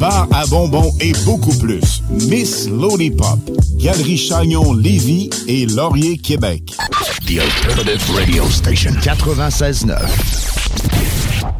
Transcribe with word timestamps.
bar 0.00 0.26
à 0.32 0.46
bonbons 0.46 0.92
et 1.00 1.12
beaucoup 1.26 1.56
plus. 1.58 2.02
Miss 2.10 2.68
Lollipop, 2.68 3.38
Galerie 3.76 4.16
Chagnon 4.16 4.72
Lévis 4.72 5.28
et 5.46 5.66
Laurier 5.66 6.16
Québec. 6.16 6.74
The 7.26 7.38
Alternative 7.38 8.16
Radio 8.16 8.48
Station 8.48 8.92
96.9. 9.02 11.59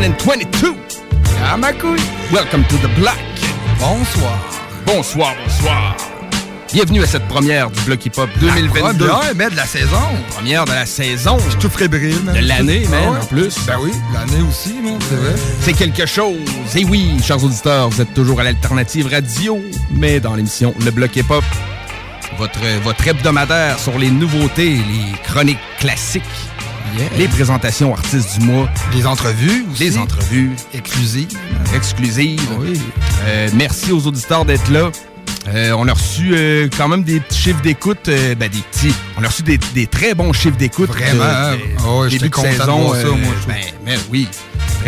2022. 0.00 0.74
À 1.50 1.56
ma 1.56 1.72
couille. 1.72 1.98
Welcome 2.30 2.64
to 2.68 2.76
the 2.76 2.98
Black. 2.98 3.16
Bonsoir. 3.78 4.38
Bonsoir, 4.86 5.34
bonsoir. 5.42 5.96
Bienvenue 6.70 7.02
à 7.02 7.06
cette 7.06 7.26
première 7.28 7.70
du 7.70 7.80
Bloc 7.82 8.04
Hip 8.04 8.12
Hop 8.18 8.28
2022. 8.38 9.06
première, 9.06 9.34
mais 9.34 9.48
de 9.48 9.56
la 9.56 9.64
saison. 9.64 9.96
Première 10.32 10.66
de 10.66 10.72
la 10.72 10.84
saison. 10.84 11.38
Je 11.46 11.50
suis 11.52 11.58
tout 11.60 11.70
fébrile, 11.70 12.20
man. 12.24 12.34
De 12.34 12.46
l'année, 12.46 12.86
man, 12.90 13.04
Ah 13.06 13.10
ouais? 13.12 13.18
en 13.22 13.24
plus. 13.26 13.56
Ben 13.66 13.76
oui, 13.80 13.92
l'année 14.12 14.42
aussi, 14.46 14.74
man, 14.82 14.98
c'est 15.08 15.14
vrai. 15.16 15.34
C'est 15.62 15.72
quelque 15.72 16.04
chose. 16.04 16.36
Et 16.74 16.84
oui, 16.84 17.12
chers 17.24 17.42
auditeurs, 17.42 17.88
vous 17.88 18.02
êtes 18.02 18.12
toujours 18.12 18.40
à 18.40 18.44
l'alternative 18.44 19.08
radio, 19.10 19.58
mais 19.92 20.20
dans 20.20 20.34
l'émission 20.34 20.74
Le 20.84 20.90
Bloc 20.90 21.16
Hip 21.16 21.24
Hop, 21.30 21.44
votre, 22.36 22.60
votre 22.84 23.08
hebdomadaire 23.08 23.78
sur 23.78 23.98
les 23.98 24.10
nouveautés, 24.10 24.72
les 24.74 25.18
chroniques 25.24 25.58
classiques, 25.80 26.22
les 27.18 27.28
présentations 27.28 27.92
artistes 27.94 28.38
du 28.38 28.46
mois, 28.46 28.68
Les 28.94 29.06
entrevues 29.06 29.64
aussi. 29.72 29.84
les 29.84 29.98
entrevues 29.98 30.50
exclusives. 30.74 31.28
exclusives. 31.74 32.40
Oui. 32.58 32.80
Euh, 33.26 33.48
merci 33.54 33.92
aux 33.92 34.06
auditeurs 34.06 34.44
d'être 34.44 34.68
là. 34.70 34.90
Euh, 35.48 35.72
on 35.78 35.86
a 35.86 35.92
reçu 35.92 36.32
euh, 36.34 36.68
quand 36.76 36.88
même 36.88 37.04
des 37.04 37.20
petits 37.20 37.38
chiffres 37.40 37.62
d'écoute, 37.62 38.08
euh, 38.08 38.34
ben 38.34 38.48
des 38.50 38.58
petits. 38.58 38.92
On 39.16 39.22
a 39.22 39.28
reçu 39.28 39.42
des, 39.44 39.58
des 39.74 39.86
très 39.86 40.12
bons 40.14 40.32
chiffres 40.32 40.56
d'écoute. 40.56 40.88
Vraiment, 40.88 41.22
hein? 41.22 41.56
Ah 41.78 42.08
début 42.08 42.28
de 42.28 42.34
content 42.34 42.50
saison. 42.50 42.94
ça, 42.94 43.04
moi, 43.08 43.16
ben, 43.46 43.54
ben 43.84 43.98
oui. 44.10 44.26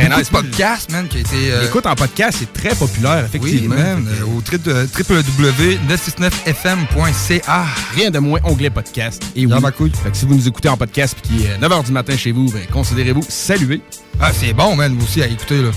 Nice. 0.03 0.27
de 0.27 0.31
podcasts, 0.33 0.91
man, 0.93 1.07
qui 1.09 1.19
a 1.19 1.21
été... 1.21 1.53
euh, 1.53 1.63
L'écoute 1.63 1.87
en 1.87 1.95
podcast, 1.95 2.39
c'est 2.41 2.53
très 2.53 2.75
populaire, 2.75 3.27
oui, 3.35 3.41
effectivement. 3.41 3.75
man, 3.75 4.07
Fait 4.07 4.59
que, 4.63 4.71
euh, 4.71 4.85
au 4.85 5.15
www.969fm.ca. 5.15 7.65
Rien 7.95 8.11
de 8.11 8.19
moins 8.19 8.41
onglet 8.45 8.71
podcast. 8.71 9.23
Et 9.35 9.47
oui. 9.47 9.53
Dans 9.53 9.61
ma 9.61 9.71
couille. 9.73 9.93
Fait 10.03 10.11
que 10.11 10.17
si 10.17 10.27
vous 10.27 10.35
nous 10.35 10.49
écoutez 10.49 10.69
en 10.69 10.77
podcast 10.77 11.17
puis 11.21 11.31
qu'il 11.39 11.47
est 11.47 11.59
9h 11.59 11.85
du 11.87 11.93
matin 11.93 12.17
chez 12.17 12.33
vous, 12.33 12.51
ben, 12.51 12.63
considérez-vous 12.73 13.25
salué. 13.29 13.81
Ah, 14.21 14.31
c'est 14.33 14.53
bon, 14.53 14.75
man, 14.77 14.95
vous 14.97 15.05
aussi, 15.05 15.23
à 15.23 15.27
écouter, 15.27 15.63
là. 15.63 15.71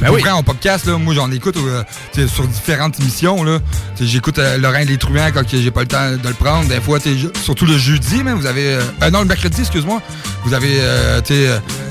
Ben 0.00 0.10
oui. 0.10 0.22
en 0.28 0.42
podcast, 0.42 0.86
là, 0.86 0.98
moi, 0.98 1.14
j'en 1.14 1.30
écoute 1.30 1.56
euh, 1.56 1.82
sur 2.28 2.46
différentes 2.46 2.98
émissions, 3.00 3.42
là. 3.44 3.58
J'écoute 4.00 4.38
euh, 4.38 4.58
Laurent 4.58 4.80
Les 4.86 4.98
Truands 4.98 5.30
quand 5.32 5.42
j'ai 5.48 5.70
pas 5.70 5.82
le 5.82 5.86
temps 5.88 6.10
de 6.12 6.28
le 6.28 6.34
prendre. 6.34 6.68
Des 6.68 6.80
fois, 6.80 6.98
surtout 7.42 7.64
le 7.66 7.78
jeudi, 7.78 8.22
vous 8.22 8.46
avez... 8.46 8.74
euh, 8.74 8.82
euh, 9.02 9.10
non, 9.10 9.20
le 9.20 9.26
mercredi, 9.26 9.60
excuse-moi. 9.60 10.02
Vous 10.44 10.52
avez, 10.52 10.78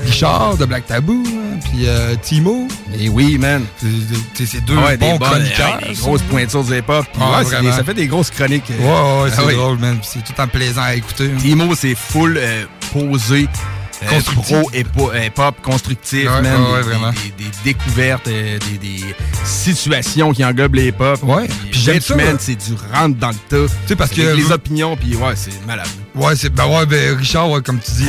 Richard 0.04 0.56
de 0.56 0.64
Black 0.64 0.86
Tabou, 0.86 1.24
hein, 1.26 1.58
puis 1.64 1.86
Timo. 2.22 2.68
Et 2.98 3.08
oui, 3.08 3.36
man. 3.38 3.62
C'est- 4.34 4.60
deux 4.64 4.74
Ah 4.78 4.86
ouais, 4.86 4.96
bons 4.96 5.18
des 5.18 5.24
chroniqueurs. 5.24 5.78
des 5.88 5.94
grosses 5.94 6.22
pointures 6.22 6.64
hip-hop. 6.74 7.06
Puis 7.12 7.22
Ah, 7.22 7.42
ouais, 7.42 7.60
des- 7.62 7.72
ça 7.72 7.82
fait 7.84 7.94
des 7.94 8.06
grosses 8.06 8.30
chroniques. 8.30 8.70
Ouais, 8.70 8.76
ouais, 8.86 9.30
c'est 9.30 9.40
Ah 9.40 9.44
oui. 9.46 9.54
drôle, 9.54 9.78
man. 9.78 9.98
C'est 10.02 10.22
tout 10.22 10.32
temps 10.32 10.46
plaisant 10.46 10.82
à 10.82 10.94
écouter. 10.94 11.30
hein. 11.34 11.38
Timo, 11.40 11.74
c'est 11.74 11.96
full 11.96 12.38
posé. 12.92 13.48
Euh, 14.02 14.20
pro 14.42 14.70
et 14.72 14.84
po- 14.84 15.10
pop 15.34 15.54
constructif, 15.62 16.24
Ouais, 16.30 16.42
man. 16.42 16.60
ouais, 16.62 16.68
Des- 16.68 16.76
des, 16.76 16.82
vraiment. 16.82 17.10
Des, 17.10 17.44
des 17.44 17.50
découvertes, 17.64 18.28
euh, 18.28 18.58
des, 18.70 18.78
des 18.78 19.14
situations 19.44 20.32
qui 20.32 20.44
englobent 20.44 20.74
les 20.74 20.88
hip-hop. 20.88 21.22
Ouais, 21.22 21.46
Puis 21.70 21.80
j'aime 21.80 22.00
ça, 22.00 22.14
c'est 22.38 22.56
du 22.56 22.74
rentre 22.92 23.16
dans 23.18 23.28
le 23.28 23.34
tas. 23.48 23.72
Tu 23.72 23.88
sais, 23.88 23.96
parce 23.96 24.10
que- 24.10 24.34
les 24.36 24.50
opinions, 24.52 24.96
puis 24.96 25.14
ouais, 25.16 25.34
c'est 25.36 25.64
malade. 25.66 25.86
Ouais, 26.14 26.36
c'est 26.36 26.48
ben 26.50 26.66
ouais, 26.66 26.86
ben 26.86 27.16
Richard, 27.16 27.50
ouais, 27.50 27.60
comme 27.62 27.78
tu 27.80 27.90
dis, 27.92 28.06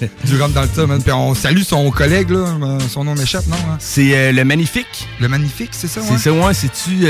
c'est 0.00 0.10
du 0.26 0.40
rentre 0.40 0.54
dans 0.54 0.62
le 0.62 0.68
tas, 0.68 0.86
man. 0.86 1.00
Puis 1.02 1.12
on 1.12 1.34
salue 1.34 1.62
son 1.62 1.90
collègue, 1.90 2.30
là. 2.30 2.38
euh, 2.62 2.78
Son 2.88 3.04
nom 3.04 3.14
m'échappe, 3.14 3.46
non? 3.46 3.56
hein? 3.56 3.76
C'est 3.78 4.16
euh, 4.16 4.32
le 4.32 4.44
magnifique. 4.44 5.08
Le 5.20 5.28
magnifique, 5.28 5.70
c'est 5.72 5.86
ça, 5.88 6.00
ouais? 6.00 6.06
C'est 6.10 6.18
ça, 6.18 6.32
ouais. 6.32 6.54
C'est-tu 6.54 7.06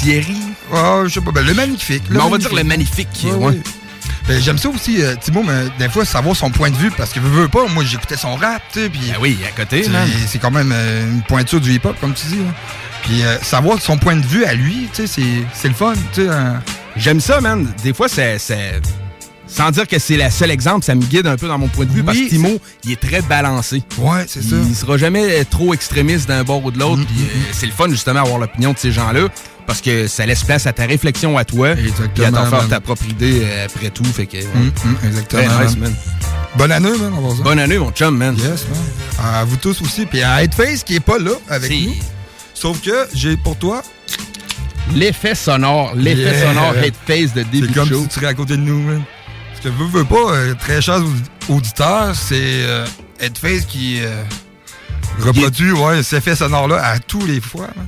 Thierry? 0.00 0.36
Ouais, 0.72 1.04
je 1.06 1.14
sais 1.14 1.20
pas. 1.20 1.30
Ben, 1.32 1.44
le 1.46 1.54
magnifique. 1.54 2.02
Mais 2.10 2.20
on 2.20 2.28
va 2.28 2.38
dire 2.38 2.54
le 2.54 2.64
magnifique. 2.64 3.24
Ouais. 3.24 3.52
Ben, 3.52 3.62
j'aime 4.28 4.58
ça 4.58 4.68
aussi, 4.68 5.02
euh, 5.02 5.14
Timo, 5.20 5.42
mais 5.42 5.64
des 5.78 5.88
fois, 5.88 6.04
savoir 6.04 6.34
son 6.36 6.50
point 6.50 6.70
de 6.70 6.76
vue, 6.76 6.90
parce 6.90 7.12
que 7.12 7.20
veux, 7.20 7.42
veux 7.42 7.48
pas, 7.48 7.66
moi, 7.68 7.84
j'écoutais 7.84 8.16
son 8.16 8.34
rap, 8.34 8.62
tu 8.72 8.80
sais, 8.82 8.88
puis... 8.88 9.00
Ben 9.12 9.16
oui, 9.20 9.38
à 9.46 9.52
côté, 9.58 9.84
c'est- 10.28 10.38
quand 10.38 10.50
même 10.50 10.72
euh, 10.74 11.10
une 11.12 11.22
pointure 11.22 11.60
du 11.60 11.72
hip-hop, 11.72 11.96
comme 12.00 12.12
tu 12.14 12.26
dis, 12.26 12.36
là. 12.36 12.52
Puis 13.02 13.22
euh, 13.22 13.38
savoir 13.40 13.80
son 13.80 13.98
point 13.98 14.16
de 14.16 14.26
vue 14.26 14.44
à 14.44 14.54
lui, 14.54 14.88
tu 14.92 15.06
sais, 15.06 15.22
c'est- 15.54 15.68
le 15.68 15.74
fun. 15.74 15.94
tu 16.12 16.22
sais, 16.22 16.28
un- 16.28 16.60
J'aime 16.96 17.20
ça, 17.20 17.40
man. 17.42 17.70
Des 17.84 17.92
fois, 17.92 18.08
c'est. 18.08 18.38
Sans 19.48 19.70
dire 19.70 19.86
que 19.86 19.98
c'est 20.00 20.16
le 20.16 20.28
seul 20.30 20.50
exemple, 20.50 20.84
ça 20.84 20.94
me 20.96 21.02
guide 21.04 21.26
un 21.26 21.36
peu 21.36 21.46
dans 21.46 21.56
mon 21.58 21.68
point 21.68 21.84
de 21.84 21.92
vue 21.92 22.02
parce 22.02 22.18
que 22.18 22.28
Timo, 22.28 22.58
il 22.84 22.92
est 22.92 23.00
très 23.00 23.22
balancé. 23.22 23.82
Ouais, 23.98 24.24
c'est 24.26 24.42
ça. 24.42 24.56
Il 24.68 24.74
sera 24.74 24.96
jamais 24.96 25.44
trop 25.44 25.72
extrémiste 25.72 26.26
d'un 26.26 26.42
bord 26.42 26.64
ou 26.64 26.70
de 26.72 26.78
l'autre. 26.80 27.02
puis, 27.06 27.20
euh, 27.22 27.28
c'est 27.52 27.66
le 27.66 27.72
fun, 27.72 27.88
justement, 27.88 28.20
avoir 28.20 28.38
l'opinion 28.38 28.72
de 28.72 28.78
ces 28.78 28.90
gens-là 28.90 29.28
parce 29.66 29.80
que 29.80 30.06
ça 30.08 30.24
laisse 30.26 30.44
place 30.44 30.66
à 30.66 30.72
ta 30.72 30.86
réflexion 30.86 31.36
à 31.36 31.44
toi. 31.44 31.74
Puis 32.14 32.24
à 32.24 32.30
t'en 32.30 32.46
faire 32.46 32.68
ta 32.68 32.80
propre 32.80 33.04
idée 33.08 33.42
euh, 33.44 33.66
après 33.66 33.90
tout. 33.90 34.04
Fait 34.04 34.26
que. 34.26 34.36
ouais. 34.38 34.44
Hum, 34.54 34.72
hum, 34.84 34.96
exactement. 35.06 35.42
Très 35.42 35.64
nice, 35.66 35.76
man. 35.76 35.94
Bonne 36.56 36.72
année, 36.72 36.90
man, 36.90 37.12
on 37.12 37.16
va 37.16 37.20
voir 37.20 37.36
ça. 37.36 37.42
Bonne 37.42 37.58
année, 37.58 37.78
mon 37.78 37.90
chum, 37.90 38.16
man. 38.16 38.34
Yes, 38.36 38.64
man. 38.68 38.78
À 39.34 39.44
vous 39.44 39.56
tous 39.56 39.80
aussi. 39.82 40.06
Puis 40.06 40.22
à 40.22 40.42
Headface 40.42 40.82
qui 40.84 40.96
est 40.96 41.00
pas 41.00 41.18
là 41.18 41.32
avec 41.48 41.70
nous. 41.70 41.94
Sauf 42.54 42.80
que 42.80 43.06
j'ai 43.14 43.36
pour 43.36 43.56
toi. 43.56 43.82
L'effet 44.94 45.34
sonore, 45.34 45.92
l'effet 45.96 46.22
Yeah. 46.38 46.48
sonore 46.48 46.74
Headface 46.76 47.34
de 47.34 47.42
début 47.42 47.66
C'est 47.68 47.74
comme 47.74 47.88
show. 47.88 48.02
si 48.02 48.08
tu 48.08 48.14
serais 48.14 48.26
à 48.28 48.34
côté 48.34 48.56
de 48.56 48.62
nous, 48.62 48.80
man. 48.80 49.02
Parce 49.50 49.64
que 49.64 49.68
veux, 49.82 49.86
veux 49.98 50.04
pas, 50.04 50.32
euh, 50.32 50.54
très 50.54 50.80
chers 50.80 51.00
audi- 51.00 51.22
auditeurs, 51.48 52.14
c'est 52.14 52.38
euh, 52.40 52.86
Headface 53.20 53.64
qui 53.66 53.98
euh, 54.00 54.22
reproduit 55.20 55.72
ouais, 55.72 56.02
cet 56.04 56.18
effet 56.20 56.36
sonore-là 56.36 56.76
à 56.84 56.98
tous 57.00 57.26
les 57.26 57.40
fois. 57.40 57.68
man. 57.76 57.86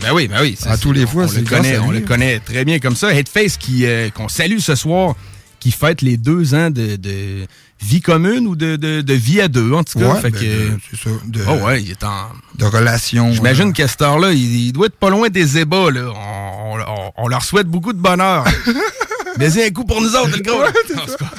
Ben 0.00 0.12
oui, 0.12 0.28
ben 0.28 0.38
oui. 0.40 0.56
À 0.66 0.76
tous 0.76 0.92
les 0.92 1.06
fois, 1.06 1.24
on 1.24 1.28
c'est 1.28 1.40
le 1.40 1.46
connaît, 1.46 1.78
on 1.78 1.90
lui. 1.90 2.00
le 2.00 2.06
connaît 2.06 2.40
très 2.40 2.64
bien 2.64 2.78
comme 2.78 2.96
ça. 2.96 3.12
Headface 3.14 3.56
qui 3.56 3.86
euh, 3.86 4.10
qu'on 4.10 4.28
salue 4.28 4.58
ce 4.58 4.74
soir, 4.74 5.14
qui 5.60 5.70
fête 5.70 6.02
les 6.02 6.16
deux 6.16 6.54
ans 6.54 6.70
de, 6.70 6.96
de 6.96 7.46
vie 7.80 8.00
commune 8.00 8.46
ou 8.46 8.56
de, 8.56 8.76
de, 8.76 9.00
de 9.00 9.14
vie 9.14 9.40
à 9.40 9.48
deux 9.48 9.72
en 9.72 9.84
tout 9.84 9.98
cas. 9.98 10.14
Ouais, 10.14 10.20
fait 10.20 10.30
ben, 10.30 10.40
que, 10.40 10.44
de- 10.44 10.78
c'est 10.90 11.00
ça. 11.02 11.10
De, 11.26 11.40
oh 11.48 11.66
ouais, 11.66 11.82
il 11.82 11.90
est 11.90 12.02
en. 12.04 12.28
de 12.58 12.64
relation. 12.64 13.32
J'imagine 13.32 13.72
qu'à 13.72 13.86
cette 13.86 14.02
heure-là, 14.02 14.32
il, 14.32 14.66
il 14.66 14.72
doit 14.72 14.86
être 14.86 14.96
pas 14.96 15.10
loin 15.10 15.28
des 15.28 15.58
ébats. 15.58 15.90
Là. 15.90 16.10
On, 16.14 16.78
on- 16.80 17.12
on 17.16 17.28
leur 17.28 17.44
souhaite 17.44 17.66
beaucoup 17.68 17.92
de 17.92 17.98
bonheur. 18.00 18.44
Mais 19.38 19.64
un 19.64 19.70
coup 19.70 19.84
pour 19.84 20.00
nous 20.02 20.14
autres, 20.14 20.36
le 20.36 20.42
gros. 20.42 20.62
C'est 20.86 21.18
pas- 21.18 21.30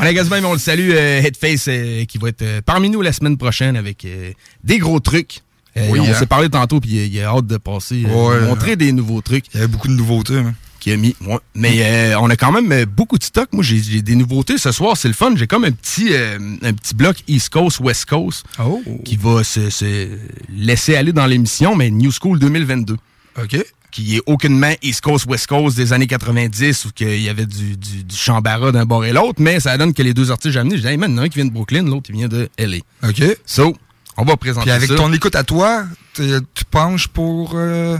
On 0.00 0.02
a 0.04 0.12
quasiment, 0.12 0.40
mais 0.40 0.46
on 0.46 0.54
le 0.54 0.58
salue, 0.58 0.90
euh, 0.92 1.20
Headface, 1.22 1.66
euh, 1.68 2.04
qui 2.04 2.18
va 2.18 2.30
être 2.30 2.42
euh, 2.42 2.60
parmi 2.66 2.90
nous 2.90 3.00
la 3.00 3.12
semaine 3.12 3.36
prochaine 3.36 3.76
avec 3.76 4.04
euh, 4.04 4.32
des 4.64 4.78
gros 4.78 4.98
trucs. 4.98 5.42
Euh, 5.76 5.88
Oui, 5.90 6.00
on 6.00 6.04
hein. 6.08 6.14
s'est 6.14 6.26
parlé 6.26 6.48
tantôt, 6.48 6.80
puis 6.80 6.90
il, 6.90 7.14
il 7.14 7.20
a 7.20 7.28
hâte 7.30 7.46
de 7.46 7.56
passer, 7.56 8.04
euh, 8.06 8.28
Ouais, 8.40 8.46
montrer 8.46 8.76
des 8.76 8.92
nouveaux 8.92 9.20
trucs. 9.20 9.46
Il 9.52 9.56
y 9.56 9.58
avait 9.58 9.66
beaucoup 9.72 9.88
de 9.88 9.94
nouveautés. 9.94 10.38
hein. 10.38 10.54
Qui 10.80 10.92
a 10.92 10.96
mis, 10.98 11.16
ouais. 11.26 11.38
Mais 11.54 11.78
euh, 11.80 12.18
on 12.20 12.28
a 12.28 12.36
quand 12.36 12.52
même 12.52 12.84
beaucoup 12.84 13.16
de 13.16 13.24
stock. 13.24 13.48
Moi, 13.52 13.64
j'ai 13.64 13.82
j'ai 13.82 14.02
des 14.02 14.16
nouveautés 14.16 14.58
ce 14.58 14.70
soir. 14.70 14.98
C'est 14.98 15.08
le 15.08 15.14
fun. 15.14 15.32
J'ai 15.34 15.46
comme 15.46 15.64
un 15.64 15.70
petit, 15.72 16.10
un 16.14 16.74
petit 16.74 16.94
bloc 16.94 17.16
East 17.26 17.48
Coast, 17.48 17.80
West 17.80 18.04
Coast 18.04 18.44
Oh. 18.58 18.82
qui 19.02 19.16
va 19.16 19.42
se, 19.44 19.70
se 19.70 20.08
laisser 20.54 20.94
aller 20.96 21.12
dans 21.14 21.24
l'émission, 21.24 21.74
mais 21.74 21.90
New 21.90 22.10
School 22.12 22.38
2022 22.38 22.96
OK. 23.42 23.64
qui 23.90 24.16
est 24.16 24.20
aucunement 24.26 24.72
East 24.82 25.00
Coast, 25.00 25.24
West 25.26 25.46
Coast 25.46 25.74
des 25.76 25.94
années 25.94 26.06
90 26.06 26.84
où 26.84 26.90
qu'il 26.92 27.18
y 27.22 27.30
avait 27.30 27.46
du, 27.46 27.78
du, 27.78 28.04
du 28.04 28.14
chambara 28.16 28.70
d'un 28.70 28.84
bord 28.84 29.06
et 29.06 29.12
l'autre, 29.14 29.40
mais 29.40 29.60
ça 29.60 29.78
donne 29.78 29.94
que 29.94 30.02
les 30.02 30.12
deux 30.12 30.30
artistes 30.30 30.52
j'ai 30.52 30.60
amenés, 30.60 30.76
je 30.76 30.82
dis, 30.82 30.88
hey 30.88 30.98
man, 30.98 31.10
il 31.12 31.14
y 31.14 31.18
en 31.18 31.22
a 31.22 31.24
un 31.24 31.28
qui 31.30 31.36
vient 31.36 31.46
de 31.46 31.52
Brooklyn, 31.52 31.84
l'autre 31.84 32.10
il 32.10 32.16
vient 32.16 32.28
de 32.28 32.48
LA. 32.58 32.76
OK. 33.08 33.22
So, 33.46 33.74
on 34.16 34.24
va 34.24 34.36
présenter 34.36 34.64
Puis 34.64 34.70
avec 34.72 34.88
ça. 34.88 34.96
ton 34.96 35.12
écoute 35.12 35.34
à 35.36 35.44
toi, 35.44 35.84
tu 36.14 36.64
penches 36.70 37.08
pour 37.08 37.52
euh, 37.54 37.96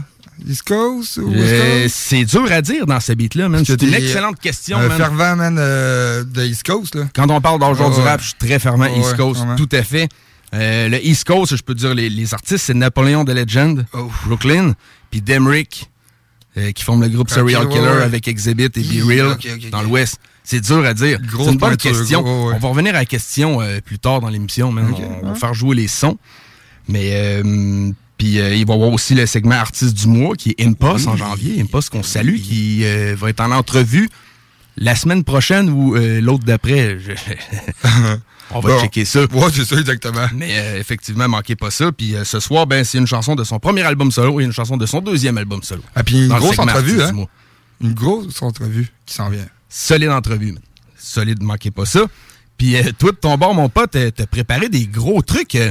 East 0.46 0.62
Coast 0.62 1.16
ou 1.19 1.28
West 1.31 1.43
Euh, 1.52 1.82
Coast? 1.82 1.94
c'est 1.96 2.25
dur 2.25 2.46
à 2.50 2.62
dire 2.62 2.87
dans 2.87 3.00
ce 3.00 3.12
beat-là, 3.12 3.49
man. 3.49 3.64
C'est 3.64 3.81
une 3.82 3.94
excellente 3.94 4.38
question, 4.40 4.78
Un 4.78 4.88
man. 4.88 4.96
fervent, 4.96 5.37
man, 5.37 5.56
euh, 5.58 6.25
de 6.25 6.44
East 6.44 6.64
Coast, 6.64 6.94
là. 6.94 7.05
Quand 7.14 7.31
on 7.31 7.40
parle 7.40 7.62
Ouais, 7.62 7.75
du 7.75 8.00
rap, 8.00 8.20
je 8.20 8.26
suis 8.26 8.34
très 8.38 8.58
fervent 8.58 8.87
East 8.87 9.16
Coast, 9.16 9.43
tout 9.56 9.69
à 9.72 9.82
fait. 9.82 10.08
Euh, 10.55 10.88
le 10.88 11.05
East 11.05 11.25
Coast, 11.26 11.56
je 11.56 11.62
peux 11.62 11.75
dire, 11.75 11.94
les, 11.94 12.08
les 12.08 12.32
artistes, 12.32 12.64
c'est 12.67 12.75
Napoléon 12.75 13.25
de 13.25 13.32
Legend, 13.32 13.84
Oh. 13.93 14.08
Brooklyn, 14.26 14.75
puis 15.10 15.20
Demrick, 15.20 15.90
euh, 16.56 16.70
qui 16.70 16.84
forment 16.84 17.02
le 17.02 17.08
groupe 17.08 17.28
Ok, 17.28 17.34
Serial 17.34 17.67
ouais, 17.67 17.72
Killer 17.72 17.88
ouais. 17.88 18.02
avec 18.02 18.28
Exhibit 18.28 18.67
et 18.76 18.82
Be 18.82 19.05
Real 19.05 19.37
dans 19.72 19.82
l'Ouest. 19.82 20.20
C'est 20.44 20.61
dur 20.61 20.85
à 20.85 20.93
dire. 20.94 21.19
C'est 21.38 21.52
une 21.52 21.56
bonne 21.58 21.76
question. 21.76 22.23
gros, 22.23 22.49
ouais. 22.49 22.55
On 22.56 22.58
va 22.58 22.69
revenir 22.69 22.94
à 22.94 22.99
la 22.99 23.05
question 23.06 23.61
euh, 23.62 23.81
plus 23.81 23.99
tard 23.99 24.20
dans 24.20 24.29
l'émission, 24.29 24.69
on, 24.69 25.23
on 25.26 25.29
va 25.31 25.35
faire 25.35 25.55
jouer 25.55 25.75
les 25.75 25.88
sons. 25.88 26.19
Mais 26.87 27.12
euh, 27.14 27.91
puis 28.19 28.38
euh, 28.38 28.55
il 28.55 28.67
va 28.67 28.75
y 28.75 28.76
avoir 28.76 28.91
aussi 28.93 29.14
le 29.14 29.25
segment 29.26 29.55
artiste 29.55 29.94
du 29.94 30.06
mois 30.06 30.37
qui 30.37 30.50
est 30.56 30.64
Impost 30.67 31.08
en 31.08 31.17
janvier. 31.17 31.61
Impost 31.61 31.88
qu'on 31.91 32.02
salue, 32.02 32.37
qui 32.37 32.85
va 33.17 33.31
être 33.31 33.41
en 33.41 33.50
entrevue 33.52 34.08
la 34.76 34.94
semaine 34.94 35.25
prochaine 35.25 35.70
ou 35.70 35.94
l'autre 35.94 36.44
d'après. 36.44 36.99
Je- 36.99 37.12
on 38.50 38.61
va 38.61 38.70
Bon. 38.75 38.81
checker 38.81 39.05
ça. 39.05 39.20
Ouais, 39.23 39.46
c'est 39.52 39.64
ça, 39.64 39.76
exactement. 39.79 40.26
Mais 40.35 40.50
euh, 40.58 40.79
effectivement, 40.79 41.29
manquez 41.29 41.56
pas 41.56 41.70
ça. 41.70 41.91
Puis 41.93 42.14
euh, 42.14 42.25
ce 42.25 42.41
soir, 42.41 42.67
ben 42.67 42.85
c'est 42.85 42.99
une 42.99 43.06
chanson 43.06 43.35
de 43.35 43.44
son 43.44 43.58
premier 43.58 43.82
album 43.82 44.11
solo 44.11 44.41
et 44.41 44.44
une 44.44 44.52
chanson 44.52 44.76
de 44.76 44.85
son 44.87 45.00
deuxième 45.00 45.38
album 45.38 45.62
solo. 45.62 45.82
Ah, 45.94 46.02
puis 46.05 46.26
une 46.26 46.29
grosse 46.29 46.58
entrevue, 46.58 47.00
hein? 47.02 47.12
Une 47.81 47.94
grosse 47.94 48.43
entrevue 48.43 48.88
qui 49.06 49.14
s'en 49.14 49.31
vient. 49.31 49.46
Solide 49.76 50.10
entrevue. 50.10 50.54
Solide, 50.96 51.42
manquez 51.42 51.70
pas 51.72 51.84
ça. 51.84 52.04
Puis 52.56 52.76
euh, 52.76 52.92
toi, 52.96 53.10
de 53.10 53.16
ton 53.16 53.36
bord, 53.36 53.54
mon 53.54 53.68
pote, 53.68 53.96
euh, 53.96 54.10
t'as 54.14 54.26
préparé 54.26 54.68
des 54.68 54.86
gros 54.86 55.20
trucs. 55.22 55.56
euh, 55.56 55.70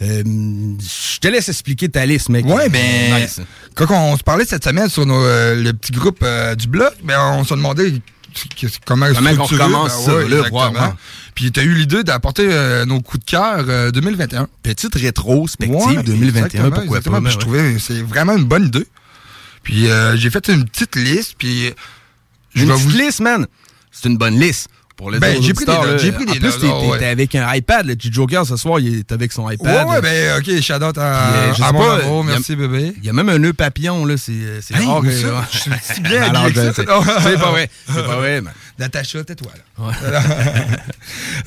Je 0.00 1.18
te 1.20 1.28
laisse 1.28 1.48
expliquer 1.48 1.88
ta 1.88 2.04
liste, 2.04 2.30
mec. 2.30 2.44
Ouais, 2.46 2.68
ben, 2.68 3.20
Nice. 3.22 3.40
quand 3.76 3.86
on 3.90 4.16
se 4.16 4.24
parlait 4.24 4.44
cette 4.44 4.64
semaine 4.64 4.88
sur 4.88 5.06
nos, 5.06 5.22
le 5.22 5.70
petit 5.72 5.92
groupe 5.92 6.24
du 6.58 6.66
blog, 6.66 6.90
ben, 7.04 7.16
on 7.34 7.44
se 7.44 7.54
demandait 7.54 7.92
comment, 8.84 9.06
Comment 9.14 9.36
qu'on 9.36 9.44
structurer. 9.44 9.62
recommence 9.62 9.92
Ben 9.98 10.04
ça, 10.04 10.14
ouais, 10.16 10.28
là, 10.28 10.36
exactement. 10.38 10.70
ouais, 10.72 10.78
ouais. 10.80 10.92
Puis 11.36 11.52
tu 11.52 11.60
as 11.60 11.62
eu 11.62 11.74
l'idée 11.74 12.02
d'apporter 12.02 12.48
nos 12.86 13.00
coups 13.00 13.24
de 13.24 13.30
cœur 13.30 13.64
euh, 13.68 13.90
2021. 13.92 14.48
Petite 14.64 14.96
rétrospective 14.96 15.76
Ouais, 15.76 16.02
2021, 16.02 16.46
exactement, 16.46 16.70
pourquoi 16.70 16.98
exactement. 16.98 17.16
pas. 17.18 17.20
Ben 17.22 17.30
je 17.30 17.36
ouais. 17.36 17.40
trouvais 17.40 17.72
que 17.74 17.78
c'est 17.78 18.02
vraiment 18.02 18.36
une 18.36 18.44
bonne 18.46 18.66
idée. 18.66 18.86
Puis 19.62 19.86
j'ai 20.16 20.30
fait 20.30 20.48
une 20.48 20.64
petite 20.64 20.96
liste, 20.96 21.36
puis 21.38 21.72
je 22.54 22.64
Une 22.64 22.70
petite 22.70 22.86
vous... 22.88 22.98
liste, 22.98 23.20
man. 23.20 23.46
C'est 23.90 24.08
une 24.08 24.16
bonne 24.18 24.38
liste. 24.38 24.68
Pour 24.96 25.10
le 25.10 25.18
Ben, 25.18 25.42
j'ai 25.42 25.52
pris 25.54 25.64
j'ai 25.98 26.12
pris 26.12 26.24
des 26.24 26.32
En 26.32 26.34
plus, 26.36 26.56
t'es- 26.60 26.68
ouais. 26.68 27.04
avec 27.04 27.34
un 27.34 27.52
iPad. 27.52 27.84
Le 27.84 27.96
petit 27.96 28.12
Joker, 28.12 28.46
ce 28.46 28.56
soir, 28.56 28.78
il 28.78 29.00
est 29.00 29.10
avec 29.10 29.32
son 29.32 29.50
iPad. 29.50 29.88
Ouais, 29.88 29.94
ouais, 29.94 30.00
ben 30.00 30.38
ok, 30.38 30.60
shout 30.62 30.74
out 30.74 30.96
à, 30.98 31.00
euh, 31.48 31.52
à 31.60 31.72
mon 31.72 31.80
pas, 31.80 31.94
amour, 31.96 32.22
il 32.24 32.28
y 32.28 32.30
a- 32.30 32.34
merci 32.34 32.54
bébé. 32.54 32.92
Il 32.98 33.04
y 33.04 33.08
a 33.08 33.12
même 33.12 33.28
un 33.28 33.38
nœud 33.40 33.52
papillon, 33.54 34.04
là. 34.06 34.16
C'est 34.16 34.60
c'est 34.62 34.76
Hey, 34.76 34.86
rare? 34.86 35.02
Je 35.52 35.58
suis 35.58 35.70
si 35.82 36.00
bien 36.00 36.32
ça. 36.32 36.72
C'est 36.74 36.84
pas 36.84 37.50
vrai. 37.50 37.68
C'est 37.88 38.06
pas 38.06 38.16
vrai, 38.16 38.40
man. 38.40 38.54
Natacha, 38.78 39.24
tais-toi, 39.24 39.50
là. 39.78 39.92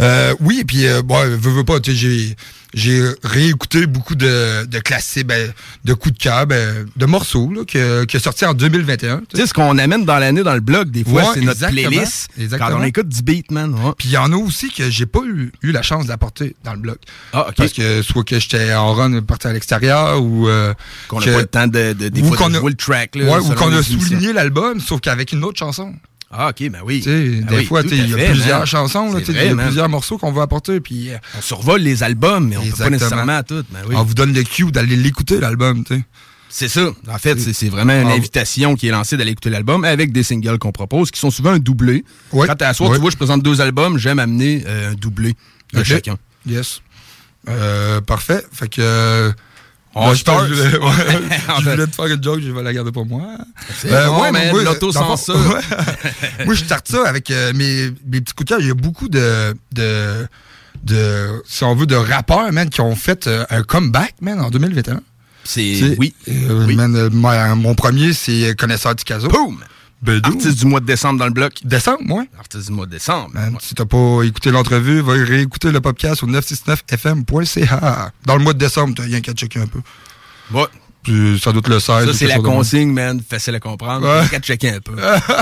Euh, 0.01 0.35
oui, 0.41 0.63
puis, 0.67 0.85
euh, 0.85 1.01
bon, 1.01 1.19
veux, 1.37 1.37
veux 1.51 1.63
pas, 1.63 1.79
tu 1.79 1.91
sais, 1.91 1.97
j'ai, 1.97 2.35
j'ai 2.73 3.01
réécouté 3.23 3.85
beaucoup 3.87 4.15
de, 4.15 4.65
de 4.65 4.79
classiques, 4.79 5.27
ben, 5.27 5.51
de 5.85 5.93
coups 5.93 6.15
de 6.17 6.19
cœur, 6.23 6.45
ben, 6.47 6.85
de 6.95 7.05
morceaux, 7.05 7.51
là, 7.53 7.63
que, 7.65 8.03
qui 8.05 8.17
est 8.17 8.19
sorti 8.19 8.45
en 8.45 8.53
2021. 8.53 9.21
tu 9.29 9.37
sais. 9.37 9.47
Ce 9.47 9.53
qu'on 9.53 9.77
amène 9.77 10.05
dans 10.05 10.17
l'année 10.19 10.43
dans 10.43 10.53
le 10.53 10.59
blog, 10.59 10.91
des 10.91 11.03
fois, 11.03 11.23
Ouais, 11.23 11.29
c'est 11.33 11.41
notre 11.41 11.67
playlist. 11.69 12.29
Exactement. 12.37 12.69
Quand 12.71 12.79
on 12.81 12.83
écoute 12.83 13.07
du 13.09 13.21
beat, 13.21 13.51
man. 13.51 13.73
ouais. 13.73 13.91
Puis 13.97 14.09
il 14.09 14.11
y 14.11 14.17
en 14.17 14.31
a 14.31 14.35
aussi 14.35 14.69
que 14.69 14.89
j'ai 14.89 15.05
pas 15.05 15.21
eu, 15.25 15.51
eu 15.61 15.71
la 15.71 15.81
chance 15.81 16.05
d'apporter 16.07 16.55
dans 16.63 16.73
le 16.73 16.79
blog. 16.79 16.97
Ah, 17.33 17.47
OK. 17.49 17.55
Parce 17.55 17.73
que 17.73 18.01
soit 18.01 18.23
que 18.23 18.39
j'étais 18.39 18.73
en 18.73 18.93
run 18.93 19.21
parti 19.21 19.47
à 19.47 19.53
l'extérieur 19.53 20.21
ou 20.21 20.47
euh, 20.47 20.73
Qu'on 21.07 21.19
n'a 21.19 21.25
pas 21.27 21.37
le 21.39 21.45
temps 21.45 21.67
de, 21.67 21.93
de, 21.93 22.09
des 22.09 22.21
ou 22.21 22.25
fois, 22.27 22.37
qu'on 22.37 22.49
de 22.49 22.57
a- 22.57 22.59
jouer 22.59 22.71
le 22.71 22.77
track. 22.77 23.15
Là, 23.15 23.25
ouais, 23.25 23.39
ou 23.39 23.53
qu'on 23.55 23.71
a 23.73 23.81
souligné 23.81 24.33
l'album, 24.33 24.79
sauf 24.81 24.99
qu'avec 25.01 25.31
une 25.31 25.43
autre 25.43 25.57
chanson. 25.59 25.93
Ah, 26.29 26.49
OK, 26.49 26.69
ben 26.69 26.79
oui. 26.85 26.97
Tu 26.97 27.03
sais, 27.03 27.29
Ben 27.41 27.45
des 27.45 27.55
oui, 27.57 27.65
fois, 27.65 27.79
à 27.79 27.83
il 27.83 28.09
y 28.09 28.13
a 28.13 28.17
fait, 28.17 28.29
plusieurs 28.31 28.57
man. 28.59 28.67
chansons, 28.67 29.17
il 29.17 29.33
y 29.35 29.39
a 29.39 29.53
man. 29.55 29.65
plusieurs 29.67 29.87
morceaux 29.89 30.17
qu'on 30.17 30.31
veut 30.33 30.41
apporter, 30.41 30.79
puis 30.81 31.09
euh, 31.11 31.17
On 31.37 31.41
survole 31.41 31.81
les 31.81 32.03
albums, 32.03 32.49
mais 32.49 32.57
on 32.57 32.61
peut 32.61 32.65
pas 32.65 32.87
Exactement. 32.89 32.89
nécessairement 33.25 33.43
tout. 33.43 33.63
Ben 33.71 33.79
oui. 33.87 33.95
on 33.97 34.03
vous 34.03 34.13
donne 34.13 34.33
le 34.33 34.43
cue 34.43 34.69
d'aller 34.71 34.97
l'écouter, 34.97 35.39
l'album, 35.39 35.83
tu 35.85 35.95
sais. 35.95 36.03
C'est 36.49 36.67
ça. 36.69 36.89
En 37.09 37.17
fait, 37.17 37.39
c'est- 37.39 37.69
vraiment 37.69 37.93
une 37.93 38.07
Ah, 38.07 38.13
invitation 38.13 38.75
qui 38.75 38.87
est 38.87 38.91
lancée 38.91 39.15
d'aller 39.17 39.31
écouter 39.31 39.49
l'album 39.49 39.83
avec 39.85 40.11
des 40.11 40.23
singles 40.23 40.57
qu'on 40.59 40.71
propose, 40.71 41.11
qui 41.11 41.19
sont 41.19 41.29
souvent 41.31 41.51
un 41.51 41.59
doublé. 41.59 42.03
Ouais. 42.31 42.47
Quand 42.47 42.55
t'es 42.55 42.65
à 42.65 42.73
soir, 42.73 42.89
Ouais. 42.89 42.95
tu 42.97 43.01
vois, 43.01 43.11
je 43.11 43.17
présente 43.17 43.43
deux 43.43 43.59
albums, 43.61 43.97
j'aime 43.97 44.19
amener 44.19 44.63
euh, 44.65 44.91
un 44.91 44.95
doublé 44.95 45.35
de 45.73 45.83
chacun. 45.83 46.17
Yes. 46.45 46.81
Euh, 47.49 48.01
parfait. 48.01 48.43
Fait 48.51 48.67
que. 48.69 49.31
On 49.99 50.07
là, 50.09 50.13
je 50.13 50.23
pense 50.23 50.47
je 50.47 50.53
voulais, 50.53 50.77
ouais, 50.77 51.29
je 51.59 51.69
voulais 51.69 51.87
te 51.87 51.95
faire 51.95 52.05
une 52.05 52.23
joke, 52.23 52.39
je 52.41 52.51
vais 52.51 52.63
la 52.63 52.73
garder 52.73 52.91
pour 52.91 53.05
moi. 53.05 53.21
Bon, 53.83 54.21
ouais, 54.21 54.31
moi, 54.51 54.63
l'autocensure. 54.63 55.35
ouais. 55.35 56.45
moi, 56.45 56.53
je 56.53 56.63
starte 56.63 56.87
ça 56.87 57.07
avec 57.07 57.31
euh, 57.31 57.51
mes, 57.53 57.91
mes 58.05 58.21
petits 58.21 58.33
coups 58.33 58.45
de 58.45 58.49
cœur. 58.49 58.59
Il 58.61 58.67
y 58.67 58.71
a 58.71 58.75
beaucoup 58.75 59.09
de, 59.09 59.55
de, 59.73 60.27
de, 60.83 61.41
si 61.47 61.63
on 61.63 61.75
veut, 61.75 61.85
de 61.87 61.95
rappeurs, 61.95 62.51
man, 62.51 62.69
qui 62.69 62.81
ont 62.81 62.95
fait 62.95 63.27
euh, 63.27 63.43
un 63.49 63.63
comeback, 63.63 64.15
man, 64.21 64.39
en 64.39 64.49
2021. 64.49 65.01
C'est. 65.43 65.95
Oui. 65.97 66.13
euh, 66.29 66.65
Oui. 66.67 66.75
man, 66.75 67.09
moi, 67.11 67.55
mon 67.55 67.73
premier, 67.73 68.13
c'est 68.13 68.55
Connaisseur 68.57 68.93
du 68.95 69.03
Caso. 69.03 69.27
Boom! 69.29 69.59
Bedou. 70.01 70.29
Artiste 70.29 70.59
du 70.59 70.65
mois 70.67 70.79
de 70.79 70.85
décembre 70.85 71.19
dans 71.19 71.25
le 71.25 71.31
bloc. 71.31 71.53
Décembre, 71.63 72.01
moi. 72.03 72.23
Artiste 72.37 72.67
du 72.67 72.73
mois 72.73 72.85
de 72.85 72.91
décembre. 72.91 73.31
Man, 73.33 73.53
Ouais. 73.53 73.59
Si 73.61 73.73
t'as 73.73 73.85
pas 73.85 74.21
écouté 74.23 74.51
l'entrevue, 74.51 75.01
va 75.01 75.13
réécouter 75.13 75.71
le 75.71 75.81
podcast 75.81 76.21
au 76.23 76.27
969fm.ca. 76.27 78.11
Dans 78.25 78.35
le 78.37 78.43
mois 78.43 78.53
de 78.53 78.59
décembre, 78.59 78.93
t'as 78.95 79.03
rien 79.03 79.21
qu'à 79.21 79.33
checker 79.33 79.59
un 79.59 79.67
peu. 79.67 79.79
Ouais. 80.51 80.65
Puis, 81.03 81.39
sans 81.39 81.53
doute 81.53 81.67
le 81.69 81.79
16. 81.79 82.05
Ça, 82.05 82.13
c'est 82.13 82.27
la 82.27 82.39
consigne, 82.39 82.91
man. 82.91 83.21
Facile 83.27 83.55
à 83.55 83.59
comprendre. 83.59 84.07
Ouais. 84.07 84.27
Qu'à 84.29 84.39
checker 84.39 84.69
un 84.71 84.79
peu. 84.81 84.93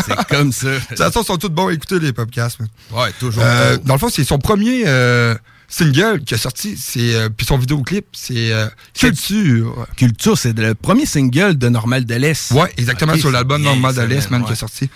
c'est 0.06 0.28
comme 0.30 0.52
ça. 0.52 0.68
De 0.68 0.80
toute 0.80 0.98
façon, 0.98 1.22
ils 1.22 1.26
sont 1.26 1.38
tous 1.38 1.50
bons 1.50 1.68
à 1.70 1.74
écouter 1.74 2.00
les 2.00 2.14
podcasts. 2.14 2.60
man. 2.60 2.70
Ouais, 2.92 3.12
toujours. 3.20 3.44
Euh, 3.46 3.78
dans 3.84 3.96
le 3.96 4.00
fond, 4.00 4.10
c'est 4.10 4.24
son 4.24 4.38
premier 4.38 4.84
euh, 4.86 5.36
single 5.68 6.22
qui 6.26 6.34
a 6.34 6.38
sorti, 6.38 6.78
c'est 6.78 7.16
euh, 7.16 7.30
puis 7.30 7.46
son 7.46 7.58
vidéoclip, 7.58 8.06
c'est 8.14 8.52
euh, 8.52 8.68
Culture. 8.94 9.88
Culture, 9.96 10.38
c'est 10.38 10.58
le 10.58 10.76
premier 10.76 11.06
single 11.06 11.58
de 11.58 11.70
Normal 11.70 12.06
de 12.06 12.16
l'Est. 12.16 12.52
Ouais, 12.52 12.72
exactement, 12.78 13.16
sur 13.16 13.32
l'album 13.32 13.62
Normal 13.62 13.96
de 13.96 14.02
l'Est, 14.02 14.30
man, 14.32 14.44
qui 14.46 14.54
est 14.54 14.56
sorti. 14.56 14.90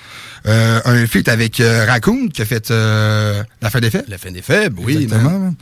Euh, 0.45 0.79
un 0.85 1.05
feat 1.05 1.27
avec 1.27 1.59
euh, 1.59 1.85
Raccoon, 1.85 2.29
qui 2.29 2.41
a 2.41 2.45
fait 2.45 2.71
euh, 2.71 3.43
La 3.61 3.69
fin 3.69 3.79
des 3.79 3.89
fêtes. 3.89 4.05
La 4.07 4.17
fin 4.17 4.31
des 4.31 4.41
faibles, 4.41 4.79
oui. 4.79 5.03
Exactement. 5.03 5.53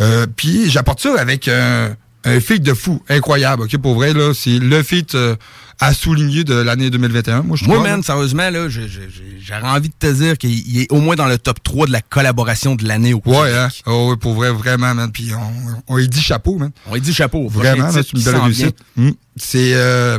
Euh, 0.00 0.26
puis 0.34 0.70
j'apporte 0.70 1.00
ça 1.00 1.14
avec 1.18 1.48
un 1.48 1.96
feat 2.40 2.62
de 2.62 2.72
fou, 2.74 3.02
incroyable, 3.08 3.64
ok, 3.64 3.76
pour 3.78 3.94
vrai, 3.94 4.14
là, 4.14 4.32
c'est 4.34 4.58
le 4.58 4.82
feat 4.82 5.14
euh, 5.14 5.36
à 5.80 5.92
souligner 5.94 6.44
de 6.44 6.54
l'année 6.54 6.90
2021, 6.90 7.42
moi, 7.42 7.56
je 7.60 7.64
Moi, 7.66 7.82
man, 7.82 8.02
sérieusement, 8.02 8.48
là, 8.50 8.68
j'aurais 8.68 9.62
envie 9.68 9.88
de 9.88 9.94
te 9.98 10.12
dire 10.12 10.38
qu'il 10.38 10.50
il 10.68 10.80
est 10.82 10.92
au 10.92 11.00
moins 11.00 11.16
dans 11.16 11.26
le 11.26 11.38
top 11.38 11.62
3 11.62 11.86
de 11.86 11.92
la 11.92 12.00
collaboration 12.00 12.74
de 12.74 12.86
l'année 12.86 13.14
au 13.14 13.20
Québec. 13.20 13.38
Ouais, 13.40 13.52
hein? 13.54 13.68
Oh, 13.86 14.10
ouais, 14.10 14.16
pour 14.16 14.34
vrai, 14.34 14.50
vraiment, 14.50 14.94
man. 14.94 15.10
Puis 15.12 15.30
on, 15.34 15.94
on 15.94 15.96
lui 15.96 16.08
dit 16.08 16.20
chapeau, 16.22 16.56
man. 16.58 16.70
On 16.86 16.94
lui 16.94 17.00
dit 17.00 17.12
chapeau. 17.14 17.48
Vraiment, 17.48 17.90
c'est 17.92 18.12
une 18.12 18.22
belle 18.22 18.36
réussite. 18.36 18.76
Mm. 18.96 19.10
C'est 19.36 19.72
euh, 19.74 20.18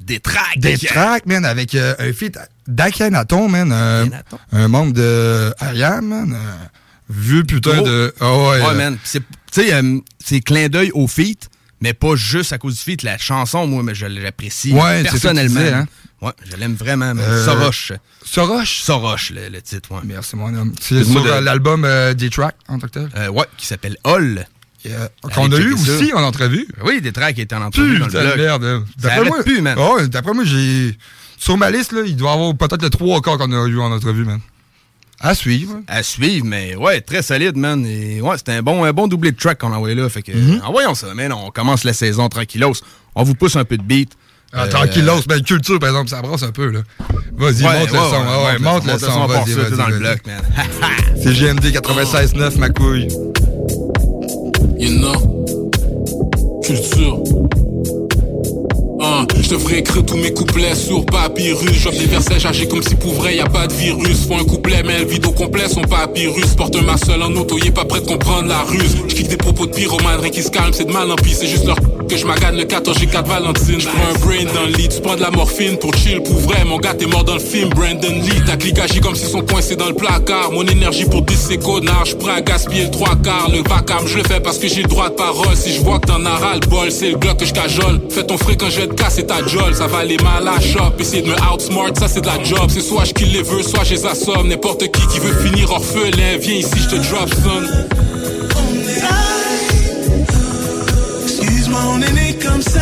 Des 0.00 0.20
tracks. 0.20 0.58
des 0.58 0.76
tracks, 0.78 1.26
man, 1.26 1.44
avec 1.44 1.74
euh, 1.74 1.94
un 1.98 2.12
feat 2.12 2.38
d'Akhenaton, 2.66 3.48
man. 3.48 3.70
euh, 3.72 4.02
Akhenaton. 4.04 4.38
un 4.52 4.68
membre 4.68 4.92
de 4.92 5.54
Ariane, 5.58 6.06
man. 6.06 6.36
vu 7.08 7.44
putain 7.44 7.76
Gros. 7.76 7.86
de. 7.86 8.14
Oh, 8.20 8.48
ouais, 8.50 8.66
Ouais, 8.66 8.74
man. 8.74 8.98
C'est 9.02 10.40
clin 10.40 10.68
d'œil 10.68 10.90
au 10.92 11.06
feat, 11.06 11.48
mais 11.80 11.92
pas 11.94 12.14
juste 12.16 12.52
à 12.52 12.58
cause 12.58 12.76
du 12.76 12.80
feat. 12.82 13.02
La 13.02 13.18
chanson, 13.18 13.66
moi, 13.66 13.82
mais 13.82 13.94
je 13.94 14.06
l'apprécie 14.06 14.72
Ouais, 14.72 15.02
personnellement. 15.02 15.60
disais, 15.60 15.72
hein. 15.72 15.86
Ouais, 16.22 16.32
je 16.50 16.56
l'aime 16.56 16.74
vraiment. 16.74 17.12
Euh, 17.16 17.44
Soroche. 17.44 17.92
Soroche? 18.24 18.78
Soroche, 18.80 19.30
le, 19.30 19.48
le 19.50 19.60
titre, 19.60 19.92
ouais. 19.92 20.00
Merci, 20.04 20.34
mon 20.36 20.54
homme. 20.54 20.72
C'est 20.80 21.04
sur 21.04 21.22
de- 21.22 21.28
euh, 21.28 21.40
l'album 21.42 21.84
euh, 21.84 22.14
D-Track, 22.14 22.54
en 22.68 22.78
tant 22.78 22.86
que 22.86 22.92
tel? 22.92 23.08
Euh, 23.16 23.28
ouais, 23.28 23.44
qui 23.58 23.66
s'appelle 23.66 23.96
Hall. 24.04 24.46
Euh, 24.86 25.08
Qu'on 25.34 25.50
a 25.52 25.56
eu 25.58 25.72
aussi 25.74 26.12
en 26.14 26.22
entrevue. 26.22 26.66
Oui, 26.84 27.00
des 27.00 27.10
tracks 27.12 27.34
qui 27.34 27.40
étaient 27.40 27.56
en 27.56 27.62
entrevue 27.62 27.98
dans 27.98 28.06
le 28.06 28.10
blog. 28.12 28.36
merde. 28.38 28.64
hein. 28.64 28.84
Arrête 29.04 29.26
moi, 29.26 29.42
plus, 29.42 29.60
man. 29.60 29.76
Ouais, 29.78 30.06
d'après 30.08 30.32
moi, 30.32 30.44
j'ai. 30.44 30.96
Sur 31.38 31.58
ma 31.58 31.70
liste, 31.70 31.92
là, 31.92 32.02
il 32.06 32.16
doit 32.16 32.30
y 32.30 32.34
avoir 32.34 32.54
peut-être 32.56 32.82
le 32.82 32.88
3 32.90 33.20
quarts 33.20 33.36
qu'on 33.36 33.52
a 33.52 33.66
eu 33.66 33.78
en 33.80 33.90
entrevue, 33.92 34.24
man. 34.24 34.40
À 35.20 35.34
suivre. 35.34 35.76
À 35.88 36.02
suivre, 36.02 36.44
mais 36.46 36.74
ouais, 36.76 37.00
très 37.00 37.22
solide, 37.22 37.56
man. 37.56 37.84
Et 37.86 38.20
ouais, 38.20 38.36
c'était 38.36 38.52
un 38.52 38.62
bon, 38.62 38.84
un 38.84 38.92
bon 38.92 39.06
doublé 39.08 39.32
de 39.32 39.36
track 39.36 39.58
qu'on 39.58 39.72
a 39.72 39.76
envoyé 39.76 39.94
là. 39.94 40.08
Fait 40.08 40.22
que, 40.22 40.32
Mhm. 40.32 40.60
envoyons 40.64 40.94
ça, 40.94 41.12
man. 41.14 41.32
On 41.32 41.50
commence 41.50 41.84
la 41.84 41.92
saison 41.94 42.28
tranquillos. 42.28 42.74
On 43.14 43.22
vous 43.22 43.34
pousse 43.34 43.56
un 43.56 43.64
peu 43.64 43.76
de 43.78 43.82
beat. 43.82 44.12
Ah, 44.52 44.64
Euh, 44.64 44.68
tranquillos, 44.68 45.22
ben, 45.26 45.42
culture, 45.42 45.78
par 45.78 45.88
exemple, 45.88 46.08
ça 46.10 46.22
brasse 46.22 46.42
un 46.42 46.52
peu, 46.52 46.70
là. 46.70 46.80
Vas-y, 47.36 47.64
Ouais, 47.64 47.78
monte 47.80 47.90
le 47.90 47.96
son. 47.96 48.02
ouais, 48.02 48.08
ah 48.28 48.44
ouais, 48.44 48.58
monte 48.58 48.60
le 48.60 48.60
monte 48.60 48.60
son, 48.60 48.82
le 48.82 48.82
monte 48.82 48.86
le 48.86 48.98
son. 48.98 49.06
son, 49.06 49.20
on 49.20 49.26
part 49.26 49.44
Vas-y, 49.44 49.54
ça, 49.54 49.60
vas-y, 49.62 49.70
t'es 49.70 49.76
dans 49.76 49.88
le 49.88 49.98
bloc, 49.98 50.26
man. 50.26 50.42
C'est 51.22 51.32
GMD 51.34 51.72
96.9, 51.72 52.56
ma 52.58 52.68
couille. 52.68 53.08
You 54.78 54.98
know. 54.98 55.46
Culture. 56.64 57.22
Hein, 58.98 59.26
je 59.38 59.50
devrais 59.50 59.80
écrire 59.80 60.04
tous 60.04 60.16
mes 60.16 60.32
couplets 60.32 60.74
sur 60.74 61.04
papyrus. 61.04 61.72
J'offre 61.72 61.98
des 61.98 62.06
versets, 62.06 62.40
j'agis 62.40 62.66
comme 62.66 62.82
si 62.82 62.94
pour 62.94 63.12
vrai 63.12 63.36
y 63.36 63.40
a 63.40 63.46
pas 63.46 63.66
de 63.66 63.72
virus. 63.74 64.26
Font 64.26 64.38
un 64.38 64.44
couplet, 64.44 64.82
mais 64.84 65.00
le 65.00 65.04
vide 65.04 65.26
au 65.26 65.32
complet, 65.32 65.68
son 65.68 65.82
papyrus. 65.82 66.54
Porte 66.56 66.76
un 66.76 66.82
massel 66.82 67.22
en 67.22 67.34
auto, 67.34 67.58
y 67.58 67.68
est 67.68 67.72
pas 67.72 67.84
prêt 67.84 68.00
de 68.00 68.06
comprendre 68.06 68.48
la 68.48 68.62
ruse. 68.62 68.96
Je 69.08 69.16
des 69.22 69.36
propos 69.36 69.66
de 69.66 69.72
pyromane, 69.72 70.20
rien 70.20 70.30
qui 70.30 70.42
se 70.42 70.50
calme, 70.50 70.72
c'est 70.72 70.84
de 70.84 70.92
mal 70.92 71.10
en 71.10 71.16
pis. 71.16 71.34
C'est 71.34 71.46
juste 71.46 71.66
leur 71.66 71.76
que 72.08 72.16
je 72.16 72.26
magane 72.26 72.56
le 72.56 72.64
14 72.64 72.96
G4 72.98 73.26
Valentine. 73.26 73.80
Je 73.80 73.88
prends 73.88 74.08
un 74.14 74.18
brain 74.24 74.52
dans 74.54 74.66
le 74.66 74.72
lit, 74.72 74.88
tu 74.88 75.00
prends 75.00 75.16
de 75.16 75.20
la 75.20 75.30
morphine 75.30 75.76
pour 75.76 75.94
chill. 75.94 76.22
Pour 76.22 76.38
vrai, 76.38 76.64
mon 76.64 76.78
gars, 76.78 76.94
t'es 76.94 77.06
mort 77.06 77.24
dans 77.24 77.34
le 77.34 77.40
film. 77.40 77.70
Brandon 77.70 78.08
Lee, 78.22 78.44
ta 78.46 78.56
clique 78.56 78.78
agit 78.78 79.00
comme 79.00 79.14
s'ils 79.14 79.28
sont 79.28 79.42
coincés 79.42 79.76
dans 79.76 79.88
le 79.88 79.94
placard. 79.94 80.52
Mon 80.52 80.64
énergie 80.66 81.04
pour 81.04 81.22
10 81.22 81.46
c'est 81.48 81.62
connard. 81.62 82.04
Je 82.04 82.14
prends 82.14 82.34
à 82.34 82.40
gaspiller 82.40 82.84
le 82.84 82.90
trois 82.90 83.16
quarts. 83.16 83.50
Le 83.52 83.68
vacarme, 83.68 84.06
je 84.06 84.18
le 84.18 84.24
fais 84.24 84.40
parce 84.40 84.58
que 84.58 84.68
j'ai 84.68 84.82
le 84.82 84.88
droit 84.88 85.08
de 85.08 85.14
parole. 85.14 85.56
Si 85.56 85.72
je 85.72 85.80
vois 85.80 85.98
que 85.98 86.06
t'en 86.06 86.24
as 86.24 86.36
ras 86.36 86.54
le 86.54 86.66
bol, 86.66 86.90
c'est 86.90 87.10
le 87.10 87.16
bloc 87.16 87.38
que 87.38 87.44
je 87.44 87.52
cajole. 87.52 88.00
Fais 88.10 88.24
ton 88.24 88.38
frais 88.38 88.56
quand 88.56 88.70
je 88.70 88.85
te 88.86 88.94
casser 88.94 89.26
ta 89.26 89.46
jolle. 89.46 89.74
Ça 89.74 89.86
va 89.86 89.98
aller 89.98 90.16
mal 90.18 90.46
à 90.48 90.60
shop. 90.60 90.94
Essayer 90.98 91.22
de 91.22 91.28
me 91.28 91.36
outsmart, 91.52 91.96
ça 91.98 92.08
c'est 92.08 92.20
de 92.20 92.26
la 92.26 92.42
job. 92.42 92.68
C'est 92.68 92.80
soit 92.80 93.04
je 93.04 93.12
kill 93.12 93.32
les 93.32 93.42
vœux, 93.42 93.62
soit 93.62 93.84
je 93.84 93.94
les 93.94 94.06
assomme. 94.06 94.48
N'importe 94.48 94.90
qui 94.90 95.06
qui 95.08 95.18
veut 95.18 95.34
finir 95.44 95.70
orphelin, 95.70 96.36
viens 96.38 96.54
ici, 96.54 96.70
je 96.76 96.88
te 96.88 96.96
drop 96.96 97.28
son. 97.30 97.62
Excuse-moi, 101.24 101.80
on 101.92 102.02
est 102.02 102.12
né 102.12 102.38
comme 102.42 102.62
ça. 102.62 102.80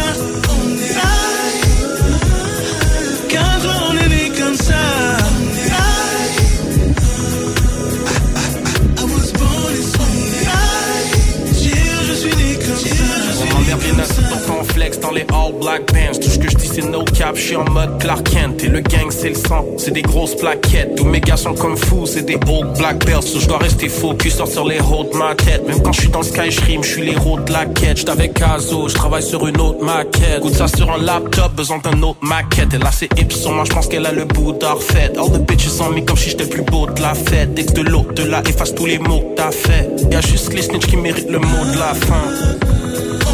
Notes 13.75 14.31
dans 14.31 14.55
ton 14.55 14.65
flex 14.65 15.01
dans 15.01 15.11
les 15.11 15.27
all 15.33 15.53
black 15.61 15.93
bands. 15.93 16.19
Tout 16.21 16.29
ce 16.29 16.39
que 16.39 16.49
je 16.49 16.57
dis 16.57 16.69
c'est 16.73 16.85
no 16.85 17.03
cap, 17.05 17.35
je 17.35 17.41
suis 17.41 17.57
en 17.57 17.69
mode 17.71 17.99
Clark 17.99 18.23
Kent. 18.31 18.63
Et 18.63 18.69
le 18.69 18.81
gang 18.81 19.11
c'est 19.11 19.31
le 19.31 19.35
sang, 19.35 19.65
c'est 19.79 19.91
des 19.91 20.03
grosses 20.03 20.37
plaquettes. 20.37 20.95
Tous 20.97 21.05
mes 21.05 21.21
gars 21.21 21.37
sont 21.37 21.55
comme 21.55 21.77
fous, 21.77 22.07
c'est 22.07 22.23
des 22.23 22.39
old 22.49 22.79
black 22.79 23.05
belts. 23.05 23.23
So 23.23 23.41
je 23.41 23.49
dois 23.49 23.59
rester 23.59 23.89
focus 23.89 24.37
sur 24.45 24.67
les 24.67 24.81
hauts 24.81 25.09
de 25.13 25.17
ma 25.17 25.35
tête. 25.35 25.67
Même 25.67 25.83
quand 25.83 25.93
je 25.93 26.03
suis 26.03 26.09
dans 26.09 26.23
sky, 26.23 26.51
je 26.51 26.61
rime, 26.61 26.85
je 26.85 26.91
suis 26.91 27.03
l'héros 27.03 27.41
de 27.41 27.53
la 27.53 27.67
quête. 27.67 27.99
J'suis 27.99 28.11
avec 28.11 28.35
Kazo, 28.35 28.89
je 28.89 28.95
travaille 28.95 29.23
sur 29.23 29.47
une 29.47 29.61
autre 29.61 29.85
maquette. 29.85 30.41
Goûte 30.41 30.55
ça 30.55 30.69
sur 30.69 30.91
un 30.93 30.99
laptop, 30.99 31.53
besoin 31.55 31.79
d'un 31.79 32.01
autre 32.03 32.21
maquette. 32.23 32.73
Et 32.75 32.79
là 32.79 32.91
c'est 32.93 33.09
Ipson, 33.19 33.53
moi 33.53 33.65
je 33.65 33.73
pense 33.73 33.89
qu'elle 33.89 34.07
a 34.07 34.13
le 34.13 34.25
bout 34.25 34.53
d'arfait. 34.53 35.11
All 35.19 35.33
the 35.33 35.41
bitches 35.41 35.81
on 35.81 35.91
me 35.91 36.01
comme 36.01 36.17
si 36.17 36.31
j'étais 36.31 36.47
plus 36.47 36.63
beau 36.63 36.87
de 36.87 37.03
la 37.03 37.15
fête. 37.15 37.55
Dès 37.55 37.65
que 37.65 37.73
de 37.73 37.83
l'eau, 37.83 38.07
de 38.15 38.23
là 38.23 38.41
efface 38.49 38.75
tous 38.75 38.87
les 38.87 38.99
mots 38.99 39.21
que 39.21 39.35
t'as 39.37 39.51
fait. 39.51 39.91
Y'a 40.13 40.21
juste 40.21 40.53
les 40.53 40.63
snitch 40.63 40.87
qui 40.87 40.97
méritent 40.97 41.31
le 41.31 41.41
mot 41.41 41.65
de 41.73 41.79
la 41.79 41.95
fin. 41.95 43.34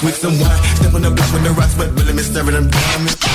With 0.00 0.14
some 0.14 0.38
wine. 0.38 0.62
Step 0.76 0.94
on 0.94 1.02
the 1.02 1.10
block 1.10 1.32
when 1.32 1.42
the 1.42 1.50
rocks, 1.50 1.74
but 1.74 1.90
really 1.98 2.12
miss 2.12 2.30
staring 2.30 2.54
them 2.54 3.27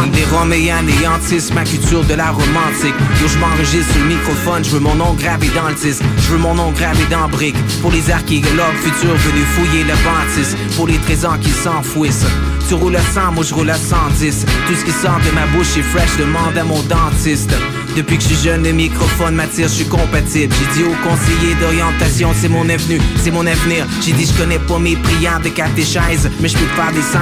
que 0.00 0.08
des 0.08 0.24
Roms 0.24 0.52
anéantissent 0.52 1.52
ma 1.52 1.64
culture 1.64 2.02
de 2.04 2.14
la 2.14 2.30
romantique. 2.30 2.94
Yo 3.20 3.28
je 3.28 3.38
m'enregistre 3.38 3.92
le 3.98 4.06
microphone, 4.06 4.64
je 4.64 4.70
veux 4.70 4.80
mon 4.80 4.94
nom 4.94 5.12
gravé 5.12 5.48
dans 5.54 5.68
le 5.68 5.74
disque. 5.74 6.02
Je 6.16 6.28
veux 6.32 6.38
mon 6.38 6.54
nom 6.54 6.70
gravé 6.70 7.04
dans 7.10 7.28
brique. 7.28 7.56
Pour 7.82 7.90
les 7.90 8.10
archéologues 8.10 8.78
futurs 8.80 9.16
venus 9.16 9.44
fouiller 9.54 9.84
le 9.84 9.94
bâtisse. 10.04 10.56
Pour 10.76 10.86
les 10.86 10.98
trésors 10.98 11.38
qui 11.40 11.50
s'enfouissent. 11.50 12.24
Tu 12.68 12.74
roules 12.74 12.96
à 12.96 13.02
100, 13.02 13.32
moi 13.32 13.44
je 13.44 13.52
roule 13.52 13.68
à 13.68 13.74
110 13.74 14.46
Tout 14.66 14.74
ce 14.74 14.84
qui 14.84 14.92
sort 14.92 15.20
de 15.26 15.34
ma 15.34 15.46
bouche 15.48 15.76
est 15.76 15.82
fresh, 15.82 16.16
demande 16.16 16.56
à 16.56 16.64
mon 16.64 16.80
dentiste 16.84 17.52
depuis 17.96 18.16
que 18.16 18.22
je 18.22 18.28
suis 18.28 18.44
jeune, 18.44 18.62
le 18.62 18.72
microphone 18.72 19.34
m'attire, 19.34 19.68
je 19.68 19.74
suis 19.74 19.88
compatible. 19.88 20.54
J'ai 20.54 20.82
dit 20.82 20.88
au 20.88 21.08
conseiller 21.08 21.54
d'orientation, 21.60 22.30
c'est 22.40 22.48
mon 22.48 22.68
avenue, 22.68 23.00
c'est 23.22 23.30
mon 23.30 23.46
avenir. 23.46 23.86
J'ai 24.00 24.12
dit, 24.12 24.26
je 24.26 24.32
connais 24.32 24.58
pas 24.58 24.78
mes 24.78 24.96
prières 24.96 25.40
de 25.40 25.48
catéchèse, 25.48 26.30
mais 26.40 26.48
je 26.48 26.56
peux 26.56 26.66
faire 26.76 26.92
des 26.92 27.02
16. 27.02 27.12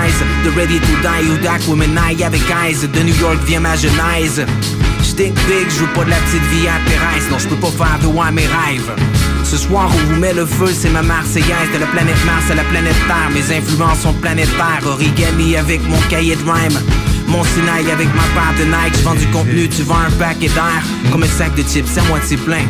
De 0.45 0.51
Ready 0.51 0.79
to 0.81 0.87
Die, 1.03 1.35
Udak, 1.35 1.63
Womenai 1.69 2.23
avec 2.25 2.43
eyes. 2.43 2.87
De 2.87 3.01
New 3.01 3.17
York 3.21 3.39
vient 3.47 3.61
ma 3.61 3.77
genèse. 3.77 4.45
J'tink 5.03 5.35
big, 5.47 5.69
je 5.69 5.81
veux 5.81 5.93
pas 5.95 6.05
de 6.05 6.11
la 6.11 6.17
petite 6.17 6.45
vie 6.53 6.69
à 6.69 6.79
Pérez. 6.89 7.31
Non, 7.31 7.39
je 7.39 7.49
peux 7.49 7.57
pas 7.57 7.71
faire 7.71 7.99
de 8.03 8.07
ouais 8.07 8.31
mes 8.33 8.47
rêves. 8.47 8.93
Ce 9.45 9.57
soir, 9.57 9.91
on 9.93 10.13
vous 10.13 10.21
met 10.21 10.33
le 10.33 10.47
feu, 10.47 10.69
c'est 10.73 10.91
ma 10.91 11.03
Marseillaise. 11.03 11.73
De 11.75 11.79
la 11.79 11.87
planète 11.87 12.25
Mars 12.25 12.51
à 12.51 12.55
la 12.55 12.65
planète 12.65 12.95
Terre, 13.07 13.31
mes 13.33 13.57
influences 13.57 14.01
sont 14.01 14.15
planétaires. 14.15 14.83
Origami 14.87 15.57
avec 15.57 15.81
mon 15.89 15.99
cahier 16.09 16.37
de 16.37 16.43
rhyme. 16.43 16.79
Mon 17.31 17.45
Sinaï 17.45 17.89
avec 17.91 18.09
ma 18.09 18.25
part 18.35 18.55
de 18.59 18.65
Nike, 18.65 18.99
je 18.99 19.05
vends 19.05 19.15
du 19.15 19.27
contenu, 19.29 19.69
tu 19.69 19.83
vends 19.83 19.99
un 19.99 20.11
paquet 20.11 20.49
d'air. 20.49 20.83
Comme 21.13 21.23
un 21.23 21.29
sac 21.29 21.55
de 21.55 21.63
chips 21.63 21.97
à 21.97 22.03
moitié 22.09 22.37
plein 22.37 22.67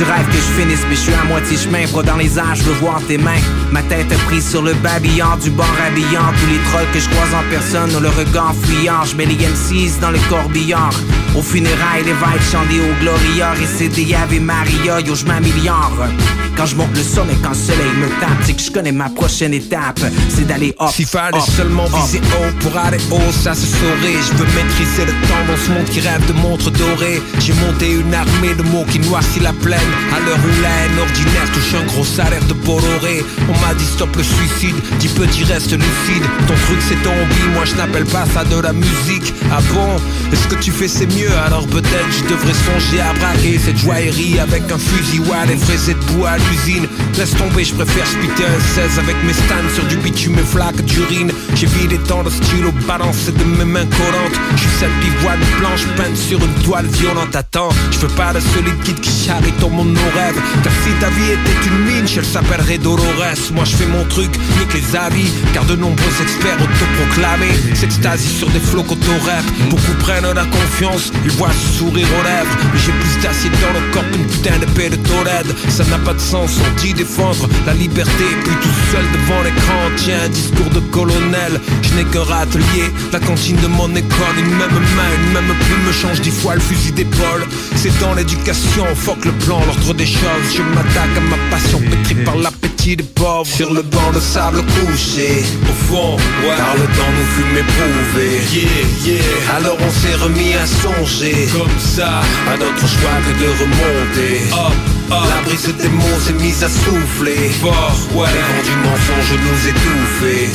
Tu 0.00 0.06
rêves 0.06 0.26
que 0.28 0.32
je 0.32 0.62
finisse, 0.62 0.80
mais 0.88 0.96
je 0.96 1.00
suis 1.00 1.12
à 1.12 1.24
moitié 1.24 1.58
chemin. 1.58 1.84
Bras 1.92 2.02
dans 2.02 2.16
les 2.16 2.38
airs, 2.38 2.54
je 2.54 2.62
veux 2.62 2.72
voir 2.72 3.02
tes 3.06 3.18
mains. 3.18 3.42
Ma 3.70 3.82
tête 3.82 4.08
prise 4.28 4.48
sur 4.48 4.62
le 4.62 4.72
babillard 4.72 5.36
du 5.36 5.50
bord 5.50 5.76
habillant. 5.86 6.32
Tous 6.40 6.46
les 6.46 6.58
trolls 6.70 6.90
que 6.94 7.00
je 7.00 7.08
croise 7.10 7.34
en 7.34 7.42
personne 7.50 7.94
ont 7.94 8.00
le 8.00 8.08
regard 8.08 8.54
fuyant. 8.62 9.04
Je 9.04 9.14
mets 9.14 9.26
les 9.26 9.34
M6 9.34 10.00
dans 10.00 10.10
le 10.10 10.18
corbillard. 10.30 10.94
Au 11.36 11.42
funérailles, 11.42 12.04
les 12.06 12.12
vibes 12.12 12.50
chantent 12.50 12.68
au 12.70 13.00
Gloria. 13.02 13.52
Et 13.60 13.66
c'est 13.66 13.88
des 13.88 14.14
Ave 14.14 14.40
Maria, 14.40 15.00
yo, 15.00 15.14
je 15.14 15.26
m'améliore. 15.26 16.08
Quand 16.56 16.66
je 16.66 16.76
monte 16.76 16.96
le 16.96 17.02
son 17.02 17.24
et 17.24 17.36
quand 17.42 17.50
le 17.50 17.54
soleil 17.54 17.92
me 17.98 18.08
tape, 18.20 18.38
c'est 18.42 18.54
que 18.54 18.62
je 18.62 18.70
connais 18.70 18.92
ma 18.92 19.08
prochaine 19.10 19.54
étape. 19.54 20.00
C'est 20.28 20.46
d'aller 20.46 20.74
hop. 20.78 20.90
S'il 20.90 21.06
fallait 21.06 21.38
hop, 21.38 21.48
seulement 21.48 21.84
viser 21.84 22.20
haut 22.20 22.52
pour 22.60 22.76
aller 22.76 22.98
haut, 23.10 23.32
ça 23.32 23.54
se 23.54 23.66
saurait. 23.66 24.16
Je 24.30 24.36
veux 24.36 24.46
maîtriser 24.56 25.04
le 25.04 25.12
temps 25.28 25.44
dans 25.46 25.56
ce 25.56 25.70
monde 25.70 25.86
qui 25.86 26.00
rêve 26.00 26.26
de 26.26 26.32
montres 26.32 26.70
dorées. 26.70 27.22
J'ai 27.38 27.54
monté 27.54 27.92
une 27.92 28.12
armée 28.14 28.54
de 28.54 28.62
mots 28.62 28.84
qui 28.90 28.98
noircit 28.98 29.40
la 29.40 29.52
plaine. 29.52 29.89
À 30.14 30.20
l'heure 30.20 30.38
où 30.38 30.62
la 30.62 30.68
haine 30.68 30.98
ordinaire 30.98 31.50
touche 31.52 31.74
un 31.74 31.84
gros 31.86 32.04
salaire 32.04 32.44
de 32.46 32.54
Bolloré. 32.54 33.24
On 33.48 33.58
m'a 33.60 33.74
dit 33.74 33.84
stop 33.84 34.14
le 34.16 34.22
suicide, 34.22 34.76
dis 34.98 35.08
petit 35.08 35.44
reste 35.44 35.72
lucide. 35.72 36.24
Ton 36.46 36.54
truc 36.66 36.80
c'est 36.88 37.02
ton 37.02 37.12
hobby, 37.12 37.42
moi 37.54 37.64
je 37.64 37.74
n'appelle 37.76 38.06
pas 38.06 38.24
ça 38.26 38.44
de 38.44 38.60
la 38.60 38.72
musique. 38.72 39.34
Ah 39.50 39.60
bon? 39.72 39.96
Est-ce 40.32 40.48
que 40.48 40.56
tu 40.56 40.70
fais 40.70 40.88
c'est 40.88 41.06
mieux? 41.06 41.32
Alors 41.46 41.66
peut-être 41.66 42.10
je 42.10 42.24
devrais 42.24 42.54
songer 42.54 43.00
à 43.00 43.12
braquer 43.14 43.58
cette 43.58 43.78
joaillerie 43.78 44.38
avec 44.38 44.70
un 44.70 44.78
fusil 44.78 45.20
ou 45.20 45.32
à 45.32 45.46
les 45.46 45.56
fraises 45.56 45.88
de 45.88 45.94
bois 46.12 46.30
à 46.30 46.38
l'usine. 46.38 46.86
Laisse 47.16 47.34
tomber, 47.36 47.64
je 47.64 47.74
préfère 47.74 48.06
un 48.40 48.60
16 48.74 48.98
avec 48.98 49.16
mes 49.24 49.32
stands 49.32 49.74
sur 49.74 49.84
du 49.84 49.96
bitume 49.96 50.38
et 50.38 50.44
flaques 50.44 50.82
d'urine. 50.84 51.30
J'ai 51.54 51.66
vidé 51.66 51.98
tant 51.98 52.22
de 52.22 52.30
stylo 52.30 52.72
balancé 52.86 53.32
de 53.32 53.44
mes 53.44 53.64
mains 53.64 53.86
collantes. 53.86 54.40
Je 54.56 54.60
suis 54.60 54.70
cette 54.78 55.00
pivoine 55.00 55.40
blanche 55.58 55.84
peinte 55.96 56.16
sur 56.16 56.38
une 56.38 56.54
toile 56.62 56.86
violente. 56.86 57.34
Attends, 57.34 57.70
je 57.90 57.98
veux 57.98 58.14
pas 58.14 58.32
de 58.32 58.40
solide 58.40 58.78
guide 58.84 59.00
qui 59.00 59.26
charrie 59.26 59.52
ton 59.60 59.68
nos 59.84 60.10
rêves. 60.14 60.40
Car 60.62 60.72
si 60.84 60.90
ta 61.00 61.08
vie 61.10 61.32
était 61.32 61.68
une 61.68 61.84
mine, 61.84 62.06
elle 62.16 62.24
s'appellerait 62.24 62.78
Dolores. 62.78 63.52
Moi 63.54 63.64
je 63.64 63.76
fais 63.76 63.86
mon 63.86 64.04
truc, 64.04 64.30
nique 64.58 64.74
les 64.74 64.96
avis. 64.96 65.30
Car 65.52 65.64
de 65.64 65.76
nombreux 65.76 66.14
experts 66.22 66.58
autoproclamés 66.60 67.54
s'extasient 67.74 68.38
sur 68.38 68.50
des 68.50 68.60
flots 68.60 68.84
rap 69.24 69.44
Beaucoup 69.70 69.94
prennent 70.00 70.32
la 70.32 70.44
confiance, 70.44 71.12
ils 71.24 71.30
voient 71.32 71.52
ce 71.52 71.78
sourire 71.78 72.08
aux 72.18 72.24
lèvres. 72.24 72.56
Mais 72.72 72.78
j'ai 72.78 72.92
plus 72.92 73.22
d'acier 73.22 73.50
dans 73.50 73.72
le 73.78 73.92
corps 73.92 74.10
qu'une 74.12 74.26
putain 74.26 74.58
d'épée 74.58 74.90
de 74.90 74.96
Tolède. 74.96 75.54
Ça 75.68 75.84
n'a 75.84 75.98
pas 75.98 76.14
de 76.14 76.20
sens, 76.20 76.58
on 76.58 76.80
dit 76.80 76.94
défendre 76.94 77.48
la 77.66 77.74
liberté. 77.74 78.24
Puis 78.44 78.54
tout 78.62 78.76
seul 78.92 79.04
devant 79.12 79.42
l'écran, 79.42 79.80
tiens 79.96 80.18
un 80.24 80.28
discours 80.28 80.70
de 80.70 80.80
colonel. 80.90 81.60
Je 81.82 81.94
n'ai 81.94 82.04
qu'un 82.04 82.22
râtelier, 82.22 82.92
la 83.12 83.20
cantine 83.20 83.56
de 83.56 83.66
mon 83.66 83.90
école. 83.94 84.36
Une 84.38 84.50
même 84.50 84.80
main, 84.96 85.10
une 85.22 85.32
même 85.32 85.54
plume 85.60 85.84
me 85.86 85.92
change 85.92 86.20
dix 86.20 86.30
fois 86.30 86.54
le 86.54 86.60
fusil 86.60 86.92
d'épaule. 86.92 87.46
C'est 87.76 87.96
dans 88.00 88.14
l'éducation, 88.14 88.86
fuck 88.94 89.24
le 89.24 89.32
plan, 89.32 89.60
l'ordre 89.70 89.94
des 89.94 90.06
choses. 90.06 90.48
Je 90.54 90.62
m'attaque 90.62 91.16
à 91.16 91.20
ma 91.20 91.36
passion, 91.50 91.80
pétrie 91.80 92.22
par 92.24 92.36
l'appétit 92.36 92.96
des 92.96 93.04
pauvres. 93.04 93.46
Sur 93.46 93.72
le 93.72 93.82
banc 93.82 94.10
de 94.14 94.20
sable 94.20 94.62
couché, 94.62 95.42
au 95.68 95.74
fond, 95.86 96.16
ouais. 96.42 96.56
Par 96.56 96.74
le 96.74 96.86
temps 96.96 97.12
nous 97.16 97.28
fûmes 97.34 97.58
éprouvés. 97.64 98.40
Yeah, 98.52 99.14
yeah. 99.14 99.56
Alors 99.56 99.76
on 99.80 99.90
s'est 99.90 100.16
remis 100.16 100.54
à 100.54 100.66
songer, 100.66 101.48
comme 101.52 101.78
ça, 101.78 102.20
à 102.52 102.56
notre 102.56 102.86
choix 102.86 103.18
que 103.26 103.32
de 103.42 103.48
remonter. 103.62 104.40
Up, 104.52 104.72
up. 105.12 105.24
La 105.28 105.42
brise 105.42 105.74
des 105.82 105.88
mots 105.88 106.20
s'est 106.20 106.32
mise 106.32 106.62
à 106.64 106.68
souffler. 106.68 107.50
Fort, 107.60 107.96
ouais. 108.14 108.28
Les 108.34 108.44
vents 108.48 108.64
du 108.68 108.76
mensonge 108.86 109.32
nous 109.46 109.68
étouffer. 109.68 110.48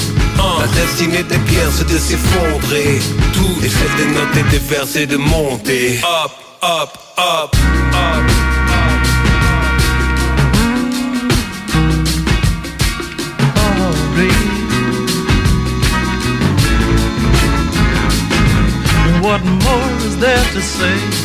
La 0.60 0.68
destinée 0.68 1.24
des 1.24 1.38
pierres 1.50 1.72
c'est 1.72 1.88
de 1.88 1.98
s'effondrer. 1.98 3.00
Tout 3.34 3.58
et 3.64 3.70
celle 3.70 3.96
des 3.98 4.12
notes 4.14 4.38
et 4.38 4.44
des 4.52 4.60
vers 4.60 5.08
de 5.08 5.18
monter. 5.18 6.00
Up, 6.04 6.32
up, 6.64 6.90
up, 7.18 7.56
up. 7.94 8.45
What 19.26 19.44
more 19.44 19.92
is 20.06 20.20
there 20.20 20.46
to 20.54 20.62
say? 20.62 21.25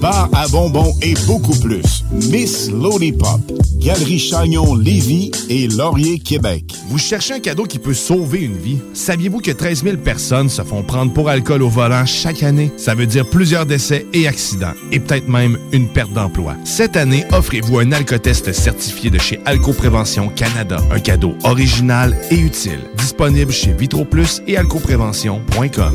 bar 0.00 0.28
à 0.32 0.48
bonbons 0.48 0.94
et 1.02 1.14
beaucoup 1.26 1.56
plus. 1.60 2.04
Miss 2.10 2.70
Lollipop, 2.70 3.40
Galerie 3.78 4.18
Chagnon 4.18 4.74
Lévis 4.74 5.30
et 5.48 5.68
Laurier 5.68 6.18
Québec. 6.18 6.64
Vous 6.88 6.98
cherchez 6.98 7.34
un 7.34 7.40
cadeau 7.40 7.64
qui 7.64 7.78
peut 7.78 7.94
sauver 7.94 8.40
une 8.40 8.56
vie? 8.56 8.78
Saviez-vous 8.94 9.40
que 9.40 9.50
13 9.50 9.84
000 9.84 9.96
personnes 9.98 10.48
se 10.48 10.62
font 10.62 10.82
prendre 10.82 11.12
pour 11.12 11.28
alcool 11.28 11.62
au 11.62 11.68
volant 11.68 12.06
chaque 12.06 12.42
année? 12.42 12.72
Ça 12.76 12.94
veut 12.94 13.06
dire 13.06 13.28
plusieurs 13.28 13.66
décès 13.66 14.06
et 14.12 14.26
accidents, 14.26 14.74
et 14.90 15.00
peut-être 15.00 15.28
même 15.28 15.58
une 15.72 15.88
perte 15.88 16.12
d'emploi. 16.12 16.56
Cette 16.64 16.96
année, 16.96 17.24
offrez-vous 17.32 17.78
un 17.78 17.92
alcotest 17.92 18.52
certifié 18.52 19.10
de 19.10 19.18
chez 19.18 19.40
Alcoprévention 19.44 20.28
Canada. 20.28 20.78
Un 20.90 21.00
cadeau 21.00 21.34
original 21.44 22.16
et 22.30 22.38
utile. 22.38 22.80
Disponible 22.96 23.52
chez 23.52 23.72
VitroPlus 23.72 24.40
et 24.46 24.56
alcoprévention.com. 24.56 25.94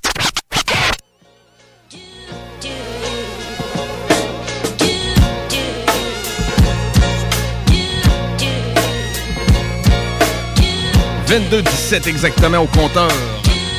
22-17 11.31 12.09
exactement 12.09 12.57
au 12.57 12.67
compteur. 12.67 13.07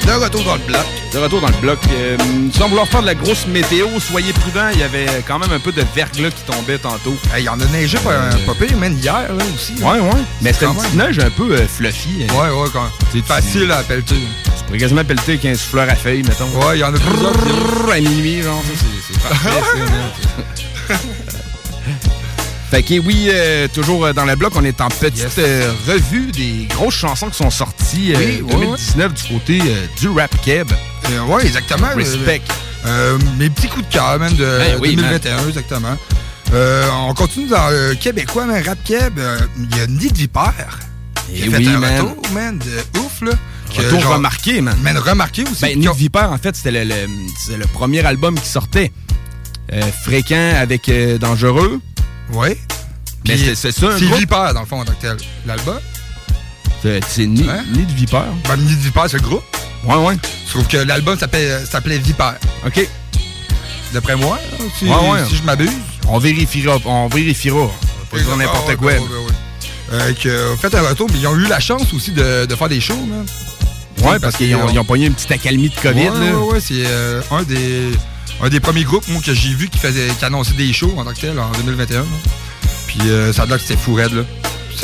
De 0.07 0.13
retour 0.13 0.43
dans 0.43 0.55
le 0.55 0.63
bloc. 0.63 0.87
De 1.13 1.19
retour 1.19 1.43
dans 1.43 1.49
le 1.49 1.61
bloc. 1.61 1.79
Euh, 1.93 2.17
sans 2.57 2.67
vouloir 2.67 2.89
faire 2.89 3.03
de 3.03 3.07
la 3.07 3.15
grosse 3.15 3.47
météo, 3.47 3.89
soyez 4.01 4.33
prudents. 4.33 4.71
Il 4.73 4.81
y 4.81 4.83
avait 4.83 5.05
quand 5.29 5.39
même 5.39 5.53
un 5.53 5.59
peu 5.59 5.71
de 5.71 5.85
verglas 5.95 6.31
qui 6.31 6.45
tombait 6.45 6.79
tantôt. 6.79 7.15
Il 7.37 7.45
y 7.45 7.51
en 7.51 7.61
a 7.61 7.65
neigé 7.67 7.99
pas, 7.99 8.31
pas 8.47 8.55
pire, 8.55 8.75
même 8.79 8.95
hier 8.95 9.13
là, 9.35 9.45
aussi. 9.55 9.75
Ouais, 9.83 10.01
ouais. 10.01 10.23
Mais 10.41 10.55
c'était 10.55 10.65
une 10.65 10.77
petite 10.77 10.95
neige 10.95 11.19
un 11.19 11.29
peu 11.29 11.53
euh, 11.53 11.69
fluffy. 11.69 12.27
Ouais, 12.31 12.49
ouais, 12.49 12.69
quand. 12.73 12.89
C'est 13.13 13.23
facile 13.23 13.71
à 13.71 13.83
pelleter. 13.83 14.17
Tu 14.17 14.65
pourrais 14.65 14.79
quasiment 14.79 15.05
pelleter 15.05 15.37
15 15.37 15.61
fleurs 15.61 15.91
à 15.91 15.95
feuilles, 15.95 16.23
mettons. 16.23 16.49
Ouais, 16.67 16.79
il 16.79 16.81
y 16.81 16.85
en 16.85 16.95
a 16.95 16.99
plusieurs. 16.99 17.93
à 17.93 18.01
minuit, 18.01 18.41
genre. 18.41 18.63
ça, 18.65 18.87
C'est 19.13 19.21
parfait, 19.29 19.79
man. 20.89 20.99
Fait 22.73 22.83
que 22.83 22.99
oui, 23.01 23.29
euh, 23.29 23.69
toujours 23.69 24.07
euh, 24.07 24.13
dans 24.15 24.25
le 24.25 24.35
bloc, 24.35 24.55
on 24.57 24.65
est 24.65 24.81
en 24.81 24.89
petite 24.89 25.39
euh, 25.39 25.71
revue 25.87 26.33
des 26.33 26.67
grosses 26.71 26.95
chansons 26.95 27.29
qui 27.29 27.37
sont 27.37 27.51
sorties 27.51 28.15
euh, 28.15 28.19
Oui, 28.19 28.41
ouais, 28.41 28.53
2019 28.65 29.13
du 29.13 29.23
côté 29.35 29.61
euh, 29.61 29.87
du 30.01 30.09
rap 30.09 30.35
keb. 30.43 30.69
ouais, 31.29 31.45
exactement. 31.45 31.89
Respect. 31.95 32.41
Euh, 32.87 33.19
mes 33.39 33.51
petits 33.51 33.69
coups 33.69 33.87
de 33.87 33.93
cœur, 33.93 34.19
man, 34.19 34.35
de 34.35 34.45
Ben 34.59 34.79
oui, 34.81 34.97
2021, 34.97 35.49
exactement. 35.49 35.99
Euh, 36.55 36.89
on 37.09 37.13
continue 37.13 37.47
dans 37.49 37.69
le 37.69 37.95
québécois, 37.95 38.47
mais 38.47 38.63
rap 38.63 38.79
keb. 38.85 39.19
euh, 39.19 39.39
Il 39.71 39.77
y 39.77 39.81
a 39.81 39.87
Nid 39.87 40.13
Vipère. 40.17 40.79
qui 41.27 41.43
Eh 41.45 41.49
a 41.49 41.51
fait 41.51 41.57
oui, 41.59 41.69
un 41.69 41.79
man. 41.79 42.01
retour, 42.01 42.23
man, 42.33 42.59
de 42.59 42.99
ouf, 43.01 43.21
là. 43.21 43.33
Que, 43.77 43.83
Retour 43.83 44.01
genre- 44.01 44.15
remarqué, 44.15 44.63
man. 44.63 44.77
Man, 44.83 44.97
remarqué 44.97 45.43
aussi. 45.45 45.61
Ben, 45.61 45.79
Nick 45.79 45.95
Viper, 45.95 46.25
en 46.31 46.39
fait, 46.39 46.57
c'était 46.57 46.71
le, 46.85 46.85
le- 46.85 47.67
premier 47.67 48.01
album 48.07 48.35
qui 48.41 48.49
sortait. 48.49 48.93
Euh, 49.75 49.81
fréquent 50.05 50.53
avec 50.59 50.89
euh, 50.89 51.17
Dangereux. 51.19 51.81
Oui. 52.33 52.57
Mais 53.27 53.37
c'est 53.55 53.73
ça, 53.73 53.89
C'est? 53.99 54.05
Viper, 54.05 54.53
dans 54.55 54.61
le 54.61 54.67
fond, 54.67 54.81
en 54.81 54.85
tant 54.85 54.93
que 54.93 55.01
tel. 55.01 55.17
L'album. 55.47 55.79
C'est 56.83 57.27
ni, 57.27 57.43
ni 57.73 57.85
de 57.87 57.93
Viper. 57.93 58.23
Ben, 58.49 58.57
Ni 58.57 58.75
de 58.75 58.81
Viper, 58.81 59.03
c'est 59.09 59.19
le 59.19 59.23
groupe. 59.23 59.45
Ouais, 59.85 59.95
ouais. 59.97 60.15
Je 60.47 60.51
trouve 60.53 60.67
que 60.67 60.79
l'album 60.79 61.17
s'appelait 61.19 61.65
s'appelait 61.65 61.99
Viper. 61.99 62.33
OK. 62.67 62.89
D'après 63.93 64.17
moi, 64.17 64.39
là, 64.59 64.65
si, 64.79 64.87
Ouais, 64.87 65.11
ouais. 65.11 65.25
si 65.29 65.37
je 65.37 65.43
m'abuse. 65.43 65.71
On 66.09 66.19
vérifiera. 66.19 66.79
On 66.85 67.09
vérifiera. 67.09 67.71
Pas 68.11 68.19
dire 68.19 68.37
n'importe 68.37 68.77
quoi. 68.77 68.93
Euh, 69.93 70.13
euh, 70.27 70.57
fait 70.57 70.75
un 70.75 70.83
retour, 70.83 71.09
mais 71.13 71.19
ils 71.19 71.27
ont 71.27 71.37
eu 71.37 71.47
la 71.47 71.61
chance 71.61 71.93
aussi 71.93 72.11
de, 72.13 72.47
de 72.47 72.55
faire 72.57 72.69
des 72.69 72.81
shows, 72.81 72.97
man. 72.97 73.27
Ouais, 74.03 74.19
parce 74.19 74.37
qu'ils 74.37 74.55
ont, 74.57 74.69
ils 74.71 74.79
ont 74.79 74.85
pogné 74.85 75.07
une 75.07 75.13
petite 75.15 75.31
accalmie 75.33 75.69
de 75.69 75.75
COVID. 75.81 76.09
Ouais, 76.09 76.31
là. 76.31 76.39
ouais, 76.39 76.53
ouais, 76.55 76.61
c'est 76.61 76.85
euh, 76.87 77.21
un, 77.31 77.43
des, 77.43 77.91
un 78.43 78.49
des 78.49 78.61
premiers 78.61 78.85
groupes, 78.85 79.07
moi, 79.09 79.21
que 79.25 79.33
j'ai 79.35 79.55
vu 79.55 79.69
qui, 79.69 79.79
faisait, 79.79 80.09
qui 80.19 80.25
annonçait 80.25 80.53
des 80.55 80.73
shows 80.73 80.95
en 80.99 81.05
tant 81.05 81.13
que 81.13 81.21
tel 81.21 81.39
en 81.39 81.51
2021. 81.53 82.01
là. 82.01 82.05
Puis 82.87 82.99
euh, 83.09 83.33
ça 83.33 83.43
a 83.43 83.47
l'air 83.47 83.57
que 83.57 83.63
c'était 83.63 83.77
fou 83.81 83.95
raide, 83.95 84.13
là. 84.13 84.23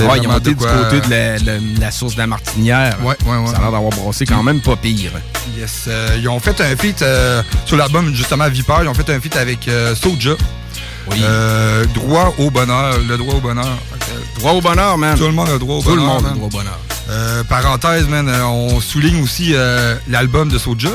Ouais, 0.01 0.21
ils 0.23 0.29
ont 0.29 0.35
de 0.35 0.39
du 0.51 0.55
quoi- 0.55 0.71
côté 0.85 1.01
de 1.01 1.11
la, 1.11 1.39
la- 1.39 1.59
la 1.81 1.91
source 1.91 2.15
de 2.15 2.19
la 2.21 2.29
Martinière. 2.29 2.97
Ouais, 3.03 3.17
ouais, 3.27 3.37
ouais. 3.37 3.47
Ça 3.51 3.57
a 3.57 3.61
l'air 3.63 3.73
d'avoir 3.73 3.91
brossé 3.91 4.27
quand 4.27 4.43
même 4.45 4.61
pas 4.61 4.77
pire. 4.77 5.11
Yes. 5.59 5.85
euh, 5.89 6.17
ils 6.21 6.29
ont 6.29 6.39
fait 6.39 6.61
un 6.61 6.77
feat 6.77 7.03
euh, 7.03 7.43
sur 7.65 7.77
l'album, 7.77 8.15
justement, 8.15 8.49
Viper. 8.49 8.75
Ils 8.83 8.89
ont 8.89 8.95
fait 8.95 9.11
un 9.11 9.19
feat 9.21 9.35
avec 9.37 9.67
euh, 9.67 9.97
Soulja. 9.97 10.33
Euh, 11.21 11.85
droit 11.95 12.35
au 12.39 12.51
bonheur. 12.51 12.99
Le 13.09 13.17
droit 13.17 13.35
au 13.35 13.41
bonheur. 13.41 13.79
Droit 14.39 14.53
au 14.53 14.61
bonheur, 14.61 14.99
man. 14.99 15.17
Tout 15.19 15.25
le 15.25 15.33
monde 15.33 15.49
a 15.49 15.53
le 15.55 15.59
droit 15.59 15.77
au 15.77 15.83
Tout 15.83 15.91
le 15.91 15.97
bonheur. 15.97 16.15
monde 16.23 16.27
a 16.27 16.31
droit 16.35 16.47
au 16.47 16.51
bonheur. 16.51 16.79
Euh, 17.11 17.43
parenthèse, 17.45 18.07
man, 18.07 18.29
euh, 18.29 18.45
on 18.45 18.81
souligne 18.81 19.23
aussi 19.23 19.53
euh, 19.55 19.97
l'album 20.09 20.51
de 20.51 20.59
Soulja, 20.59 20.91
di- 20.91 20.95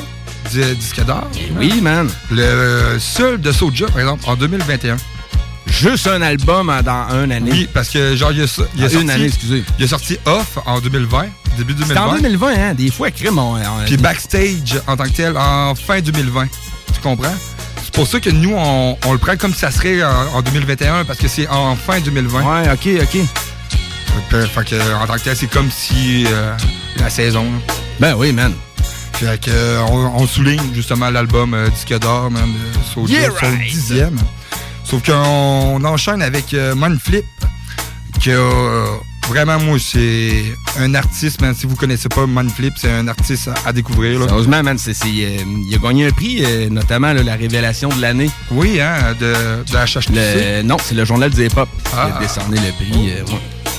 Disque 0.51 1.03
d'or. 1.05 1.27
Oui, 1.57 1.81
man. 1.81 2.09
Le 2.31 2.97
seul 2.99 3.39
de 3.41 3.51
Soulja, 3.51 3.87
par 3.87 3.99
exemple, 3.99 4.23
en 4.27 4.35
2021. 4.35 4.97
Juste 5.65 6.07
un 6.07 6.21
album 6.21 6.71
dans 6.83 7.23
une 7.23 7.31
année. 7.31 7.51
Oui, 7.51 7.69
parce 7.73 7.89
que 7.89 8.15
genre, 8.15 8.31
il 8.31 8.41
a, 8.43 8.45
il 8.75 8.83
a 8.83 8.85
Ah, 8.85 8.89
sorti, 8.89 9.03
une 9.03 9.09
année, 9.09 9.25
excusez. 9.25 9.63
Il 9.79 9.85
a 9.85 9.87
sorti 9.87 10.17
Off 10.25 10.59
en 10.65 10.79
2020, 10.79 11.25
début 11.57 11.73
2020. 11.73 11.87
C'était 11.87 11.99
en 11.99 12.13
2020, 12.15 12.47
hein? 12.51 12.73
Des 12.73 12.91
fois, 12.91 13.09
crime, 13.11 13.39
on, 13.39 13.55
on- 13.55 13.85
Puis 13.85 13.97
Backstage 13.97 14.79
en 14.87 14.95
tant 14.97 15.05
que 15.05 15.09
tel 15.09 15.35
en 15.37 15.73
fin 15.73 16.01
2020. 16.01 16.47
Tu 16.93 16.99
comprends? 17.01 17.33
C'est 17.83 17.93
pour 17.93 18.07
ça 18.07 18.19
que 18.19 18.29
nous, 18.29 18.53
on, 18.55 18.97
on 19.05 19.13
le 19.13 19.17
prend 19.17 19.35
comme 19.37 19.53
si 19.53 19.59
ça 19.61 19.71
serait 19.71 20.03
en, 20.03 20.35
en 20.35 20.41
2021 20.41 21.05
parce 21.05 21.17
que 21.17 21.27
c'est 21.27 21.47
en 21.47 21.75
fin 21.75 21.99
2020. 22.01 22.41
Ouais, 22.43 22.69
ok, 22.71 23.01
ok. 23.03 23.21
Fait, 24.29 24.65
que, 24.65 24.95
en 25.01 25.07
tant 25.07 25.13
que 25.15 25.19
tel, 25.21 25.35
c'est 25.35 25.47
comme 25.47 25.71
si 25.71 26.25
euh, 26.27 26.55
la 26.99 27.09
saison. 27.09 27.45
Ben 27.99 28.15
oui, 28.15 28.31
man. 28.31 28.53
Fait 29.13 29.39
que, 29.39 29.49
euh, 29.51 29.81
on, 29.89 30.21
on 30.21 30.27
souligne 30.27 30.73
justement 30.73 31.09
l'album 31.09 31.53
euh, 31.53 31.69
Disque 31.69 31.97
d'or, 31.99 32.29
man, 32.31 32.49
Yeah, 33.07 33.29
son 33.29 33.47
right. 33.47 33.61
dixième. 33.61 34.17
Sauf 34.83 35.03
qu'on 35.05 35.13
on 35.13 35.83
enchaîne 35.85 36.21
avec 36.21 36.53
euh, 36.53 36.75
Manflip, 36.75 37.23
que 38.23 38.29
euh, 38.31 38.85
vraiment, 39.29 39.57
moi, 39.59 39.77
c'est 39.79 40.43
un 40.79 40.93
artiste, 40.95 41.41
man. 41.41 41.55
Si 41.55 41.65
vous 41.65 41.75
connaissez 41.75 42.09
pas 42.09 42.25
Manflip, 42.25 42.73
c'est 42.77 42.91
un 42.91 43.07
artiste 43.07 43.47
à, 43.47 43.69
à 43.69 43.73
découvrir. 43.73 44.19
là. 44.19 44.27
Sérieusement, 44.27 44.61
man, 44.63 44.77
c'est, 44.77 44.93
c'est, 44.93 45.05
euh, 45.07 45.37
il 45.69 45.73
a 45.73 45.77
gagné 45.77 46.07
un 46.07 46.11
prix, 46.11 46.43
notamment 46.69 47.13
là, 47.13 47.23
la 47.23 47.35
révélation 47.35 47.89
de 47.89 48.01
l'année. 48.01 48.29
Oui, 48.51 48.81
hein, 48.81 49.13
de, 49.19 49.33
de 49.63 49.77
HHTC. 49.77 50.11
Le- 50.13 50.61
non, 50.63 50.77
c'est 50.83 50.95
le 50.95 51.05
journal 51.05 51.29
du 51.29 51.45
hip-hop 51.45 51.69
qui 51.83 51.91
Ah. 51.95 52.17
a 52.17 52.19
décerné 52.19 52.57
le 52.57 52.71
prix. 52.73 52.99
ouais. 53.07 53.23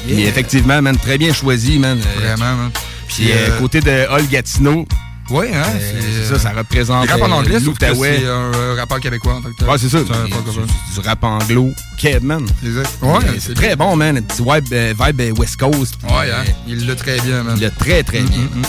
Yeah. 0.06 0.28
effectivement, 0.28 0.80
man, 0.82 0.96
très 0.98 1.16
bien 1.18 1.32
choisi, 1.32 1.78
man. 1.78 1.98
Vraiment, 2.16 2.56
man. 2.56 2.70
Puis 3.08 3.30
euh, 3.30 3.58
côté 3.58 3.80
de 3.80 4.06
Hall 4.10 4.26
Gatineau. 4.28 4.86
Oui, 5.30 5.46
hein, 5.54 5.62
euh, 5.74 6.00
c'est 6.28 6.34
ça, 6.34 6.38
ça 6.38 6.50
représente. 6.56 7.08
Rappe 7.08 7.22
en 7.22 7.30
euh, 7.30 7.34
anglais, 7.34 7.58
c'est 7.60 8.26
un 8.28 8.74
rappeur 8.76 9.00
québécois 9.00 9.34
en 9.34 9.40
tant 9.42 9.50
que 9.50 9.56
tel. 9.58 9.68
Ouais, 9.68 9.78
c'est 9.78 9.88
ça. 9.88 9.98
Du, 10.02 11.00
rap 11.06 11.24
anglo. 11.24 11.70
Keb, 11.98 12.22
man. 12.22 12.44
Exact. 12.64 12.90
Euh, 13.02 13.06
Ouais, 13.06 13.24
c'est 13.40 13.54
très 13.54 13.74
bon, 13.76 13.96
man. 13.96 14.18
Un 14.18 14.22
petit 14.22 14.42
vibe, 14.42 15.38
West 15.38 15.56
Coast. 15.56 15.94
Ouais, 16.04 16.30
hein, 16.30 16.44
il 16.66 16.87
l'a 16.87 16.94
très 16.94 17.18
bien, 17.20 17.42
man. 17.42 17.54
Il 17.56 17.62
l'a 17.62 17.70
très, 17.70 18.02
très 18.02 18.20
Mm, 18.20 18.28
bien. 18.28 18.38
mm, 18.38 18.58
mm. 18.60 18.62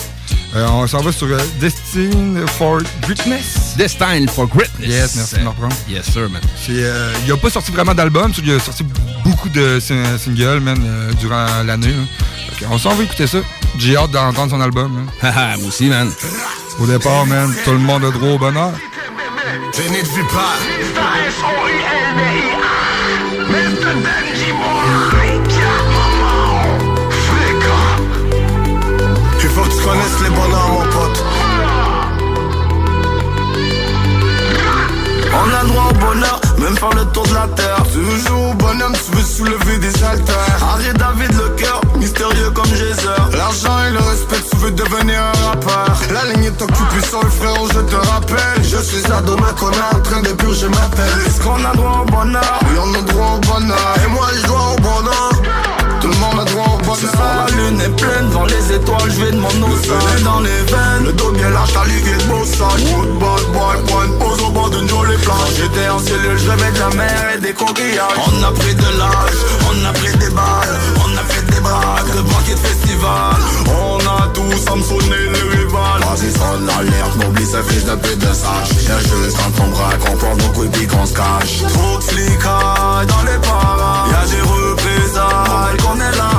Euh, 0.56 0.68
on 0.70 0.88
s'en 0.88 1.02
va 1.02 1.12
sur 1.12 1.28
euh, 1.28 1.38
Destined 1.60 2.50
for 2.52 2.80
Greatness. 3.02 3.76
Destined 3.78 4.30
for 4.30 4.48
Greatness. 4.48 4.88
Yes, 4.90 5.16
merci 5.18 5.36
de 5.36 5.42
me 5.42 5.50
reprendre. 5.50 5.76
Yes, 5.90 6.06
sir, 6.06 6.30
man. 6.30 6.42
Euh, 6.70 7.14
il 7.28 7.32
a 7.34 7.36
pas 7.38 7.50
sorti 7.50 7.72
vraiment 7.72 7.94
d'album, 7.94 8.32
il 8.42 8.52
a 8.54 8.60
sorti 8.60 8.86
beaucoup 9.26 9.50
de 9.50 9.80
sing- 9.82 10.18
singles, 10.18 10.62
man, 10.62 10.80
durant 11.20 11.46
l'année. 11.66 11.94
que 12.58 12.66
on 12.72 12.78
s'en 12.78 12.96
va 12.96 13.04
écouter 13.04 13.28
ça. 13.28 13.40
J'ai 13.78 13.98
hâte 13.98 14.12
d'entendre 14.12 14.52
son 14.52 14.62
album. 14.62 14.92
man. 14.92 15.08
Haha, 15.22 15.58
moi 15.60 15.68
aussi, 15.68 15.86
man. 15.90 16.12
Au 16.80 16.86
départ, 16.86 17.26
man, 17.26 17.54
tout 17.64 17.72
le 17.72 17.78
monde 17.78 18.04
a 18.06 18.12
droit 18.12 18.30
au 18.30 18.38
bonheur. 18.38 18.72
Il 29.42 29.50
faut 29.50 29.62
que 29.62 29.70
tu 29.70 29.84
connaisses 29.84 30.22
les 30.24 30.30
bonheurs, 30.30 30.70
mon 30.70 30.86
pote. 30.92 31.24
On 35.34 35.54
a 35.54 35.64
le 35.64 35.68
droit 35.70 35.90
au 35.90 35.94
bonheur, 35.94 36.42
même 36.66 36.78
faire 36.78 36.90
le 36.96 37.06
tour 37.06 37.24
de 37.28 37.34
la 37.34 37.48
terre. 37.56 37.84
Tu 37.92 38.00
veux 38.00 38.20
jouer 38.26 38.50
au 38.50 38.54
bonhomme, 38.54 38.94
tu 38.94 39.16
veux 39.16 39.24
soulever 39.24 39.78
des 39.78 40.04
haltères. 40.04 40.58
Harry 40.62 40.92
David 40.98 41.34
le 41.34 41.50
cœur, 41.50 41.82
mystérieux 41.98 42.50
comme 42.52 42.66
Geyser. 42.66 43.22
L'argent 43.38 43.78
et 43.88 43.92
le 43.92 44.00
respect, 44.00 44.44
tu 44.50 44.58
veux 44.58 44.72
devenir 44.72 45.20
un 45.22 45.48
rappeur. 45.50 45.94
La 46.12 46.34
ligne 46.34 46.46
est 46.46 46.62
occupée 46.62 47.06
sur 47.08 47.22
le 47.24 47.30
frérot, 47.30 47.68
je 47.74 47.82
te 47.82 47.96
rappelle. 47.96 48.64
Je 48.64 48.78
suis 48.78 49.06
Adoma 49.12 49.54
Kona 49.60 49.90
en 49.94 50.00
train 50.00 50.22
de 50.22 50.34
purger 50.34 50.70
ma 50.70 50.88
peine. 50.96 51.20
Est-ce 51.28 51.42
qu'on 51.42 51.64
a 51.64 51.74
droit 51.76 52.04
au 52.04 52.12
bonheur? 52.12 52.60
Oui, 52.64 52.78
on 52.82 52.94
a 52.96 53.02
droit 53.02 53.32
au 53.36 53.40
bonheur. 53.40 53.96
Et 54.04 54.10
moi, 54.10 54.28
je 54.36 54.48
dois 54.48 54.74
au 54.74 54.82
bonheur. 54.82 55.85
Ce 56.94 57.08
soir, 57.08 57.48
la 57.48 57.56
lune 57.58 57.82
est 57.82 57.96
pleine, 58.00 58.30
devant 58.30 58.46
les 58.46 58.76
étoiles, 58.76 59.10
je 59.10 59.26
vais 59.26 59.32
de 59.32 59.38
mon 59.38 59.50
océan. 59.50 59.98
dans 60.24 60.40
les 60.40 60.62
veines, 60.72 61.06
le 61.06 61.14
dos 61.14 61.32
bien 61.32 61.50
large, 61.50 61.74
t'as 61.74 61.84
de 61.84 62.24
beau 62.30 62.46
sang. 62.46 62.70
Good 62.78 63.20
boy, 63.20 63.42
boy, 63.54 63.78
point, 63.88 64.08
pose 64.20 64.40
au 64.42 64.52
bord 64.52 64.70
d'une 64.70 64.88
jolie 64.88 65.18
plage. 65.18 65.56
J'étais 65.58 65.90
en 65.90 66.00
cellule, 66.00 66.38
je 66.38 66.50
rêvais 66.50 66.72
de 66.72 66.80
la 66.80 66.90
mer 66.96 67.26
et 67.36 67.40
des 67.40 67.54
coquillages. 67.54 68.22
On 68.28 68.44
a 68.44 68.52
pris 68.52 68.76
de 68.76 68.90
l'âge, 69.00 69.42
on 69.68 69.86
a 69.86 69.94
pris 69.94 70.16
des 70.18 70.30
balles, 70.30 70.80
on 71.04 71.18
a 71.18 71.24
fait 71.24 71.46
des 71.52 71.60
braques, 71.60 72.16
de 72.16 72.22
banquets 72.22 72.54
de 72.54 72.60
festival. 72.60 73.36
On 73.68 74.00
a 74.08 74.28
tous 74.34 74.56
Samsonné 74.64 75.18
les 75.34 75.58
rivales. 75.58 76.02
Vas-y, 76.02 76.32
sonne 76.32 76.68
l'alerte, 76.68 77.16
n'oublie 77.20 77.46
ce 77.46 77.62
fils 77.64 77.86
de 77.86 77.96
pute 77.96 78.20
de 78.20 78.34
sage. 78.34 78.70
Viens 78.86 79.00
juste 79.00 79.38
dans 79.38 79.64
ton 79.64 79.70
bras, 79.72 79.90
qu'on 80.00 80.18
porte 80.18 80.40
nos 80.40 80.54
couilles 80.54 80.70
puis 80.70 80.88
qu'on 80.88 81.06
se 81.06 81.14
cache. 81.14 81.64
Trop 81.74 81.98
de 81.98 82.04
flicailles 82.04 83.08
dans 83.08 83.24
les 83.24 83.40
parages. 83.42 84.12
Y'a 84.12 84.36
des 84.36 84.42
représailles, 84.42 85.78
qu'on 85.84 86.00
est 86.00 86.20
rage. 86.20 86.35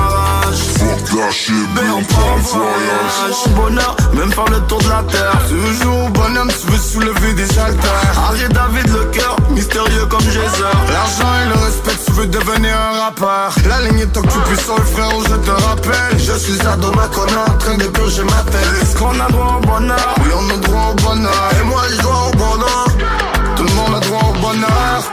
Mais 1.17 1.89
on 1.89 2.03
part 2.03 2.33
en 2.33 2.37
voyage. 2.37 3.55
Bonheur, 3.55 3.95
même 4.13 4.31
faire 4.31 4.45
le 4.51 4.59
tour 4.67 4.77
de 4.77 4.89
la 4.89 5.01
terre. 5.11 5.33
Toujours 5.49 6.09
bonhomme, 6.11 6.51
tu 6.61 6.71
veux 6.71 6.77
soulever 6.77 7.33
des 7.33 7.57
haltères. 7.57 8.13
Harry 8.27 8.47
David 8.49 8.87
le 8.93 9.05
cœur, 9.05 9.35
mystérieux 9.49 10.05
comme 10.07 10.21
Geyser. 10.21 10.77
L'argent 10.93 11.33
et 11.43 11.47
le 11.49 11.65
respect, 11.65 11.97
tu 12.05 12.11
veux 12.11 12.27
devenir 12.27 12.75
un 12.79 12.99
rappeur. 13.05 13.51
La 13.67 13.81
ligne 13.81 14.01
est 14.01 14.15
occupée 14.15 14.61
sur 14.63 14.77
le 14.77 14.83
frérot, 14.83 15.23
je 15.27 15.35
te 15.37 15.49
rappelle. 15.49 16.19
Je 16.19 16.33
suis 16.33 16.61
Adoma 16.67 17.07
Kona 17.07 17.45
en 17.47 17.57
train 17.57 17.77
de 17.77 17.85
purger 17.85 18.23
ma 18.23 18.51
tête. 18.51 18.81
Est-ce 18.83 18.95
qu'on 18.95 19.19
a 19.19 19.27
droit 19.31 19.59
au 19.59 19.65
bonheur? 19.65 20.15
Oui, 20.19 20.29
on 20.35 20.49
a 20.53 20.57
droit 20.57 20.91
au 20.91 21.01
bonheur. 21.01 21.49
Et 21.59 21.65
moi, 21.65 21.81
je 21.89 22.01
dois 22.03 22.27
au 22.27 22.37
bonheur. 22.37 22.85
Tout 23.55 23.63
le 23.63 23.73
monde 23.73 23.95
a 23.95 23.99
droit 24.01 24.21
au 24.21 24.39
bonheur. 24.39 25.03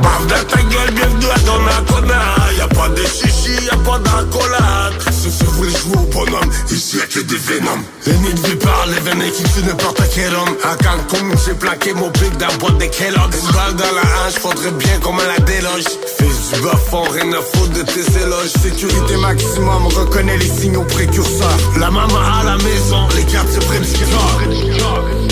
Bave 0.00 0.26
de 0.26 0.44
ta 0.44 0.62
gueule, 0.62 0.90
bienvenue 0.94 1.30
à 1.32 1.38
ton 1.38 1.66
Akona 1.66 2.36
Y'a 2.58 2.68
pas 2.68 2.88
de 2.88 3.02
chichi, 3.46 3.64
y'a 3.64 3.76
pas 3.76 3.98
d'accolade 3.98 4.94
Si 5.10 5.30
tu 5.38 5.44
voulais 5.44 5.70
jouer 5.70 5.96
au 5.96 6.06
bonhomme, 6.12 6.50
ici 6.70 6.98
y'a 6.98 7.06
que 7.06 7.20
des 7.20 7.36
vénoms 7.36 7.84
L'ennemi 8.06 8.34
de 8.34 8.54
par 8.54 8.86
les 8.86 9.00
veines 9.00 9.30
qui 9.32 9.42
tue 9.42 9.64
n'importe 9.66 10.02
quel 10.14 10.34
homme. 10.34 10.56
À 10.62 10.76
Cancun, 10.76 11.36
j'ai 11.44 11.54
plaqué 11.54 11.92
mon 11.94 12.10
pic 12.10 12.32
la 12.40 12.48
boîte 12.58 12.78
de 12.78 12.84
Kellogg's. 12.86 13.36
Une 13.42 13.52
balle 13.52 13.74
dans 13.74 13.94
la 13.94 14.02
hanche, 14.02 14.38
faudrait 14.40 14.70
bien 14.72 14.98
qu'on 15.00 15.12
me 15.12 15.24
la 15.26 15.38
déloge. 15.40 15.84
Fais 16.18 16.24
du 16.24 16.62
bas 16.62 16.78
rien 17.12 17.32
à 17.32 17.42
foutre 17.42 17.72
de 17.72 17.82
tes 17.82 18.22
éloges. 18.22 18.52
Sécurité 18.62 19.16
maximum, 19.16 19.86
reconnais 19.88 20.38
les 20.38 20.48
signaux 20.48 20.84
précurseurs. 20.84 21.58
La 21.78 21.90
maman 21.90 22.18
à 22.18 22.44
la 22.44 22.56
maison, 22.56 23.08
les 23.16 23.24
quartiers 23.24 23.60
près 23.60 23.80
du 23.80 25.25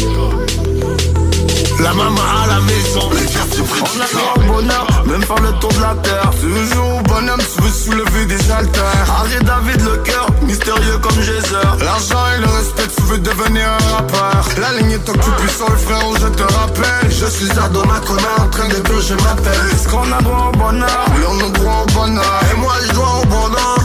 La 1.81 1.93
maman 1.93 2.21
à 2.43 2.47
la 2.47 2.61
maison, 2.61 3.11
les 3.11 3.27
quartiers 3.27 3.63
On 3.81 4.01
a 4.01 4.07
droit 4.07 4.35
au 4.37 4.53
bonheur, 4.53 4.87
même 5.07 5.23
faire 5.23 5.41
le 5.41 5.53
tour 5.59 5.73
de 5.73 5.81
la 5.81 5.95
terre. 6.03 6.31
Au 6.79 7.03
bonhomme, 7.03 7.41
tu 7.41 7.63
veux 7.63 7.71
soulever 7.71 8.27
des 8.27 8.51
haltères. 8.51 9.07
Harry 9.19 9.45
David 9.45 9.81
le 9.83 9.97
cœur, 9.99 10.27
mystérieux 10.43 10.99
comme 11.03 11.21
Geyser. 11.21 11.67
L'argent 11.81 12.25
et 12.37 12.41
le 12.41 12.47
respect, 12.47 12.89
tu 12.97 13.03
veux 13.03 13.19
devenir 13.19 13.67
un 13.69 13.97
rappeur. 13.97 14.49
La 14.61 14.79
ligne 14.79 14.93
est 14.93 15.09
occupée 15.09 15.49
sur 15.57 15.69
le 15.69 15.77
frérot, 15.77 16.17
je 16.21 16.29
te 16.29 16.43
rappelle. 16.43 17.11
Je 17.11 17.27
suis 17.27 17.51
Ado 17.51 17.85
Makona 17.85 18.45
en 18.45 18.49
train 18.49 18.69
de 18.69 18.77
purger 18.77 19.17
ma 19.17 19.35
peine 19.35 19.69
Est-ce 19.73 19.89
qu'on 19.89 20.11
a 20.13 20.23
droit 20.23 20.51
au 20.55 20.57
bonheur? 20.57 21.05
Oui, 21.17 21.23
on 21.29 21.45
a 21.45 21.51
droit 21.51 21.85
au 21.87 21.93
bonheur. 21.93 22.41
Et 22.53 22.61
moi, 22.61 22.75
je 22.87 22.93
dois 22.93 23.21
au 23.23 23.27
bonheur. 23.27 23.79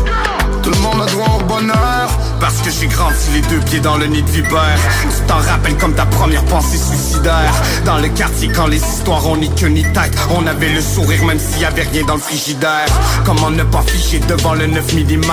Tout 0.61 0.71
le 0.71 0.77
monde 0.77 1.01
a 1.01 1.05
droit 1.11 1.39
au 1.39 1.43
bonheur 1.43 1.98
parce 2.39 2.57
que 2.61 2.69
j'ai 2.69 2.87
grandi 2.87 3.15
les 3.33 3.41
deux 3.41 3.59
pieds 3.59 3.79
dans 3.79 3.97
le 3.97 4.07
nid 4.07 4.21
de 4.21 4.29
vipère 4.29 4.79
Tu 5.01 5.21
t'en 5.27 5.37
rappelles 5.37 5.77
comme 5.77 5.93
ta 5.93 6.05
première 6.05 6.43
pensée 6.45 6.77
suicidaire. 6.77 7.53
Dans 7.85 7.97
le 7.97 8.07
quartier 8.09 8.49
quand 8.49 8.67
les 8.67 8.77
histoires 8.77 9.25
ont 9.27 9.37
ni 9.37 9.49
queue 9.49 9.67
ni 9.67 9.83
tête. 9.83 10.15
On 10.31 10.45
avait 10.47 10.69
le 10.69 10.81
sourire 10.81 11.23
même 11.25 11.39
s'il 11.39 11.61
y 11.61 11.65
avait 11.65 11.83
rien 11.83 12.03
dans 12.05 12.15
le 12.15 12.21
frigidaire. 12.21 12.87
Comment 13.25 13.49
ne 13.49 13.63
pas 13.63 13.81
ficher 13.81 14.19
devant 14.19 14.53
le 14.53 14.67
9 14.67 14.93
mm 14.93 15.23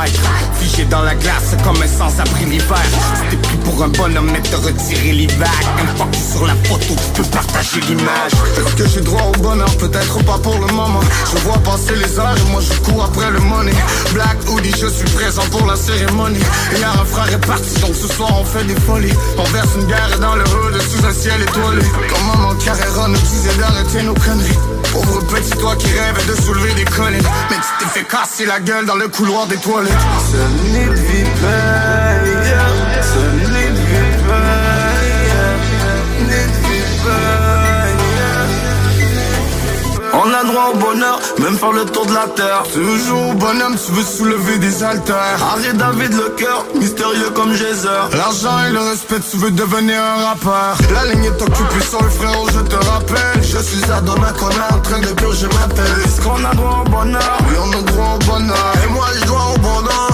Figé 0.60 0.84
dans 0.86 1.02
la 1.02 1.14
glace 1.14 1.56
comme 1.64 1.80
un 1.82 1.86
sans-abri 1.86 2.44
l'hiver. 2.46 2.82
C'était 3.22 3.42
pris 3.42 3.56
pour 3.58 3.82
un 3.82 3.88
bonhomme 3.88 4.30
mais 4.32 4.40
te 4.40 4.56
retirer 4.56 5.12
les 5.12 5.26
vagues 5.26 5.48
Un 5.82 5.96
fuck 5.96 6.14
sur 6.32 6.46
la 6.46 6.54
photo, 6.64 6.94
tu 7.14 7.22
partager 7.22 7.80
l'image. 7.88 8.32
Est-ce 8.58 8.74
que 8.74 8.88
j'ai 8.88 9.00
droit 9.00 9.22
au 9.22 9.40
bonheur 9.40 9.70
Peut-être 9.76 10.24
pas 10.24 10.38
pour 10.38 10.58
le 10.58 10.72
moment. 10.72 11.00
Je 11.32 11.38
vois 11.40 11.58
passer 11.58 11.96
les 11.96 12.18
heures 12.18 12.36
et 12.36 12.50
moi 12.50 12.60
je 12.60 12.90
cours 12.90 13.04
après 13.04 13.30
le 13.30 13.38
money. 13.40 13.72
Black 14.12 14.36
Hoodie, 14.48 14.74
je 14.80 14.86
suis 14.86 15.08
présent 15.10 15.44
pour 15.50 15.66
la 15.66 15.76
cérémonie 15.76 16.40
un 17.00 17.04
frère 17.04 17.32
est 17.32 17.46
parti, 17.46 17.80
donc 17.80 17.94
ce 17.94 18.08
soir 18.08 18.30
on 18.40 18.44
fait 18.44 18.64
des 18.64 18.78
folies. 18.80 19.12
On 19.38 19.44
verse 19.44 19.68
une 19.76 19.86
guerre 19.86 20.18
dans 20.20 20.34
le 20.34 20.44
hood 20.44 20.80
sous 20.82 21.04
un 21.04 21.12
ciel 21.12 21.40
étoilé. 21.42 21.82
Comme 22.08 22.26
maman 22.26 22.54
Carrera 22.64 23.08
nous 23.08 23.18
disait 23.18 23.54
d'arrêter 23.58 24.02
nos 24.02 24.14
conneries. 24.14 24.58
Pauvre 24.92 25.20
petit 25.26 25.50
toi 25.58 25.76
qui 25.76 25.88
rêve 25.88 26.26
de 26.26 26.42
soulever 26.42 26.72
des 26.74 26.84
collines. 26.84 27.22
Mais 27.50 27.56
tu 27.56 27.84
t'es 27.84 27.98
fait 27.98 28.04
casser 28.06 28.46
la 28.46 28.60
gueule 28.60 28.86
dans 28.86 28.96
le 28.96 29.08
couloir 29.08 29.46
des 29.46 29.56
toilettes. 29.56 29.92
On 40.18 40.32
a 40.32 40.44
droit 40.44 40.72
au 40.72 40.76
bonheur, 40.78 41.20
même 41.40 41.58
faire 41.58 41.72
le 41.72 41.84
tour 41.84 42.06
de 42.06 42.14
la 42.14 42.26
terre. 42.28 42.62
Au 43.12 43.34
bonhomme, 43.34 43.76
tu 43.76 43.92
veux 43.92 44.02
soulever 44.02 44.58
des 44.58 44.82
haltères. 44.82 45.38
Harry 45.52 45.76
David 45.76 46.12
le 46.14 46.30
cœur, 46.30 46.64
mystérieux 46.74 47.30
comme 47.34 47.52
Geyser. 47.54 47.88
L'argent 48.16 48.58
et 48.66 48.72
le 48.72 48.80
respect, 48.80 49.20
tu 49.30 49.36
veux 49.36 49.50
devenir 49.50 50.00
un 50.02 50.28
rappeur. 50.28 50.76
La 50.94 51.12
ligne 51.12 51.24
est 51.24 51.42
occupée 51.42 51.84
sur 51.88 52.02
le 52.02 52.08
frérot, 52.08 52.48
je 52.48 52.60
te 52.60 52.76
rappelle. 52.76 53.42
Je 53.42 53.58
suis 53.58 53.84
Ado 53.92 54.16
Makona 54.16 54.68
en 54.72 54.78
train 54.80 55.00
de 55.00 55.08
purger 55.08 55.48
ma 55.48 55.68
peine. 55.74 55.84
Est-ce 56.04 56.20
qu'on 56.22 56.42
a 56.44 56.54
droit 56.54 56.84
au 56.86 56.90
bonheur? 56.90 57.38
Oui, 57.48 57.56
on 57.62 57.78
a 57.78 57.82
droit 57.82 58.14
au 58.14 58.24
bonheur. 58.24 58.72
Et 58.84 58.92
moi, 58.92 59.06
je 59.20 59.26
dois 59.26 59.46
au 59.54 59.58
bonheur. 59.58 60.10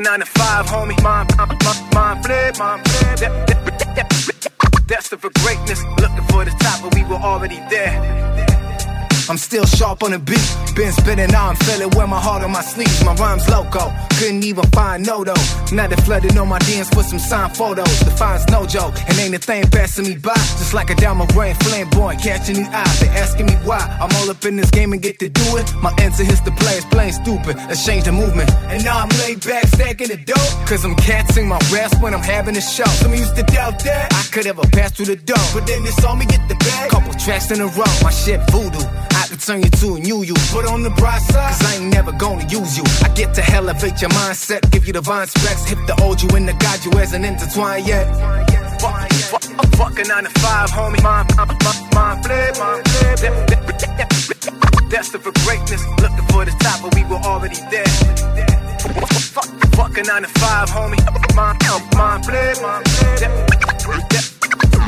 A 0.00 0.02
nine 0.02 0.20
to 0.20 0.26
five, 0.26 0.66
homie. 0.66 1.00
Mind, 1.02 1.36
mind, 1.36 1.52
mind, 1.94 2.24
flip, 2.24 2.58
mind 2.58 2.88
flip. 2.88 3.16
That- 3.20 3.46
that- 3.46 3.78
that- 3.78 3.94
that- 3.96 4.86
Destined 4.86 5.20
for 5.22 5.30
greatness, 5.42 5.80
looking 6.00 6.26
for 6.30 6.44
the 6.44 6.50
top, 6.58 6.82
but 6.82 6.94
we 6.94 7.04
were 7.04 7.14
already 7.22 7.60
there. 7.70 8.49
I'm 9.28 9.38
still 9.38 9.66
sharp 9.66 10.02
on 10.02 10.12
the 10.12 10.18
beat. 10.18 10.40
Been 10.74 10.92
spinning, 10.92 11.30
now 11.30 11.48
I'm 11.48 11.56
feeling 11.56 11.90
wear 11.90 12.06
my 12.06 12.20
heart 12.20 12.42
on 12.42 12.52
my 12.52 12.62
sleeves. 12.62 13.04
My 13.04 13.14
rhymes 13.14 13.48
loco. 13.48 13.92
Couldn't 14.18 14.44
even 14.44 14.64
find 14.70 15.04
no 15.04 15.24
though. 15.24 15.44
Now 15.72 15.86
they 15.86 15.96
flooded 15.96 16.36
on 16.36 16.48
my 16.48 16.58
DMs 16.60 16.94
with 16.96 17.06
some 17.06 17.18
signed 17.18 17.56
photos. 17.56 18.00
The 18.00 18.10
fine's 18.10 18.46
no 18.48 18.66
joke. 18.66 18.94
And 19.08 19.18
ain't 19.18 19.34
a 19.34 19.38
thing 19.38 19.64
passing 19.70 20.06
me 20.06 20.16
by. 20.16 20.34
Just 20.34 20.74
like 20.74 20.90
a 20.90 20.94
diamond 20.94 21.34
rain 21.34 21.54
flamboyant 21.54 22.22
catching 22.22 22.56
these 22.56 22.68
eyes. 22.68 23.00
They 23.00 23.08
asking 23.08 23.46
me 23.46 23.54
why. 23.64 23.80
I'm 24.00 24.10
all 24.16 24.30
up 24.30 24.44
in 24.44 24.56
this 24.56 24.70
game 24.70 24.92
and 24.92 25.02
get 25.02 25.18
to 25.20 25.28
do 25.28 25.56
it. 25.56 25.66
My 25.76 25.92
answer 26.00 26.24
hits 26.24 26.40
the 26.40 26.52
players 26.52 26.84
playing 26.86 27.14
stupid. 27.14 27.56
Let's 27.56 27.84
change 27.84 28.04
the 28.04 28.12
movement. 28.12 28.50
And 28.68 28.84
now 28.84 28.98
I'm 28.98 29.08
laid 29.20 29.44
back 29.44 29.66
stacking 29.66 30.08
the 30.08 30.16
dope. 30.16 30.68
Cause 30.68 30.84
I'm 30.84 30.94
catching 30.96 31.48
my 31.48 31.60
rest 31.72 32.00
when 32.02 32.14
I'm 32.14 32.22
having 32.22 32.56
a 32.56 32.60
show. 32.60 32.90
Some 33.02 33.14
used 33.14 33.36
to 33.36 33.42
doubt 33.42 33.82
that 33.84 34.12
I 34.12 34.22
could 34.32 34.46
ever 34.46 34.62
pass 34.72 34.92
through 34.92 35.06
the 35.06 35.16
door. 35.16 35.44
But 35.54 35.66
then 35.66 35.82
they 35.84 35.90
saw 35.90 36.14
me 36.14 36.26
get 36.26 36.46
the 36.48 36.54
bag. 36.56 36.90
Couple 36.90 37.12
tracks 37.14 37.50
in 37.50 37.60
a 37.60 37.66
row. 37.66 37.92
My 38.02 38.10
shit 38.10 38.40
voodoo. 38.50 38.84
Could 39.30 39.40
turn 39.40 39.62
you 39.62 39.70
to 39.70 39.94
a 39.94 40.00
new 40.00 40.22
you. 40.22 40.34
Put 40.50 40.66
on 40.66 40.82
the 40.82 40.90
bright 40.90 41.22
side, 41.22 41.54
cause 41.54 41.64
I 41.64 41.76
ain't 41.76 41.94
never 41.94 42.10
gonna 42.12 42.46
use 42.48 42.76
you. 42.76 42.82
I 43.04 43.08
get 43.14 43.32
to 43.34 43.42
elevate 43.54 44.00
your 44.00 44.10
mindset, 44.10 44.68
give 44.72 44.86
you 44.86 44.92
divine 44.92 45.28
specs. 45.28 45.64
Hit 45.68 45.78
the 45.86 45.94
old 46.02 46.20
you 46.20 46.28
and 46.34 46.48
the 46.48 46.54
God 46.54 46.84
you 46.84 46.90
hasn't 46.98 47.24
intertwined 47.24 47.86
yet. 47.86 48.06
Fuck, 48.80 49.08
fuck, 49.30 49.44
I'm 49.58 49.70
fucking 49.78 50.08
9 50.08 50.24
to 50.24 50.30
5, 50.30 50.70
homie. 50.70 51.02
Mind, 51.02 51.30
mind, 51.36 51.50
mind, 51.94 52.24
flip, 52.24 52.58
mind 52.58 52.82
flip. 52.88 53.20
Destined 54.90 55.22
for 55.22 55.32
greatness, 55.46 55.82
looking 56.02 56.26
for 56.32 56.44
the 56.44 56.54
top, 56.58 56.82
but 56.82 56.94
we 56.96 57.04
were 57.04 57.22
already 57.22 57.60
there. 57.70 57.86
Fuck, 59.30 59.46
fucking 59.78 60.06
9 60.06 60.22
to 60.22 60.28
5, 60.28 60.68
homie. 60.70 60.98
Mind, 61.36 61.58
mind 61.94 62.24
flip, 62.26 62.60
mind 62.62 62.88
flip. 62.88 64.39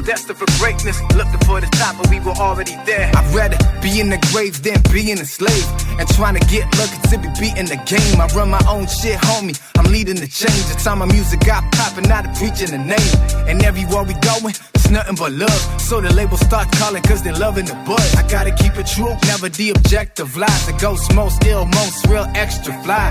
Destined 0.04 0.36
for 0.36 0.46
greatness, 0.58 1.00
looking 1.14 1.38
for 1.46 1.60
the 1.60 1.68
top, 1.78 1.96
but 1.96 2.10
we 2.10 2.18
were 2.18 2.34
already 2.34 2.74
there. 2.84 3.10
I'd 3.14 3.34
rather 3.34 3.56
be 3.80 4.00
in 4.00 4.10
the 4.10 4.18
grave 4.32 4.62
than 4.62 4.82
being 4.90 5.18
a 5.20 5.24
slave. 5.24 5.66
And 5.98 6.08
trying 6.08 6.34
to 6.34 6.44
get 6.46 6.66
lucky 6.76 6.98
to 7.10 7.18
be 7.18 7.28
beating 7.38 7.66
the 7.66 7.78
game. 7.86 8.20
I 8.20 8.26
run 8.34 8.50
my 8.50 8.62
own 8.68 8.86
shit, 8.88 9.18
homie. 9.18 9.54
I'm 9.78 9.90
leading 9.92 10.16
the 10.16 10.26
change. 10.26 10.64
The 10.66 10.74
time 10.82 10.98
my 10.98 11.06
music 11.06 11.40
got 11.46 11.62
popping, 11.72 12.08
now 12.08 12.22
they 12.22 12.32
preaching 12.34 12.72
the 12.74 12.78
name. 12.78 13.14
And 13.46 13.62
everywhere 13.62 14.02
we 14.02 14.14
going, 14.26 14.54
it's 14.74 14.90
nothing 14.90 15.14
but 15.14 15.32
love. 15.32 15.80
So 15.80 16.00
the 16.00 16.12
label 16.12 16.36
start 16.36 16.70
calling, 16.72 17.02
cause 17.02 17.22
they 17.22 17.32
loving 17.32 17.66
the 17.66 17.74
buzz. 17.86 18.14
I 18.16 18.26
gotta 18.26 18.50
keep 18.50 18.76
it 18.76 18.86
true, 18.86 19.14
never 19.30 19.48
the 19.48 19.70
objective 19.70 20.36
lies. 20.36 20.66
The 20.66 20.72
ghost 20.80 21.14
most 21.14 21.44
ill, 21.44 21.66
most 21.66 22.06
real 22.06 22.26
extra 22.34 22.72
fly. 22.82 23.10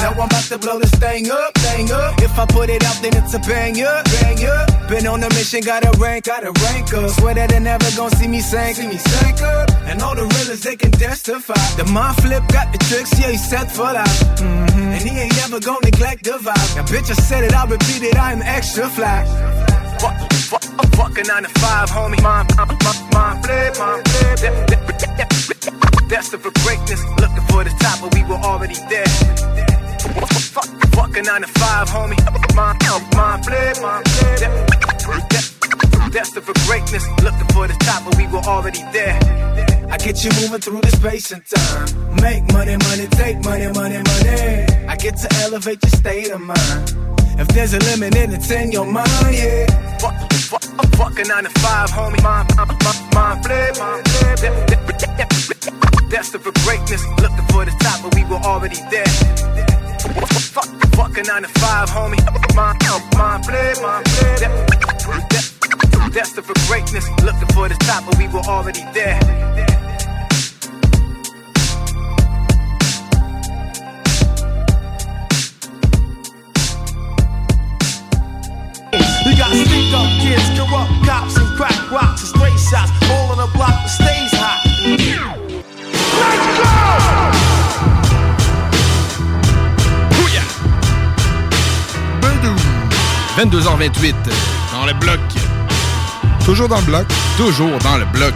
Now 0.00 0.12
I'm 0.12 0.20
about 0.20 0.44
to 0.44 0.58
blow 0.58 0.78
this 0.78 0.92
thing 0.92 1.30
up, 1.30 1.52
thing 1.58 1.92
up. 1.92 2.14
If 2.22 2.38
I 2.38 2.46
put 2.46 2.70
it 2.70 2.82
out, 2.84 2.96
then 3.02 3.14
it's 3.16 3.34
a 3.34 3.38
banger, 3.40 4.02
banger. 4.20 4.64
Been 4.88 5.06
on 5.06 5.22
a 5.22 5.28
mission, 5.30 5.59
gotta 5.60 5.90
rank, 5.98 6.24
gotta 6.24 6.52
rank 6.64 6.92
up. 6.94 7.10
Swear 7.10 7.34
that 7.34 7.50
they 7.50 7.60
never 7.60 7.84
gonna 7.96 8.14
see 8.16 8.28
me 8.28 8.40
sink, 8.40 8.76
see 8.76 8.86
me 8.86 8.96
sink 8.98 9.40
up. 9.42 9.70
And 9.86 10.02
all 10.02 10.14
the 10.14 10.22
realest 10.22 10.64
they 10.64 10.76
can 10.76 10.90
testify. 10.92 11.54
The 11.76 11.84
mind 11.86 12.16
flip 12.22 12.42
got 12.48 12.72
the 12.72 12.78
tricks, 12.88 13.18
yeah, 13.18 13.30
he's 13.30 13.48
set 13.48 13.70
for 13.70 13.92
life. 13.92 14.20
Mhm. 14.36 14.94
And 14.94 15.02
he 15.08 15.18
ain't 15.18 15.36
never 15.36 15.60
gonna 15.60 15.80
neglect 15.84 16.24
the 16.24 16.32
vibe. 16.46 16.76
Now, 16.76 16.84
bitch, 16.92 17.10
I 17.10 17.14
said 17.14 17.44
it, 17.44 17.54
I'll 17.54 17.66
repeat 17.66 18.02
it, 18.02 18.16
I'm 18.16 18.42
extra 18.42 18.88
fly. 18.88 19.24
Fuck, 20.00 20.16
fuck, 20.50 20.64
I'm 20.78 20.90
fucking 20.92 21.26
9 21.26 21.42
to 21.42 21.48
5, 21.60 21.90
homie. 21.90 22.20
Mind, 22.22 22.48
mind, 22.56 22.80
mind, 23.12 23.44
flip, 23.44 23.78
mind 23.78 24.08
flip. 24.08 24.36
That- 24.44 24.66
that- 24.68 24.98
that- 24.98 25.16
that- 25.18 25.30
Destined 26.08 26.42
for 26.42 26.50
greatness, 26.64 27.00
looking 27.20 27.46
for 27.50 27.62
the 27.62 27.70
top, 27.78 28.00
but 28.00 28.12
we 28.14 28.24
were 28.24 28.34
already 28.42 28.74
there. 28.90 29.79
Fuck, 30.14 30.66
fucking 30.94 31.24
9 31.24 31.40
to 31.42 31.46
5, 31.46 31.88
homie. 31.88 32.54
Mind, 32.56 32.78
mind 33.14 33.44
flip, 33.44 33.80
mind 33.82 34.08
flip. 34.08 34.38
That- 34.40 35.30
that- 35.30 36.10
Destined 36.12 36.44
for 36.44 36.54
greatness, 36.66 37.06
looking 37.22 37.46
for 37.54 37.68
the 37.68 37.74
top, 37.86 38.04
but 38.04 38.16
we 38.16 38.26
were 38.26 38.40
already 38.40 38.82
there. 38.92 39.16
I 39.88 39.96
get 39.96 40.24
you 40.24 40.30
moving 40.40 40.60
through 40.60 40.80
the 40.80 40.90
space 40.90 41.30
and 41.30 41.42
time. 41.46 42.16
Make 42.20 42.42
money, 42.52 42.76
money, 42.88 43.06
take 43.12 43.44
money, 43.44 43.68
money, 43.68 43.98
money. 43.98 44.66
I 44.88 44.96
get 44.96 45.16
to 45.18 45.28
elevate 45.44 45.78
your 45.84 45.90
state 45.92 46.30
of 46.32 46.40
mind. 46.40 46.94
If 47.38 47.46
there's 47.48 47.74
a 47.74 47.78
limit, 47.78 48.12
then 48.14 48.32
it's 48.34 48.50
in 48.50 48.72
your 48.72 48.86
mind, 48.86 49.08
yeah. 49.30 49.66
Fuck, 50.00 50.14
fuck, 50.50 50.64
I'm 50.80 50.90
fucking 50.98 51.28
9 51.28 51.44
to 51.44 51.50
5, 51.60 51.90
homie. 51.90 52.20
Mind, 52.24 52.48
mind, 52.56 52.70
mind, 52.82 53.14
mind 53.14 53.44
flip, 53.44 53.78
mind 53.78 54.08
flip. 54.08 54.38
That- 54.40 54.80
Destined 56.10 56.42
for 56.42 56.50
greatness, 56.66 57.02
looking 57.22 57.46
for 57.52 57.64
the 57.64 57.70
top, 57.78 58.02
but 58.02 58.12
we 58.16 58.24
were 58.24 58.42
already 58.42 58.74
there. 58.90 59.06
Fuck, 60.14 60.66
the 60.80 60.88
fucking 60.96 61.24
9 61.26 61.42
to 61.42 61.48
5, 61.48 61.88
homie. 61.90 62.56
Mind, 62.56 62.78
mind 63.16 63.44
flip, 63.46 63.80
mind 63.82 64.08
flip. 64.08 64.38
That- 64.40 65.30
that- 65.30 65.46
Destined 66.12 66.44
for 66.46 66.54
greatness, 66.66 67.08
looking 67.22 67.46
for 67.54 67.68
the 67.68 67.76
top, 67.86 68.04
but 68.04 68.18
we 68.18 68.26
were 68.26 68.40
already 68.40 68.82
there. 68.92 69.20
We 79.26 79.36
got 79.36 79.52
stick 79.52 79.92
up 79.94 80.08
kids, 80.20 80.48
corrupt 80.58 80.90
cops, 81.06 81.36
and 81.36 81.46
crack 81.56 81.90
rocks 81.90 82.20
and 82.22 82.28
straight 82.30 82.58
shots. 82.58 82.90
All 83.10 83.30
on 83.30 83.38
the 83.38 83.46
block 83.56 83.70
that 83.70 83.90
stays 83.90 84.32
hot. 84.32 84.60
22h28 93.44 94.12
euh, 94.28 94.30
dans 94.74 94.84
le 94.84 94.92
bloc. 94.92 95.18
Toujours 96.44 96.68
dans 96.68 96.76
le 96.76 96.82
bloc. 96.84 97.06
Toujours 97.38 97.78
dans 97.78 97.96
le 97.96 98.04
bloc. 98.06 98.34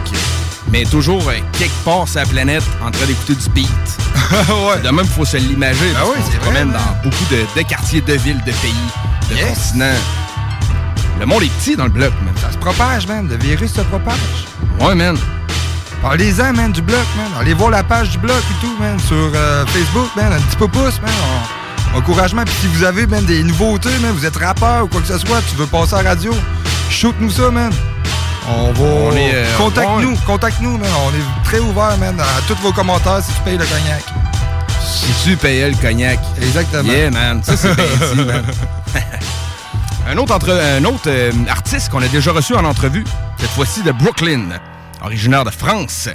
Mais 0.71 0.83
toujours 0.83 1.21
euh, 1.29 1.33
quelque 1.59 1.75
part 1.83 2.07
sur 2.07 2.21
la 2.21 2.25
planète 2.25 2.63
en 2.83 2.89
train 2.89 3.05
d'écouter 3.05 3.35
du 3.35 3.49
beat. 3.49 3.69
ouais. 4.49 4.81
De 4.83 4.89
même, 4.89 5.05
il 5.05 5.11
faut 5.11 5.23
se 5.23 5.37
l'imager. 5.37 5.91
Ah 5.95 6.05
oui, 6.07 6.19
c'est 6.31 6.39
vrai, 6.39 6.65
man. 6.65 6.71
dans 6.73 7.03
beaucoup 7.09 7.23
de, 7.29 7.45
de 7.55 7.67
quartiers, 7.67 8.01
de 8.01 8.13
villes, 8.13 8.41
de 8.47 8.51
pays, 8.51 8.73
de 9.29 9.35
Yes. 9.35 9.47
continents. 9.73 9.93
Le 11.19 11.25
monde 11.27 11.43
est 11.43 11.51
petit 11.59 11.75
dans 11.75 11.83
le 11.85 11.91
bloc, 11.91 12.11
man. 12.23 12.33
Ça 12.41 12.51
se 12.51 12.57
propage, 12.57 13.05
man. 13.07 13.27
Le 13.29 13.37
virus 13.37 13.73
se 13.73 13.81
propage. 13.81 14.17
Ouais, 14.79 14.95
man. 14.95 15.15
Parlez-en, 16.01 16.51
man, 16.53 16.71
du 16.71 16.81
bloc, 16.81 17.05
man. 17.15 17.27
Allez 17.39 17.53
voir 17.53 17.69
la 17.69 17.83
page 17.83 18.09
du 18.09 18.17
bloc 18.17 18.37
et 18.39 18.65
tout, 18.65 18.75
man. 18.79 18.97
Sur 18.99 19.15
euh, 19.35 19.65
Facebook, 19.67 20.09
man. 20.15 20.33
Un 20.33 20.41
petit 20.41 20.57
peu 20.57 20.67
pouce, 20.67 20.99
man. 21.03 21.11
On- 21.21 21.54
Encouragement. 21.95 22.43
Puis 22.43 22.55
si 22.61 22.67
vous 22.67 22.83
avez, 22.83 23.07
man, 23.07 23.23
des 23.25 23.43
nouveautés, 23.43 23.97
man, 24.01 24.11
vous 24.11 24.25
êtes 24.25 24.35
rappeur 24.35 24.83
ou 24.83 24.87
quoi 24.87 25.01
que 25.01 25.07
ce 25.07 25.17
soit, 25.17 25.41
tu 25.49 25.55
veux 25.55 25.65
passer 25.65 25.95
à 25.95 26.03
la 26.03 26.09
radio, 26.09 26.33
shoot-nous 26.89 27.31
ça, 27.31 27.49
man. 27.49 27.71
On 28.47 28.71
va. 28.73 28.83
On 28.83 29.11
euh, 29.15 29.57
Contacte-nous, 29.57 30.11
ouais. 30.11 30.17
contacte-nous, 30.25 30.77
man. 30.77 30.89
On 31.05 31.09
est 31.09 31.43
très 31.45 31.59
ouvert, 31.59 31.97
man, 31.97 32.19
à 32.19 32.41
tous 32.47 32.55
vos 32.61 32.71
commentaires 32.71 33.21
si 33.23 33.33
tu 33.33 33.41
payes 33.41 33.57
le 33.57 33.65
cognac. 33.65 34.03
Si 34.85 35.07
tu 35.23 35.37
payais 35.37 35.69
le 35.69 35.75
cognac. 35.75 36.19
Exactement. 36.41 36.91
Yeah, 36.91 37.11
man. 37.11 37.41
Ça, 37.43 37.57
c'est 37.57 37.73
bien 37.75 37.85
dit, 38.13 38.25
man. 38.25 38.43
un 40.07 40.17
autre, 40.17 40.35
entre, 40.35 40.51
un 40.51 40.83
autre 40.83 41.07
euh, 41.07 41.31
artiste 41.49 41.89
qu'on 41.89 42.01
a 42.01 42.07
déjà 42.07 42.31
reçu 42.31 42.53
en 42.55 42.65
entrevue, 42.65 43.03
cette 43.39 43.49
fois-ci 43.51 43.81
de 43.83 43.91
Brooklyn, 43.91 44.49
originaire 45.03 45.43
de 45.43 45.49
France. 45.49 46.09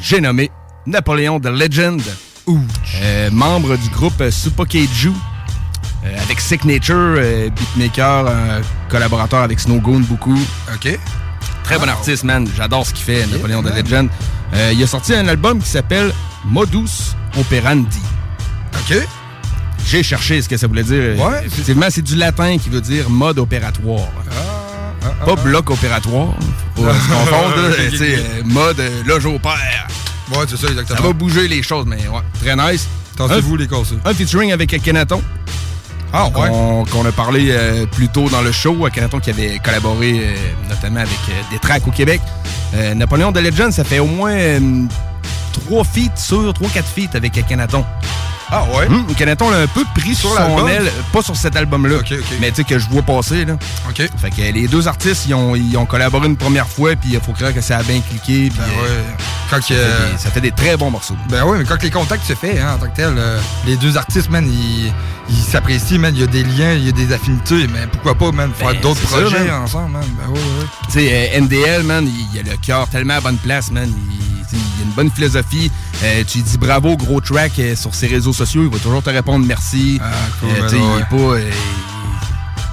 J'ai 0.00 0.20
nommé 0.20 0.50
Napoléon 0.86 1.40
the 1.40 1.46
Legend, 1.46 2.02
euh, 2.48 3.30
membre 3.30 3.76
du 3.76 3.88
groupe 3.90 4.20
euh, 4.20 4.30
Super 4.30 4.66
Keiju, 4.66 5.12
euh, 6.04 6.22
avec 6.22 6.40
Sick 6.40 6.64
Nature, 6.64 6.94
euh, 6.96 7.50
beatmaker, 7.50 8.26
euh, 8.28 8.60
collaborateur 8.88 9.40
avec 9.40 9.60
Snowgoon 9.60 10.00
beaucoup. 10.00 10.38
OK. 10.74 10.98
Très 11.64 11.78
bon 11.78 11.88
artiste, 11.88 12.24
man. 12.24 12.48
J'adore 12.56 12.86
ce 12.86 12.94
qu'il 12.94 13.04
fait, 13.04 13.26
Napoléon 13.26 13.62
the 13.62 13.66
man. 13.66 13.76
Legend. 13.76 14.08
Il 14.72 14.82
a 14.82 14.86
sorti 14.86 15.12
un 15.14 15.26
album 15.26 15.60
qui 15.60 15.68
s'appelle 15.68 16.12
Modus 16.44 17.14
Operandi. 17.36 18.00
OK. 18.74 18.96
J'ai 19.84 20.02
cherché 20.02 20.40
ce 20.42 20.48
que 20.48 20.56
ça 20.56 20.66
voulait 20.66 20.84
dire. 20.84 21.18
Ouais. 21.18 21.44
Effectivement, 21.44 21.86
c'est 21.90 22.02
du 22.02 22.16
latin 22.16 22.56
qui 22.58 22.70
veut 22.70 22.80
dire 22.80 23.10
mode 23.10 23.38
opératoire. 23.38 24.08
Ah, 25.02 25.24
Pas 25.24 25.36
bloc 25.36 25.70
opératoire. 25.70 26.34
Faut 26.74 26.82
pas 26.82 26.94
se 26.94 27.08
confondre. 27.08 28.44
mode 28.44 28.80
euh, 28.80 29.02
là, 29.06 29.20
j'opère. 29.20 29.86
Ouais, 30.30 30.44
c'est 30.48 30.56
ça, 30.56 30.68
exactement. 30.68 30.98
Ça 30.98 31.04
va 31.04 31.12
bouger 31.12 31.48
les 31.48 31.62
choses, 31.62 31.86
mais 31.86 32.08
ouais, 32.08 32.22
très 32.40 32.56
nice. 32.56 32.88
Tentez-vous 33.16 33.56
les 33.56 33.66
casser. 33.66 33.96
Un 34.04 34.12
featuring 34.12 34.52
avec 34.52 34.74
Akhenaton. 34.74 35.22
Ah, 36.12 36.28
ouais. 36.28 36.50
Qu'on 36.90 37.04
a 37.04 37.12
parlé 37.12 37.48
euh, 37.50 37.86
plus 37.86 38.08
tôt 38.08 38.28
dans 38.28 38.42
le 38.42 38.52
show. 38.52 38.86
Akhenaton 38.86 39.20
qui 39.20 39.30
avait 39.30 39.58
collaboré 39.58 40.20
euh, 40.20 40.34
notamment 40.68 41.00
avec 41.00 41.18
euh, 41.28 41.32
des 41.50 41.58
tracks 41.58 41.86
au 41.86 41.90
Québec. 41.90 42.20
Napoléon 42.94 43.32
de 43.32 43.40
Legend, 43.40 43.72
ça 43.72 43.84
fait 43.84 44.00
au 44.00 44.06
moins 44.06 44.36
euh, 45.26 45.60
trois 45.66 45.84
feats 45.84 46.16
sur, 46.16 46.52
trois, 46.54 46.68
quatre 46.68 46.88
feats 46.88 47.14
avec 47.16 47.36
Akhenaton. 47.38 47.84
Ah 48.48 48.62
ouais? 48.76 48.86
Hum, 48.86 49.04
Akhenaton 49.10 49.50
l'a 49.50 49.58
un 49.62 49.66
peu 49.66 49.82
pris 49.96 50.14
Sur 50.14 50.30
son 50.32 50.68
aile, 50.68 50.88
pas 51.12 51.20
sur 51.20 51.34
cet 51.34 51.56
album-là, 51.56 51.96
mais 52.40 52.50
tu 52.50 52.56
sais 52.58 52.64
que 52.64 52.78
je 52.78 52.88
vois 52.88 53.02
passer. 53.02 53.44
Là. 53.44 53.54
OK. 53.88 53.96
Fait 54.18 54.30
que 54.30 54.40
les 54.52 54.68
deux 54.68 54.86
artistes, 54.86 55.24
ils 55.26 55.34
ont, 55.34 55.56
ils 55.56 55.76
ont 55.76 55.84
collaboré 55.84 56.28
une 56.28 56.36
première 56.36 56.68
fois, 56.68 56.94
puis 56.94 57.10
il 57.14 57.20
faut 57.20 57.32
croire 57.32 57.52
que 57.52 57.60
ça 57.60 57.78
a 57.78 57.82
bien 57.82 58.00
cliqué. 58.08 58.50
puis, 58.50 58.60
euh, 58.60 59.02
Quand 59.50 59.60
ça, 59.60 59.68
que- 59.68 59.74
fait 59.74 60.12
des, 60.12 60.18
ça 60.18 60.30
fait 60.30 60.40
des 60.40 60.52
très 60.52 60.76
bons 60.76 60.92
morceaux. 60.92 61.16
Ben 61.28 61.42
oui, 61.44 61.58
mais 61.58 61.64
quand 61.64 61.82
les 61.82 61.90
contacts 61.90 62.24
se 62.24 62.34
fait, 62.34 62.60
hein, 62.60 62.74
en 62.76 62.78
tant 62.78 62.88
que 62.88 62.94
tel, 62.94 63.14
euh, 63.18 63.40
les 63.66 63.76
deux 63.76 63.96
artistes, 63.96 64.30
man, 64.30 64.48
ils 64.48 65.36
s'apprécient, 65.42 65.98
man. 65.98 66.14
Il 66.14 66.20
y 66.20 66.24
a 66.24 66.28
des 66.28 66.44
liens, 66.44 66.72
il 66.74 66.86
y 66.86 66.88
a 66.88 66.92
des 66.92 67.12
affinités, 67.12 67.66
mais 67.66 67.88
pourquoi 67.90 68.14
pas, 68.14 68.30
man, 68.30 68.52
faire 68.56 68.68
Ben, 68.74 68.80
d'autres 68.80 69.00
projets 69.02 69.40
man. 69.44 69.62
ensemble, 69.64 69.90
man? 69.90 70.04
Ben 70.20 70.26
oui, 70.28 70.38
oui. 70.60 70.66
Tu 70.86 71.00
sais, 71.00 71.32
euh, 71.34 71.40
NDL, 71.40 71.82
man, 71.82 72.08
il, 72.32 72.38
a 72.38 72.42
le 72.44 72.56
cœur 72.58 72.86
tellement 72.88 73.14
à 73.14 73.20
bonne 73.20 73.38
place, 73.38 73.72
man. 73.72 73.90
Il, 73.90 74.35
il 74.52 74.58
a 74.58 74.84
une 74.84 74.92
bonne 74.92 75.10
philosophie. 75.10 75.70
Euh, 76.02 76.22
tu 76.26 76.38
lui 76.38 76.44
dis 76.44 76.58
bravo, 76.58 76.96
gros 76.96 77.20
track 77.20 77.58
euh, 77.58 77.74
sur 77.76 77.94
ses 77.94 78.06
réseaux 78.06 78.32
sociaux. 78.32 78.62
Il 78.64 78.70
va 78.70 78.78
toujours 78.78 79.02
te 79.02 79.10
répondre 79.10 79.44
merci. 79.46 80.00
cool, 80.40 80.48
Euh, 80.50 80.68
ben 80.70 80.76
ouais. 80.76 80.82
il 80.96 81.00
est 81.02 81.18
pas. 81.18 81.38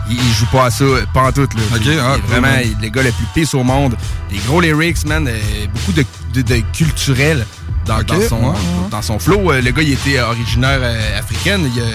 il, 0.10 0.16
il 0.18 0.34
joue 0.34 0.46
pas 0.48 0.66
à 0.66 0.72
ça, 0.72 0.86
pas 1.14 1.24
en 1.24 1.32
tout. 1.32 1.42
Là. 1.42 1.48
Ah, 1.74 1.78
cool, 1.78 2.22
vraiment 2.30 2.48
man. 2.48 2.60
est 2.60 2.82
le 2.82 2.90
gars 2.90 3.04
le 3.04 3.12
plus 3.12 3.26
peace 3.34 3.54
au 3.54 3.64
monde. 3.64 3.96
Des 4.30 4.38
gros 4.40 4.62
lyrics, 4.62 5.06
man. 5.06 5.30
beaucoup 5.74 5.92
de, 5.94 6.06
de, 6.34 6.42
de 6.42 6.62
culturel 6.74 7.46
dans, 7.86 7.98
son, 8.30 8.38
ouais, 8.38 8.48
ouais. 8.50 8.56
dans 8.92 9.02
son 9.02 9.20
flow. 9.20 9.52
Le 9.54 9.72
gars, 9.72 9.82
il 9.82 9.94
était 9.94 10.20
originaire 10.22 10.82
africaine. 11.18 11.70
Il 11.74 11.82
y 11.82 11.82
a, 11.86 11.90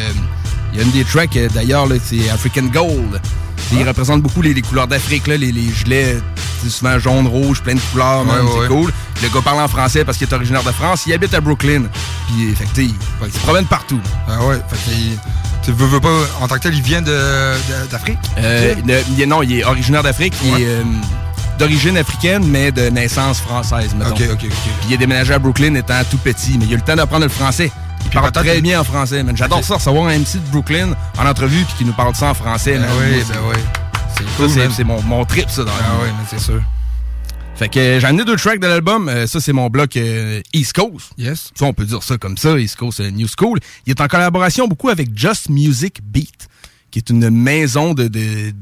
il 0.73 0.79
y 0.79 0.83
a 0.83 0.85
une 0.85 0.91
des 0.91 1.05
tracks, 1.05 1.39
d'ailleurs, 1.55 1.87
c'est 2.05 2.29
African 2.31 2.65
Gold. 2.65 3.21
Il 3.73 3.83
Ah. 3.83 3.89
représente 3.89 4.23
beaucoup 4.23 4.43
les, 4.43 4.55
les 4.55 4.63
couleurs 4.63 4.87
d'Afrique, 4.87 5.27
les, 5.27 5.39
les 5.39 5.73
gilets, 5.73 6.19
souvent 6.69 6.99
jaune, 6.99 7.27
rouge, 7.27 7.61
plein 7.63 7.75
de 7.75 7.81
couleurs, 7.93 8.25
Ouais, 8.27 8.33
c'est 8.53 8.59
ouais. 8.61 8.69
cool. 8.69 8.93
Le 9.23 9.29
gars 9.29 9.41
parle 9.43 9.61
en 9.61 9.69
français 9.69 10.05
parce 10.05 10.17
qu'il 10.19 10.27
est 10.29 10.33
originaire 10.35 10.63
de 10.63 10.71
France. 10.73 11.05
Il 11.07 11.13
habite 11.13 11.35
à 11.35 11.41
Brooklyn. 11.41 11.83
Puis, 12.29 12.55
fait 12.55 12.65
que, 12.65 12.81
il, 12.81 13.33
se 13.33 13.39
promène 13.41 13.67
partout. 13.67 14.01
Ah 14.29 14.45
ouais, 14.47 14.57
fait 14.69 14.93
tu 15.65 15.73
veux, 15.73 15.87
veux 15.87 16.01
pas, 16.01 16.09
en 16.41 16.47
tant 16.49 16.55
que 16.55 16.61
tel, 16.61 16.75
il 16.75 16.83
vient 16.83 17.03
de- 17.03 17.11
de- 17.11 17.91
d'Afrique? 17.91 18.19
Euh, 18.39 18.75
non, 19.27 19.43
il 19.43 19.59
est 19.59 19.65
originaire 19.65 20.03
d'Afrique. 20.03 20.35
Il 20.45 20.63
est 20.63 20.67
euh, 20.67 20.83
d'origine 21.59 21.99
africaine, 21.99 22.45
mais 22.47 22.71
de 22.73 22.89
naissance 22.89 23.41
française, 23.41 23.91
mettons. 23.95 24.13
Ok, 24.13 24.23
ok, 24.33 24.39
ok. 24.45 24.49
Puis 24.49 24.89
il 24.89 24.95
est 24.95 24.99
déménagé 24.99 25.35
à 25.35 25.39
Brooklyn 25.39 25.75
étant 25.75 26.01
tout 26.11 26.17
petit, 26.19 26.57
mais 26.59 26.65
il 26.67 26.71
a 26.71 26.75
eu 26.75 26.77
le 26.77 26.83
temps 26.83 26.95
d'apprendre 26.97 27.25
le 27.25 27.29
français. 27.31 27.71
Il 28.11 28.21
parle 28.21 28.33
très 28.33 28.61
bien 28.61 28.81
en 28.81 28.85
français, 28.85 29.23
man. 29.23 29.37
J'adore 29.37 29.63
ça, 29.63 29.75
recevoir 29.75 30.07
un 30.09 30.19
MC 30.19 30.35
de 30.35 30.51
Brooklyn 30.51 30.91
en 31.19 31.27
entrevue 31.27 31.65
puis 31.65 31.75
qui 31.79 31.85
nous 31.85 31.93
parle 31.93 32.13
de 32.13 32.17
ça 32.17 32.31
en 32.31 32.35
français. 32.35 32.75
Ben 32.75 32.81
man. 32.81 32.91
oui, 33.01 33.23
ben 33.29 33.39
oui. 33.51 33.57
C'est 34.17 34.37
cool, 34.37 34.73
c'est- 34.73 34.85
mon, 34.85 35.01
mon 35.03 35.25
trip, 35.25 35.49
ça, 35.51 35.65
dans 35.65 35.71
Ah 35.71 35.83
vie. 35.83 36.05
oui, 36.05 36.09
mais 36.19 36.25
c'est 36.29 36.43
sûr. 36.45 36.61
Fait 37.55 37.69
que 37.69 37.79
euh, 37.79 38.01
j'ai 38.01 38.07
amené 38.07 38.25
deux 38.25 38.37
tracks 38.37 38.61
de 38.61 38.67
l'album. 38.67 39.09
Euh, 39.09 39.27
ça, 39.27 39.41
c'est 39.41 39.53
mon 39.53 39.69
bloc 39.69 39.97
euh, 39.97 40.41
East 40.53 40.73
Coast. 40.75 41.11
Yes. 41.19 41.51
Ça, 41.55 41.65
on 41.67 41.73
peut 41.73 41.85
dire 41.85 42.03
ça 42.03 42.17
comme 42.17 42.37
ça, 42.39 42.59
East 42.59 42.77
Coast 42.77 43.01
New 43.01 43.27
School. 43.37 43.59
Il 43.87 43.91
est 43.91 44.01
en 44.01 44.07
collaboration 44.09 44.67
beaucoup 44.69 44.89
avec 44.89 45.17
Just 45.17 45.49
Music 45.51 45.99
Beat, 46.03 46.49
qui 46.91 47.01
est 47.01 47.11
une 47.11 47.29
maison 47.31 47.95
de, 47.95 48.09
de 48.09 48.53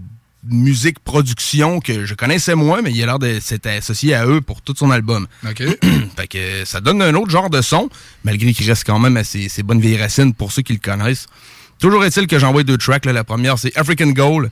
musique 0.48 0.98
production 1.00 1.80
que 1.80 2.04
je 2.06 2.14
connaissais 2.14 2.54
moins, 2.54 2.82
mais 2.82 2.90
il 2.92 3.02
a 3.02 3.06
l'air 3.06 3.18
de 3.18 3.38
s'être 3.40 3.66
associé 3.66 4.14
à 4.14 4.26
eux 4.26 4.40
pour 4.40 4.62
tout 4.62 4.74
son 4.76 4.90
album. 4.90 5.26
OK. 5.48 5.62
fait 6.16 6.26
que 6.28 6.64
ça 6.64 6.80
donne 6.80 7.02
un 7.02 7.14
autre 7.14 7.30
genre 7.30 7.50
de 7.50 7.62
son, 7.62 7.88
malgré 8.24 8.52
qu'il 8.52 8.66
reste 8.68 8.84
quand 8.84 8.98
même 8.98 9.16
à 9.16 9.24
ses, 9.24 9.48
ses 9.48 9.62
bonnes 9.62 9.80
vieilles 9.80 10.00
racines 10.00 10.34
pour 10.34 10.52
ceux 10.52 10.62
qui 10.62 10.72
le 10.72 10.78
connaissent. 10.78 11.26
Toujours 11.78 12.04
est-il 12.04 12.26
que 12.26 12.38
j'envoie 12.38 12.62
deux 12.62 12.78
tracks. 12.78 13.04
là. 13.04 13.12
La 13.12 13.24
première, 13.24 13.58
c'est 13.58 13.76
African 13.76 14.08
Goal, 14.08 14.50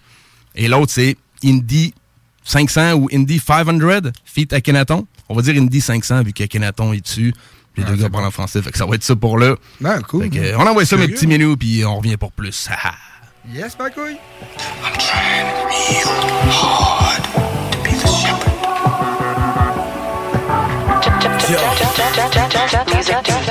et 0.54 0.68
l'autre, 0.68 0.92
c'est 0.92 1.16
Indie 1.44 1.94
500 2.44 2.92
ou 2.94 3.08
Indie 3.12 3.38
500, 3.44 3.78
feat 4.24 4.52
Akhenaton. 4.52 5.06
On 5.28 5.34
va 5.34 5.42
dire 5.42 5.60
Indie 5.60 5.80
500 5.80 6.22
vu 6.22 6.32
qu'Akhenaton 6.32 6.92
est 6.92 7.00
dessus. 7.00 7.32
Les 7.76 7.82
Ah, 7.84 7.90
deux 7.90 7.96
gars 7.96 8.08
parlent 8.10 8.26
en 8.26 8.30
français, 8.30 8.62
fait 8.62 8.70
que 8.70 8.78
ça 8.78 8.86
va 8.86 8.94
être 8.94 9.02
ça 9.02 9.16
pour 9.16 9.36
là. 9.38 9.56
Ben, 9.80 10.00
cool. 10.02 10.24
Fait 10.24 10.30
que, 10.30 10.54
on 10.56 10.66
envoie 10.66 10.84
ça 10.84 10.96
mes 10.96 11.08
petits 11.08 11.26
menus, 11.26 11.56
puis 11.58 11.84
on 11.84 11.96
revient 11.96 12.16
pour 12.16 12.30
plus. 12.30 12.68
Haha. 13.44 13.52
Yes, 13.52 13.78
ma 13.78 13.90
couille. 13.90 14.18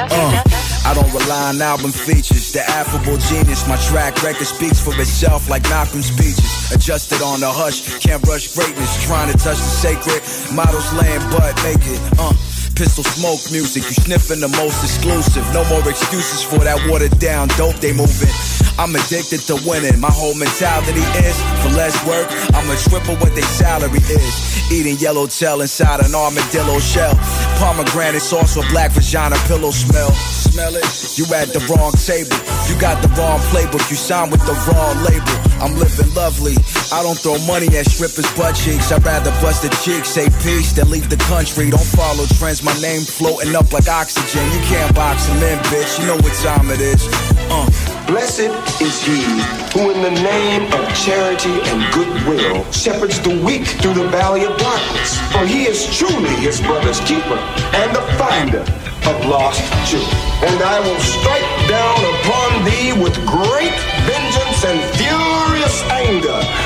Uh, 0.10 0.44
I 0.86 0.94
don't 0.96 1.14
rely 1.14 1.50
on 1.50 1.62
album 1.62 1.92
features. 1.92 2.52
The 2.52 2.62
affable 2.68 3.18
genius, 3.18 3.68
my 3.68 3.78
track 3.78 4.22
record 4.24 4.48
speaks 4.48 4.80
for 4.80 5.00
itself 5.00 5.50
like 5.50 5.64
Malcolm's 5.70 6.08
speeches. 6.08 6.72
Adjusted 6.72 7.22
on 7.22 7.40
the 7.40 7.50
hush, 7.52 8.00
can't 8.00 8.26
rush 8.28 8.56
greatness. 8.56 9.06
Trying 9.06 9.32
to 9.32 9.38
touch 9.38 9.58
the 9.58 9.64
sacred. 9.64 10.24
Models 10.56 10.92
laying 10.94 11.22
butt 11.30 11.56
naked. 11.64 12.00
Uh. 12.18 12.53
Pistol 12.76 13.04
smoke 13.04 13.40
music, 13.52 13.84
you 13.86 13.94
sniffing 13.94 14.40
the 14.40 14.48
most 14.48 14.82
exclusive. 14.82 15.46
No 15.54 15.64
more 15.70 15.88
excuses 15.88 16.42
for 16.42 16.58
that 16.58 16.82
watered 16.90 17.14
down 17.20 17.48
dope 17.54 17.78
they 17.78 17.94
moving. 17.94 18.34
I'm 18.82 18.96
addicted 18.98 19.46
to 19.46 19.62
winning. 19.62 20.02
My 20.02 20.10
whole 20.10 20.34
mentality 20.34 21.06
is 21.22 21.38
for 21.62 21.70
less 21.78 21.94
work, 22.10 22.26
I'ma 22.58 22.74
triple 22.90 23.14
what 23.22 23.38
their 23.38 23.46
salary 23.46 24.02
is. 24.10 24.34
Eating 24.74 24.98
yellow 24.98 25.28
tail 25.28 25.62
inside 25.62 26.02
an 26.02 26.16
armadillo 26.16 26.80
shell. 26.80 27.14
Pomegranate 27.62 28.26
sauce 28.26 28.58
with 28.58 28.68
black 28.70 28.90
vagina 28.92 29.38
pillow 29.46 29.70
smell. 29.70 30.10
Smell 30.50 30.74
it? 30.76 30.86
You 31.14 31.30
at 31.30 31.54
the 31.54 31.62
wrong 31.70 31.94
table. 31.94 32.34
You 32.66 32.74
got 32.82 33.06
the 33.06 33.10
wrong 33.14 33.38
playbook. 33.54 33.86
You 33.94 33.98
signed 33.98 34.32
with 34.32 34.42
the 34.50 34.58
wrong 34.66 34.98
label. 35.06 35.38
I'm 35.62 35.78
living 35.78 36.10
lovely. 36.18 36.58
I 36.94 37.02
don't 37.02 37.18
throw 37.18 37.42
money 37.50 37.66
at 37.74 37.90
strippers' 37.90 38.30
butt 38.38 38.54
cheeks. 38.54 38.92
I'd 38.92 39.04
rather 39.04 39.32
bust 39.42 39.66
a 39.66 39.70
cheek, 39.82 40.06
say 40.06 40.30
peace, 40.46 40.74
than 40.74 40.92
leave 40.92 41.10
the 41.10 41.18
country. 41.26 41.72
Don't 41.72 41.82
follow 41.98 42.24
trends. 42.38 42.62
My 42.62 42.78
name 42.86 43.02
floating 43.02 43.56
up 43.56 43.74
like 43.74 43.90
oxygen. 43.90 44.46
You 44.54 44.62
can't 44.70 44.94
box 44.94 45.26
him 45.26 45.42
in, 45.42 45.58
bitch. 45.74 45.98
You 45.98 46.06
know 46.06 46.22
what 46.22 46.34
time 46.46 46.70
it 46.70 46.80
is. 46.80 47.02
Uh. 47.50 47.66
Blessed 48.06 48.54
is 48.78 49.02
he 49.02 49.26
who, 49.74 49.90
in 49.90 50.06
the 50.06 50.14
name 50.22 50.70
of 50.70 50.86
charity 50.94 51.58
and 51.66 51.82
goodwill, 51.98 52.62
shepherds 52.70 53.20
the 53.22 53.42
weak 53.42 53.66
through 53.82 53.96
the 53.96 54.08
valley 54.10 54.46
of 54.46 54.56
darkness. 54.58 55.18
For 55.34 55.48
he 55.48 55.66
is 55.66 55.90
truly 55.98 56.36
his 56.46 56.62
brother's 56.62 57.00
keeper 57.10 57.42
and 57.74 57.90
the 57.96 58.06
finder 58.22 58.62
of 59.10 59.26
lost 59.26 59.66
children. 59.90 60.14
And 60.46 60.62
I 60.62 60.78
will 60.86 61.02
strike 61.02 61.50
down 61.66 61.98
upon 62.22 62.50
thee 62.70 62.94
with 63.02 63.18
great 63.26 63.74
vengeance 64.06 64.62
and 64.62 64.78
furious 64.94 65.82
anger 65.90 66.63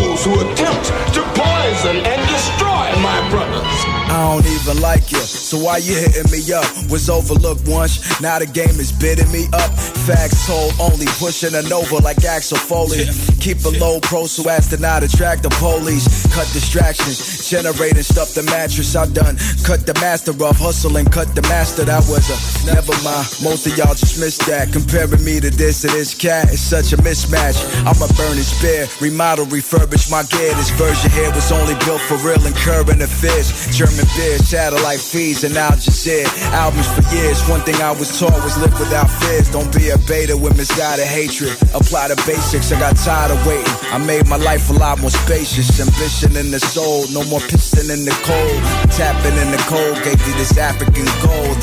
those 0.00 0.24
who 0.24 0.34
attempt 0.40 0.86
to 1.14 1.22
poison 1.34 1.96
and 1.96 2.28
destroy 2.28 2.86
my 3.02 3.28
brothers. 3.30 3.65
I 4.06 4.32
don't 4.32 4.46
even 4.46 4.80
like 4.80 5.10
you, 5.10 5.18
so 5.18 5.58
why 5.58 5.78
you 5.78 5.94
hitting 5.94 6.30
me 6.30 6.40
up? 6.52 6.64
Was 6.90 7.10
overlooked 7.10 7.66
once, 7.66 8.20
now 8.20 8.38
the 8.38 8.46
game 8.46 8.78
is 8.78 8.92
bidding 8.92 9.30
me 9.32 9.46
up. 9.52 9.70
Facts 10.06 10.46
told, 10.46 10.72
only 10.80 11.06
pushing 11.18 11.54
a 11.54 11.62
Nova 11.62 11.96
like 11.96 12.24
Axel 12.24 12.56
Foley. 12.56 13.06
Keep 13.40 13.64
a 13.64 13.72
low 13.78 13.98
pro 14.00 14.26
so 14.26 14.48
as 14.48 14.68
to 14.68 14.78
not 14.78 15.02
attract 15.02 15.42
the 15.42 15.50
police. 15.58 16.06
Cut 16.32 16.46
distractions, 16.52 17.48
generating 17.48 18.02
stuff 18.02 18.34
the 18.34 18.42
mattress. 18.44 18.94
I 18.94 19.06
done 19.06 19.36
cut 19.64 19.86
the 19.86 19.94
master 20.00 20.32
off, 20.44 20.58
hustle 20.58 20.96
and 20.96 21.10
cut 21.10 21.34
the 21.34 21.42
master. 21.42 21.84
That 21.84 22.06
was 22.06 22.30
a 22.30 22.36
never 22.66 22.94
mind. 23.02 23.26
Most 23.42 23.66
of 23.66 23.76
y'all 23.76 23.94
just 23.94 24.20
missed 24.20 24.46
that. 24.46 24.72
Comparing 24.72 25.24
me 25.24 25.40
to 25.40 25.50
this 25.50 25.84
and 25.84 25.92
this 25.92 26.14
cat 26.14 26.52
is 26.52 26.60
such 26.60 26.92
a 26.92 26.96
mismatch. 26.98 27.58
I'ma 27.82 28.06
burn 28.16 28.36
his 28.36 28.54
bear, 28.62 28.86
remodel, 29.00 29.46
refurbish 29.46 30.10
my 30.10 30.22
gear. 30.30 30.54
This 30.54 30.70
version 30.78 31.10
here 31.10 31.30
was 31.32 31.50
only 31.50 31.74
built 31.84 32.00
for 32.06 32.16
real 32.22 32.40
and 32.46 32.54
current 32.54 33.02
affairs. 33.02 33.50
German 33.74 33.95
beer, 34.16 34.38
satellite 34.38 35.00
feeds, 35.00 35.44
and 35.44 35.56
Al 35.56 35.72
Jazeera. 35.72 36.28
Albums 36.52 36.88
for 36.92 37.02
years. 37.14 37.40
One 37.48 37.60
thing 37.60 37.76
I 37.80 37.92
was 37.92 38.18
taught 38.18 38.36
was 38.44 38.58
live 38.58 38.78
without 38.78 39.08
fears. 39.08 39.50
Don't 39.50 39.72
be 39.74 39.90
a 39.90 39.98
beta 39.98 40.36
with 40.36 40.56
misguided 40.56 41.06
hatred. 41.06 41.52
Apply 41.74 42.08
the 42.08 42.16
basics. 42.26 42.72
I 42.72 42.78
got 42.80 42.96
tired 42.96 43.30
of 43.30 43.46
waiting. 43.46 43.72
I 43.92 43.98
made 43.98 44.26
my 44.28 44.36
life 44.36 44.68
a 44.70 44.74
lot 44.74 45.00
more 45.00 45.10
spacious. 45.10 45.80
Ambition 45.80 46.36
in 46.36 46.50
the 46.50 46.60
soul, 46.60 47.06
no 47.12 47.22
more 47.30 47.40
pissing 47.40 47.88
in 47.88 48.04
the 48.04 48.16
cold. 48.26 48.60
Tapping 48.92 49.36
in 49.38 49.50
the 49.50 49.62
cold, 49.70 49.96
gave 50.04 50.20
you 50.26 50.34
this 50.34 50.58
African 50.58 51.06
gold. 51.24 51.56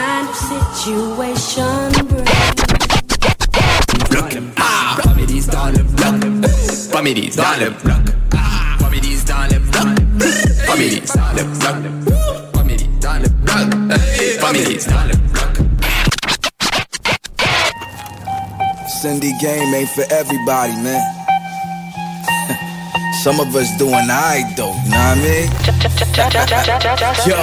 And 0.00 0.28
This 1.20 1.29
Families 7.00 7.34
dans 7.34 7.58
le 7.58 7.70
bloc. 7.82 7.96
Families 8.78 9.24
dans 9.24 9.48
le 9.50 9.58
bloc. 9.58 9.84
Families 10.66 11.02
dans 11.14 11.32
le 11.34 11.44
bloc. 11.44 12.14
Families 12.52 12.90
dans 13.00 13.22
le 13.22 13.28
bloc. 13.30 13.98
Families 14.38 14.86
dans 14.86 15.04
le 15.08 15.16
bloc. 15.32 15.66
Cindy 19.00 19.32
game 19.40 19.72
ain't 19.72 19.88
for 19.88 20.04
everybody, 20.10 20.76
man. 20.82 21.19
Some 23.20 23.38
of 23.38 23.54
us 23.54 23.68
doing 23.76 24.08
alright 24.08 24.48
though, 24.56 24.72
know 24.88 24.96
what 24.96 25.12
I 25.12 25.20
mean? 25.20 25.52
Yo, 27.28 27.36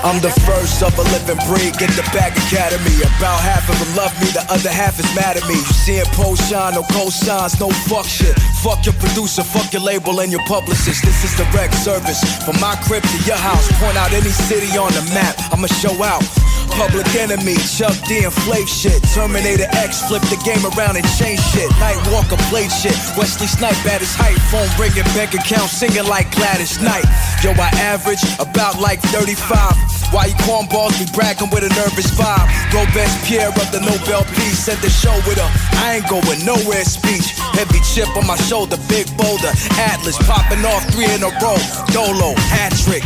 I'm 0.00 0.24
the 0.24 0.32
first 0.48 0.80
of 0.80 0.96
a 0.96 1.04
living 1.12 1.36
breed. 1.44 1.76
Get 1.76 1.92
the 2.00 2.06
back 2.16 2.32
academy. 2.48 2.96
About 3.04 3.36
half 3.44 3.68
of 3.68 3.76
them 3.76 3.92
love 3.92 4.16
me, 4.24 4.32
the 4.32 4.40
other 4.48 4.72
half 4.72 4.98
is 4.98 5.04
mad 5.14 5.36
at 5.36 5.44
me. 5.44 5.60
You 5.60 5.76
seeing 5.84 6.08
post 6.16 6.48
shine, 6.48 6.72
no 6.72 6.82
cosigns, 6.96 7.60
no 7.60 7.68
fuck 7.92 8.06
shit. 8.06 8.32
Fuck 8.64 8.86
your 8.88 8.96
producer, 8.96 9.44
fuck 9.44 9.70
your 9.70 9.82
label 9.82 10.18
and 10.20 10.32
your 10.32 10.44
publicist. 10.48 11.04
This 11.04 11.20
is 11.20 11.36
direct 11.36 11.74
service 11.74 12.24
from 12.48 12.58
my 12.58 12.80
crib 12.88 13.02
to 13.02 13.18
your 13.28 13.36
house. 13.36 13.68
Point 13.76 13.98
out 14.00 14.12
any 14.16 14.32
city 14.32 14.78
on 14.80 14.92
the 14.96 15.04
map, 15.12 15.36
I'ma 15.52 15.68
show 15.68 15.92
out. 16.02 16.24
Public 16.72 17.08
enemy, 17.16 17.56
Chuck 17.66 17.96
D 18.06 18.24
inflate 18.24 18.68
shit. 18.68 19.02
Terminator 19.14 19.66
X 19.72 20.06
flip 20.06 20.22
the 20.28 20.38
game 20.44 20.62
around 20.72 20.96
and 20.96 21.06
change 21.18 21.40
shit. 21.50 21.68
Nightwalker 21.80 22.38
played 22.52 22.70
shit. 22.70 22.94
Wesley 23.16 23.46
Snipe 23.48 23.74
at 23.88 24.00
his 24.00 24.14
height. 24.14 24.38
Phone 24.52 24.68
ringing, 24.78 25.08
bank 25.18 25.34
account 25.34 25.68
singing 25.68 26.06
like 26.06 26.30
Gladys 26.30 26.80
Knight. 26.80 27.02
Yo, 27.42 27.50
I 27.58 27.74
average 27.82 28.22
about 28.38 28.78
like 28.78 29.00
35. 29.10 29.74
Why 30.14 30.26
you 30.26 30.34
cornballs 30.46 30.94
be 30.94 31.10
bragging 31.10 31.50
with 31.50 31.66
a 31.66 31.72
nervous 31.74 32.06
vibe? 32.14 32.46
Go 32.70 32.86
best 32.94 33.18
Pierre 33.26 33.48
of 33.48 33.68
the 33.74 33.80
Nobel 33.82 34.22
Peace 34.38 34.62
said 34.62 34.78
the 34.78 34.88
show 34.88 35.14
with 35.26 35.42
a 35.42 35.48
I 35.82 35.98
ain't 35.98 36.08
going 36.08 36.22
nowhere 36.46 36.84
speech. 36.84 37.34
Heavy 37.58 37.80
chip 37.82 38.06
on 38.16 38.28
my 38.28 38.36
shoulder, 38.46 38.78
big 38.88 39.10
boulder. 39.18 39.50
Atlas 39.90 40.16
popping 40.22 40.64
off 40.64 40.86
three 40.94 41.10
in 41.10 41.24
a 41.26 41.34
row. 41.42 41.58
Dolo, 41.90 42.38
hat 42.54 42.70
trick. 42.78 43.02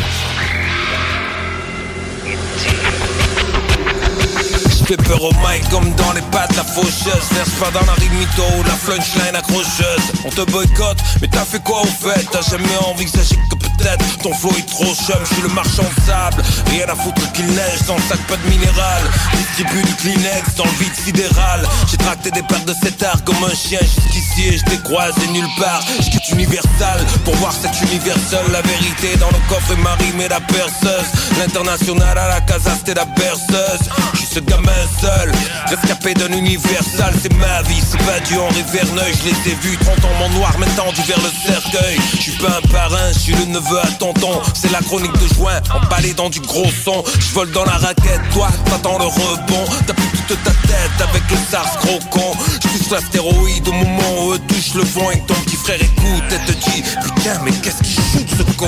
Je 4.93 4.97
fais 4.97 5.09
peur 5.09 5.24
au 5.24 5.32
mic 5.32 5.66
comme 5.70 5.90
dans 5.95 6.12
les 6.12 6.20
pattes 6.32 6.55
la 6.55 6.64
faucheuse. 6.64 7.26
Verse 7.32 7.51
pas 7.59 7.70
dans 7.70 7.86
la 7.86 7.95
rime 7.95 8.12
mytho 8.12 8.43
ou 8.59 8.62
la 8.64 8.74
flunchline 8.74 9.34
accrocheuse. 9.34 10.12
On 10.26 10.28
te 10.28 10.43
boycotte, 10.51 10.99
mais 11.22 11.28
t'as 11.28 11.47
fait 11.47 11.62
quoi 11.62 11.80
au 11.80 11.86
fait? 11.86 12.26
T'as 12.30 12.43
jamais 12.43 12.76
envie 12.84 13.07
que 13.07 13.11
ça 13.12 13.20
que 13.24 13.57
peut-être 13.57 14.18
Ton 14.18 14.34
flow 14.34 14.51
est 14.59 14.68
trop 14.68 14.95
chum, 14.95 15.16
je 15.24 15.34
suis 15.34 15.43
le 15.43 15.49
marchand 15.49 15.84
de 15.97 16.03
sable 16.05 16.43
Rien 16.66 16.86
à 16.88 16.95
foutre 16.95 17.32
qu'il 17.32 17.47
neige 17.47 17.82
dans 17.86 17.97
le 17.97 18.03
sac 18.03 18.18
pas 18.28 18.36
de 18.36 18.51
minéral. 18.51 19.03
Distribue 19.34 19.82
du 19.82 19.95
Kleenex 19.95 20.57
dans 20.57 20.64
le 20.64 20.84
vide 20.84 20.95
sidéral. 20.95 21.66
J'ai 21.90 21.97
tracté 21.97 22.30
des 22.30 22.43
paires 22.43 22.64
de 22.66 22.74
cet 22.82 23.03
art 23.03 23.24
comme 23.24 23.43
un 23.45 23.55
chien 23.55 23.80
jusqu'ici 23.80 24.22
Et 24.39 24.57
je 24.57 24.64
t'ai 24.64 24.78
croisé 24.78 25.26
nulle 25.28 25.49
part. 25.59 25.83
Je 26.01 26.09
quitte 26.11 26.28
Universal 26.30 27.05
pour 27.24 27.35
voir 27.37 27.53
cet 27.53 27.70
univers 27.83 28.16
seul 28.30 28.45
La 28.51 28.62
vérité 28.62 29.16
dans 29.20 29.28
le 29.28 29.39
coffre 29.49 29.72
et 29.72 29.76
ma 29.83 29.95
rime 29.95 30.20
est 30.20 30.28
la 30.28 30.41
perceuse. 30.41 31.39
L'international 31.39 32.16
à 32.16 32.28
la 32.28 32.41
casa 32.41 32.70
c'était 32.76 32.95
la 32.95 33.05
berceuse. 33.05 33.91
Je 34.14 34.18
suis 34.18 34.26
ce 34.26 34.41
gamin 34.41 34.72
seul 35.01 35.33
Rescapé 35.66 36.14
d'un 36.14 36.33
universal. 36.33 37.14
C'est 37.22 37.33
ma 37.35 37.62
vie 37.62 37.80
C'est 37.87 37.99
pas 37.99 38.20
du 38.20 38.39
Henri 38.39 38.64
Verneuil. 38.72 39.12
Je 39.20 39.30
les 39.30 39.53
ai 39.53 39.55
vus 39.57 39.76
30 39.76 40.05
ans 40.05 40.14
mon 40.18 40.28
noir 40.30 40.59
maintenant 40.59 40.91
du 40.93 41.03
vers 41.03 41.20
le 41.20 41.30
cercueil. 41.47 41.99
Je 42.16 42.22
suis 42.22 42.33
pas 42.33 42.59
un 42.59 42.68
parrain, 42.72 43.12
je 43.12 43.18
suis 43.18 43.35
le 43.35 43.45
neveu 43.45 43.78
à 43.78 43.87
tonton. 43.99 44.41
C'est 44.55 44.72
la 44.72 44.80
chronique 44.80 45.12
de 45.12 45.35
juin 45.35 45.61
emballé 45.74 46.14
dans 46.14 46.30
du 46.30 46.41
gros 46.41 46.70
son. 46.85 47.05
Je 47.18 47.35
vole 47.35 47.51
dans 47.51 47.64
la 47.64 47.76
raquette, 47.76 48.20
toi 48.33 48.49
t'attends 48.64 48.99
le 48.99 49.07
rebond. 49.07 49.64
T'as 49.87 49.95
plus 49.95 50.09
toute 50.26 50.43
ta 50.43 50.51
tête 50.51 51.09
avec 51.11 51.22
le 51.30 51.37
SARS 51.51 51.78
gros 51.85 52.01
con. 52.11 52.33
Je 52.62 52.68
touche 52.68 52.91
l'astéroïde 52.91 53.68
au 53.68 53.72
moment 53.72 54.22
où 54.23 54.33
eux 54.33 54.39
touchent 54.49 54.75
le 54.75 54.85
fond 54.85 55.11
Et 55.11 55.20
ton 55.27 55.35
petit 55.35 55.57
frère 55.57 55.81
écoute 55.81 56.25
et 56.31 56.53
te 56.53 56.53
dit 56.53 56.83
Putain 56.83 57.41
mais 57.45 57.53
qu'est-ce 57.62 57.83
qu'il 57.83 57.95
shoot 57.95 58.29
ce 58.29 58.43
con? 58.57 58.66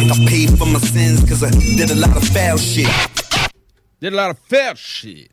Block, 0.00 0.18
I 0.18 0.24
paid 0.26 0.58
for 0.58 0.66
my 0.66 0.78
sins 0.80 1.24
cause 1.28 1.42
I 1.42 1.50
did 1.50 1.90
a 1.90 1.94
lot 1.94 2.16
of 2.16 2.24
foul 2.28 2.58
shit. 2.58 2.88
Did 4.00 4.12
a 4.12 4.16
lot 4.16 4.30
of 4.30 4.38
fair 4.38 4.74
shit. 4.76 5.30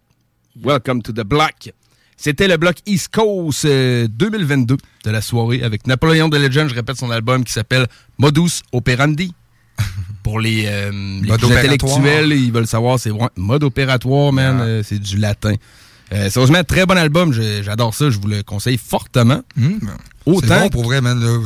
Welcome 0.61 1.01
to 1.03 1.11
the 1.11 1.23
block. 1.23 1.71
C'était 2.15 2.47
le 2.47 2.57
bloc 2.57 2.77
East 2.85 3.09
Coast 3.13 3.65
euh, 3.65 4.07
2022 4.07 4.77
de 5.03 5.11
la 5.11 5.21
soirée 5.21 5.63
avec 5.63 5.87
Napoléon 5.87 6.29
de 6.29 6.37
Legend. 6.37 6.69
Je 6.69 6.75
répète 6.75 6.97
son 6.97 7.11
album 7.11 7.43
qui 7.43 7.51
s'appelle 7.51 7.87
Modus 8.17 8.61
Operandi. 8.71 9.33
Pour 10.23 10.39
les, 10.39 10.65
euh, 10.67 10.91
les 11.21 11.37
plus 11.37 11.51
intellectuels, 11.51 12.31
ils 12.31 12.51
veulent 12.51 12.67
savoir, 12.67 12.97
c'est 12.97 13.11
ouais, 13.11 13.27
mode 13.35 13.63
opératoire, 13.63 14.31
man. 14.31 14.61
euh, 14.61 14.83
c'est 14.83 14.99
du 14.99 15.17
latin. 15.17 15.55
Euh, 16.13 16.29
sérieusement, 16.29 16.63
très 16.63 16.85
bon 16.85 16.97
album. 16.97 17.33
J'adore 17.33 17.93
ça. 17.93 18.09
Je 18.09 18.19
vous 18.19 18.27
le 18.27 18.43
conseille 18.43 18.77
fortement. 18.77 19.41
Autant. 20.25 20.47
C'est 20.47 20.59
bon 20.61 20.69
pour 20.69 20.83
vrai, 20.83 21.01
man. 21.01 21.19
là. 21.19 21.39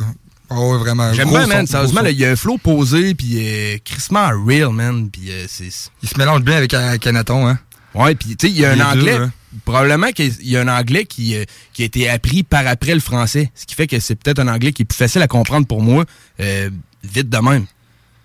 Oh, 0.50 0.72
ouais, 0.72 0.78
vraiment. 0.78 1.12
J'aime 1.12 1.28
bien, 1.28 1.46
man. 1.46 1.66
Sérieusement, 1.66 2.02
il 2.04 2.18
y 2.18 2.24
a 2.24 2.30
un 2.30 2.36
flow 2.36 2.56
posé, 2.58 3.14
puis 3.14 3.36
euh, 3.38 3.76
crissement 3.84 4.28
real, 4.46 4.70
man. 4.72 5.10
Puis 5.10 5.30
euh, 5.30 5.44
c'est. 5.48 5.68
Il 6.02 6.08
se 6.08 6.16
mélange 6.18 6.42
bien 6.42 6.56
avec 6.56 6.72
euh, 6.74 6.96
Canaton, 6.98 7.46
hein. 7.46 7.58
Ouais, 7.94 8.14
puis 8.14 8.36
tu 8.36 8.46
sais, 8.46 8.52
il 8.52 8.58
y 8.58 8.64
a 8.64 8.72
un 8.72 8.76
deux, 8.76 8.82
anglais. 9.00 9.12
hein. 9.14 9.32
Probablement 9.64 10.10
qu'il 10.12 10.32
y 10.42 10.56
a 10.56 10.60
un 10.60 10.68
anglais 10.68 11.04
qui, 11.06 11.34
euh, 11.34 11.44
qui 11.72 11.82
a 11.82 11.86
été 11.86 12.08
appris 12.08 12.42
par 12.42 12.66
après 12.66 12.94
le 12.94 13.00
français. 13.00 13.50
Ce 13.54 13.64
qui 13.66 13.74
fait 13.74 13.86
que 13.86 13.98
c'est 13.98 14.14
peut-être 14.14 14.38
un 14.40 14.48
anglais 14.48 14.72
qui 14.72 14.82
est 14.82 14.84
plus 14.84 14.96
facile 14.96 15.22
à 15.22 15.26
comprendre 15.26 15.66
pour 15.66 15.82
moi, 15.82 16.04
euh, 16.40 16.70
vite 17.02 17.28
de 17.30 17.38
même. 17.38 17.64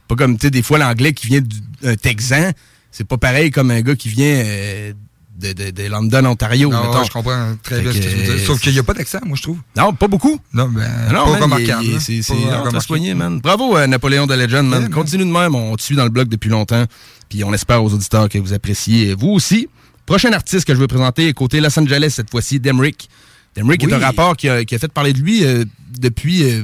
Pas 0.07 0.15
comme, 0.15 0.37
tu 0.37 0.47
sais, 0.47 0.51
des 0.51 0.61
fois, 0.61 0.77
l'anglais 0.77 1.13
qui 1.13 1.27
vient 1.27 1.41
d'un 1.81 1.95
Texan, 1.95 2.51
c'est 2.91 3.07
pas 3.07 3.17
pareil 3.17 3.51
comme 3.51 3.71
un 3.71 3.81
gars 3.81 3.95
qui 3.95 4.09
vient 4.09 4.43
euh, 4.45 4.93
de, 5.37 5.51
de, 5.53 5.71
de 5.71 5.83
London, 5.89 6.25
Ontario. 6.25 6.69
Non, 6.69 6.91
ouais, 6.91 7.05
je 7.05 7.11
comprends 7.11 7.55
très 7.63 7.81
bien 7.81 7.91
ce 7.91 7.97
que 7.97 8.03
tu 8.03 8.09
veux 8.15 8.35
dire. 8.37 8.45
Sauf 8.45 8.59
qu'il 8.61 8.71
n'y 8.73 8.79
a 8.79 8.83
pas 8.83 8.93
d'accent, 8.93 9.19
moi, 9.25 9.35
je 9.35 9.41
trouve. 9.43 9.57
Non, 9.75 9.93
pas 9.93 10.07
beaucoup. 10.07 10.39
Non, 10.53 10.67
ben, 10.69 10.83
Ah 11.09 11.13
non, 11.13 11.25
pas 11.33 11.39
remarquable. 11.45 11.85
hein. 11.95 11.99
C'est 11.99 12.21
soigné, 12.81 13.13
man. 13.13 13.39
Bravo, 13.39 13.77
euh, 13.77 13.87
Napoléon 13.87 14.27
de 14.27 14.33
Legend, 14.35 14.67
man. 14.67 14.89
Continue 14.89 15.25
de 15.25 15.31
même. 15.31 15.55
On 15.55 15.75
te 15.75 15.81
suit 15.81 15.95
dans 15.95 16.03
le 16.03 16.09
blog 16.11 16.27
depuis 16.29 16.49
longtemps. 16.49 16.85
Puis 17.29 17.43
on 17.43 17.53
espère 17.53 17.83
aux 17.83 17.91
auditeurs 17.93 18.29
que 18.29 18.37
vous 18.37 18.53
appréciez. 18.53 19.15
Vous 19.15 19.29
aussi. 19.29 19.67
Prochain 20.05 20.33
artiste 20.33 20.65
que 20.65 20.73
je 20.75 20.79
veux 20.79 20.87
présenter, 20.87 21.31
côté 21.33 21.61
Los 21.61 21.77
Angeles 21.79 22.11
cette 22.15 22.29
fois-ci, 22.29 22.59
Demrick. 22.59 23.09
Demrick 23.55 23.81
Oui. 23.85 23.89
est 23.91 23.95
un 23.95 23.99
rappeur 23.99 24.35
qui 24.35 24.49
a, 24.49 24.65
qui 24.65 24.75
a 24.75 24.79
fait 24.79 24.91
parler 24.91 25.13
de 25.13 25.19
lui 25.19 25.45
euh, 25.45 25.63
depuis 25.97 26.43
euh, 26.43 26.63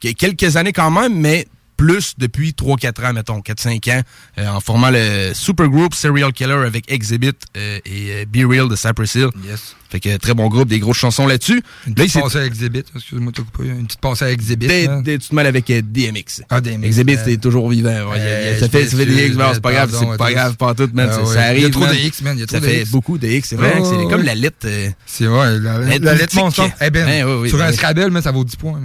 que- 0.00 0.12
quelques 0.12 0.56
années 0.56 0.72
quand 0.72 0.90
même, 0.90 1.18
mais 1.18 1.48
plus 1.78 2.14
depuis 2.18 2.50
3-4 2.50 3.06
ans, 3.08 3.12
mettons, 3.14 3.38
4-5 3.40 3.88
ans, 3.98 4.02
euh, 4.38 4.46
en 4.48 4.60
formant 4.60 4.90
le 4.90 5.30
supergroupe 5.32 5.94
Serial 5.94 6.32
Killer 6.32 6.52
avec 6.66 6.90
Exhibit 6.92 7.30
euh, 7.56 7.78
et 7.86 8.10
euh, 8.10 8.24
Be 8.26 8.46
Real 8.50 8.68
de 8.68 8.74
Cypress 8.76 9.14
Hill. 9.14 9.28
Yes. 9.48 9.76
Fait 9.88 10.00
que 10.00 10.16
très 10.18 10.34
bon 10.34 10.48
groupe, 10.48 10.68
des 10.68 10.80
grosses 10.80 10.98
chansons 10.98 11.26
là-dessus. 11.26 11.62
Une 11.86 11.94
Là, 11.94 12.02
petite 12.04 12.10
s'est- 12.12 12.20
passée 12.20 12.38
à 12.38 12.44
Exhibit, 12.44 12.82
excuse-moi, 12.94 13.32
t'as 13.34 13.42
coupé. 13.42 13.68
Une 13.68 13.86
petite 13.86 14.00
passée 14.00 14.24
à 14.26 14.30
Exhibit. 14.32 14.66
Des- 14.66 14.86
là. 14.86 15.00
des- 15.00 15.18
tu 15.18 15.28
te 15.28 15.34
mêles 15.34 15.46
avec 15.46 15.70
euh, 15.70 15.80
DMX. 15.82 16.42
Ah, 16.50 16.60
DMX, 16.60 16.84
Exhibit, 16.84 17.14
euh, 17.14 17.22
c'est 17.24 17.36
toujours 17.40 17.70
vivant. 17.70 18.10
ouais. 18.10 18.52
Il 18.54 18.60
ça, 18.60 18.68
fait, 18.68 18.84
fait 18.84 19.06
des 19.06 19.28
X, 19.28 19.36
c'est 19.54 19.60
pas 19.62 19.72
grave, 19.72 19.94
c'est 19.98 20.18
pas 20.18 20.32
grave, 20.32 20.56
pas 20.56 20.74
tout, 20.74 20.90
man. 20.92 21.08
Ah 21.10 21.14
ça, 21.14 21.24
ça 21.26 21.32
Il 21.32 21.36
y 21.36 21.38
a 21.38 21.44
arrive. 21.66 21.70
trop 21.70 21.86
de 21.86 21.94
X, 21.94 22.20
man, 22.22 22.36
il 22.36 22.40
y 22.40 22.42
a 22.42 22.46
trop 22.46 22.56
Ça 22.56 22.62
fait 22.62 22.84
beaucoup 22.90 23.16
de 23.16 23.28
X, 23.28 23.48
c'est 23.50 23.56
vrai. 23.56 23.72
hein, 23.76 23.80
Oh, 23.82 23.84
c'est 24.02 24.10
comme 24.10 24.24
la 24.24 24.34
lettre. 24.34 24.56
euh, 24.66 24.90
C'est 25.06 25.26
ouais, 25.26 25.58
la, 25.60 25.78
Lettre 25.78 26.04
la 26.04 26.12
lettre 26.12 26.22
mystique. 26.24 26.40
monstre. 26.40 26.68
Eh 26.82 26.90
ben, 26.90 27.06
Ben, 27.06 27.48
sur 27.48 27.56
ben 27.58 27.64
un. 27.68 27.72
Scrabble, 27.72 28.10
mais 28.10 28.20
ça 28.20 28.32
vaut 28.32 28.44
10 28.44 28.56
points. 28.56 28.80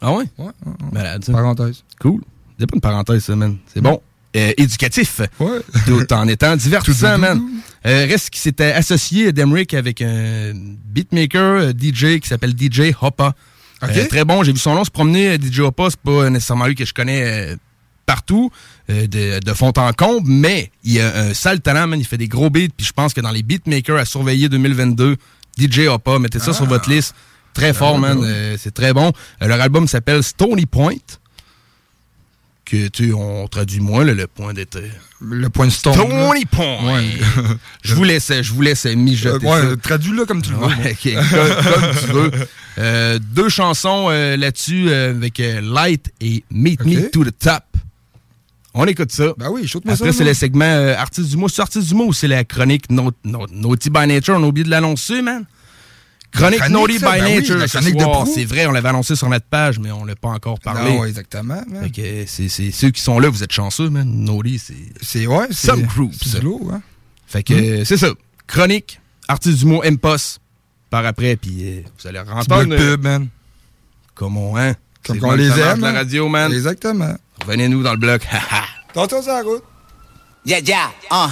Ah 0.00 0.12
ouais? 0.12 0.24
Ouais. 0.38 0.50
Malade, 0.92 1.24
ça. 1.24 1.32
Parenthèse. 1.32 1.82
Cool. 2.00 2.20
C'est 2.58 2.66
pas 2.66 2.74
une 2.74 2.80
parenthèse, 2.80 3.24
ça, 3.24 3.36
man. 3.36 3.56
C'est 3.72 3.80
bon. 3.80 4.00
Euh, 4.36 4.52
éducatif. 4.56 5.20
Ouais. 5.40 5.60
Tout 5.86 6.12
en 6.12 6.28
étant 6.28 6.54
divertissant, 6.56 7.18
man. 7.18 7.40
Euh, 7.86 8.06
reste 8.08 8.30
qui 8.30 8.40
s'était 8.40 8.72
associé, 8.72 9.32
Demrick, 9.32 9.74
avec 9.74 10.02
un 10.02 10.52
beatmaker, 10.54 11.40
euh, 11.60 11.72
DJ, 11.72 12.20
qui 12.20 12.28
s'appelle 12.28 12.52
DJ 12.58 12.92
Hoppa. 13.00 13.34
Ok. 13.82 13.90
Euh, 13.96 14.06
très 14.06 14.24
bon. 14.24 14.42
J'ai 14.42 14.52
vu 14.52 14.58
son 14.58 14.74
nom 14.74 14.84
se 14.84 14.90
promener. 14.90 15.36
DJ 15.40 15.60
Hoppa, 15.60 15.88
c'est 15.90 16.00
pas 16.00 16.28
nécessairement 16.30 16.66
lui 16.66 16.74
que 16.74 16.84
je 16.84 16.92
connais 16.94 17.56
partout, 18.06 18.50
de, 18.88 19.38
de 19.38 19.52
fond 19.52 19.72
en 19.76 19.92
comble, 19.92 20.26
mais 20.30 20.72
il 20.82 20.98
a 21.00 21.14
un 21.28 21.34
sale 21.34 21.60
talent, 21.60 21.86
man. 21.86 22.00
Il 22.00 22.06
fait 22.06 22.16
des 22.16 22.26
gros 22.28 22.48
beats, 22.50 22.68
puis 22.76 22.86
je 22.86 22.92
pense 22.92 23.12
que 23.12 23.20
dans 23.20 23.30
les 23.30 23.42
beatmakers 23.42 23.98
à 23.98 24.04
surveiller 24.06 24.48
2022, 24.48 25.16
DJ 25.58 25.80
Hoppa, 25.88 26.18
mettez 26.18 26.38
ça 26.38 26.50
Ah. 26.50 26.54
sur 26.54 26.64
votre 26.66 26.88
liste. 26.88 27.14
Très 27.58 27.72
fort, 27.74 27.98
man. 27.98 28.20
Euh, 28.22 28.56
c'est 28.58 28.72
très 28.72 28.92
bon. 28.92 29.12
Euh, 29.42 29.46
leur 29.46 29.60
album 29.60 29.88
s'appelle 29.88 30.22
Stony 30.22 30.64
Point. 30.66 30.94
Que, 32.64 32.88
tu 32.88 33.06
sais, 33.08 33.12
on 33.14 33.48
traduit 33.48 33.80
moins, 33.80 34.04
là, 34.04 34.12
le 34.12 34.26
point 34.26 34.52
d'être... 34.52 34.78
Le 35.22 35.48
point 35.48 35.66
de 35.66 35.72
stone. 35.72 35.94
Stony. 35.94 36.44
Point. 36.44 36.84
Ouais. 36.94 37.04
je 37.82 37.94
vous 37.94 38.04
laisse, 38.04 38.30
je 38.42 38.52
vous 38.52 38.60
laisse 38.60 38.84
mijoter 38.84 39.46
Euh, 39.46 39.70
ouais, 39.70 39.76
traduis-le 39.78 40.26
comme 40.26 40.42
tu 40.42 40.50
veux. 40.52 40.58
Ouais, 40.58 40.96
comme, 41.02 41.72
comme 41.72 41.90
tu 41.98 42.06
veux. 42.12 42.30
Euh, 42.78 43.18
deux 43.34 43.48
chansons 43.48 44.10
là-dessus 44.10 44.90
avec 44.90 45.38
Light 45.62 46.12
et 46.20 46.44
Meet 46.50 46.84
Me 46.84 47.10
to 47.10 47.24
the 47.24 47.36
Top. 47.38 47.64
On 48.74 48.84
écoute 48.86 49.10
ça. 49.12 49.32
Ben 49.38 49.48
oui, 49.50 49.66
shoot-moi. 49.66 49.94
Après, 49.94 50.12
c'est 50.12 50.24
le 50.24 50.34
segment 50.34 50.94
Artiste 50.98 51.30
du 51.30 51.36
mois. 51.38 51.48
C'est 51.48 51.62
Artiste 51.62 51.88
du 51.88 51.94
mois 51.94 52.06
ou 52.06 52.12
c'est 52.12 52.28
la 52.28 52.44
chronique 52.44 52.90
No- 52.90 53.10
No- 53.24 53.46
Naughty 53.50 53.88
by 53.88 54.06
Nature? 54.06 54.36
On 54.38 54.44
a 54.44 54.46
oublié 54.46 54.64
de 54.64 54.70
l'annoncer, 54.70 55.22
man. 55.22 55.44
Chronique, 56.30 56.60
chronique, 56.60 56.74
Naughty 56.74 56.98
ça, 56.98 57.12
by 57.12 57.20
ben 57.20 57.26
oui, 57.26 57.34
Nature 57.36 57.68
ce. 57.68 58.32
C'est 58.34 58.44
vrai, 58.44 58.66
on 58.66 58.72
l'avait 58.72 58.88
annoncé 58.88 59.16
sur 59.16 59.28
notre 59.28 59.46
page, 59.46 59.78
mais 59.78 59.90
on 59.90 60.04
l'a 60.04 60.14
pas 60.14 60.28
encore 60.28 60.58
parlé. 60.60 60.92
Non, 60.92 61.04
exactement. 61.04 61.62
man. 61.66 61.84
Fait 61.84 61.90
que 61.90 62.00
euh, 62.02 62.24
c'est 62.26 62.48
ceux 62.70 62.90
qui 62.90 63.00
sont 63.00 63.18
là, 63.18 63.28
vous 63.28 63.42
êtes 63.42 63.52
chanceux, 63.52 63.88
man. 63.88 64.06
Naughty, 64.06 64.58
c'est... 64.58 64.74
C'est 65.00 65.26
ouais, 65.26 65.46
c'est 65.50 65.68
Some 65.68 65.82
groups. 65.84 66.14
hein. 66.70 66.82
Fait 67.26 67.42
que 67.42 67.54
euh, 67.54 67.84
c'est 67.84 67.96
ça. 67.96 68.08
Chronique, 68.46 69.00
artiste 69.26 69.58
du 69.58 69.66
mois, 69.66 69.84
M-Post. 69.86 70.40
Par 70.90 71.04
après, 71.04 71.36
puis 71.36 71.58
euh, 71.60 71.82
vous 71.98 72.06
allez 72.06 72.18
rentrer. 72.20 72.64
bloc 72.64 72.78
pub, 72.78 73.02
man. 73.02 73.28
Comme 74.14 74.38
on, 74.38 74.56
hein? 74.56 74.74
Comme 75.06 75.20
même 75.20 75.36
les 75.36 75.50
aime, 75.50 75.80
la 75.80 75.88
hein. 75.88 75.92
radio, 75.92 76.28
man. 76.28 76.50
Exactement. 76.52 77.14
Revenez-nous 77.42 77.82
dans 77.82 77.92
le 77.92 77.98
bloc. 77.98 78.26
Tonton 78.94 79.22
sur 79.22 79.32
la 79.32 79.42
route. 79.42 79.62
Yeah, 80.48 80.60
yeah, 80.64 80.92
uh. 81.10 81.28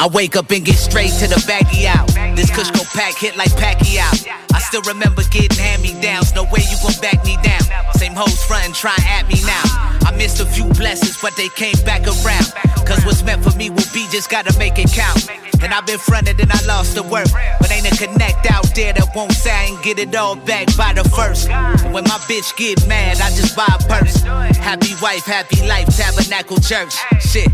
I 0.00 0.08
wake 0.10 0.36
up 0.36 0.50
and 0.52 0.64
get 0.64 0.76
straight 0.76 1.12
to 1.20 1.28
the 1.28 1.36
baggy 1.46 1.86
out. 1.86 2.08
This 2.34 2.48
Kush 2.48 2.70
go 2.70 2.80
pack 2.96 3.12
hit 3.12 3.36
like 3.36 3.50
Pacquiao. 3.60 4.08
I 4.54 4.58
still 4.58 4.80
remember 4.88 5.20
getting 5.24 5.58
hand 5.58 5.82
me 5.82 5.92
downs. 6.00 6.34
No 6.34 6.44
way 6.44 6.64
you 6.64 6.78
gon' 6.80 6.96
back 7.02 7.22
me 7.26 7.36
down. 7.44 7.60
Same 7.92 8.14
hoes 8.14 8.42
frontin' 8.44 8.72
try 8.72 8.96
at 9.04 9.28
me 9.28 9.36
now. 9.44 9.60
I 10.08 10.14
missed 10.16 10.40
a 10.40 10.46
few 10.46 10.64
blessings, 10.80 11.20
but 11.20 11.36
they 11.36 11.50
came 11.50 11.76
back 11.84 12.08
around. 12.08 12.48
Cause 12.88 13.04
what's 13.04 13.22
meant 13.22 13.44
for 13.44 13.54
me 13.54 13.68
will 13.68 13.92
be 13.92 14.08
just 14.08 14.30
gotta 14.30 14.56
make 14.58 14.78
it 14.78 14.90
count. 14.90 15.28
And 15.62 15.72
I've 15.72 15.86
been 15.86 15.98
fronted 15.98 16.40
and 16.40 16.50
I 16.50 16.60
lost 16.66 16.96
the 16.96 17.02
work. 17.04 17.28
But 17.60 17.70
ain't 17.70 17.86
a 17.86 17.94
connect 17.94 18.50
out 18.50 18.66
there 18.74 18.92
that 18.92 19.14
won't 19.14 19.32
say 19.32 19.52
I 19.52 19.64
ain't 19.66 19.82
get 19.82 19.98
it 19.98 20.14
all 20.16 20.34
back 20.34 20.66
by 20.76 20.92
the 20.92 21.04
first. 21.04 21.48
And 21.50 21.94
when 21.94 22.04
my 22.04 22.18
bitch 22.26 22.56
get 22.56 22.86
mad, 22.88 23.20
I 23.20 23.30
just 23.30 23.54
buy 23.56 23.68
a 23.68 23.78
purse. 23.86 24.22
Happy 24.56 24.94
wife, 25.00 25.24
happy 25.24 25.66
life, 25.68 25.86
tabernacle 25.96 26.58
church. 26.58 26.94
Shit, 27.20 27.48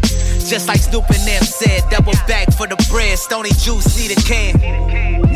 just 0.45 0.69
like 0.69 0.81
Snoop 0.81 1.09
and 1.09 1.23
them 1.27 1.43
said, 1.43 1.83
double 1.91 2.13
back 2.27 2.53
for 2.53 2.67
the 2.67 2.77
bread. 2.91 3.19
Stony 3.19 3.51
juice, 3.51 3.99
need 3.99 4.13
a 4.13 4.21
can. 4.21 4.61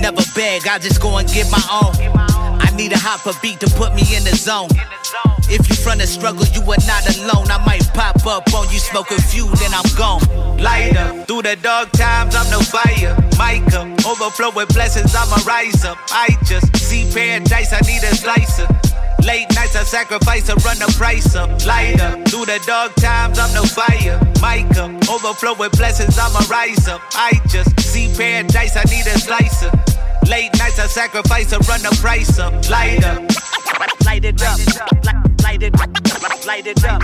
Never 0.01 0.23
beg, 0.35 0.67
I 0.67 0.79
just 0.79 1.01
go 1.01 1.17
and 1.17 1.29
get 1.29 1.51
my 1.51 1.63
own. 1.71 1.95
I 2.61 2.71
need 2.77 2.93
a 2.93 2.99
hopper 2.99 3.33
beat 3.43 3.61
to 3.61 3.71
put 3.77 3.95
me 3.95 4.03
in 4.15 4.25
the 4.25 4.35
zone. 4.37 4.69
If 5.49 5.69
you 5.69 5.77
from 5.77 5.99
the 5.99 6.07
struggle, 6.07 6.47
you 6.55 6.63
are 6.63 6.85
not 6.87 7.05
alone. 7.17 7.51
I 7.51 7.63
might 7.67 7.87
pop 7.93 8.25
up 8.27 8.53
on 8.55 8.71
you 8.71 8.79
smoke 8.79 9.11
a 9.11 9.21
few, 9.21 9.47
then 9.57 9.73
I'm 9.75 9.85
gone. 9.97 10.23
Light 10.59 10.97
up 10.97 11.27
through 11.27 11.43
the 11.43 11.57
dark 11.57 11.91
times, 11.93 12.35
I'm 12.35 12.49
no 12.51 12.61
fire. 12.61 13.17
Micah, 13.37 13.85
overflow 14.07 14.51
with 14.55 14.73
blessings, 14.73 15.15
I'ma 15.15 15.37
rise 15.47 15.85
up. 15.85 15.99
I 16.11 16.37
just 16.45 16.75
see 16.77 17.11
paradise, 17.13 17.73
I 17.73 17.81
need 17.87 18.03
a 18.03 18.15
slicer. 18.15 18.67
Late 19.25 19.47
nights, 19.55 19.77
I 19.77 19.85
sacrifice 19.85 20.47
to 20.47 20.55
run 20.67 20.79
the 20.79 20.93
price 20.99 21.35
up. 21.35 21.49
Light 21.65 22.01
up 22.01 22.29
through 22.29 22.47
the 22.47 22.63
dark 22.67 22.95
times, 22.97 23.39
I'm 23.39 23.53
no 23.55 23.63
fire. 23.63 24.19
Micah, 24.41 24.99
overflow 25.09 25.55
with 25.55 25.73
blessings, 25.73 26.19
I'ma 26.19 26.41
rise 26.51 26.89
up. 26.89 27.01
I 27.15 27.41
just 27.49 27.79
see 27.81 28.13
paradise, 28.17 28.77
I 28.77 28.85
need 28.85 29.07
a 29.07 29.19
slicer. 29.19 29.71
Late 30.29 30.51
nights, 30.59 30.79
I 30.79 30.87
sacrifice 30.87 31.51
to 31.51 31.59
run 31.69 31.83
the 31.83 31.97
price 32.01 32.39
up. 32.39 32.53
Light 32.69 33.05
up. 33.05 33.23
Light 34.05 34.25
it 34.25 34.43
up, 34.43 34.59
light 35.43 35.63
it, 35.63 35.75
up, 35.81 36.47
light 36.47 36.67
it 36.67 36.85
up. 36.85 37.03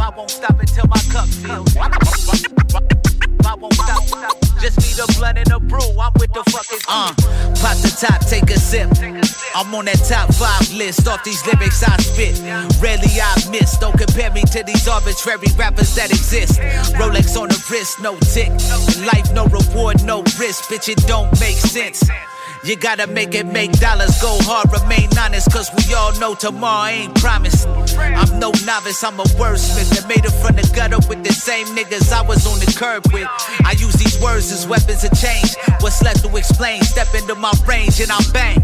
I 0.00 0.12
won't 0.16 0.30
stop 0.30 0.58
until 0.58 0.86
my 0.88 0.98
cup 1.12 1.28
fills. 1.28 3.05
I 3.46 3.54
won't 3.54 3.74
stop. 3.74 4.02
Just 4.60 4.78
need 4.82 4.98
a 4.98 5.06
blunt 5.18 5.38
and 5.38 5.52
a 5.52 5.60
brew. 5.60 5.78
I'm 6.00 6.12
with 6.18 6.32
the 6.32 6.42
fucking 6.50 6.80
uh. 6.88 7.14
Pop 7.62 7.76
the 7.78 7.94
top, 7.94 8.20
take 8.26 8.50
a 8.50 8.58
sip. 8.58 8.90
I'm 9.54 9.74
on 9.74 9.84
that 9.86 10.02
top 10.08 10.34
five 10.34 10.72
list. 10.74 11.06
Off 11.06 11.22
these 11.24 11.46
lyrics 11.46 11.82
I 11.82 11.96
spit. 11.98 12.40
Rarely 12.82 13.20
I 13.20 13.32
miss. 13.50 13.78
Don't 13.78 13.96
compare 13.96 14.30
me 14.32 14.42
to 14.42 14.62
these 14.64 14.88
arbitrary 14.88 15.48
rappers 15.56 15.94
that 15.94 16.10
exist. 16.10 16.58
Rolex 16.98 17.36
on 17.40 17.48
the 17.48 17.64
wrist, 17.70 18.00
no 18.00 18.18
tick. 18.18 18.50
Life, 19.06 19.32
no 19.32 19.46
reward, 19.46 20.02
no 20.04 20.22
risk. 20.38 20.64
Bitch, 20.64 20.88
it 20.88 20.98
don't 21.06 21.30
make 21.40 21.56
sense. 21.56 22.02
You 22.66 22.74
gotta 22.74 23.06
make 23.06 23.32
it 23.36 23.46
make 23.46 23.70
dollars 23.78 24.20
go 24.20 24.36
hard, 24.42 24.72
remain 24.72 25.08
honest, 25.16 25.52
cause 25.52 25.70
we 25.78 25.94
all 25.94 26.12
know 26.18 26.34
tomorrow 26.34 26.90
ain't 26.90 27.14
promised. 27.14 27.64
I'm 27.96 28.40
no 28.40 28.50
novice, 28.66 29.04
I'm 29.04 29.20
a 29.20 29.24
wordsmith 29.38 29.88
that 29.94 30.08
made 30.08 30.24
it 30.24 30.34
from 30.42 30.56
the 30.56 30.68
gutter 30.74 30.98
with 31.08 31.22
the 31.22 31.32
same 31.32 31.68
niggas 31.76 32.12
I 32.12 32.22
was 32.22 32.44
on 32.44 32.58
the 32.58 32.66
curb 32.76 33.06
with. 33.12 33.28
I 33.64 33.76
use 33.78 33.94
these 33.94 34.20
words 34.20 34.50
as 34.50 34.66
weapons 34.66 35.04
of 35.04 35.14
change. 35.14 35.54
What's 35.78 36.02
left 36.02 36.24
to 36.24 36.36
explain? 36.36 36.82
Step 36.82 37.14
into 37.14 37.36
my 37.36 37.52
range 37.68 38.00
and 38.00 38.10
I'm 38.10 38.26
bang. 38.32 38.58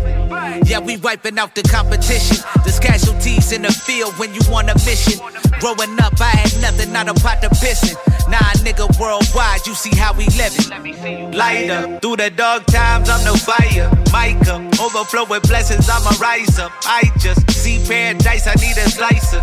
Yeah, 0.67 0.81
we 0.81 0.97
wiping 0.97 1.39
out 1.39 1.55
the 1.55 1.63
competition. 1.63 2.43
There's 2.65 2.81
casualties 2.81 3.53
in 3.53 3.63
the 3.63 3.71
field 3.71 4.19
when 4.19 4.35
you 4.35 4.41
on 4.51 4.69
a 4.69 4.75
mission. 4.83 5.23
Growing 5.61 5.95
up, 6.03 6.19
I 6.19 6.35
had 6.43 6.61
nothing, 6.61 6.93
not 6.93 7.07
a 7.07 7.15
pot 7.15 7.41
to 7.43 7.51
pissin'. 7.63 7.95
Nah, 8.29 8.39
nigga, 8.67 8.89
worldwide, 8.99 9.65
you 9.67 9.75
see 9.75 9.95
how 9.95 10.13
we 10.13 10.27
living. 10.35 11.31
Light 11.33 11.71
up 11.71 12.03
through 12.03 12.17
the 12.17 12.31
dark 12.31 12.67
times, 12.67 13.09
I'm 13.09 13.23
no 13.25 13.35
fire. 13.35 13.92
Micah, 14.13 14.59
overflow 14.81 15.25
with 15.25 15.43
blessings, 15.49 15.89
I'ma 15.89 16.11
rise 16.21 16.59
up. 16.59 16.73
I 16.85 17.11
just 17.19 17.51
see 17.51 17.83
paradise, 17.87 18.47
I 18.47 18.55
need 18.55 18.77
a 18.77 18.89
slicer. 18.89 19.43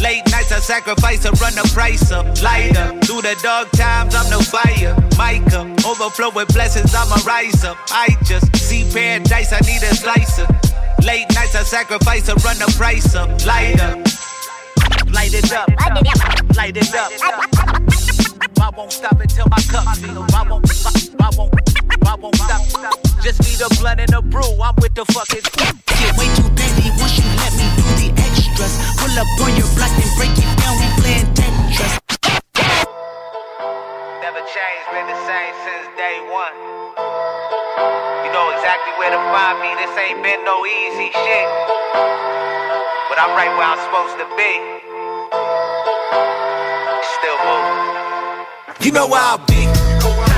Late 0.00 0.24
nights, 0.30 0.52
I 0.52 0.58
sacrifice 0.60 1.22
to 1.22 1.30
run 1.40 1.54
the 1.54 1.68
price 1.72 2.10
up. 2.10 2.26
Light 2.42 2.76
up 2.76 3.02
through 3.04 3.22
the 3.22 3.38
dark 3.42 3.70
times, 3.72 4.14
I'm 4.14 4.28
no 4.30 4.40
fire. 4.40 4.94
Micah, 5.16 5.64
overflow 5.86 6.30
with 6.30 6.48
blessings, 6.52 6.94
I'ma 6.94 7.16
rise 7.26 7.64
up. 7.64 7.76
I 7.90 8.08
just 8.24 8.54
see 8.56 8.84
paradise, 8.92 9.52
I 9.52 9.60
need 9.60 9.82
a 9.82 9.94
slicer. 9.94 10.46
Late 11.02 11.26
nights, 11.34 11.54
I 11.54 11.62
sacrifice 11.62 12.26
to 12.26 12.34
run 12.44 12.58
the 12.58 12.72
price 12.76 13.14
up. 13.14 13.28
Light 13.46 13.80
up. 13.80 13.98
Light 15.12 15.32
it 15.32 15.52
up, 15.52 15.68
light 16.56 16.76
it 16.76 16.94
up. 16.94 17.12
I 18.60 18.70
won't 18.76 18.92
stop 18.92 19.20
until 19.20 19.46
my 19.48 19.58
cup. 19.70 19.86
I 19.86 20.46
won't, 20.48 20.70
I 21.20 21.30
won't, 21.36 21.83
I 22.06 22.14
won't 22.16 22.36
stop. 22.36 22.60
Just 23.22 23.40
need 23.42 23.60
a 23.64 23.68
blunt 23.80 24.00
and 24.00 24.12
a 24.12 24.20
brew. 24.20 24.44
I'm 24.60 24.76
with 24.80 24.94
the 24.94 25.04
fucking. 25.08 25.40
Get 25.40 26.12
way 26.20 26.28
too 26.36 26.48
busy 26.52 26.92
once 27.00 27.16
you 27.16 27.24
let 27.40 27.52
me 27.56 27.66
do 27.76 27.84
the 27.96 28.08
extras. 28.20 28.76
Pull 29.00 29.16
up 29.16 29.28
on 29.40 29.52
your 29.56 29.68
block 29.72 29.92
and 29.96 30.12
break 30.20 30.36
it 30.36 30.50
down. 30.60 30.76
We 30.76 30.86
playing 31.00 31.28
Tetris. 31.32 31.96
Never 34.20 34.42
changed, 34.44 34.86
been 34.92 35.06
the 35.08 35.18
same 35.24 35.54
since 35.64 35.88
day 35.96 36.20
one. 36.28 36.54
You 38.24 38.30
know 38.36 38.52
exactly 38.52 38.92
where 39.00 39.12
to 39.12 39.20
find 39.32 39.56
me. 39.64 39.72
This 39.80 39.92
ain't 39.96 40.20
been 40.20 40.44
no 40.44 40.60
easy 40.68 41.08
shit. 41.08 41.48
But 43.08 43.16
I'm 43.16 43.32
right 43.32 43.52
where 43.56 43.68
I'm 43.68 43.80
supposed 43.80 44.20
to 44.20 44.26
be. 44.36 44.52
Still 47.16 47.38
moving. 47.48 47.80
You 48.84 48.92
know 48.92 49.08
where 49.08 49.24
I'll 49.24 49.40
be. 49.48 50.33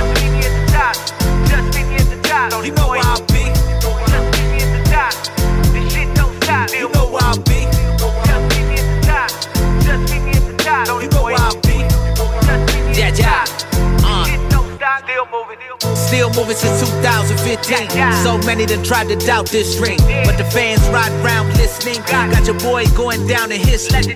over 15.37 15.55
there. 15.55 15.96
Still 16.07 16.29
moving 16.29 16.55
since 16.55 16.79
2015. 17.03 17.91
So 18.23 18.37
many 18.47 18.63
that 18.63 18.85
tried 18.85 19.09
to 19.09 19.17
doubt 19.17 19.47
this 19.47 19.75
dream. 19.75 19.99
But 20.23 20.37
the 20.37 20.45
fans 20.45 20.79
ride 20.87 21.11
round 21.19 21.49
listening. 21.57 21.99
Got 22.07 22.47
your 22.47 22.57
boy 22.59 22.85
going 22.95 23.27
down 23.27 23.51
in 23.51 23.59
history. 23.59 24.13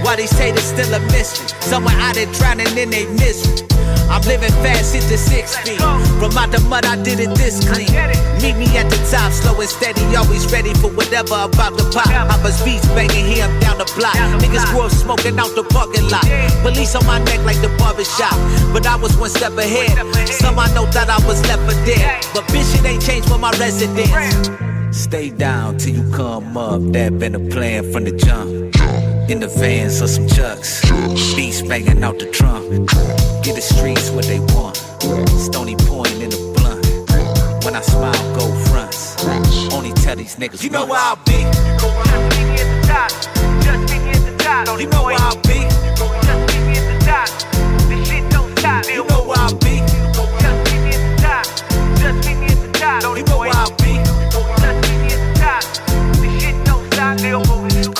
Why 0.00 0.16
they 0.16 0.26
say 0.26 0.52
there's 0.52 0.64
still 0.64 0.88
a 0.94 1.00
mystery. 1.12 1.46
Somewhere 1.60 1.94
out 2.00 2.14
there 2.14 2.32
drowning 2.32 2.72
in 2.78 2.88
they 2.88 3.04
misery. 3.20 3.68
I'm 4.08 4.22
living 4.28 4.52
fast, 4.62 4.94
hit 4.94 5.04
the 5.08 5.16
six 5.16 5.56
speed. 5.56 5.80
From 6.20 6.36
out 6.36 6.52
the 6.52 6.60
mud, 6.68 6.84
I 6.84 6.96
did 7.02 7.20
it 7.20 7.32
this 7.36 7.60
clean. 7.64 7.88
Meet 8.44 8.56
me 8.60 8.68
at 8.76 8.88
the 8.92 9.00
top, 9.08 9.32
slow 9.32 9.58
and 9.58 9.68
steady, 9.68 10.04
always 10.14 10.44
ready 10.52 10.72
for 10.74 10.88
whatever 10.92 11.34
about 11.34 11.76
to 11.78 11.84
pop. 11.90 12.06
A 12.44 12.52
speech 12.52 12.84
banging 12.92 13.24
here, 13.24 13.44
I'm 13.44 13.60
down 13.60 13.78
the 13.78 13.88
block. 13.96 14.14
Niggas 14.38 14.64
grew 14.70 14.84
up 14.84 14.92
smoking 14.92 15.38
out 15.40 15.56
the 15.56 15.64
parking 15.64 16.04
lot. 16.12 16.24
Police 16.60 16.94
on 16.94 17.06
my 17.06 17.18
neck 17.24 17.40
like 17.48 17.60
the 17.64 17.72
barber 17.80 18.04
shop. 18.04 18.36
But 18.72 18.86
I 18.86 18.96
was 18.96 19.16
one 19.16 19.30
step 19.30 19.56
ahead. 19.56 19.96
Some 20.28 20.58
I 20.58 20.68
know 20.74 20.84
thought 20.92 21.08
I 21.08 21.18
was 21.26 21.33
left 21.42 21.62
for 21.62 21.76
dead. 21.84 22.24
But 22.34 22.44
bitch, 22.44 22.78
it 22.78 22.84
ain't 22.84 23.02
changed 23.02 23.28
for 23.28 23.38
my 23.38 23.50
residence. 23.52 24.50
Stay 24.96 25.30
down 25.30 25.76
till 25.78 25.94
you 25.94 26.10
come 26.12 26.56
up. 26.56 26.80
That 26.92 27.18
been 27.18 27.34
a 27.34 27.40
plan 27.50 27.92
from 27.92 28.04
the 28.04 28.12
jump. 28.12 28.50
In 29.30 29.40
the 29.40 29.48
vans 29.48 30.00
or 30.02 30.06
some 30.06 30.28
chucks. 30.28 30.82
Beats 31.34 31.62
banging 31.62 32.02
out 32.04 32.18
the 32.18 32.30
trunk. 32.30 32.70
Get 33.42 33.56
the 33.56 33.62
streets 33.62 34.10
what 34.10 34.24
they 34.26 34.40
want. 34.54 34.76
Stony 35.48 35.76
Point 35.76 36.14
in 36.22 36.30
the 36.30 36.38
blunt. 36.54 37.64
When 37.64 37.74
I 37.74 37.80
smile, 37.80 38.34
go 38.36 38.54
fronts. 38.66 39.16
Only 39.72 39.92
tell 39.92 40.16
these 40.16 40.36
niggas 40.36 40.62
you 40.62 40.70
know 40.70 40.86
where 40.86 41.00
I'll 41.00 41.16
be. 41.24 41.32
You 44.80 44.86
know 44.90 45.04
where 45.04 45.16
I'll 45.18 45.40
be. 45.42 45.54
You 45.54 45.73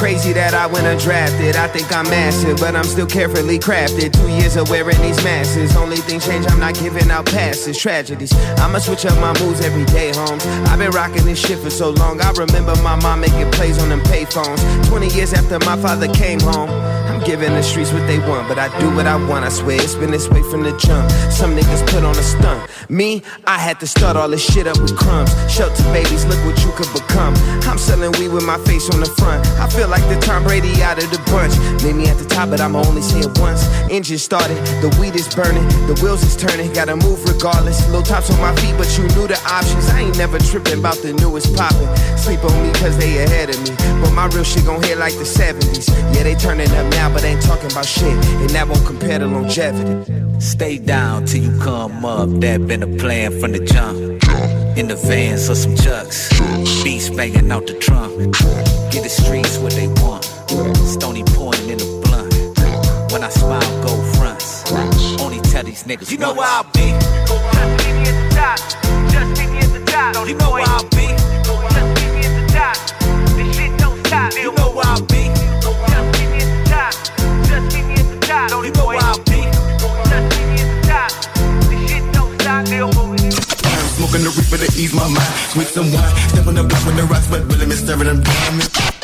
Crazy 0.05 0.14
that 0.33 0.55
I 0.55 0.67
went 0.67 0.87
undrafted. 0.87 1.55
I 1.57 1.69
think 1.69 1.93
I'm 1.93 2.09
massive, 2.09 2.59
but 2.59 2.75
I'm 2.75 2.85
still 2.85 3.07
carefully 3.07 3.59
crafted. 3.59 4.13
Two 4.13 4.29
years 4.29 4.57
of 4.57 4.71
wearing 4.71 5.01
these 5.03 5.23
masses. 5.23 5.77
Only 5.77 5.97
thing 5.99 6.21
change, 6.21 6.47
I'm 6.49 6.59
not 6.59 6.75
giving 6.75 7.11
out 7.11 7.27
passes. 7.27 7.79
Tragedies. 7.79 8.33
I'ma 8.59 8.79
switch 8.79 9.05
up 9.07 9.19
my 9.21 9.39
moves 9.41 9.61
every 9.61 9.85
day, 9.87 10.13
Holmes. 10.15 10.47
I've 10.69 10.79
been 10.79 10.91
rocking 10.93 11.25
this 11.25 11.39
shit 11.39 11.59
for 11.59 11.71
so 11.71 11.91
long. 11.91 12.21
I 12.21 12.31
remember 12.33 12.75
my 12.83 12.97
mom 12.97 13.21
making 13.21 13.51
plays 13.53 13.79
on 13.83 13.89
them 13.89 14.01
payphones. 14.01 14.61
20 14.89 15.09
years 15.09 15.33
after 15.33 15.59
my 15.61 15.77
father 15.77 16.09
came 16.15 16.41
home. 16.41 16.71
I'm 16.71 17.23
giving 17.23 17.53
the 17.53 17.63
streets 17.63 17.93
what 17.93 18.07
they 18.07 18.19
want, 18.19 18.49
but 18.49 18.59
I 18.59 18.69
do 18.81 18.95
what 18.95 19.07
I 19.07 19.17
want. 19.17 19.45
I 19.45 19.49
swear 19.49 19.81
it's 19.81 19.95
been 19.95 20.11
this 20.11 20.29
way 20.29 20.43
from 20.51 20.63
the 20.63 20.77
jump. 20.79 21.11
Some 21.31 21.55
niggas 21.57 21.87
put 21.89 22.03
on 22.03 22.17
a 22.17 22.23
stunt. 22.23 22.71
Me, 22.89 23.23
I 23.47 23.59
had 23.59 23.79
to 23.81 23.87
start 23.87 24.17
all 24.17 24.29
this 24.29 24.45
shit 24.45 24.67
up 24.67 24.81
with 24.81 24.97
crumbs. 24.97 25.31
Shelter 25.51 25.83
babies, 25.93 26.25
look 26.27 26.43
what 26.45 26.63
you 26.65 26.73
could 26.73 26.93
become. 26.93 27.35
I'm 27.69 27.79
selling 27.79 28.13
weed 28.19 28.29
with 28.29 28.45
my 28.45 28.59
face 28.65 28.91
on 28.91 29.01
the 29.01 29.07
front. 29.07 29.47
I 29.59 29.69
feel 29.69 29.89
like 29.89 30.03
Tom 30.21 30.45
Brady 30.45 30.83
out 30.83 31.03
of 31.03 31.11
the 31.11 31.19
bunch. 31.31 31.55
Made 31.83 31.97
me 31.97 32.07
at 32.09 32.19
the 32.19 32.25
top, 32.25 32.51
but 32.51 32.61
I'ma 32.61 32.83
only 32.87 33.03
say 33.03 33.21
it 33.21 33.39
once. 33.39 33.67
Engine 33.91 34.19
started, 34.19 34.57
the 34.83 34.95
weed 35.01 35.15
is 35.15 35.29
burning, 35.35 35.67
the 35.87 35.99
wheels 36.03 36.23
is 36.23 36.37
turning. 36.37 36.73
Gotta 36.73 36.97
move 36.97 37.25
regardless. 37.25 37.81
Low 37.91 38.03
tops 38.03 38.31
on 38.31 38.41
my 38.41 38.55
feet, 38.57 38.77
but 38.77 38.89
you 38.99 39.05
knew 39.15 39.27
the 39.27 39.39
options. 39.47 39.89
I 39.91 40.01
ain't 40.03 40.19
never 40.19 40.39
tripping 40.39 40.79
about 40.79 40.99
the 40.99 41.13
newest 41.15 41.55
popping. 41.57 41.89
Sleep 42.17 42.43
on 42.45 42.55
me 42.63 42.73
cause 42.75 42.97
they 42.99 43.23
ahead 43.25 43.51
of 43.51 43.59
me. 43.63 43.75
But 44.01 44.13
my 44.13 44.27
real 44.29 44.45
shit 44.45 44.65
gon' 44.65 44.83
hit 44.83 44.99
like 44.99 45.15
the 45.15 45.25
70s. 45.25 45.89
Yeah, 46.15 46.23
they 46.23 46.35
turning 46.35 46.71
up 46.71 46.87
now, 46.93 47.13
but 47.13 47.25
ain't 47.25 47.43
talking 47.43 47.71
about 47.71 47.87
shit. 47.87 48.15
And 48.43 48.51
that 48.51 48.69
won't 48.69 48.85
compare 48.87 49.19
to 49.19 49.27
longevity. 49.27 50.41
Stay 50.41 50.79
down 50.79 51.27
till 51.27 51.43
you 51.43 51.59
come 51.61 52.05
up. 52.05 52.29
That 52.41 52.67
been 52.67 52.83
a 52.83 52.97
plan 52.99 53.39
from 53.41 53.53
the 53.53 53.61
jump. 53.65 53.99
In 54.77 54.89
the 54.89 54.97
vans 54.97 55.49
or 55.49 55.55
some 55.55 55.77
chucks. 55.77 56.29
Beats 56.83 57.09
banging 57.11 57.51
out 57.51 57.67
the 57.67 57.75
trunk. 57.75 58.13
Get 58.91 59.03
the 59.03 59.09
streets 59.09 59.59
what 59.59 59.73
they 59.73 59.87
want. 59.89 60.04
Stony 60.85 61.23
Point 61.25 61.61
in 61.63 61.79
the 61.79 61.87
blunt. 62.03 62.33
When 63.13 63.23
I 63.23 63.29
smile, 63.31 63.61
go 63.83 63.95
fronts. 64.15 64.71
Only 65.21 65.41
tell 65.41 65.65
these 65.65 65.85
niggas 65.85 66.11
you 66.11 66.19
know 66.19 66.35
where 66.35 66.47
I'll 66.47 66.65
be. 66.73 66.87
You 70.27 70.35
know 70.39 70.51
where 70.51 70.65
I'll 70.67 70.85
be. 70.89 71.07
You 74.41 74.53
know 74.53 74.73
where 74.73 74.87
I'll 74.87 75.01
be. 75.07 75.23
You 78.45 78.53
know 78.61 78.77
where 78.87 79.01
I'll 79.03 79.19
be. 79.23 79.45
Smoking 83.95 84.23
the 84.23 84.31
reaper 84.37 84.59
to 84.59 84.69
ease 84.81 84.95
my 84.95 85.09
mind. 85.09 85.33
With 85.57 85.71
some 85.71 85.93
wine, 85.93 86.15
step 86.29 86.47
on 86.47 86.55
the 86.55 86.63
block 86.65 86.85
when 86.87 86.97
the 86.97 87.05
rocks, 87.05 87.29
but 87.29 87.45
really 87.45 87.67
me 87.67 87.75
staring 87.75 88.05
them 88.05 88.23
down. 88.23 89.04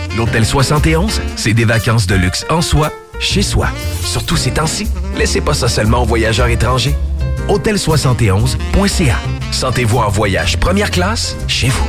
L'Hôtel 0.17 0.45
71, 0.45 1.21
c'est 1.37 1.53
des 1.53 1.65
vacances 1.65 2.05
de 2.05 2.15
luxe 2.15 2.45
en 2.49 2.61
soi, 2.61 2.91
chez 3.19 3.41
soi. 3.41 3.67
Surtout 4.03 4.35
ces 4.35 4.51
temps-ci, 4.51 4.87
laissez 5.17 5.41
pas 5.41 5.53
ça 5.53 5.67
seulement 5.69 6.03
aux 6.03 6.05
voyageurs 6.05 6.47
étrangers. 6.47 6.95
Hôtel71.ca. 7.47 9.15
Sentez-vous 9.51 9.97
en 9.97 10.09
voyage 10.09 10.57
première 10.57 10.91
classe 10.91 11.35
chez 11.47 11.69
vous. 11.69 11.87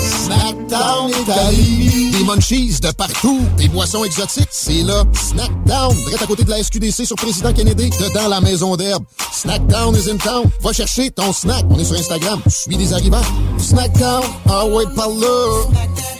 Snackdown 0.00 1.10
Italie. 1.10 2.10
Des 2.12 2.24
munchies 2.24 2.78
de 2.80 2.90
partout. 2.92 3.40
Des 3.56 3.68
boissons 3.68 4.04
exotiques. 4.04 4.48
C'est 4.50 4.82
là. 4.82 5.02
Snackdown. 5.12 5.96
Direct 5.96 6.22
à 6.22 6.26
côté 6.26 6.44
de 6.44 6.50
la 6.50 6.62
SQDC 6.62 7.04
sur 7.04 7.16
Président 7.16 7.52
Kennedy. 7.52 7.90
Dedans 7.90 8.28
la 8.28 8.40
maison 8.40 8.76
d'herbe. 8.76 9.04
Snackdown 9.32 9.96
is 9.96 10.10
in 10.10 10.18
town. 10.18 10.44
Va 10.62 10.72
chercher 10.72 11.10
ton 11.10 11.32
snack. 11.32 11.64
On 11.70 11.78
est 11.78 11.84
sur 11.84 11.96
Instagram. 11.96 12.40
Suis 12.46 12.76
des 12.76 12.92
arrivants. 12.92 13.22
Snackdown. 13.58 14.22
Ah 14.48 14.66
ouais, 14.66 14.84
par 14.94 15.08
là. 15.08 16.19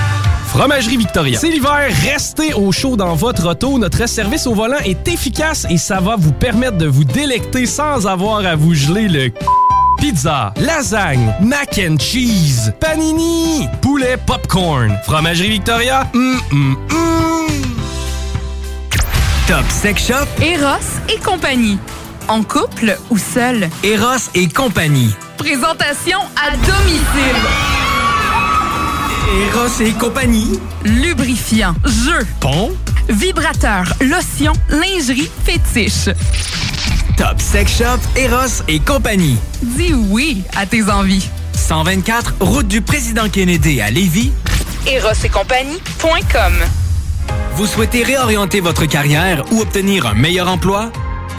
Fromagerie 0.51 0.97
Victoria. 0.97 1.39
C'est 1.39 1.49
l'hiver, 1.49 1.89
restez 2.11 2.53
au 2.53 2.71
chaud 2.73 2.97
dans 2.97 3.15
votre 3.15 3.47
auto. 3.49 3.77
Notre 3.77 4.07
service 4.07 4.45
au 4.47 4.53
volant 4.53 4.79
est 4.83 5.07
efficace 5.07 5.65
et 5.69 5.77
ça 5.77 5.99
va 6.01 6.15
vous 6.17 6.33
permettre 6.33 6.77
de 6.77 6.87
vous 6.87 7.05
délecter 7.05 7.65
sans 7.65 8.05
avoir 8.05 8.45
à 8.45 8.55
vous 8.55 8.73
geler 8.73 9.07
le 9.07 9.21
c- 9.27 9.33
Pizza, 9.97 10.53
lasagne, 10.57 11.33
mac 11.41 11.79
and 11.79 11.97
cheese, 11.99 12.73
panini, 12.79 13.67
poulet 13.81 14.17
popcorn. 14.25 14.97
Fromagerie 15.05 15.49
Victoria, 15.51 16.07
hum, 16.13 16.39
hum, 16.51 16.77
hum. 16.91 17.47
Top 19.47 19.63
Sex 19.69 20.07
Shop, 20.07 20.27
Eros 20.43 20.99
et 21.13 21.17
compagnie. 21.19 21.77
En 22.27 22.43
couple 22.43 22.97
ou 23.09 23.17
seul. 23.17 23.69
Eros 23.83 24.29
et 24.35 24.47
compagnie. 24.47 25.13
Présentation 25.37 26.19
à 26.35 26.51
domicile. 26.57 27.41
Eros 29.31 29.79
et 29.81 29.93
compagnie. 29.93 30.59
Lubrifiant, 30.83 31.73
jeu, 31.85 32.25
Pont. 32.41 32.71
vibrateur, 33.07 33.85
lotion, 34.01 34.51
lingerie, 34.69 35.29
fétiche. 35.45 36.09
Top 37.15 37.39
Sex 37.39 37.77
Shop, 37.77 37.99
Eros 38.17 38.61
et 38.67 38.79
compagnie. 38.79 39.37
Dis 39.63 39.93
oui 39.93 40.43
à 40.57 40.65
tes 40.65 40.89
envies. 40.89 41.29
124, 41.53 42.33
route 42.41 42.67
du 42.67 42.81
président 42.81 43.29
Kennedy 43.29 43.79
à 43.79 43.89
Lévis. 43.89 44.33
Eros 44.85 45.13
et 45.23 45.29
compagnie.com 45.29 46.53
Vous 47.55 47.67
souhaitez 47.67 48.03
réorienter 48.03 48.59
votre 48.59 48.85
carrière 48.85 49.45
ou 49.53 49.61
obtenir 49.61 50.07
un 50.07 50.13
meilleur 50.13 50.49
emploi? 50.49 50.91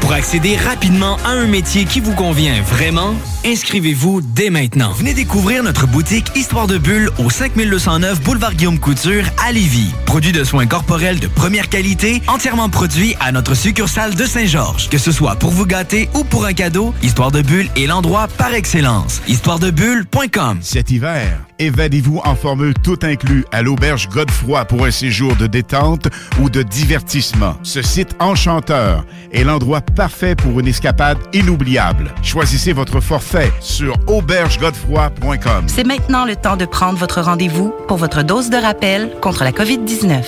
Pour 0.00 0.12
accéder 0.12 0.56
rapidement 0.56 1.16
à 1.24 1.30
un 1.30 1.46
métier 1.46 1.84
qui 1.84 2.00
vous 2.00 2.14
convient 2.14 2.62
vraiment, 2.62 3.14
inscrivez-vous 3.44 4.20
dès 4.22 4.50
maintenant. 4.50 4.92
Venez 4.92 5.14
découvrir 5.14 5.62
notre 5.62 5.86
boutique 5.86 6.30
Histoire 6.36 6.66
de 6.66 6.78
Bulle 6.78 7.10
au 7.18 7.30
5209 7.30 8.22
Boulevard 8.22 8.54
Guillaume 8.54 8.78
Couture 8.78 9.24
à 9.46 9.52
Lévis. 9.52 9.92
Produit 10.06 10.32
de 10.32 10.44
soins 10.44 10.66
corporels 10.66 11.20
de 11.20 11.26
première 11.26 11.68
qualité, 11.68 12.22
entièrement 12.26 12.68
produit 12.68 13.14
à 13.20 13.32
notre 13.32 13.54
succursale 13.54 14.14
de 14.14 14.24
Saint-Georges. 14.24 14.88
Que 14.88 14.98
ce 14.98 15.12
soit 15.12 15.36
pour 15.36 15.50
vous 15.50 15.66
gâter 15.66 16.08
ou 16.14 16.24
pour 16.24 16.46
un 16.46 16.52
cadeau, 16.52 16.94
Histoire 17.02 17.30
de 17.30 17.42
Bulle 17.42 17.68
est 17.76 17.86
l'endroit 17.86 18.28
par 18.28 18.54
excellence. 18.54 19.20
Histoiredebulle.com 19.28 20.58
Cet 20.62 20.90
hiver, 20.90 21.47
évadez-vous 21.58 22.20
en 22.24 22.34
formule 22.34 22.74
tout 22.74 22.98
inclus 23.02 23.44
à 23.52 23.62
l'auberge 23.62 24.08
Godefroy 24.08 24.64
pour 24.64 24.84
un 24.84 24.90
séjour 24.90 25.36
de 25.36 25.46
détente 25.46 26.08
ou 26.40 26.50
de 26.50 26.62
divertissement. 26.62 27.54
Ce 27.62 27.82
site 27.82 28.14
enchanteur 28.18 29.04
est 29.32 29.44
l'endroit 29.44 29.80
parfait 29.80 30.34
pour 30.34 30.60
une 30.60 30.68
escapade 30.68 31.18
inoubliable. 31.32 32.12
Choisissez 32.22 32.72
votre 32.72 33.00
forfait 33.00 33.52
sur 33.60 33.96
aubergegodefroy.com. 34.06 35.64
C'est 35.66 35.86
maintenant 35.86 36.24
le 36.24 36.36
temps 36.36 36.56
de 36.56 36.64
prendre 36.64 36.98
votre 36.98 37.20
rendez-vous 37.20 37.72
pour 37.86 37.96
votre 37.96 38.22
dose 38.22 38.50
de 38.50 38.56
rappel 38.56 39.10
contre 39.20 39.44
la 39.44 39.52
COVID-19. 39.52 40.22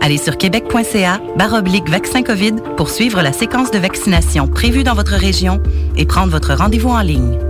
Allez 0.00 0.18
sur 0.18 0.38
québec.ca 0.38 1.20
baroblique 1.36 1.88
vaccin 1.88 2.22
COVID 2.22 2.54
pour 2.76 2.88
suivre 2.88 3.20
la 3.20 3.32
séquence 3.32 3.70
de 3.70 3.78
vaccination 3.78 4.48
prévue 4.48 4.82
dans 4.82 4.94
votre 4.94 5.14
région 5.14 5.62
et 5.96 6.06
prendre 6.06 6.32
votre 6.32 6.54
rendez-vous 6.54 6.90
en 6.90 7.02
ligne. 7.02 7.49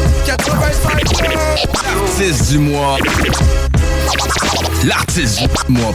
85 0.37 1.03
L'artiste 1.83 2.51
du 2.51 2.59
mois. 2.59 2.97
L'artiste 4.85 5.39
du 5.41 5.73
mois. 5.73 5.93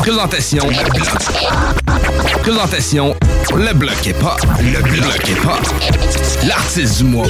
Présentation, 0.00 0.68
le 0.68 0.90
bloc. 0.90 2.42
Présentation, 2.42 3.16
le 3.56 3.72
bloc 3.72 4.06
est 4.06 4.12
pas. 4.12 4.36
Le 4.60 4.82
bloc 4.82 5.28
est 5.28 5.42
pas. 5.42 5.58
L'artiste 6.46 6.98
du 6.98 7.04
mois. 7.04 7.26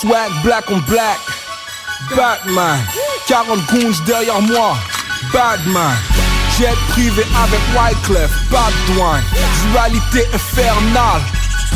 Swag 0.00 0.30
black 0.44 0.64
on 0.70 0.78
black. 0.80 1.18
Batman. 2.14 3.07
40 3.28 3.60
goons 3.66 4.04
derrière 4.06 4.40
moi. 4.40 4.74
Badman. 5.34 5.94
Jet 6.58 6.74
privé 6.88 7.22
avec 7.44 7.60
Wyclef. 7.76 8.30
Bad 8.50 8.72
douane. 8.86 9.22
Dualité 9.70 10.26
infernale. 10.32 11.20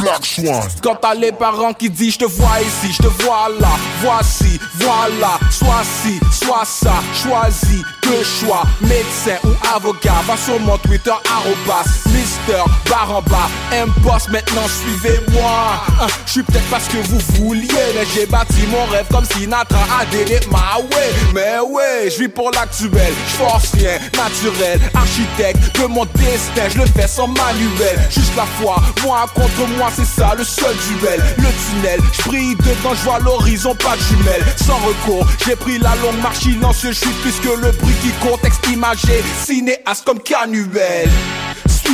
Black 0.00 0.24
Swan. 0.24 0.62
Quand 0.82 0.96
t'as 0.96 1.14
les 1.14 1.30
parents 1.32 1.74
qui 1.74 1.90
disent 1.90 2.14
je 2.14 2.20
te 2.20 2.24
vois 2.24 2.60
ici, 2.62 2.92
je 2.92 3.02
te 3.02 3.22
vois 3.22 3.48
là, 3.60 3.68
voici, 4.00 4.58
voilà, 4.76 5.38
soit 5.50 5.84
ci, 6.02 6.18
soit 6.32 6.64
ça, 6.64 6.94
choisis, 7.14 7.82
deux 8.02 8.24
choix, 8.24 8.62
médecin 8.80 9.36
ou 9.44 9.50
avocat, 9.76 10.14
va 10.26 10.36
sur 10.36 10.58
mon 10.60 10.78
Twitter, 10.78 11.12
arrobas, 11.30 11.84
Mister, 12.06 12.64
Baramba, 13.02 13.50
M-Boss, 13.72 14.28
maintenant 14.28 14.68
suivez-moi. 14.68 15.82
Hein, 16.00 16.06
Je 16.24 16.30
suis 16.30 16.42
peut-être 16.44 16.70
parce 16.70 16.86
que 16.86 16.98
vous 16.98 17.18
vouliez, 17.34 17.66
mais 17.96 18.06
j'ai 18.14 18.26
bâti 18.26 18.64
mon 18.70 18.84
rêve 18.92 19.06
comme 19.10 19.24
Sinatra 19.24 19.80
a 20.00 20.06
délé 20.06 20.38
ma 20.52 20.78
way. 20.78 21.10
Mais 21.34 21.58
ouais, 21.68 22.08
je 22.08 22.22
vis 22.22 22.28
pour 22.28 22.52
l'actuel, 22.52 23.12
je 23.26 23.78
rien, 23.78 23.98
naturel, 24.16 24.80
architecte 24.94 25.80
de 25.80 25.86
mon 25.86 26.04
destin, 26.04 26.68
je 26.72 26.78
le 26.78 26.86
fais 26.86 27.08
sans 27.08 27.26
manuel, 27.26 27.98
juste 28.08 28.36
la 28.36 28.46
foi, 28.60 28.76
moi 29.02 29.26
contre 29.34 29.68
moi, 29.76 29.90
c'est 29.96 30.06
ça 30.06 30.34
le 30.38 30.44
seul 30.44 30.76
duel. 31.00 31.20
Le 31.38 31.48
tunnel, 31.66 32.00
je 32.12 32.22
brille 32.28 32.54
dedans, 32.54 32.94
je 32.94 33.02
vois 33.02 33.18
l'horizon, 33.18 33.74
pas 33.74 33.96
de 33.96 34.02
jumelles. 34.02 34.44
Sans 34.64 34.76
recours, 34.76 35.26
j'ai 35.44 35.56
pris 35.56 35.78
la 35.78 35.96
longue 35.96 36.22
marche 36.22 36.38
silencieuse, 36.38 36.94
je 36.94 37.00
suis 37.00 37.16
plus 37.22 37.40
que 37.40 37.48
le 37.48 37.72
bruit 37.72 37.94
qui 38.00 38.12
contexte 38.24 38.64
imagé, 38.68 39.24
cinéaste 39.44 40.04
comme 40.06 40.20
Canuel. 40.20 41.10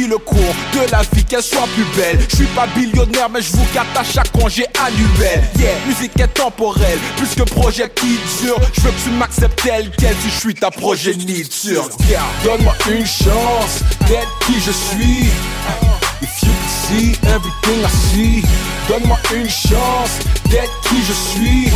Le 0.07 0.16
cours 0.16 0.55
de 0.72 0.90
la 0.90 1.03
vie, 1.12 1.24
qu'elle 1.24 1.42
soit 1.42 1.66
plus 1.74 1.84
belle. 1.94 2.18
Je 2.30 2.36
suis 2.36 2.46
pas 2.46 2.66
billionnaire, 2.68 3.28
mais 3.28 3.42
je 3.42 3.53
vous 3.53 3.66
gâte 3.74 3.94
à 3.94 4.03
chaque 4.05 4.30
congé 4.32 4.64
annuel. 4.82 5.42
Yeah, 5.59 5.74
musique 5.86 6.18
est 6.18 6.28
temporelle, 6.28 6.99
plus 7.16 7.34
que 7.34 7.42
projet 7.42 7.90
qui 7.94 8.18
dure. 8.40 8.59
Je 8.72 8.80
veux 8.80 8.90
que 8.90 9.01
tu 9.05 9.11
m'acceptes 9.11 9.61
tel 9.62 9.90
quel, 9.99 10.14
si 10.22 10.30
je 10.30 10.40
suis 10.40 10.55
ta 10.55 10.70
progéniture. 10.70 11.88
Donne-moi 12.42 12.74
une 12.90 13.05
chance 13.05 13.82
d'être 14.07 14.38
qui 14.46 14.55
je 14.61 14.70
suis. 14.70 15.28
If 16.22 16.42
you 16.42 16.49
could 16.49 16.70
see 16.88 17.12
everything 17.28 17.84
I 17.84 17.90
see, 18.11 18.42
donne-moi 18.88 19.18
une 19.34 19.51
chance 19.51 20.20
d'être 20.49 20.80
qui 20.88 21.03
je 21.03 21.12
suis. 21.12 21.72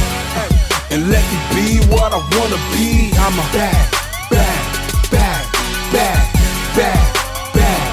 And 0.91 1.11
let 1.11 1.21
me 1.21 1.39
be 1.55 1.87
what 1.91 2.13
I 2.13 2.21
wanna 2.39 2.57
be. 2.73 3.11
I'm 3.19 3.39
a 3.39 3.45
bad, 3.53 3.91
bad, 4.31 5.11
bad, 5.11 5.45
bad, 5.93 6.27
bad, 6.77 7.22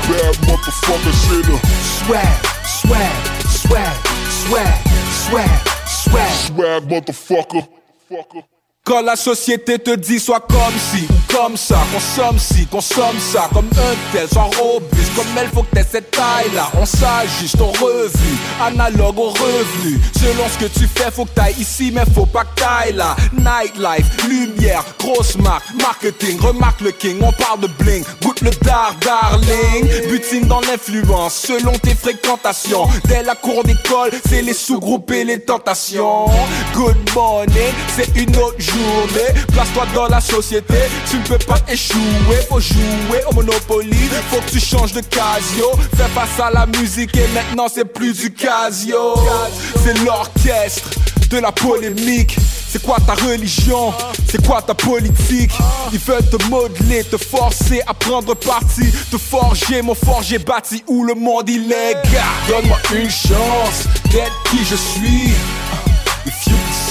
bad, 0.09 0.35
motherfucker 0.47 1.13
sinner. 1.25 1.59
Swag, 1.97 2.39
swag, 2.65 3.25
swag, 3.59 3.95
swag, 4.41 4.77
swag, 5.25 5.67
swag. 5.85 6.31
Swag 6.47 6.83
motherfucker. 6.89 8.58
Quand 8.89 9.03
la 9.03 9.15
société 9.15 9.77
te 9.77 9.95
dit 9.95 10.19
sois 10.19 10.39
comme 10.39 10.73
si 10.91 11.07
comme 11.31 11.57
ça, 11.57 11.77
consomme 11.93 12.39
ci, 12.39 12.65
consomme 12.65 13.19
ça, 13.19 13.47
comme 13.53 13.69
un 13.77 13.95
tel, 14.11 14.27
sois 14.27 14.49
robuste, 14.59 15.13
comme 15.15 15.27
elle 15.37 15.47
faut 15.49 15.61
que 15.61 15.75
t'aies 15.75 15.85
cette 15.89 16.11
taille 16.11 16.51
là, 16.55 16.69
on 16.79 16.85
s'ajuste 16.85 17.61
au 17.61 17.67
revenu, 17.67 18.37
analogue 18.61 19.19
au 19.19 19.29
revenu, 19.29 19.99
selon 20.19 20.43
ce 20.49 20.65
que 20.65 20.71
tu 20.71 20.87
fais, 20.87 21.11
faut 21.11 21.25
que 21.25 21.31
t'ailles 21.35 21.55
ici, 21.59 21.91
mais 21.93 22.01
faut 22.15 22.25
pas 22.25 22.45
que 22.45 22.55
t'ailles 22.55 22.95
là, 22.95 23.15
nightlife, 23.33 24.27
lumière, 24.27 24.83
grosse 24.97 25.37
marque, 25.37 25.65
marketing, 25.79 26.39
remarque 26.39 26.81
le 26.81 26.91
king, 26.91 27.17
on 27.21 27.31
parle 27.31 27.61
de 27.61 27.67
bling, 27.67 28.03
goûte 28.23 28.41
le 28.41 28.51
dar, 28.63 28.95
darling, 29.01 30.09
butine 30.09 30.47
dans 30.47 30.61
l'influence, 30.61 31.35
selon 31.35 31.73
tes 31.73 31.95
fréquentations, 31.95 32.87
dès 33.05 33.23
la 33.23 33.35
cour 33.35 33.63
d'école, 33.63 34.11
c'est 34.27 34.41
les 34.41 34.53
sous-groupes 34.53 35.11
et 35.11 35.23
les 35.23 35.39
tentations, 35.39 36.25
good 36.73 36.97
morning, 37.13 37.73
c'est 37.95 38.15
une 38.15 38.35
autre 38.37 38.59
journée, 38.59 38.78
place-toi 39.53 39.85
dans 39.93 40.07
la 40.07 40.21
société, 40.21 40.75
tu 41.09 41.17
ne 41.17 41.23
peux 41.23 41.37
pas 41.45 41.59
échouer, 41.67 41.99
faut 42.47 42.59
jouer 42.59 43.23
au 43.29 43.33
Monopoly, 43.33 44.09
faut 44.29 44.41
que 44.41 44.51
tu 44.51 44.59
changes 44.59 44.93
de 44.93 45.01
casio, 45.01 45.71
fais 45.95 46.09
face 46.13 46.39
à 46.39 46.51
la 46.51 46.65
musique 46.65 47.15
et 47.15 47.27
maintenant 47.33 47.67
c'est 47.73 47.85
plus 47.85 48.13
du 48.13 48.31
casio, 48.33 49.15
c'est 49.83 49.97
l'orchestre 50.03 50.89
de 51.29 51.37
la 51.37 51.51
polémique. 51.51 52.37
C'est 52.71 52.83
quoi 52.83 52.97
ta 53.03 53.15
religion? 53.15 53.91
C'est 54.29 54.45
quoi 54.45 54.61
ta 54.61 54.75
politique? 54.75 55.51
Ils 55.91 55.97
veulent 55.97 56.29
te 56.29 56.43
modeler, 56.49 57.03
te 57.03 57.17
forcer 57.17 57.81
à 57.87 57.95
prendre 57.95 58.35
parti, 58.35 58.91
te 59.11 59.17
forger, 59.17 59.81
mon 59.81 59.95
forger 59.95 60.37
bâti 60.37 60.83
où 60.87 61.03
le 61.03 61.15
monde 61.15 61.49
il 61.49 61.71
est. 61.71 61.95
Donne-moi 62.47 62.77
une 62.93 63.09
chance 63.09 63.87
d'être 64.11 64.43
qui 64.51 64.63
je 64.63 64.75
suis. 64.75 65.33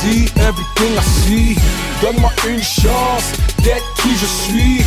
If 0.01 0.05
you 0.05 0.27
could 0.27 0.31
see 0.31 0.41
everything 0.43 0.97
I 0.97 1.03
see, 1.03 1.57
donne-moi 2.01 2.31
une 2.47 2.63
chance 2.63 3.33
d'être 3.65 3.95
qui 3.97 4.15
je 4.17 4.27
suis. 4.27 4.85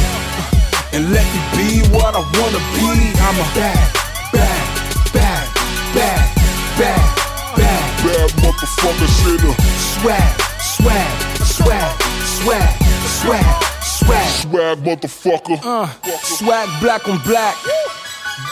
And 0.93 1.11
let 1.11 1.25
me 1.25 1.41
be 1.57 1.81
what 1.91 2.15
I 2.15 2.19
wanna 2.19 2.59
be. 2.75 3.11
I'm 3.19 3.39
a 3.39 3.47
bad, 3.53 3.93
bad, 4.31 4.67
bad, 5.13 5.47
bad, 5.93 6.29
bad, 6.77 7.15
bad, 7.57 8.03
bad 8.03 8.31
motherfucker 8.41 9.07
sinner. 9.07 9.55
Swag, 9.99 10.41
swag, 10.59 11.07
swag, 11.43 12.01
swag, 12.25 12.69
swag, 13.05 13.63
swag. 13.83 14.27
Swag 14.41 14.77
motherfucker. 14.83 15.59
Uh, 15.63 15.87
swag 16.23 16.69
black 16.81 17.07
on 17.07 17.17
black. 17.25 17.55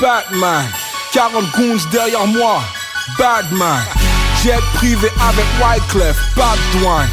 Batman. 0.01 0.67
40 1.13 1.51
goons 1.55 1.89
derrière 1.91 2.27
moi. 2.27 2.61
Badman. 3.17 4.08
Jet 4.43 4.61
privé 4.75 5.09
avec 5.19 5.45
Wyclef, 5.59 6.15
pas 6.35 6.55
de 6.55 6.79
douane. 6.79 7.07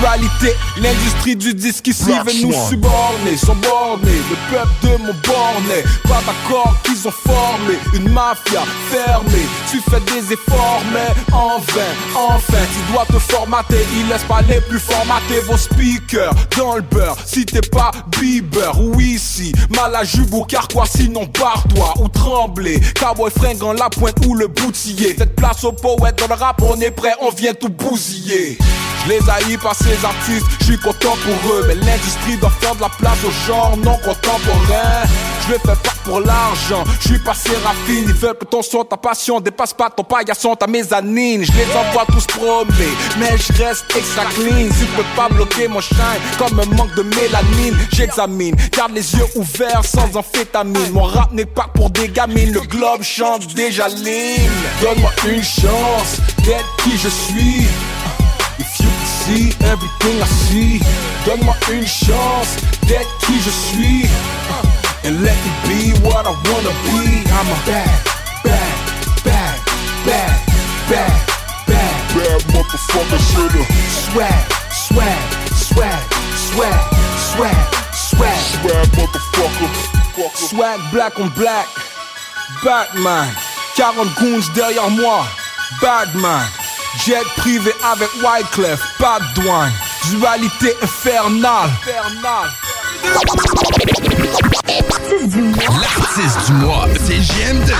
Dualité, 0.00 0.56
l'industrie 0.80 1.36
du 1.36 1.54
disque 1.54 1.86
ici 1.88 2.10
veut 2.10 2.46
nous 2.46 2.68
suborner, 2.68 3.36
sont 3.36 3.54
bornés. 3.56 4.20
Le 4.30 4.36
peuple 4.50 4.72
de 4.82 4.88
mon 5.04 5.14
borné, 5.26 5.82
pas 6.04 6.22
d'accord 6.26 6.74
qu'ils 6.82 7.06
ont 7.06 7.12
formé 7.12 7.78
une 7.94 8.08
mafia 8.10 8.62
fermée. 8.90 9.46
Tu 9.70 9.80
fais 9.90 10.00
des 10.00 10.32
efforts, 10.32 10.82
mais 10.92 11.32
en 11.32 11.58
vain, 11.58 11.92
enfin, 12.16 12.64
tu 12.72 12.92
dois 12.92 13.04
te 13.06 13.18
formater. 13.32 13.86
Ils 13.94 14.08
laissent 14.08 14.24
pas 14.24 14.40
les 14.48 14.60
plus 14.62 14.80
formater 14.80 15.40
vos 15.46 15.58
speakers 15.58 16.34
dans 16.56 16.76
le 16.76 16.82
beurre. 16.82 17.16
Si 17.26 17.44
t'es 17.44 17.60
pas 17.60 17.92
Bieber 18.18 18.80
ou 18.80 18.98
ici, 19.00 19.52
mal 19.76 19.94
à 19.94 20.04
jubo, 20.04 20.44
car 20.44 20.66
quoi 20.68 20.84
sinon 20.86 21.28
barre-toi 21.38 21.94
ou 22.00 22.08
trembler. 22.08 22.80
Cowboy 22.98 23.30
fringant 23.30 23.72
la 23.74 23.88
pointe 23.90 24.16
ou 24.26 24.34
le 24.34 24.48
boutiller. 24.48 25.14
Cette 25.16 25.36
place 25.36 25.62
au 25.64 25.72
poète 25.72 26.18
dans 26.18 26.34
le 26.34 26.40
rap, 26.40 26.60
on 26.72 26.80
est 26.80 26.90
prêt, 26.90 27.12
on 27.20 27.30
vient 27.30 27.52
tout 27.52 27.68
bousiller. 27.68 28.56
Je 29.04 29.08
les 29.10 29.20
haïs 29.30 29.58
par 29.58 29.74
ces 29.74 30.04
artistes, 30.04 30.46
je 30.60 30.64
suis 30.64 30.78
content 30.78 31.16
pour 31.24 31.52
eux. 31.52 31.64
Mais 31.68 31.74
l'industrie 31.74 32.36
doit 32.40 32.52
faire 32.60 32.74
de 32.74 32.80
la 32.80 32.88
place 32.88 33.18
aux 33.26 33.46
genre 33.46 33.76
non 33.76 33.96
contemporains. 33.98 35.04
Je 35.46 35.52
le 35.52 35.58
fais 35.58 35.76
pas 35.82 35.92
pour 36.04 36.20
l'argent, 36.20 36.84
je 37.00 37.08
suis 37.08 37.18
passé 37.18 37.50
raffine. 37.64 38.04
Ils 38.06 38.14
veulent 38.14 38.36
que 38.38 38.44
ton 38.44 38.62
son, 38.62 38.84
ta 38.84 38.96
passion 38.96 39.40
dépasse 39.40 39.72
pas 39.72 39.90
ton 39.90 40.04
paillasson, 40.04 40.54
ta 40.54 40.66
mezzanine. 40.66 41.44
Je 41.44 41.52
les 41.52 41.66
envoie 41.76 42.04
tous 42.06 42.26
promener, 42.26 42.88
mais 43.18 43.36
je 43.36 43.62
reste 43.62 43.84
extra 43.96 44.24
clean. 44.26 44.68
Tu 44.68 44.86
peux 44.96 45.04
pas 45.16 45.28
bloquer 45.28 45.68
mon 45.68 45.80
shine, 45.80 45.96
comme 46.38 46.58
un 46.60 46.76
manque 46.76 46.94
de 46.94 47.02
mélanine, 47.02 47.76
j'examine. 47.92 48.54
Garde 48.70 48.92
les 48.92 49.14
yeux 49.14 49.26
ouverts 49.34 49.84
sans 49.84 50.16
amphétamine. 50.16 50.92
Mon 50.92 51.04
rap 51.04 51.32
n'est 51.32 51.44
pas 51.46 51.68
pour 51.74 51.90
des 51.90 52.08
gamines, 52.08 52.52
le 52.52 52.60
globe 52.60 53.02
chante 53.02 53.54
déjà 53.54 53.88
ligne. 53.88 54.48
Donne-moi 54.80 55.10
une 55.28 55.42
chance 55.42 56.18
d'être 56.44 56.76
qui 56.84 56.96
je 56.98 57.08
suis. 57.08 57.66
If 58.58 58.78
you 58.80 58.90
see 59.06 59.48
everything 59.64 60.20
I 60.20 60.26
see, 60.26 60.80
donne-moi 61.26 61.54
une 61.72 61.86
chance 61.86 62.56
d'être 62.86 63.18
qui 63.26 63.40
je 63.40 63.50
suis. 63.50 64.08
And 65.04 65.22
let 65.22 65.36
me 65.44 65.52
be 65.66 65.80
what 66.06 66.26
I 66.26 66.30
wanna 66.30 66.74
be. 66.86 67.26
I'm 67.26 67.48
a 67.50 67.58
bad, 67.66 67.90
bad, 68.44 68.74
bad, 69.24 69.58
bad, 70.06 70.38
bad, 70.88 71.18
bad, 71.66 72.14
bad 72.14 72.40
motherfucker, 72.54 73.18
sinner. 73.18 73.66
Swag, 74.06 74.44
swag, 74.70 75.22
swag, 75.54 76.02
swag, 76.36 76.80
swag, 77.34 77.62
swag, 77.92 78.38
swag 78.62 78.86
motherfucker. 78.94 79.92
Swag 80.36 80.80
black 80.92 81.18
on 81.18 81.30
black. 81.30 81.66
Batman, 82.62 83.28
40 83.74 84.14
goons 84.20 84.52
derrière 84.54 84.90
moi. 84.90 85.26
Badman, 85.80 86.46
jet 87.04 87.24
privé 87.38 87.72
avec 87.82 88.08
Wyclef, 88.22 88.80
pas 88.98 89.18
de. 89.34 89.42
Dualité 90.10 90.74
infernale. 90.82 91.70
L'artiste 95.80 96.46
du 96.46 96.52
mois, 96.54 96.86
c'est 97.04 97.20
JMD. 97.22 97.72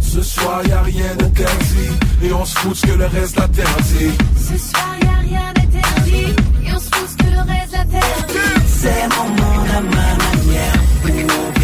Ce 0.00 0.22
soir 0.22 0.62
y 0.66 0.72
a 0.72 0.82
rien 0.82 1.14
d'interdit 1.16 1.90
et 2.22 2.32
on 2.32 2.44
se 2.44 2.58
fout 2.58 2.76
ce 2.76 2.86
que 2.86 2.92
le 2.92 3.06
reste 3.06 3.36
l'interdit. 3.36 4.12
Ce 4.36 4.58
soir 4.58 4.96
y 5.00 5.06
a 5.06 5.20
rien 5.20 5.52
d'interdit 5.54 6.34
et 6.66 6.72
on 6.72 6.78
se 6.78 6.84
fout 6.86 7.08
ce 7.08 7.16
que 7.16 7.30
le 7.30 7.40
reste 7.40 7.74
interdit. 7.74 8.38
C'est 8.66 9.08
mon 9.16 9.28
monde 9.28 9.68
à 9.76 9.80
ma 9.80 10.14
manière. 10.24 11.57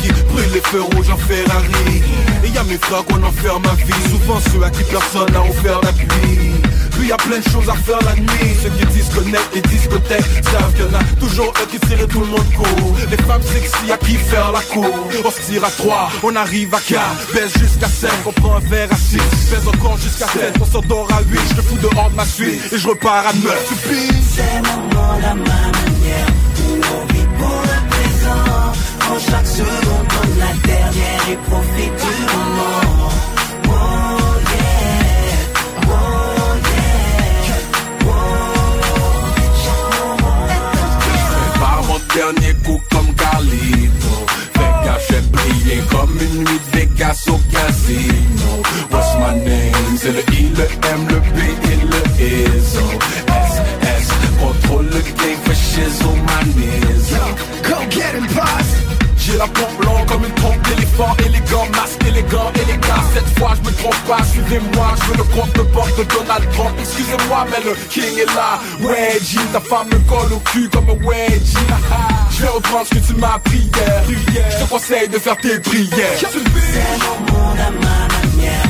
Qui 0.00 0.08
les 0.52 0.60
feux 0.60 0.82
rouges 0.82 1.10
en 1.10 1.16
Ferrari. 1.16 2.02
Et 2.44 2.48
y 2.48 2.58
a 2.58 2.64
mes 2.64 2.78
frères 2.78 3.04
qu'on 3.04 3.22
enferme 3.22 3.62
ma 3.62 3.74
vie, 3.74 4.10
souvent 4.10 4.40
ceux 4.52 4.62
à 4.62 4.70
qui 4.70 4.84
personne 4.84 5.30
n'a 5.32 5.42
offert 5.42 5.80
d'appui. 5.80 6.52
Puis 6.92 7.08
y 7.08 7.12
a 7.12 7.16
plein 7.16 7.38
de 7.38 7.48
choses 7.48 7.68
à 7.68 7.74
faire 7.74 7.98
la 8.04 8.14
nuit, 8.14 8.56
ceux 8.62 8.70
qui 8.70 8.86
disconnectent 8.86 9.54
les 9.54 9.60
discothèques 9.62 10.44
savent 10.50 10.72
qu'il 10.74 10.84
y 10.84 10.88
en 10.88 10.98
a 10.98 11.04
toujours 11.20 11.52
eux 11.60 11.66
qui 11.70 11.78
tirent 11.80 12.08
tout 12.08 12.20
le 12.20 12.26
monde 12.26 12.52
court. 12.56 12.96
Les 13.10 13.16
femmes 13.16 13.42
sexy 13.42 13.92
à 13.92 13.96
qui 13.98 14.14
faire 14.14 14.52
la 14.52 14.60
cour? 14.60 15.08
On 15.24 15.30
se 15.30 15.40
tire 15.42 15.64
à 15.64 15.70
3, 15.70 16.10
on 16.22 16.36
arrive 16.36 16.74
à 16.74 16.80
4, 16.80 17.02
baisse 17.34 17.58
jusqu'à 17.58 17.88
5, 17.88 18.10
on 18.26 18.32
prend 18.32 18.56
un 18.56 18.60
verre 18.60 18.88
à 18.90 18.96
6, 18.96 19.16
baisse 19.16 19.66
encore 19.66 19.96
jusqu'à 19.98 20.26
7, 20.26 20.54
on 20.60 20.64
s'endort 20.64 21.08
à 21.12 21.22
8, 21.22 21.40
je 21.50 21.54
te 21.54 21.62
fous 21.62 21.78
dehors 21.78 22.10
de 22.10 22.16
ma 22.16 22.26
suite 22.26 22.72
et 22.72 22.78
je 22.78 22.88
repars 22.88 23.26
à 23.26 23.32
9. 23.32 23.68
Tu 23.68 23.74
pises 23.88 24.36
C'est 24.36 24.68
mon 24.68 24.82
monde 24.82 25.24
à 25.24 25.34
ma 25.34 25.44
manière. 25.44 27.17
Chaque 29.18 29.46
seconde 29.46 30.08
comme 30.08 30.38
la 30.38 30.52
dernière 30.66 31.28
et 31.30 31.36
profite 31.48 31.96
du 32.02 32.14
moment. 32.32 33.10
Oh 33.66 33.70
yeah. 34.52 34.76
Oh 35.82 36.54
yeah. 36.62 36.98
Par 41.58 41.80
mon 41.82 41.98
dernier 42.14 42.54
coup 42.64 42.80
comme 42.90 43.10
Carlito 43.14 44.14
Vegas 44.54 45.02
fait 45.08 45.24
briller 45.32 45.80
comme 45.90 46.16
une 46.20 46.38
nuit 46.44 46.60
de 46.72 46.78
Vegas 46.78 47.24
au 47.28 47.38
casino 47.50 48.52
What's 48.90 49.12
my 49.18 49.32
name? 49.44 49.96
C'est 50.00 50.12
le 50.12 50.22
I, 50.32 50.52
le 50.56 50.64
M, 50.64 51.00
le 51.08 51.18
B 51.18 51.38
et 51.64 51.78
le 51.86 52.00
ISO 52.24 52.86
S, 53.26 53.52
S, 53.82 54.08
contrôle 54.40 54.86
le 54.86 55.00
game, 55.00 55.40
fait 55.44 55.54
shizzle 55.54 56.18
manizo 56.28 57.24
Go 57.64 57.76
get 57.90 58.14
him, 58.14 58.26
boss 58.34 58.68
j'ai 59.28 59.36
la 59.36 59.46
pompe 59.46 59.84
longue 59.84 60.06
comme 60.06 60.24
une 60.24 60.34
pompe 60.34 60.60
d'éléphant 60.68 61.14
Élégant, 61.24 61.66
masque 61.72 62.02
élégant, 62.06 62.50
élégant 62.54 63.02
Cette 63.14 63.38
fois 63.38 63.52
je 63.56 63.68
me 63.68 63.74
trompe 63.76 64.02
pas, 64.06 64.22
suivez-moi 64.24 64.94
Je 64.96 65.10
veux 65.10 65.16
le 65.16 65.24
compte 65.24 65.52
de 65.54 65.62
porte 65.62 65.98
de 65.98 66.04
Donald 66.04 66.50
Trump. 66.52 66.74
Excusez-moi 66.78 67.46
mais 67.50 67.64
le 67.64 67.74
king 67.90 68.18
est 68.18 68.34
là. 68.34 68.60
Wedgie, 68.80 69.38
ta 69.52 69.60
femme 69.60 69.88
me 69.88 69.98
colle 70.08 70.32
au 70.32 70.38
cul 70.50 70.68
comme 70.70 70.88
un 70.90 71.06
wedgie 71.06 71.56
Je 72.30 72.42
vais 72.42 72.48
reprendre 72.48 72.86
ce 72.86 72.94
que 72.94 73.06
tu 73.06 73.14
m'as 73.14 73.34
appris 73.34 73.70
Je 74.08 74.64
te 74.64 74.70
conseille 74.70 75.08
de 75.08 75.18
faire 75.18 75.36
tes 75.36 75.58
prières. 75.58 76.18
C'est 76.18 76.26
mon 77.04 77.38
monde 77.38 77.58
à 77.58 77.70
ma 77.70 77.98
manière. 78.14 78.64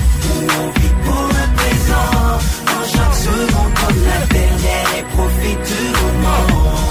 On 0.61 0.81
vit 0.81 0.95
pour 1.05 1.29
le 1.29 1.45
présent. 1.57 2.39
En 2.67 2.83
chaque 2.83 3.15
seconde 3.15 3.75
comme 3.75 4.05
la 4.05 4.27
dernière 4.27 5.05
profite 5.13 5.63
du 5.67 6.23
moment. 6.23 6.88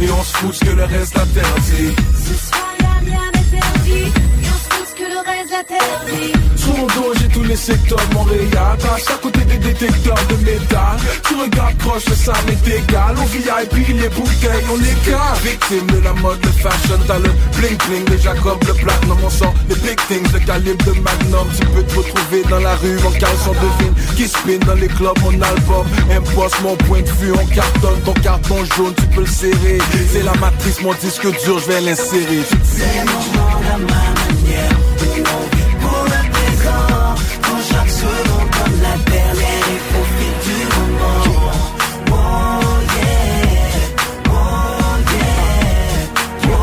Et 0.00 0.10
on 0.10 0.22
se 0.22 0.36
fout 0.36 0.54
ce 0.54 0.64
que 0.64 0.70
le 0.70 0.84
reste 0.84 1.16
a 1.16 1.26
fout 1.26 1.94
le. 5.48 6.58
Sur 6.58 6.76
mon 6.76 6.86
dos 6.86 7.12
j'ai 7.18 7.28
tous 7.28 7.42
les 7.42 7.56
secteurs 7.56 7.98
de 8.08 8.14
Montréal 8.14 8.48
à 8.54 9.14
côté 9.22 9.40
des 9.44 9.58
détecteurs 9.58 10.18
de 10.28 10.36
métal. 10.44 10.96
Tu 11.26 11.34
regardes 11.34 11.76
proche 11.78 12.04
ça 12.04 12.32
m'est 12.46 12.68
égal. 12.68 13.16
Au 13.16 13.26
VIP 13.26 13.88
les 13.88 14.08
bouteilles 14.08 14.64
on 14.70 14.76
les 14.76 14.94
calme 15.04 15.20
Victime 15.42 15.86
de 15.86 15.98
la 16.04 16.12
mode 16.14 16.40
de 16.40 16.48
fashion 16.48 16.98
T'as 17.06 17.18
le 17.18 17.30
bling 17.56 17.76
bling. 17.86 18.04
De 18.04 18.16
Jacob 18.16 18.62
le 18.66 18.74
platinum 18.74 19.18
On 19.24 19.30
sort 19.30 19.54
les 19.68 19.74
big 19.76 19.98
things. 20.08 20.32
Le 20.32 20.40
calibre 20.40 20.84
de 20.84 20.92
Magnum 21.00 21.48
Tu 21.58 21.66
peux 21.66 21.82
te 21.82 21.94
retrouver 21.96 22.42
dans 22.50 22.60
la 22.60 22.74
rue 22.76 22.98
en 22.98 23.10
caleçon 23.12 23.52
de 23.52 23.82
vigne. 23.82 23.94
Qui 24.16 24.28
spin 24.28 24.58
dans 24.66 24.74
les 24.74 24.88
clubs 24.88 25.18
mon 25.22 25.40
album 25.40 25.86
Imposte 26.10 26.60
mon 26.62 26.76
point 26.76 27.00
de 27.00 27.10
vue. 27.20 27.32
On 27.32 27.46
cartonne 27.46 28.00
ton 28.04 28.14
carton 28.14 28.64
jaune 28.76 28.94
tu 28.94 29.06
peux 29.06 29.20
le 29.22 29.26
serrer. 29.26 29.78
C'est 30.12 30.22
la 30.22 30.34
matrice 30.34 30.80
mon 30.82 30.94
disque 30.94 31.26
dur 31.44 31.58
je 31.58 31.72
vais 31.72 31.80
l'insérer. 31.80 32.42
C'est 32.64 33.04
mon 33.04 33.42
monde 33.42 33.64
à 33.72 33.78
ma 33.78 33.86
manière. 33.86 34.87
Seconde 37.88 38.50
comme 38.52 38.76
la 38.82 38.96
dernière 39.10 39.66
et 39.72 39.80
profite 39.90 40.38
du 40.44 40.58
moment. 40.76 41.20
Oh 42.10 42.14
yeah. 42.94 43.48
Oh 44.28 44.32
yeah. 45.12 45.42
Oh. 46.44 46.56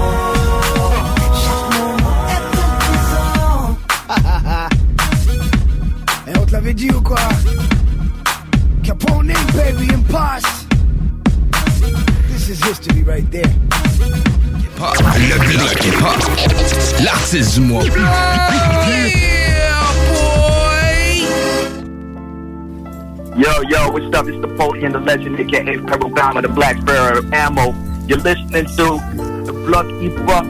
Chaque 1.34 1.67
moment 1.78 2.19
est 2.30 2.45
un 2.61 2.69
présent. 2.80 3.78
Et 6.28 6.34
on 6.38 6.45
te 6.45 6.51
l'avait 6.51 6.73
dit 6.73 6.91
ou 6.91 7.01
quoi? 7.01 7.23
Capone, 8.84 9.34
baby, 9.53 9.88
and 9.93 10.03
Posh. 10.07 10.47
This 12.32 12.43
is 12.49 12.59
history 12.63 13.03
right 13.03 13.30
there. 13.32 13.51
Le 15.17 15.38
bloc 15.39 15.86
est 15.86 15.97
pas. 15.99 16.17
L'artiste 17.03 17.53
du 17.55 17.61
mois. 17.61 17.84
Yo, 23.36 23.51
yo, 23.67 23.91
what's 23.91 24.15
up? 24.15 24.27
It's 24.29 24.38
Napoleon, 24.38 24.93
the 24.93 24.99
legend, 25.01 25.38
aka 25.38 25.75
Bama, 25.75 26.41
the 26.41 26.47
Black 26.47 26.77
Sparrow 26.77 27.21
Ammo. 27.33 27.75
You're 28.07 28.19
listening 28.19 28.65
to 28.77 28.97
the 29.43 29.51
Block 29.67 29.88
Hip 29.99 30.15
Hop 30.29 30.45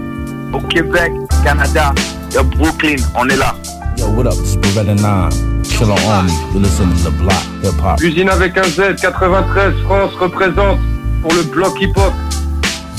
au 0.53 0.59
Québec, 0.67 1.11
Canada. 1.43 1.95
Yo, 2.31 2.43
Brooklyn, 2.43 2.97
on 3.15 3.27
est 3.31 3.37
là. 3.37 3.55
Yo, 3.97 4.11
what 4.11 4.27
up? 4.27 4.35
It's 4.37 4.55
Beretta 4.57 4.93
9, 5.01 5.63
Killer 5.63 5.99
Army. 6.05 6.31
You're 6.53 6.61
listening 6.61 6.95
to 6.97 7.09
the 7.09 7.17
Block 7.17 7.41
Hip 7.63 7.73
Hop. 7.81 7.99
Usine 8.01 8.29
avec 8.29 8.55
un 8.55 8.63
Z, 8.65 9.01
93 9.01 9.73
France 9.85 10.13
représente 10.19 10.77
pour 11.23 11.33
le 11.33 11.41
bloc 11.41 11.81
hip-hop. 11.81 12.13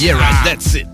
Yeah, 0.00 0.14
right, 0.14 0.44
that's 0.44 0.74
it. 0.74 0.88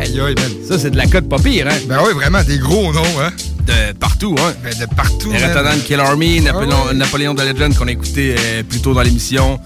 Aïe, 0.00 0.18
aïe, 0.18 0.34
man. 0.34 0.64
Ça, 0.66 0.78
c'est 0.78 0.90
de 0.92 0.96
la 0.96 1.06
cote 1.06 1.28
pas 1.28 1.38
pire, 1.38 1.66
hein? 1.68 1.76
Ben 1.86 1.98
oui, 2.06 2.14
vraiment, 2.14 2.42
des 2.42 2.56
gros 2.56 2.90
noms, 2.94 3.20
hein? 3.20 3.28
De 3.66 3.92
partout, 3.98 4.34
hein? 4.40 4.52
Ben, 4.64 4.74
de 4.78 4.86
partout, 4.94 5.30
Les 5.32 5.80
Kill 5.86 6.00
Army, 6.00 6.40
Napoléon, 6.40 6.92
Napoléon 6.94 7.34
de 7.34 7.42
Legend 7.42 7.74
qu'on 7.76 7.86
a 7.86 7.92
écouté 7.92 8.34
euh, 8.38 8.62
plus 8.64 8.80
tôt 8.80 8.92
dans 8.94 9.02
l'émission. 9.02 9.60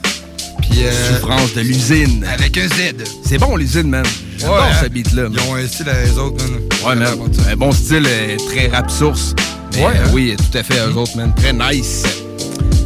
Puis, 0.61 0.85
euh, 0.85 1.15
Souffrance 1.15 1.55
de 1.55 1.61
l'usine. 1.63 2.25
Avec 2.31 2.59
un 2.59 2.69
Z. 2.69 2.95
C'est 3.25 3.39
bon, 3.39 3.57
l'usine, 3.57 3.89
man. 3.89 4.05
J'adore 4.39 4.57
Ouais, 4.57 4.63
hein? 4.71 4.77
ce 4.83 4.89
beat-là. 4.89 5.29
Ils 5.33 5.41
ont 5.41 5.55
un 5.55 5.67
style 5.67 5.89
à 5.89 6.03
les 6.05 6.19
autres, 6.19 6.45
man. 6.45 6.61
Ouais, 6.87 6.95
man. 6.97 7.19
Un 7.51 7.57
bon 7.57 7.73
style, 7.73 8.05
euh, 8.07 8.37
très 8.51 8.69
rap 8.69 8.91
source. 8.91 9.35
Mais, 9.75 9.81
Ouais, 9.85 9.93
euh, 9.97 10.05
hein? 10.05 10.11
Oui, 10.13 10.37
tout 10.37 10.59
à 10.59 10.63
fait, 10.63 10.79
eux 10.79 10.95
autres, 10.97 11.17
man. 11.17 11.33
Très 11.35 11.53
nice. 11.53 12.03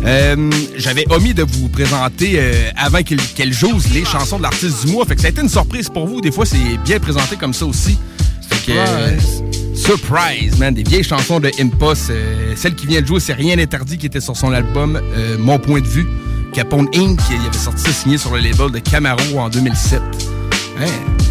Euh, 0.05 0.51
J'avais 0.77 1.05
omis 1.11 1.35
de 1.35 1.43
vous 1.43 1.69
présenter 1.69 2.35
euh, 2.37 2.53
avant 2.77 3.01
qu'elle 3.03 3.53
joue 3.53 3.79
les 3.93 4.05
chansons 4.05 4.39
de 4.39 4.43
l'artiste 4.45 4.87
du 4.87 4.93
mois. 4.93 5.05
Fait 5.05 5.15
que 5.17 5.21
ça 5.21 5.27
a 5.27 5.31
été 5.31 5.41
une 5.43 5.49
surprise 5.49 5.89
pour 5.89 6.07
vous. 6.07 6.21
Des 6.21 6.31
fois, 6.33 6.47
c'est 6.47 6.79
bien 6.85 6.99
présenté 7.01 7.37
comme 7.37 7.53
ça 7.53 7.67
aussi. 7.67 7.99
Fait 8.49 8.73
que, 8.73 8.79
euh, 8.79 9.17
surprise, 9.81 10.59
man. 10.59 10.75
Des 10.75 10.83
vieilles 10.83 11.05
chansons 11.05 11.41
de 11.41 11.51
Impost. 11.61 12.11
Euh, 12.11 12.53
celle 12.57 12.75
qui 12.75 12.87
vient 12.87 13.01
de 13.01 13.07
jouer, 13.07 13.21
c'est 13.21 13.33
Rien 13.33 13.57
d'interdit 13.57 13.97
qui 13.99 14.07
était 14.07 14.21
sur 14.21 14.37
son 14.37 14.53
album 14.53 15.01
euh, 15.17 15.37
Mon 15.39 15.59
point 15.59 15.81
de 15.81 15.87
vue. 15.87 16.07
Capone 16.53 16.89
Inc. 16.95 17.19
Il 17.31 17.47
avait 17.47 17.57
sorti 17.59 17.83
ça 17.85 17.93
signé 17.93 18.19
sur 18.19 18.35
le 18.35 18.41
label 18.41 18.71
de 18.71 18.79
Camaro 18.81 19.39
en 19.39 19.49
2007. 19.49 20.01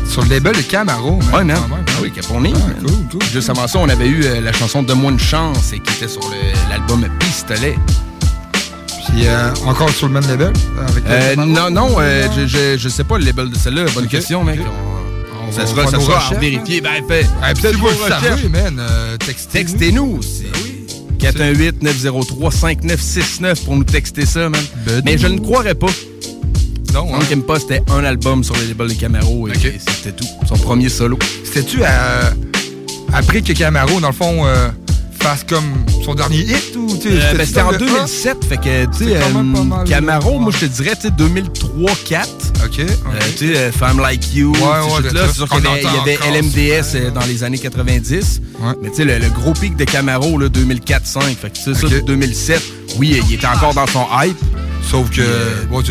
Sur 0.08 0.24
le 0.24 0.30
label 0.30 0.56
de 0.56 0.62
Camaro, 0.62 1.18
man. 1.18 1.36
Ouais, 1.36 1.43
man. 1.43 1.58
Quand 1.70 1.76
même, 1.76 1.86
Ah 1.88 2.00
oui, 2.02 2.12
Capone 2.12 2.47
Inc. 2.47 2.56
Juste 3.32 3.50
avant 3.50 3.68
ça, 3.68 3.80
on 3.80 3.89
avait 3.89 4.08
eu 4.08 4.24
euh, 4.24 4.41
la 4.41 4.52
chanson 4.54 4.82
Donne-moi 4.84 5.12
une 5.12 5.20
chance 5.20 5.72
et 5.74 5.80
qui 5.80 5.93
était 5.95 6.08
sur 6.08 6.22
l'album 6.70 7.06
Pistolet. 7.20 7.78
Puis, 9.08 9.26
euh, 9.28 9.52
encore 9.66 9.89
sur 9.89 10.08
le 10.08 10.14
même 10.14 10.28
label? 10.30 10.54
Avec 10.88 11.04
Euh, 11.08 11.36
non, 11.36 11.70
non, 11.70 11.97
je, 12.36 12.47
je, 12.47 12.78
je 12.78 12.89
sais 12.89 13.04
pas 13.04 13.18
le 13.18 13.26
label 13.26 13.50
de 13.50 13.56
celle-là. 13.56 13.86
Bonne 13.93 14.08
question, 14.08 14.43
mec. 14.43 14.60
On- 14.62 15.09
ça 15.52 15.66
sera, 15.68 15.88
ça 15.88 16.00
sera 16.00 16.28
à 16.30 16.34
vérifier. 16.39 16.82
hein. 16.86 16.89
Ben, 17.02 17.04
fait, 17.08 17.26
Ah, 17.41 17.54
puis 17.54 17.62
faites 17.64 17.74
si 17.76 17.80
vous 17.80 17.88
le 17.88 17.93
savez, 17.95 18.50
man, 18.50 18.78
euh, 18.80 19.18
textez-nous. 19.18 20.20
Textez-nous. 20.20 20.22
c'est 20.24 20.50
418-903-5969 21.20 23.64
pour 23.66 23.76
nous 23.76 23.84
texter 23.84 24.26
ça, 24.26 24.50
man. 24.50 24.62
Mais 25.06 25.18
je 25.18 25.28
ne 25.28 25.39
croirais 25.39 25.76
pas. 25.76 25.88
Non, 26.93 27.08
On 27.12 27.20
n'aime 27.30 27.43
pas, 27.43 27.60
c'était 27.60 27.82
un 27.91 28.04
album 28.04 28.43
sur 28.43 28.56
les 28.58 28.68
labels 28.68 28.88
de 28.89 28.93
Camaro 28.93 29.47
et 29.47 29.54
c'était 29.56 30.16
tout. 30.16 30.26
Son 30.47 30.56
premier 30.58 30.89
solo. 30.89 31.18
C'était-tu 31.43 31.84
à- 31.84 32.34
après 33.14 33.41
que 33.41 33.54
Camaro, 33.54 34.00
dans 34.00 34.08
le 34.08 34.14
fond, 34.14 34.45
euh, 34.45 34.70
fasse 35.22 35.43
comme 35.43 35.65
son 36.03 36.15
dernier 36.15 36.39
hit 36.39 36.76
ou 36.76 36.88
tu 36.97 37.09
sais, 37.09 37.09
Euh, 37.13 37.34
ben, 37.38 37.45
c'était 37.45 37.61
en 37.61 37.72
le 37.72 37.78
2007, 37.78 38.45
fait 38.45 38.57
que, 38.57 38.86
tu 38.97 39.05
sais, 39.05 39.15
euh, 39.17 39.84
Camaro, 39.86 40.32
ouais. 40.34 40.39
moi, 40.39 40.51
je 40.53 40.59
te 40.59 40.65
dirais, 40.65 40.95
tu 40.95 41.07
sais, 41.07 41.13
2003-4. 41.13 42.28
OK. 42.65 42.80
Euh, 42.80 42.86
tu 43.38 43.53
sais, 43.53 43.72
Femme 43.72 43.99
Like 43.99 44.34
You, 44.34 44.51
Ouais, 44.53 44.61
ouais, 44.61 45.09
c'est 45.11 45.34
sûr 45.34 45.47
qu'il 45.49 45.63
y 45.63 45.67
avait, 45.67 46.15
y 46.15 46.41
LMDS 46.41 47.11
dans 47.13 47.26
les 47.26 47.43
années 47.43 47.59
90. 47.59 48.41
Mais 48.82 48.89
tu 48.89 48.95
sais, 48.95 49.05
le, 49.05 49.17
le 49.20 49.30
gros 49.30 49.53
pic 49.53 49.76
de 49.76 49.84
Camaro, 49.86 50.38
là, 50.38 50.47
2004-5. 50.47 51.22
Fait 51.36 51.49
que 51.49 51.55
tu 51.57 51.61
sais, 51.63 51.74
ça, 51.74 51.88
Ok. 51.88 52.05
2007, 52.05 52.61
oui, 52.97 53.20
il 53.28 53.36
était 53.36 53.47
encore 53.47 53.74
dans 53.74 53.88
son 53.88 54.05
hype. 54.22 54.38
Sauf 54.89 55.09
que, 55.11 55.22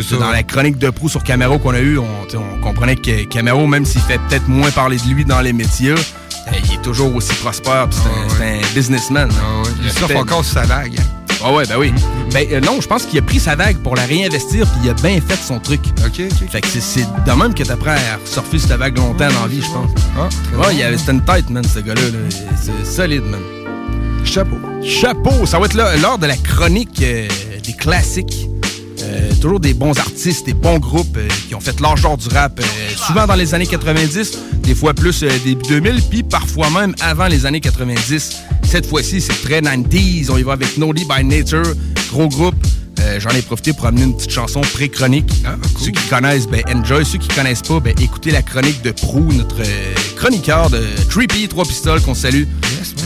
ça. 0.02 0.16
Dans 0.16 0.30
la 0.30 0.42
chronique 0.42 0.78
de 0.78 0.90
proue 0.90 1.08
sur 1.08 1.22
Camaro 1.22 1.58
qu'on 1.58 1.74
a 1.74 1.78
eue, 1.80 1.98
on, 1.98 2.06
on 2.34 2.60
comprenait 2.62 2.96
que 2.96 3.24
Camaro, 3.24 3.66
même 3.66 3.84
s'il 3.84 4.00
fait 4.00 4.18
peut-être 4.28 4.48
moins 4.48 4.70
parler 4.70 4.96
de 4.96 5.14
lui 5.14 5.24
dans 5.24 5.40
les 5.40 5.52
médias, 5.52 5.94
il 6.68 6.74
est 6.74 6.82
toujours 6.82 7.14
aussi 7.14 7.32
prospère. 7.34 7.88
puis 7.88 7.98
C'est 8.38 8.44
un, 8.44 8.74
businessman. 8.74 9.28
Il 9.78 9.84
Respect. 9.84 9.98
surfe 9.98 10.16
encore 10.16 10.44
sur 10.44 10.54
sa 10.54 10.66
vague. 10.66 10.96
hein. 10.98 11.02
Ah 11.44 11.52
ouais, 11.52 11.64
ben 11.66 11.76
oui. 11.78 11.92
Ben 12.32 12.44
euh, 12.50 12.60
non, 12.60 12.80
je 12.80 12.88
pense 12.88 13.04
qu'il 13.04 13.16
a 13.20 13.22
pris 13.22 13.38
sa 13.38 13.54
vague 13.54 13.76
pour 13.78 13.94
la 13.94 14.02
réinvestir, 14.06 14.66
puis 14.66 14.80
il 14.84 14.90
a 14.90 14.94
bien 14.94 15.20
fait 15.20 15.36
son 15.40 15.60
truc. 15.60 15.80
OK, 16.04 16.20
OK. 16.20 16.48
Fait 16.50 16.60
que 16.60 16.66
c'est- 16.66 17.06
de 17.26 17.32
même 17.32 17.54
que 17.54 17.62
t'apprends 17.62 17.92
à 17.92 18.18
surfer 18.24 18.58
sur 18.58 18.70
ta 18.70 18.76
vague 18.76 18.96
longtemps 18.98 19.28
dans 19.28 19.42
la 19.42 19.46
vie, 19.46 19.62
je 19.62 19.68
pense. 19.70 19.90
Ah, 20.18 20.28
ouais, 20.66 20.74
il 20.74 20.82
avait, 20.82 20.98
c'était 20.98 21.12
une 21.12 21.24
tête, 21.24 21.48
man, 21.48 21.62
ce 21.64 21.78
gars-là. 21.78 22.00
là. 22.00 22.18
C'est 22.60 22.84
solide, 22.90 23.22
man. 23.22 23.40
Chapeau. 24.24 24.58
Chapeau! 24.84 25.46
Ça 25.46 25.58
va 25.60 25.66
être 25.66 25.74
là- 25.74 25.96
l'heure 25.96 26.18
de 26.18 26.26
la 26.26 26.36
chronique 26.36 27.00
euh, 27.02 27.28
des 27.64 27.72
classiques. 27.72 28.48
Euh, 29.02 29.30
toujours 29.40 29.60
des 29.60 29.74
bons 29.74 29.98
artistes, 29.98 30.46
des 30.46 30.54
bons 30.54 30.78
groupes 30.78 31.16
euh, 31.16 31.28
qui 31.48 31.54
ont 31.54 31.60
fait 31.60 31.76
d'or 31.76 32.16
du 32.16 32.28
rap, 32.28 32.60
euh, 32.60 32.62
souvent 33.06 33.26
dans 33.26 33.34
les 33.34 33.54
années 33.54 33.66
90, 33.66 34.38
des 34.62 34.74
fois 34.74 34.94
plus 34.94 35.22
euh, 35.22 35.30
début 35.44 35.62
2000, 35.68 36.02
puis 36.10 36.22
parfois 36.22 36.70
même 36.70 36.94
avant 37.00 37.26
les 37.26 37.46
années 37.46 37.60
90. 37.60 38.36
Cette 38.64 38.86
fois-ci, 38.86 39.20
c'est 39.20 39.40
très 39.42 39.60
90s. 39.60 40.30
On 40.30 40.36
y 40.36 40.42
va 40.42 40.52
avec 40.52 40.76
Naughty 40.76 41.04
by 41.04 41.24
Nature, 41.24 41.74
gros 42.10 42.28
groupe. 42.28 42.56
Euh, 43.08 43.20
J'en 43.20 43.30
ai 43.30 43.42
profité 43.42 43.72
pour 43.72 43.86
amener 43.86 44.02
une 44.02 44.14
petite 44.16 44.30
chanson 44.30 44.60
pré-chronique. 44.60 45.30
Ceux 45.78 45.90
qui 45.90 46.08
connaissent, 46.08 46.46
ben 46.46 46.62
enjoy. 46.74 47.04
Ceux 47.04 47.18
qui 47.18 47.28
connaissent 47.28 47.62
pas, 47.62 47.80
ben 47.80 47.94
écoutez 48.00 48.30
la 48.30 48.42
chronique 48.42 48.82
de 48.82 48.90
Prou, 48.90 49.32
notre 49.32 49.60
euh, 49.60 49.94
chroniqueur 50.16 50.70
de 50.70 50.80
Trippy, 51.08 51.48
Trois 51.48 51.64
Pistoles, 51.64 52.00
qu'on 52.02 52.14
salue. 52.14 52.44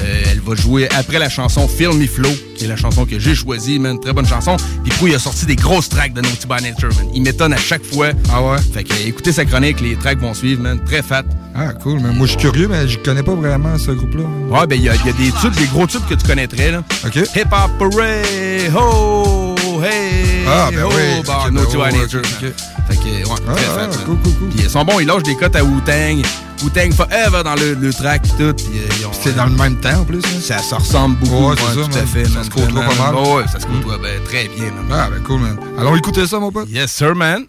Euh, 0.02 0.22
elle 0.30 0.40
va 0.40 0.54
jouer 0.54 0.88
après 0.98 1.18
la 1.18 1.28
chanson 1.28 1.68
Feel 1.68 1.90
Me 1.92 2.06
Flow, 2.06 2.30
qui 2.56 2.64
est 2.64 2.68
la 2.68 2.76
chanson 2.76 3.04
que 3.06 3.18
j'ai 3.18 3.34
choisie, 3.34 3.78
man. 3.78 3.98
Très 4.00 4.12
bonne 4.12 4.26
chanson. 4.26 4.56
Puis 4.82 4.92
Prou, 4.92 5.06
il 5.08 5.14
a 5.14 5.18
sorti 5.18 5.46
des 5.46 5.56
grosses 5.56 5.88
tracks 5.88 6.12
de 6.12 6.20
Naughty 6.20 6.46
by 6.46 6.62
Nature, 6.62 6.88
man. 6.96 7.06
Il 7.14 7.22
m'étonne 7.22 7.52
à 7.52 7.58
chaque 7.58 7.84
fois. 7.84 8.08
Ah 8.32 8.42
ouais? 8.42 8.58
Fait 8.74 8.84
que 8.84 8.92
écoutez 9.06 9.32
sa 9.32 9.44
chronique, 9.44 9.80
les 9.80 9.94
tracks 9.96 10.18
vont 10.18 10.34
suivre, 10.34 10.62
man. 10.62 10.80
Très 10.84 11.02
fat. 11.02 11.22
Ah, 11.54 11.72
cool. 11.82 12.00
Mais 12.00 12.12
moi, 12.12 12.26
je 12.26 12.32
suis 12.32 12.40
curieux, 12.40 12.66
mais 12.68 12.88
je 12.88 12.98
connais 12.98 13.22
pas 13.22 13.34
vraiment 13.34 13.76
ce 13.78 13.90
groupe-là. 13.92 14.24
Ouais, 14.48 14.66
ben 14.66 14.76
il 14.76 14.82
y, 14.82 14.86
y 14.86 14.88
a 14.88 14.94
des 14.94 15.30
tubes, 15.40 15.54
des 15.56 15.66
gros 15.66 15.86
tubes 15.86 16.00
que 16.08 16.14
tu 16.14 16.26
connaîtrais, 16.26 16.70
là. 16.72 16.82
OK. 17.06 17.16
Hip 17.16 17.46
Hop 17.52 17.70
Parade, 17.78 18.74
ho, 18.74 19.51
hey, 19.82 20.44
Ah, 20.46 20.68
ben 20.70 20.82
ho, 20.84 20.88
oui. 20.88 21.20
Ok, 21.20 21.50
Naughty 21.52 21.76
ben. 21.76 22.08
Fait 22.88 22.96
que, 22.96 23.02
ouais, 23.04 23.24
Ah, 23.48 23.52
très 23.54 23.64
ah, 23.68 23.88
fat, 23.90 23.98
cool, 24.04 24.18
cool, 24.22 24.34
cool. 24.34 24.48
Puis 24.50 24.60
ils 24.64 24.70
sont 24.70 24.84
bons, 24.84 24.98
ils 25.00 25.06
lâchent 25.06 25.22
des 25.22 25.36
cotes 25.36 25.56
à 25.56 25.62
Wu-Tang. 25.64 26.22
Wu-Tang 26.62 26.92
Forever 26.94 27.42
dans 27.44 27.54
le, 27.54 27.74
le 27.74 27.92
track, 27.92 28.22
tout. 28.38 28.52
Puis, 28.54 28.66
euh, 28.78 28.88
ils 29.00 29.06
ont- 29.06 29.10
C'est 29.12 29.34
dans 29.36 29.46
le 29.46 29.52
même 29.56 29.76
temps, 29.76 30.00
en 30.00 30.04
plus. 30.04 30.18
hein? 30.24 30.40
Ça, 30.40 30.58
ça 30.58 30.76
ressemble 30.76 31.16
beaucoup. 31.16 31.48
Ouais, 31.50 31.56
c'est 31.56 31.80
ça, 31.80 31.88
tout 31.88 31.94
à 31.94 31.98
man. 31.98 32.06
fait. 32.06 32.24
Ça 32.26 32.44
se 32.44 32.50
côtoie 32.50 32.82
pas 32.82 33.12
mal. 33.12 33.14
Ouais, 33.14 33.44
ça 33.50 33.60
se 33.60 33.66
côtoie 33.66 33.98
ben, 33.98 34.22
très 34.24 34.48
bien, 34.48 34.66
man. 34.66 34.86
Ah, 34.92 35.08
ben 35.10 35.22
cool, 35.22 35.40
man. 35.40 35.56
Allons 35.78 35.96
écouter 35.96 36.26
ça, 36.26 36.38
mon 36.38 36.52
pote. 36.52 36.68
Yes, 36.68 36.90
sir, 36.92 37.14
man. 37.14 37.44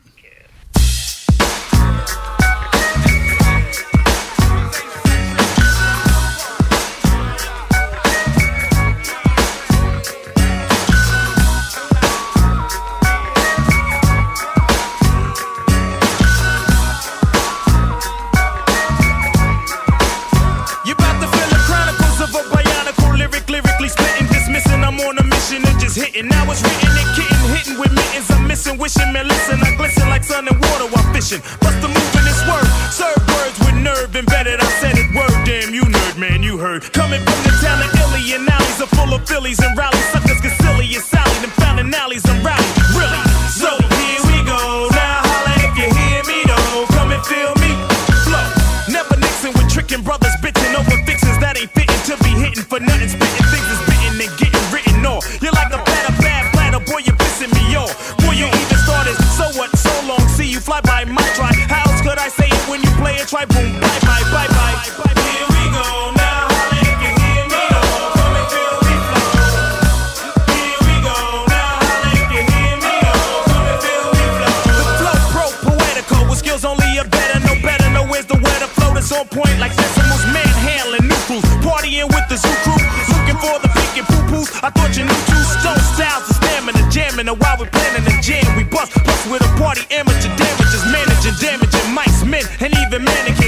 Like 30.24 30.32
sun 30.32 30.48
and 30.48 30.60
water 30.60 30.86
while 30.88 31.14
fishing. 31.14 31.42
Bust 31.60 31.84
a 31.84 31.88
move 31.88 32.16
in 32.16 32.24
this 32.24 32.42
word. 32.48 32.68
Serve 32.92 33.28
words 33.28 33.60
with 33.60 33.76
nerve 33.76 34.16
embedded. 34.16 34.60
I 34.60 34.70
said 34.80 34.96
it 34.98 35.16
word, 35.16 35.46
damn 35.46 35.74
you 35.74 35.84
nerd, 35.84 36.18
man, 36.18 36.44
you 36.44 36.58
heard. 36.58 36.84
Coming 36.94 37.22
from 37.22 37.40
the 37.44 37.54
town 37.62 37.82
of 37.82 37.94
Illy 37.96 38.34
and 38.36 38.50
alleys 38.50 38.82
are 38.82 38.88
full 38.88 39.14
of 39.14 39.28
Phillies 39.28 39.60
and 39.60 39.78
rallies. 39.78 40.23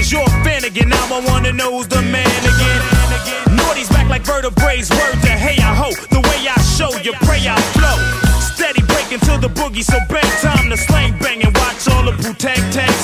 Mannequins. 0.06 0.12
You're 0.12 0.22
a 0.22 0.44
fan 0.44 0.64
again, 0.64 0.88
now 0.88 1.06
I 1.14 1.20
wanna 1.26 1.52
know 1.52 1.76
who's 1.76 1.88
the 1.88 2.02
man 2.02 2.26
again. 2.26 3.56
Naughty's 3.56 3.88
back 3.88 4.08
like 4.08 4.22
vertebrae, 4.22 4.78
word 4.78 5.20
to 5.22 5.28
hey, 5.28 5.56
I 5.62 5.74
hope. 5.74 5.96
The 6.10 6.20
way 6.20 6.48
I 6.48 6.60
show 6.76 6.90
you, 7.02 7.12
pray 7.24 7.42
I 7.46 7.56
flow. 7.74 7.96
Steady 8.40 8.82
breaking 8.82 9.20
to 9.20 9.38
the 9.38 9.48
boogie, 9.48 9.84
so 9.84 9.98
bang 10.08 10.30
time 10.42 10.70
to 10.70 10.76
slang 10.76 11.18
bang 11.18 11.42
and 11.44 11.56
watch 11.56 11.88
all 11.88 12.04
the 12.04 12.12
boo 12.22 12.34
tag 12.34 12.58
tags 12.72 12.95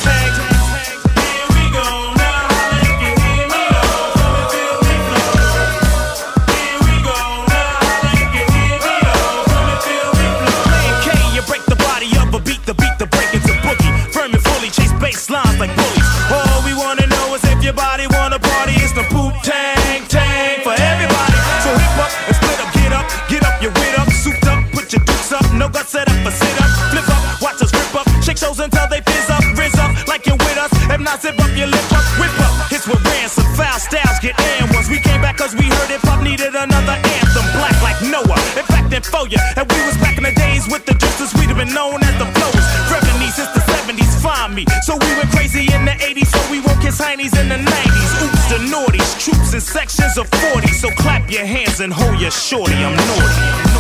Zip 31.33 31.41
up 31.41 31.57
your 31.57 31.67
lip 31.67 31.93
up, 31.93 32.05
whip 32.21 32.35
up. 32.45 32.69
Hits 32.69 32.87
with 32.87 33.01
ransom, 33.05 33.45
foul 33.57 33.81
styles 33.81 34.21
get 34.21 34.37
and 34.61 34.69
once 34.73 34.89
we 34.89 35.01
came 35.01 35.21
back 35.23 35.39
cause 35.39 35.55
we 35.55 35.65
heard 35.65 35.89
hip 35.89 36.05
hop 36.05 36.21
needed 36.23 36.53
another 36.53 36.93
anthem, 36.93 37.47
black 37.57 37.77
like 37.81 37.97
Noah. 38.05 38.37
In 38.57 38.65
fact, 38.69 38.93
in 38.93 39.01
for 39.01 39.25
ya, 39.29 39.41
and 39.57 39.65
we 39.65 39.81
was 39.89 39.97
back 39.97 40.19
in 40.19 40.25
the 40.25 40.35
days 40.37 40.69
with 40.69 40.85
the 40.85 40.93
juices, 40.93 41.33
we'd 41.41 41.49
have 41.49 41.57
been 41.57 41.73
known 41.73 42.05
as 42.05 42.13
the 42.21 42.29
flowers. 42.37 42.67
Revenue 42.93 43.33
since 43.33 43.49
the 43.57 43.65
70s, 43.65 44.13
find 44.21 44.53
me. 44.53 44.65
So 44.85 44.93
we 45.01 45.09
went 45.17 45.33
crazy 45.33 45.65
in 45.73 45.89
the 45.89 45.97
80s, 45.97 46.29
so 46.29 46.41
we 46.53 46.61
won't 46.61 46.81
kiss 46.85 47.01
heinies 47.01 47.33
in 47.33 47.49
the 47.49 47.61
90s. 47.61 48.13
Oops, 48.29 48.45
the 48.53 48.61
naughties, 48.69 49.09
troops 49.17 49.55
in 49.57 49.61
sections 49.61 50.19
of 50.21 50.29
40. 50.53 50.69
So 50.69 50.91
clap 51.01 51.31
your 51.31 51.47
hands 51.47 51.81
and 51.81 51.93
hold 51.93 52.21
your 52.21 52.33
shorty. 52.33 52.77
I'm 52.77 52.93
naughty. 52.93 53.72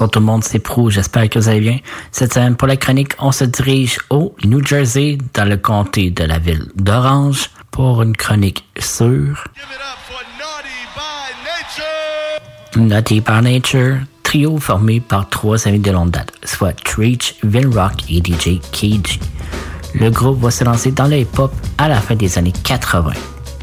Bonsoir 0.00 0.12
tout 0.12 0.20
le 0.20 0.24
monde, 0.24 0.44
c'est 0.44 0.60
Prou, 0.60 0.88
j'espère 0.88 1.28
que 1.28 1.38
vous 1.38 1.50
allez 1.50 1.60
bien. 1.60 1.78
Cette 2.10 2.32
semaine, 2.32 2.56
pour 2.56 2.66
la 2.66 2.78
chronique, 2.78 3.12
on 3.18 3.32
se 3.32 3.44
dirige 3.44 3.98
au 4.08 4.34
New 4.44 4.64
Jersey, 4.64 5.18
dans 5.34 5.44
le 5.44 5.58
comté 5.58 6.10
de 6.10 6.24
la 6.24 6.38
ville 6.38 6.72
d'Orange, 6.74 7.50
pour 7.70 8.00
une 8.00 8.16
chronique 8.16 8.64
sur... 8.78 9.44
Naughty 12.76 13.20
by 13.20 13.42
Nature, 13.42 13.98
trio 14.22 14.56
formé 14.56 15.00
par 15.00 15.28
trois 15.28 15.68
amis 15.68 15.80
de 15.80 15.90
longue 15.90 16.12
date, 16.12 16.32
soit 16.44 16.72
Treach, 16.72 17.34
Rock 17.44 18.04
et 18.08 18.22
DJ 18.24 18.58
KG. 18.72 19.20
Le 19.92 20.08
groupe 20.08 20.40
va 20.40 20.50
se 20.50 20.64
lancer 20.64 20.92
dans 20.92 21.08
le 21.08 21.18
hip-hop 21.18 21.52
à 21.76 21.88
la 21.88 22.00
fin 22.00 22.14
des 22.14 22.38
années 22.38 22.54
80. 22.64 23.12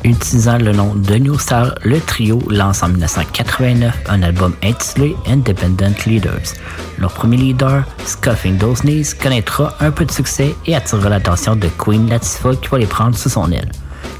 Utilisant 0.07 0.57
le 0.57 0.71
nom 0.71 0.95
de 0.95 1.15
New 1.15 1.37
Star, 1.37 1.75
le 1.83 1.99
trio 1.99 2.39
lance 2.49 2.81
en 2.81 2.87
1989 2.87 3.93
un 4.07 4.23
album 4.23 4.53
intitulé 4.63 5.17
Independent 5.27 6.05
Leaders. 6.05 6.53
Leur 6.97 7.11
premier 7.11 7.35
leader, 7.35 7.83
Scuffing 8.05 8.57
Those 8.57 8.83
Knees, 8.83 9.13
connaîtra 9.21 9.73
un 9.81 9.91
peu 9.91 10.05
de 10.05 10.11
succès 10.11 10.55
et 10.65 10.77
attirera 10.77 11.09
l'attention 11.09 11.57
de 11.57 11.67
Queen 11.77 12.09
Latifah 12.09 12.55
qui 12.55 12.69
va 12.69 12.77
les 12.77 12.85
prendre 12.85 13.17
sous 13.17 13.27
son 13.27 13.51
aile. 13.51 13.69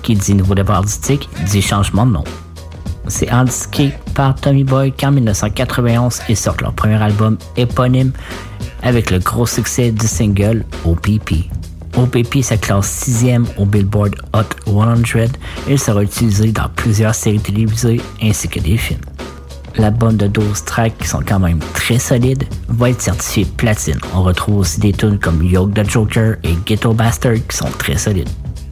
Qui 0.04 0.16
dit 0.16 0.34
nouveau 0.34 0.56
départ 0.56 0.80
artistique, 0.80 1.30
dit 1.46 1.62
changement 1.62 2.06
de 2.06 2.12
nom. 2.12 2.24
C'est 3.08 3.30
indiqué 3.30 3.94
par 4.14 4.36
Tommy 4.36 4.66
Boy 4.66 4.92
qu'en 4.92 5.12
1991, 5.12 6.20
ils 6.28 6.36
sortent 6.36 6.64
leur 6.64 6.74
premier 6.74 7.02
album 7.02 7.38
éponyme 7.56 8.12
avec 8.84 9.10
le 9.10 9.20
gros 9.20 9.46
succès 9.46 9.92
du 9.92 10.06
single 10.06 10.66
OPP. 10.84 11.50
OPP 11.98 12.43
se 12.43 12.54
classe 12.54 12.88
sixième 12.88 13.45
au 13.58 13.66
Billboard 13.66 14.16
Hot 14.34 14.43
100 14.68 15.18
et 15.68 15.78
sera 15.78 16.04
utilisé 16.04 16.52
dans 16.52 16.70
plusieurs 16.76 17.16
séries 17.16 17.39
télévisées 17.39 18.00
ainsi 18.22 18.48
que 18.48 18.60
des 18.60 18.78
films. 18.78 19.02
L'album 19.78 20.16
de 20.16 20.28
12 20.28 20.64
tracks 20.66 20.98
qui 20.98 21.08
sont 21.08 21.22
quand 21.28 21.39
même 21.39 21.60
très 21.74 22.00
solides 22.00 22.43
va 22.68 22.91
être 22.91 23.02
certifié 23.02 23.45
platine. 23.45 24.00
On 24.14 24.24
retrouve 24.24 24.60
aussi 24.60 24.80
des 24.80 24.93
tunes 24.93 25.20
comme 25.20 25.43
Yoke 25.43 25.74
the 25.74 25.89
Joker 25.89 26.36
et 26.43 26.56
Ghetto 26.66 26.93
Bastard 26.93 27.36
qui 27.48 27.58
sont 27.58 27.70
très 27.78 27.98
solides. 27.98 28.30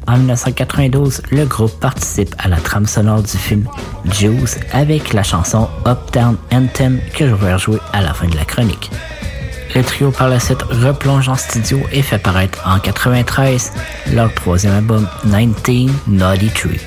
En 0.08 0.18
1992, 0.18 1.24
le 1.32 1.46
groupe 1.46 1.80
participe 1.80 2.36
à 2.38 2.48
la 2.48 2.58
trame 2.58 2.86
sonore 2.86 3.24
du 3.24 3.38
film 3.38 3.68
Juice 4.12 4.60
avec 4.72 5.14
la 5.14 5.24
chanson 5.24 5.68
Uptown 5.88 6.38
Anthem 6.52 7.00
que 7.16 7.28
je 7.28 7.34
vais 7.34 7.54
rejouer 7.54 7.80
à 7.92 8.02
la 8.02 8.14
fin 8.14 8.28
de 8.28 8.36
la 8.36 8.46
chronique. 8.46 8.92
Le 9.76 9.84
trio 9.84 10.10
par 10.10 10.30
la 10.30 10.40
suite 10.40 10.64
replonge 10.64 11.28
en 11.28 11.36
studio 11.36 11.82
et 11.92 12.02
fait 12.02 12.18
paraître 12.18 12.60
en 12.66 12.80
93 12.80 13.74
leur 14.14 14.34
troisième 14.34 14.74
album 14.74 15.06
19 15.26 16.08
Naughty 16.08 16.48
Tree. 16.48 16.80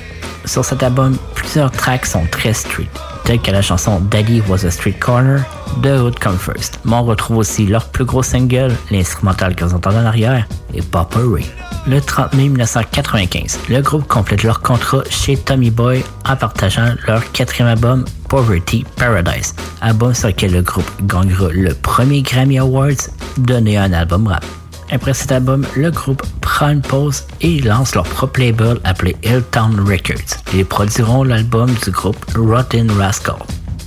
Sur 0.45 0.65
cet 0.65 0.81
album, 0.81 1.15
plusieurs 1.35 1.69
tracks 1.69 2.07
sont 2.07 2.25
très 2.31 2.51
street, 2.53 2.89
tels 3.25 3.39
que 3.39 3.51
la 3.51 3.61
chanson 3.61 3.99
Daddy 3.99 4.41
Was 4.47 4.65
a 4.65 4.71
Street 4.71 4.95
Corner 4.99 5.43
de 5.83 5.99
Hood 5.99 6.17
Come 6.17 6.39
First. 6.39 6.79
Mais 6.83 6.95
on 6.95 7.03
retrouve 7.03 7.37
aussi 7.37 7.67
leur 7.67 7.85
plus 7.89 8.05
gros 8.05 8.23
single, 8.23 8.75
l'instrumental 8.89 9.55
que 9.55 9.65
vous 9.65 9.75
entendez 9.75 9.97
en 9.97 10.05
arrière, 10.05 10.47
et 10.73 10.81
Papa 10.81 11.19
Ray. 11.19 11.45
Le 11.87 12.01
30 12.01 12.33
mai 12.33 12.49
1995, 12.49 13.59
le 13.69 13.81
groupe 13.81 14.07
complète 14.07 14.43
leur 14.43 14.61
contrat 14.61 15.03
chez 15.09 15.37
Tommy 15.37 15.71
Boy 15.71 16.03
en 16.27 16.35
partageant 16.35 16.93
leur 17.07 17.31
quatrième 17.31 17.69
album 17.69 18.05
Poverty 18.27 18.85
Paradise, 18.95 19.55
album 19.81 20.13
sur 20.13 20.27
lequel 20.27 20.51
le 20.51 20.61
groupe 20.61 20.89
gagnera 21.03 21.49
le 21.51 21.73
premier 21.73 22.21
Grammy 22.21 22.59
Awards 22.59 23.09
donné 23.37 23.77
à 23.77 23.83
un 23.83 23.93
album 23.93 24.27
rap. 24.27 24.45
Après 24.91 25.13
cet 25.13 25.31
album, 25.31 25.65
le 25.75 25.91
groupe 25.91 26.23
prend 26.41 26.69
une 26.69 26.81
pause 26.81 27.23
et 27.41 27.59
lance 27.61 27.95
leur 27.95 28.05
propre 28.05 28.41
label 28.41 28.79
appelé 28.83 29.15
Hilltown 29.23 29.79
Records. 29.79 30.43
Ils 30.53 30.65
produiront 30.65 31.23
l'album 31.23 31.71
du 31.83 31.91
groupe 31.91 32.23
Rotten 32.35 32.91
Rascal. 32.91 33.37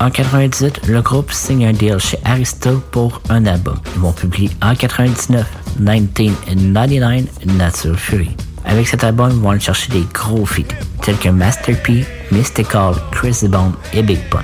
En 0.03 0.11
98, 0.11 0.89
le 0.89 1.01
groupe 1.01 1.31
signe 1.31 1.65
un 1.65 1.73
deal 1.73 2.01
chez 2.01 2.19
Arista 2.25 2.73
pour 2.91 3.21
un 3.29 3.47
album. 3.47 3.77
Ils 3.95 4.01
vont 4.01 4.11
publier 4.11 4.51
en 4.61 4.75
99 4.75 5.47
1999 5.79 7.29
Natural 7.57 7.97
Fury. 7.97 8.37
Avec 8.65 8.89
cet 8.89 9.05
album, 9.05 9.31
ils 9.31 9.39
vont 9.39 9.51
aller 9.51 9.61
chercher 9.61 9.93
des 9.93 10.05
gros 10.13 10.45
feats, 10.45 10.75
tels 11.03 11.17
que 11.19 11.29
Master 11.29 11.81
P, 11.85 12.05
Mystical, 12.33 12.95
Chris 13.13 13.43
Bond 13.43 13.75
et 13.95 14.03
Big 14.03 14.19
Pun. 14.29 14.43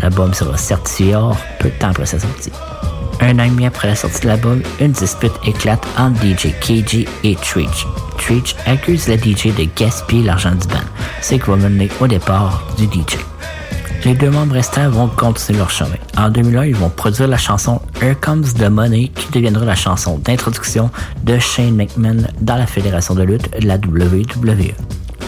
L'album 0.00 0.34
sera 0.34 0.58
certifié 0.58 1.14
or 1.14 1.38
peu 1.58 1.70
de 1.70 1.74
temps 1.78 1.88
après 1.88 2.04
sa 2.04 2.18
sortie. 2.18 2.52
Un 3.22 3.38
an 3.38 3.44
et 3.44 3.48
demi 3.48 3.64
après 3.64 3.88
la 3.88 3.96
sortie 3.96 4.20
de 4.20 4.26
l'album, 4.26 4.60
une 4.78 4.92
dispute 4.92 5.32
éclate 5.46 5.86
entre 5.96 6.20
DJ 6.20 6.52
KG 6.60 7.08
et 7.24 7.34
Treach. 7.36 7.86
Treach 8.18 8.54
accuse 8.66 9.08
le 9.08 9.16
DJ 9.16 9.56
de 9.56 9.66
gaspiller 9.74 10.24
l'argent 10.24 10.54
du 10.54 10.68
band, 10.68 10.84
ce 11.22 11.36
qui 11.36 11.48
va 11.48 11.56
mener 11.56 11.88
au 11.98 12.06
départ 12.06 12.62
du 12.76 12.84
DJ. 12.84 13.16
Les 14.08 14.14
deux 14.14 14.30
membres 14.30 14.54
restants 14.54 14.88
vont 14.88 15.06
continuer 15.08 15.58
leur 15.58 15.68
chemin. 15.68 15.98
En 16.16 16.30
2001, 16.30 16.64
ils 16.64 16.74
vont 16.74 16.88
produire 16.88 17.28
la 17.28 17.36
chanson 17.36 17.78
Here 18.00 18.16
Comes 18.18 18.46
the 18.58 18.70
Money 18.70 19.08
qui 19.08 19.30
deviendra 19.32 19.66
la 19.66 19.74
chanson 19.74 20.16
d'introduction 20.24 20.90
de 21.24 21.38
Shane 21.38 21.76
McMahon 21.76 22.22
dans 22.40 22.56
la 22.56 22.66
fédération 22.66 23.14
de 23.14 23.22
lutte 23.24 23.60
de 23.60 23.66
la 23.66 23.74
WWE. 23.74 24.72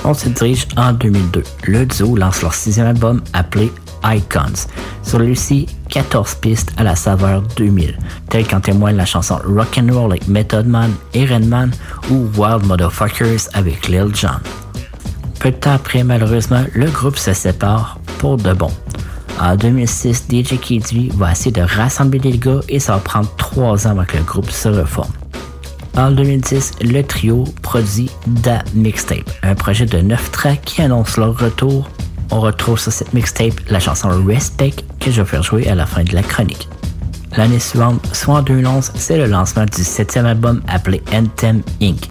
On 0.06 0.14
se 0.14 0.30
dirige 0.30 0.66
en 0.78 0.94
2002. 0.94 1.42
Le 1.64 1.84
duo 1.84 2.16
lance 2.16 2.40
leur 2.40 2.54
sixième 2.54 2.86
album 2.86 3.20
appelé 3.34 3.70
Icons. 4.02 4.66
Sur 5.02 5.18
lui-ci, 5.18 5.66
14 5.90 6.36
pistes 6.36 6.72
à 6.78 6.82
la 6.82 6.96
saveur 6.96 7.42
2000, 7.58 7.98
telles 8.30 8.48
qu'en 8.48 8.60
témoigne 8.60 8.96
la 8.96 9.04
chanson 9.04 9.38
Rock'n'Roll 9.44 10.12
avec 10.12 10.26
Method 10.26 10.66
Man, 10.66 10.90
Iron 11.12 11.44
Man 11.44 11.70
ou 12.10 12.30
Wild 12.34 12.64
Motherfuckers 12.64 13.50
avec 13.52 13.88
Lil 13.88 14.14
Jon. 14.14 14.40
Peu 15.40 15.50
de 15.50 15.56
temps 15.56 15.72
après, 15.72 16.04
malheureusement, 16.04 16.64
le 16.74 16.90
groupe 16.90 17.16
se 17.16 17.32
sépare 17.32 17.98
pour 18.18 18.36
de 18.36 18.52
bon. 18.52 18.70
En 19.40 19.56
2006, 19.56 20.26
DJ 20.30 20.60
KD 20.60 21.14
va 21.16 21.32
essayer 21.32 21.50
de 21.50 21.62
rassembler 21.62 22.18
les 22.18 22.36
gars 22.36 22.60
et 22.68 22.78
ça 22.78 22.92
va 22.92 22.98
prendre 22.98 23.34
trois 23.38 23.86
ans 23.86 23.92
avant 23.92 24.04
que 24.04 24.18
le 24.18 24.22
groupe 24.22 24.50
se 24.50 24.68
reforme. 24.68 25.10
En 25.96 26.10
2010, 26.10 26.72
le 26.82 27.00
trio 27.02 27.44
produit 27.62 28.10
Da 28.26 28.62
Mixtape, 28.74 29.30
un 29.42 29.54
projet 29.54 29.86
de 29.86 30.02
9 30.02 30.30
tracks 30.30 30.60
qui 30.60 30.82
annonce 30.82 31.16
leur 31.16 31.38
retour. 31.38 31.88
On 32.30 32.40
retrouve 32.40 32.78
sur 32.78 32.92
cette 32.92 33.14
mixtape 33.14 33.54
la 33.70 33.80
chanson 33.80 34.10
Respect 34.26 34.74
que 35.00 35.10
je 35.10 35.22
vais 35.22 35.28
faire 35.28 35.42
jouer 35.42 35.66
à 35.68 35.74
la 35.74 35.86
fin 35.86 36.04
de 36.04 36.14
la 36.14 36.22
chronique. 36.22 36.68
L'année 37.38 37.60
suivante, 37.60 38.06
soit 38.12 38.34
en 38.34 38.42
2011, 38.42 38.92
c'est 38.94 39.16
le 39.16 39.24
lancement 39.24 39.64
du 39.64 39.84
septième 39.84 40.26
album 40.26 40.60
appelé 40.68 41.00
Anthem 41.14 41.62
Inc. 41.80 42.10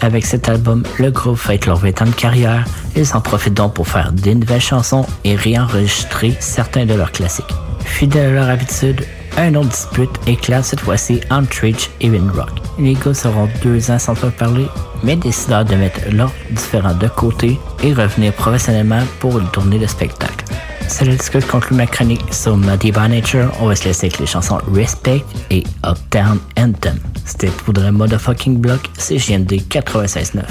Avec 0.00 0.26
cet 0.26 0.48
album, 0.48 0.82
le 0.98 1.10
groupe 1.10 1.38
fête 1.38 1.66
leur 1.66 1.78
20 1.78 2.02
ans 2.02 2.06
de 2.06 2.10
carrière. 2.10 2.64
Ils 2.94 3.14
en 3.14 3.20
profitent 3.20 3.54
donc 3.54 3.74
pour 3.74 3.88
faire 3.88 4.12
des 4.12 4.34
nouvelles 4.34 4.60
chansons 4.60 5.06
et 5.24 5.34
réenregistrer 5.34 6.36
certains 6.40 6.84
de 6.84 6.94
leurs 6.94 7.12
classiques. 7.12 7.44
Fidèles 7.80 8.30
à 8.30 8.40
leur 8.40 8.50
habitude, 8.50 9.04
un 9.38 9.54
autre 9.54 9.68
dispute 9.68 10.10
éclate 10.26 10.64
cette 10.64 10.80
fois-ci 10.80 11.20
entre 11.30 11.60
Rich 11.62 11.90
et 12.00 12.10
Rock. 12.10 12.50
Les 12.78 12.94
gars 12.94 13.14
seront 13.14 13.48
deux 13.62 13.90
ans 13.90 13.98
sans 13.98 14.14
se 14.14 14.26
parler, 14.26 14.66
mais 15.02 15.16
décident 15.16 15.64
de 15.64 15.74
mettre 15.76 16.00
leurs 16.10 16.32
différends 16.50 16.94
de 16.94 17.08
côté 17.08 17.58
et 17.82 17.92
revenir 17.92 18.32
professionnellement 18.32 19.02
pour 19.18 19.40
tourner 19.50 19.78
le 19.78 19.86
spectacle. 19.86 20.44
C'est 20.88 21.30
qui 21.30 21.46
conclut 21.46 21.76
ma 21.76 21.86
chronique 21.86 22.22
sur 22.32 22.56
Naughty 22.56 22.92
by 22.92 23.08
Nature. 23.08 23.50
On 23.60 23.66
va 23.66 23.76
se 23.76 23.84
laisser 23.84 24.06
avec 24.06 24.18
les 24.18 24.26
chansons 24.26 24.58
Respect 24.72 25.22
et 25.50 25.64
Uptown 25.84 26.38
Anthem. 26.58 26.98
C'était 27.24 27.48
pour 27.48 27.74
le 27.74 27.90
motherfucking 27.90 28.58
block 28.58 28.88
CGMD 28.96 29.52
96.9. 29.68 30.42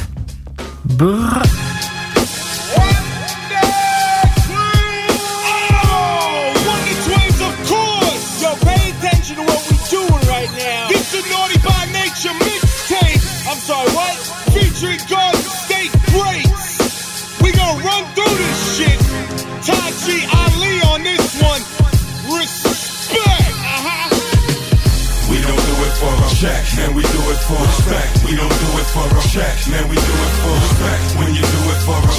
Brrr. 0.86 1.42
tracks, 29.36 29.68
man, 29.68 29.84
we 29.90 29.98
do 29.98 30.02
it 30.02 30.34
full 30.40 30.56
effect. 30.56 31.20
When 31.20 31.36
you 31.36 31.45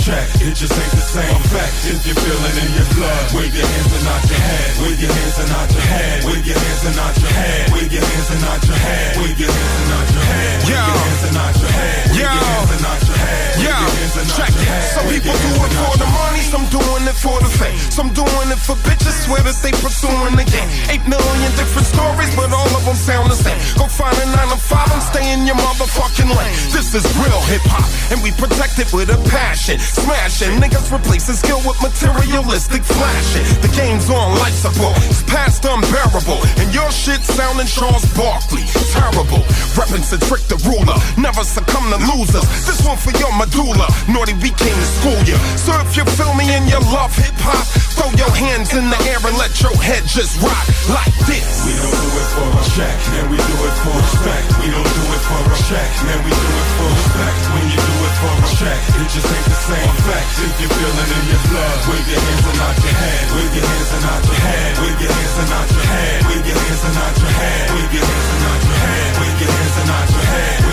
do 0.07 0.13
it 0.13 0.27
for 0.27 0.37
a 0.37 0.37
check, 0.37 0.43
it 0.43 0.55
just 0.55 0.73
ain't 0.73 0.91
the 0.93 1.03
same 1.03 1.43
fact. 1.51 1.75
If 1.87 2.07
you 2.07 2.15
feel 2.15 2.41
it 2.47 2.57
in 2.63 2.71
your 2.75 2.89
blood, 2.95 3.35
wave 3.35 3.55
your 3.55 3.67
hands 3.67 3.93
and 3.93 4.05
nod 4.05 4.23
your 4.31 4.39
head. 4.39 4.71
Wave 4.83 5.01
your 5.01 5.13
hands 5.13 5.39
and 5.39 5.51
nod 5.51 5.73
your 5.73 5.83
head. 5.83 6.25
Wave 6.25 6.47
your 6.47 6.59
hands 6.59 6.85
and 6.87 6.97
nod 6.97 7.17
your 7.17 7.31
head. 7.31 7.73
Wave 7.75 7.93
your 7.93 8.07
hands 8.07 8.31
and 8.31 8.47
nod 8.47 8.63
your 8.67 8.79
head. 8.79 9.17
Wave 9.17 9.41
your 9.41 9.51
hands 9.51 9.79
and 9.81 9.91
nod 9.91 10.11
your 10.15 10.27
head. 10.27 10.57
Wave 10.57 10.79
your 10.79 10.97
hands 10.97 11.23
and 11.27 11.35
nod 11.35 11.55
your 11.57 11.71
head. 11.71 12.07
Wave 12.07 12.19
your 12.19 12.31
hands 12.31 12.71
and 12.71 12.83
nod 12.83 13.03
your 13.07 13.17
head. 13.17 13.57
Wave 13.57 13.67
your 13.67 13.91
hands 13.91 14.17
and 14.17 14.29
nod 14.31 14.37
check 14.37 14.53
it. 14.53 14.69
Some 14.93 15.09
people 15.09 15.33
do 15.33 15.51
it 15.65 15.73
for 15.73 15.97
the 15.97 16.09
money, 16.13 16.43
some 16.45 16.65
doing 16.69 17.05
it 17.09 17.17
for 17.17 17.37
the 17.41 17.49
fame. 17.49 17.77
Some 17.89 18.13
doing 18.13 18.49
it 18.53 18.61
for 18.61 18.77
bitches, 18.85 19.17
swear 19.25 19.41
that 19.49 19.57
they 19.65 19.73
pursuing 19.81 20.37
the 20.37 20.45
game. 20.45 20.69
Eight 20.93 21.05
million 21.09 21.51
different 21.57 21.89
stories, 21.89 22.33
but 22.37 22.53
all 22.53 22.69
of 22.77 22.85
them 22.85 22.97
sound 22.97 23.33
the 23.33 23.39
same. 23.39 23.57
Go 23.81 23.89
find 23.89 24.17
a 24.21 24.27
nine 24.37 24.53
to 24.53 24.61
five 24.61 24.93
and 24.93 25.03
stay 25.03 25.25
in 25.33 25.49
your 25.49 25.57
motherfucking 25.57 26.29
lane. 26.29 26.55
This 26.77 26.93
is 26.93 27.05
real 27.17 27.41
hip 27.49 27.65
hop, 27.65 27.89
and 28.13 28.21
we 28.21 28.31
protect 28.37 28.79
it 28.79 28.93
with 28.93 29.09
a 29.09 29.19
passion. 29.33 29.81
Smashing 29.97 30.61
niggas 30.61 30.93
replacing 30.93 31.41
skill 31.41 31.61
with 31.65 31.81
materialistic 31.81 32.85
flashing. 32.85 33.47
The 33.65 33.73
game's 33.73 34.11
on 34.13 34.37
life 34.37 34.53
support, 34.53 34.97
it's 35.09 35.23
past 35.25 35.65
unbearable, 35.65 36.37
and 36.61 36.69
your 36.75 36.91
shit 36.93 37.25
sounding 37.25 37.67
Charles 37.67 38.05
Barkley. 38.13 38.69
Terrible, 38.93 39.41
reppin' 39.73 40.05
to 40.13 40.21
trick 40.29 40.45
the 40.53 40.61
ruler, 40.69 40.97
never 41.17 41.41
succumb 41.43 41.89
to 41.89 42.01
losers. 42.13 42.45
This 42.69 42.85
one 42.85 43.01
for 43.01 43.17
your 43.17 43.33
medulla, 43.41 43.89
naughty 44.13 44.37
we 44.45 44.53
came 44.53 44.77
to 44.77 44.89
school 45.01 45.21
ya. 45.25 45.41
So 45.57 45.73
if 45.81 45.97
you 45.97 46.05
feel 46.13 46.35
me 46.37 46.45
and 46.53 46.69
you 46.69 46.79
love 46.93 47.17
hip 47.17 47.35
hop, 47.41 47.65
throw 47.97 48.13
your 48.21 48.33
hands 48.37 48.77
in 48.77 48.93
the 48.93 49.01
air 49.09 49.21
and 49.25 49.37
let 49.41 49.57
your 49.65 49.75
head 49.81 50.05
just 50.05 50.37
rock 50.45 50.67
like 50.93 51.15
this. 51.25 51.65
We 51.65 51.73
don't 51.73 51.97
do 51.97 52.11
it 52.21 52.29
for 52.37 52.49
a 52.53 52.63
check, 52.77 52.97
man, 53.17 53.25
we 53.33 53.39
do 53.41 53.57
it 53.65 53.77
for 53.81 53.97
respect. 53.97 54.47
We 54.61 54.69
don't 54.69 54.93
do 54.93 55.05
it 55.09 55.23
for 55.25 55.41
a 55.41 55.57
check, 55.73 55.91
man, 56.05 56.21
we 56.21 56.31
do 56.37 56.51
it 56.53 56.71
for 56.77 56.89
respect. 56.93 57.41
When 57.57 57.65
you 57.73 57.81
do 57.81 57.97
it 58.05 58.15
for 58.21 58.33
a 58.37 58.49
check, 58.61 58.81
it 59.01 59.09
just 59.09 59.29
ain't 59.33 59.49
the 59.49 59.61
same 59.67 59.86
fact. 60.07 60.29
If 60.37 60.55
you 60.61 60.69
feel 60.69 60.95
it 60.97 61.11
in 61.17 61.25
your 61.31 61.43
blood, 61.51 61.79
wave 61.91 62.09
your 62.11 62.21
hands 62.21 62.47
and 62.47 62.59
nod 62.59 62.77
your 62.83 62.97
head. 62.97 63.25
Wave 63.37 63.55
your 63.57 63.67
hands 63.67 63.91
and 63.95 64.03
nod 64.03 64.23
your 64.27 64.41
head. 64.41 64.73
Wave 64.83 65.01
your 65.01 65.13
hands 65.13 65.37
and 65.39 65.51
nod 65.51 65.69
your 65.71 65.87
head. 65.87 66.19
Wave 66.27 66.47
your 66.47 66.59
hands 66.59 66.83
and 66.87 66.95
nod 66.97 67.15
your 67.17 67.33
head. 67.37 67.67
Wave 67.77 67.93
your 67.95 68.07
hands 68.07 68.29
and 68.33 68.41
nod 68.43 68.61
your 68.67 68.79
head. 68.87 69.11
Wave 69.21 69.39
your 69.41 69.53
hands 69.57 69.77
and 69.77 69.89
nod 69.89 70.09
your 70.11 70.27
head. 70.27 70.66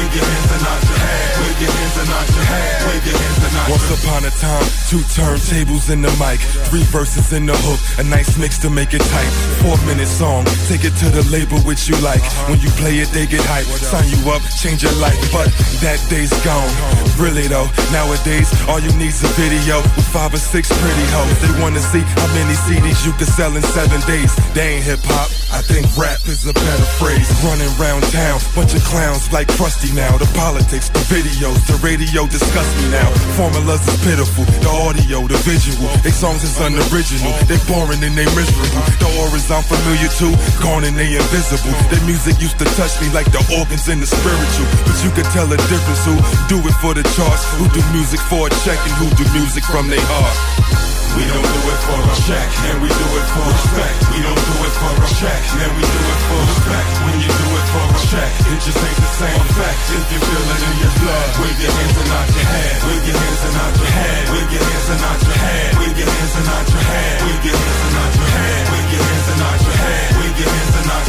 Once 3.69 3.89
upon 4.03 4.25
a 4.25 4.29
time, 4.37 4.65
two 4.91 4.99
turntables 5.15 5.89
in 5.89 6.01
the 6.01 6.11
mic, 6.19 6.37
three 6.67 6.83
verses 6.91 7.31
in 7.31 7.45
the 7.45 7.55
hook, 7.63 7.79
a 7.97 8.03
nice 8.03 8.37
mix 8.37 8.59
to 8.59 8.69
make 8.69 8.93
it 8.93 9.01
tight. 9.01 9.31
Four 9.63 9.77
minute 9.87 10.11
song, 10.11 10.43
take 10.67 10.83
it 10.83 10.93
to 10.99 11.07
the 11.09 11.23
label 11.31 11.57
which 11.63 11.87
you 11.87 11.95
like. 12.03 12.21
When 12.51 12.59
you 12.59 12.69
play 12.75 12.99
it, 12.99 13.09
they 13.15 13.25
get 13.25 13.41
hype, 13.47 13.65
sign 13.65 14.03
you 14.11 14.19
up, 14.29 14.43
change 14.59 14.83
your 14.83 14.93
life. 14.99 15.15
But 15.31 15.47
that 15.79 15.97
day's 16.11 16.33
gone. 16.43 16.67
Really 17.15 17.47
though, 17.47 17.69
nowadays 17.95 18.51
all 18.67 18.83
you 18.83 18.91
need's 18.99 19.23
a 19.23 19.31
video 19.39 19.79
with 19.95 20.07
five 20.11 20.33
or 20.33 20.43
six 20.43 20.67
pretty 20.67 21.07
hoes. 21.15 21.37
They 21.39 21.53
wanna 21.63 21.79
see 21.79 22.03
how 22.03 22.27
many 22.35 22.53
CDs 22.67 23.05
you 23.07 23.15
can 23.15 23.29
sell 23.31 23.55
in 23.55 23.63
seven 23.63 24.01
days. 24.03 24.35
They 24.51 24.75
ain't 24.75 24.83
hip 24.83 24.99
hop. 25.07 25.31
I 25.55 25.63
think 25.63 25.87
rap 25.95 26.19
is 26.27 26.43
a 26.43 26.53
better 26.53 26.87
phrase. 26.99 27.29
Running 27.45 27.71
round 27.79 28.03
town, 28.11 28.43
bunch 28.53 28.75
of 28.75 28.83
clowns 28.83 29.31
like 29.31 29.47
Krusty 29.55 29.95
now. 29.95 30.02
The 30.11 30.27
politics, 30.39 30.87
the 30.87 30.99
videos, 31.11 31.59
the 31.67 31.75
radio 31.83 32.27
disgust 32.27 32.71
me 32.79 32.91
now. 32.91 33.11
Formulas 33.35 33.83
is 33.87 33.97
pitiful, 34.03 34.43
the 34.63 34.71
audio, 34.71 35.27
the 35.27 35.35
visual. 35.43 35.87
They 35.99 36.11
songs 36.11 36.43
is 36.43 36.55
unoriginal, 36.59 37.31
they 37.47 37.59
boring 37.67 38.03
and 38.03 38.15
they 38.15 38.27
miserable. 38.31 38.83
The 39.03 39.09
auras 39.19 39.51
I'm 39.51 39.63
familiar 39.63 40.07
to, 40.23 40.27
gone 40.63 40.83
and 40.87 40.95
they 40.95 41.15
invisible. 41.15 41.75
Their 41.91 42.03
music 42.07 42.39
used 42.39 42.59
to 42.59 42.67
touch 42.79 42.95
me 43.03 43.11
like 43.11 43.27
the 43.31 43.43
organs 43.59 43.87
in 43.91 43.99
the 43.99 44.07
spiritual. 44.07 44.67
But 44.87 44.95
you 45.03 45.11
could 45.11 45.27
tell 45.35 45.47
the 45.47 45.59
difference 45.67 46.03
who 46.07 46.15
do 46.47 46.59
it 46.63 46.75
for 46.79 46.95
the 46.95 47.03
charts, 47.15 47.43
who 47.59 47.67
do 47.75 47.83
music 47.91 48.19
for 48.31 48.47
a 48.47 48.51
check, 48.63 48.79
and 48.79 48.95
who 48.99 49.07
do 49.19 49.23
music 49.35 49.63
from 49.67 49.91
their 49.91 50.03
heart. 50.07 50.92
We 51.13 51.23
don't 51.29 51.45
do 51.45 51.61
it 51.69 51.79
for 51.85 51.99
a 52.01 52.15
check, 52.25 52.49
man, 52.65 52.77
we 52.81 52.89
do 52.89 53.07
it 53.13 53.27
for 53.29 53.45
respect. 53.45 53.97
We 54.09 54.19
don't 54.25 54.43
do 54.49 54.55
it 54.65 54.73
for 54.81 54.93
a 54.97 55.09
check, 55.13 55.41
man, 55.57 55.71
we 55.77 55.83
do 55.85 56.01
it 56.09 56.21
for 56.25 56.41
respect. 56.41 56.89
When 57.05 57.15
you 57.21 57.29
do 57.29 57.47
it 57.53 57.67
for 57.69 57.85
a 57.85 57.99
check, 58.09 58.31
it 58.49 58.59
just 58.65 58.81
ain't 58.81 58.97
the 58.97 59.11
same 59.21 59.45
fact. 59.53 59.81
If 59.93 60.05
you 60.09 60.19
feel 60.25 60.45
it 60.53 60.61
in 60.65 60.75
your 60.81 60.93
blood, 60.97 61.29
wave 61.37 61.59
your 61.61 61.73
hands 61.73 61.97
and 62.01 62.09
nod 62.09 62.27
your 62.33 62.47
head. 62.49 62.77
Wave 62.81 63.05
your 63.05 63.17
hands 63.21 63.41
and 63.45 63.53
nod 63.53 63.73
your 63.77 63.91
head. 63.93 64.23
Wave 64.33 64.49
your 64.53 64.63
hands 64.65 64.89
and 64.89 64.99
nod 65.05 65.19
your 65.21 65.37
head. 65.37 65.69
Wave 65.77 65.99
your 66.01 66.09
hands 66.09 66.33
and 66.33 66.45
nod 66.49 66.65
your 66.73 66.81
head. 66.81 67.17
Wave 67.21 67.43
your 67.45 67.57
hands 67.61 67.81
and 67.83 67.93
nod 67.93 68.13
your 68.17 68.29
head. 68.33 68.63
Wave 68.73 68.89
your 68.89 69.03
hands 69.05 69.27
and 69.29 69.39
nod 69.39 69.59
your 69.61 69.77
head. 69.85 70.12
Your 70.33 70.49
hands 70.49 70.75
and 70.81 70.87
your 70.89 71.03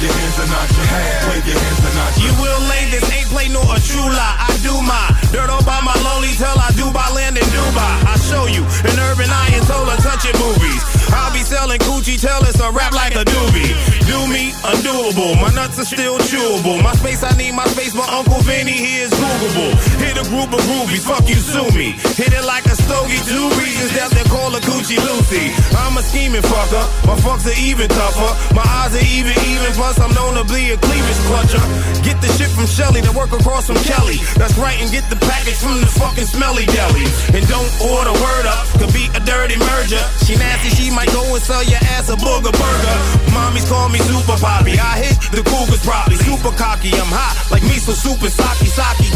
your 0.00 0.10
hands 0.10 0.38
and 0.42 0.50
your 0.50 2.10
You 2.18 2.32
will 2.42 2.62
lay 2.66 2.90
this 2.90 3.06
ain't 3.14 3.30
play 3.30 3.46
nor 3.46 3.62
a 3.62 3.78
true 3.78 4.10
lie. 4.10 4.36
I 4.42 4.50
do 4.66 4.74
my 4.82 5.06
dirt 5.30 5.50
all 5.50 5.62
by 5.62 5.78
my 5.86 5.94
lonely 6.02 6.34
tell 6.34 6.58
I 6.58 6.74
do 6.74 6.90
by 6.90 7.06
land 7.14 7.38
in 7.38 7.46
Dubai. 7.54 7.94
I 8.10 8.18
show 8.26 8.50
you 8.50 8.66
an 8.90 8.96
urban 9.06 9.30
Ayatollah 9.30 10.02
touching 10.02 10.34
movies. 10.42 10.82
I'll 11.14 11.32
be 11.32 11.46
selling 11.46 11.78
Gucci, 11.86 12.18
tell 12.18 12.42
us 12.42 12.58
a 12.58 12.70
rap 12.70 12.92
like 12.92 13.14
a 13.14 13.22
doobie. 13.22 13.70
Do 14.10 14.18
me 14.26 14.50
undoable, 14.66 15.38
my 15.40 15.54
nuts 15.54 15.78
are 15.78 15.86
still 15.86 16.18
chewable. 16.18 16.82
My 16.82 16.94
space, 16.94 17.22
I 17.22 17.30
need 17.36 17.54
my 17.54 17.66
space, 17.66 17.94
but 17.94 18.08
Uncle 18.10 18.40
Vinny 18.42 18.72
he 18.72 18.98
is 18.98 19.10
Googleable. 19.10 19.74
Hit 20.10 20.26
a 20.26 20.26
group 20.26 20.50
of 20.50 20.58
groupies, 20.66 21.06
fuck 21.06 21.22
you, 21.30 21.38
sue 21.38 21.70
me. 21.78 21.94
Hit 22.18 22.34
it 22.34 22.42
like 22.42 22.66
a 22.66 22.74
stogie, 22.74 23.22
two 23.30 23.46
reasons 23.62 23.94
that 23.94 24.10
they 24.10 24.26
call 24.26 24.50
a 24.50 24.58
Gucci 24.58 24.98
Lucy. 24.98 25.54
I'm 25.78 25.94
a 25.94 26.02
scheming 26.02 26.42
fucker, 26.42 26.82
my 27.06 27.14
fucks 27.22 27.46
are 27.46 27.54
even 27.54 27.86
tougher. 27.86 28.34
My 28.50 28.66
eyes 28.82 28.90
are 28.90 29.06
even, 29.06 29.38
even, 29.46 29.70
plus 29.78 30.02
I'm 30.02 30.10
known 30.18 30.34
to 30.34 30.42
be 30.50 30.74
a 30.74 30.78
cleavage 30.82 31.22
clutcher. 31.30 31.62
Get 32.02 32.18
the 32.18 32.26
shit 32.34 32.50
from 32.50 32.66
Shelly 32.66 33.06
that 33.06 33.14
work 33.14 33.30
across 33.30 33.70
from 33.70 33.78
Kelly. 33.86 34.18
That's 34.34 34.58
right, 34.58 34.74
and 34.82 34.90
get 34.90 35.06
the 35.06 35.20
package 35.30 35.62
from 35.62 35.78
the 35.78 35.86
fucking 35.86 36.26
smelly 36.26 36.66
deli. 36.66 37.06
And 37.30 37.46
don't 37.46 37.70
order 37.78 38.10
word 38.18 38.50
up, 38.50 38.66
could 38.82 38.90
be 38.90 39.06
a 39.14 39.22
dirty 39.22 39.62
merger. 39.62 40.02
She 40.26 40.34
nasty, 40.34 40.74
she 40.74 40.90
might 40.90 41.14
go 41.14 41.22
and 41.22 41.38
sell 41.38 41.62
your 41.62 41.78
ass 41.94 42.10
a 42.10 42.18
booger 42.18 42.50
burger. 42.50 42.96
Mommies 43.30 43.62
call 43.70 43.86
me 43.86 44.02
Super 44.10 44.34
Poppy. 44.42 44.74
I 44.74 45.06
hit 45.06 45.14
the 45.30 45.46
Cougars 45.46 45.86
probably. 45.86 46.18
Super 46.18 46.50
cocky, 46.58 46.90
I'm 46.98 47.06
hot 47.14 47.38
like 47.54 47.62
miso 47.62 47.94
soup 47.94 48.18
and 48.26 48.34
sake 48.34 48.74
sake. 48.74 49.06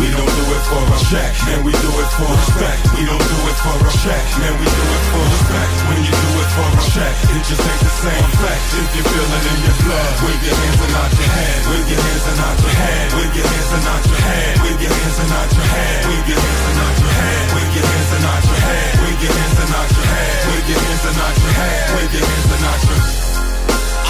We 0.00 0.10
don't 0.10 0.26
do 0.26 0.41
it 0.48 0.64
for 0.66 0.82
a 0.82 0.98
check, 1.12 1.32
man, 1.46 1.60
we 1.62 1.72
do 1.72 1.90
it 1.92 2.10
for 2.16 2.28
respect. 2.30 2.80
We 2.96 3.02
don't 3.04 3.20
do 3.20 3.38
it 3.46 3.58
for 3.62 3.76
a 3.78 3.90
check, 4.02 4.24
man, 4.40 4.54
we 4.58 4.66
do 4.66 4.84
it 4.86 5.04
for 5.12 5.22
respect. 5.28 5.72
When 5.88 6.00
you 6.02 6.14
do 6.14 6.30
it 6.42 6.50
for 6.56 6.68
a 6.72 6.82
check, 6.94 7.14
it 7.36 7.42
just 7.46 7.62
ain't 7.62 7.82
the 7.82 7.94
same 8.02 8.30
fact. 8.40 8.64
If 8.72 8.88
you 8.96 9.02
feel 9.02 9.28
it 9.28 9.44
in 9.50 9.58
your 9.62 9.76
blood, 9.86 10.12
wave 10.24 10.42
your 10.42 10.56
hands 10.56 10.80
and 10.82 10.92
nod 10.96 11.12
your 11.12 11.30
head. 11.36 11.60
Wave 11.68 11.88
your 11.92 12.00
hands 12.02 12.26
and 12.26 12.38
nod 12.40 12.58
your 12.62 12.74
head. 12.80 13.08
Wave 13.12 13.34
your 13.36 13.46
hands 13.52 13.72
and 13.76 13.84
nod 13.86 14.04
your 14.08 14.20
head. 14.24 14.56
Wave 14.62 14.80
your 14.82 14.92
hands 14.92 15.18
and 15.20 15.30
nod 15.32 15.50
your 15.52 15.66
head. 15.68 16.00
Wave 16.06 16.28
your 16.32 16.42
hands 16.42 16.62
and 16.62 16.76
nod 16.80 16.96
your 17.02 17.12
head. 17.20 17.44
Wave 17.52 17.72
your 17.72 17.84
hands 17.86 18.10
and 18.12 18.22
nod 18.22 18.42
your 18.48 18.60
head. 18.62 18.92
Wave 19.02 19.20
your 19.22 19.32
hands 19.36 19.58
and 19.62 19.70
nod 19.72 19.90
your 19.92 20.06
head. 20.12 20.38
Wave 20.48 20.68
your 20.72 20.80
hands 20.82 21.04
and 21.06 21.16
nod 21.20 21.36
your 21.42 21.54
head. 21.60 21.84
Wave 21.92 22.12
your 22.14 22.24
hands 22.26 22.50
and 22.52 22.62
nod 22.64 22.80
your 22.88 23.00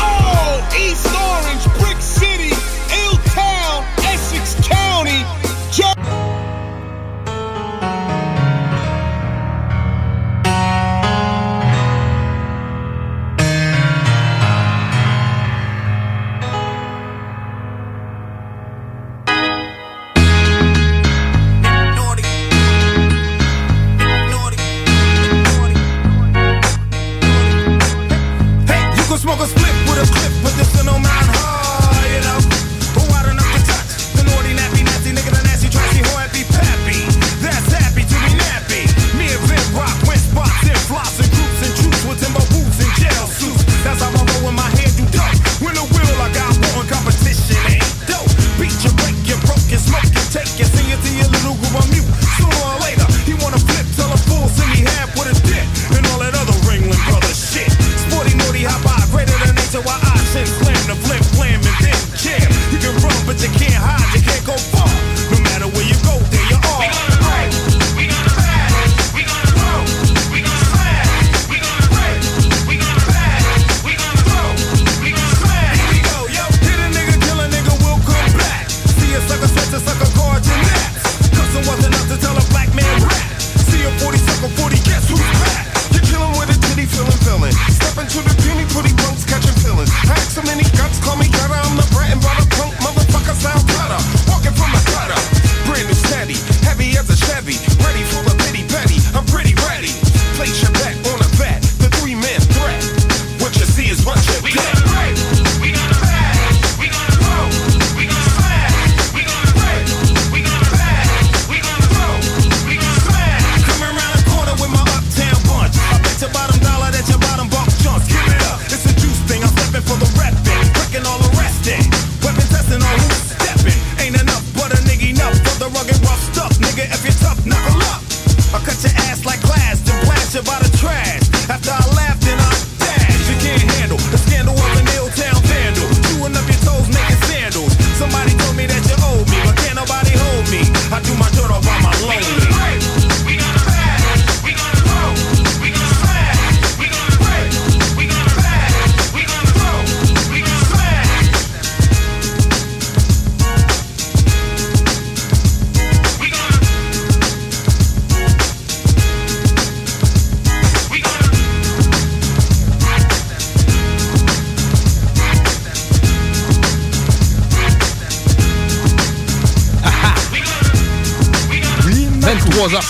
Oh, 0.02 0.52
East 0.78 1.08
Orange, 1.12 1.64
Brick 1.80 2.00
City, 2.00 2.52
Ill 3.04 3.16
Town, 3.34 3.84
smoke 5.82 6.21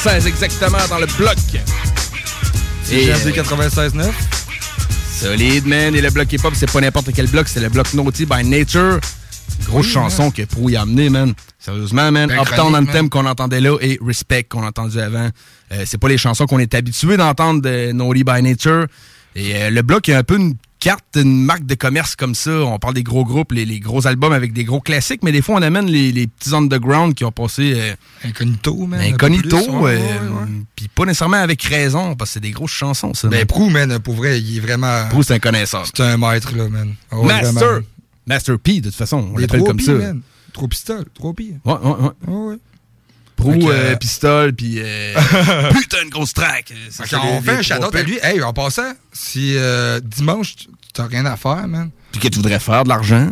23h16 0.03 0.27
exactement 0.27 0.79
dans 0.89 0.99
le 0.99 1.07
bloc. 1.17 1.37
C'est 2.83 3.09
euh, 3.11 3.17
GMD 3.19 3.37
96.9. 3.37 4.11
Solide, 5.13 5.67
man. 5.67 5.95
Et 5.95 6.01
le 6.01 6.11
bloc 6.11 6.33
hip-hop, 6.33 6.53
c'est 6.57 6.71
pas 6.71 6.81
n'importe 6.81 7.13
quel 7.15 7.29
bloc, 7.29 7.47
c'est 7.49 7.61
le 7.61 7.69
bloc 7.69 7.95
Naughty 7.95 8.27
by 8.27 8.45
Nature. 8.45 8.99
Grosse 9.67 9.87
Oui, 9.87 9.93
chanson 9.93 10.25
man. 10.25 10.33
que 10.33 10.43
Prou 10.43 10.71
y 10.71 10.77
a 10.77 10.83
amené, 10.83 11.09
man. 11.09 11.35
Sérieusement, 11.59 12.11
man. 12.11 12.29
Ben, 12.29 12.41
Uptown 12.41 12.75
Anthem 12.75 13.09
qu'on 13.09 13.27
entendait 13.27 13.61
là 13.61 13.77
et 13.81 13.99
Respect 14.05 14.45
qu'on 14.45 14.65
a 14.65 14.69
entendu 14.69 14.99
avant. 14.99 15.29
Euh, 15.73 15.85
c'est 15.87 15.99
pas 15.99 16.09
les 16.09 16.19
chansons 16.19 16.47
qu'on 16.47 16.59
est 16.59 16.75
habitué 16.75 17.17
d'entendre 17.17 17.63
de 17.63 17.93
Naughty 17.93 18.25
by 18.25 18.43
Nature. 18.43 18.87
Et 19.37 19.55
euh, 19.55 19.71
le 19.71 19.83
bloc 19.83 20.09
a 20.09 20.19
un 20.19 20.25
peu 20.25 20.37
une 20.37 20.57
carte, 20.83 21.05
une 21.15 21.45
marque 21.45 21.65
de 21.65 21.77
commerce 21.77 22.17
comme 22.17 22.35
ça. 22.35 22.51
On 22.51 22.79
parle 22.81 22.95
des 22.95 23.05
gros 23.05 23.25
groupes, 23.25 23.53
les, 23.53 23.65
les 23.65 23.79
gros 23.79 24.05
albums 24.09 24.33
avec 24.33 24.53
des 24.53 24.65
gros 24.65 24.81
classiques, 24.81 25.23
mais 25.23 25.31
des 25.31 25.41
fois 25.41 25.55
on 25.55 25.63
amène 25.63 25.87
les, 25.87 26.11
les 26.11 26.27
petits 26.27 26.53
underground 26.55 27.15
qui 27.15 27.25
ont 27.25 27.31
passé 27.31 27.75
euh, 27.77 27.95
Incognito, 28.25 28.75
man. 28.87 29.01
incognito, 29.01 29.57
euh, 29.57 29.81
ouais, 29.81 29.97
ouais. 29.97 30.49
puis 30.75 30.89
pas 30.89 31.05
nécessairement 31.05 31.37
avec 31.37 31.63
raison, 31.63 32.17
parce 32.17 32.31
que 32.31 32.35
c'est 32.35 32.41
des 32.41 32.51
grosses 32.51 32.73
chansons, 32.73 33.15
ça. 33.15 33.29
Ben. 33.29 33.47
Prou, 33.47 33.71
man, 33.71 34.01
pour 34.01 34.15
vrai, 34.15 34.41
il 34.41 34.57
est 34.57 34.61
vraiment. 34.61 35.09
Prou, 35.09 35.23
c'est 35.23 35.35
un 35.35 35.39
connaisseur. 35.39 35.87
C'est 35.87 36.03
un 36.03 36.17
maître, 36.17 36.53
là, 36.57 36.69
man. 36.69 36.95
Ah 37.13 37.17
Master. 37.23 37.53
vraiment. 37.53 37.87
Master 38.27 38.59
P, 38.59 38.81
de 38.81 38.89
toute 38.89 38.95
façon, 38.99 39.31
on 39.35 39.39
l'appelle 39.39 39.63
comme 39.63 39.79
ça. 39.81 39.93
man. 39.93 40.21
Trois 40.53 40.69
pistoles, 40.69 41.05
trois 41.15 41.33
billes. 41.33 41.59
Ouais, 41.65 41.75
ouais, 41.75 41.91
ouais. 41.91 42.11
Ouais, 42.27 42.47
ouais. 42.51 42.57
Prou, 43.43 43.71
euh, 43.71 43.93
euh, 43.93 43.97
pistole, 43.97 44.53
puis 44.53 44.77
euh, 44.79 45.15
putain 45.73 46.05
de 46.05 46.11
grosse 46.11 46.33
track. 46.35 46.73
Fait 46.91 47.09
qu'on 47.17 47.37
les- 47.37 47.41
fait 47.43 47.53
les 47.53 47.59
un 47.59 47.63
shout-out 47.63 47.95
à 47.95 48.03
lui. 48.03 48.19
Hey, 48.23 48.43
en 48.43 48.53
passant, 48.53 48.93
si 49.13 49.55
euh, 49.57 50.01
dimanche, 50.01 50.57
tu- 50.57 50.67
t'as 50.95 51.07
rien 51.07 51.27
à 51.27 51.37
faire, 51.37 51.67
man. 51.69 51.91
Puis 52.13 52.21
que 52.21 52.29
tu 52.29 52.37
voudrais 52.37 52.59
faire 52.61 52.85
de 52.85 52.89
l'argent? 52.89 53.31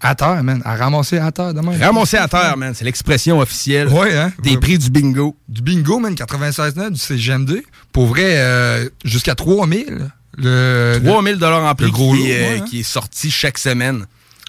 À 0.00 0.14
terre, 0.14 0.42
man. 0.44 0.60
À 0.64 0.76
ramasser 0.76 1.18
à 1.18 1.32
terre 1.32 1.54
demain. 1.54 1.76
Ramasser 1.78 2.18
à 2.18 2.28
terre, 2.28 2.56
man. 2.56 2.74
C'est 2.74 2.84
l'expression 2.84 3.38
officielle 3.38 3.88
Ouais, 3.88 4.14
hein? 4.16 4.30
des 4.42 4.58
prix 4.58 4.78
du 4.78 4.90
bingo. 4.90 5.34
Du 5.48 5.62
bingo, 5.62 5.98
man, 5.98 6.14
96 6.14 6.74
du 6.74 6.98
CGM2. 6.98 7.62
Pour 7.92 8.06
vrai, 8.06 8.36
euh, 8.36 8.88
jusqu'à 9.04 9.34
3000. 9.34 10.10
Le, 10.38 11.00
3000 11.02 11.36
dollars 11.36 11.64
en 11.64 11.74
prix 11.74 11.86
le 11.86 11.92
gros 11.92 12.12
qui, 12.12 12.18
lot, 12.20 12.26
est, 12.26 12.36
euh, 12.36 12.48
ouais, 12.56 12.58
hein? 12.60 12.64
qui 12.68 12.80
est 12.80 12.82
sorti 12.82 13.30
chaque 13.30 13.56
semaine. 13.56 14.04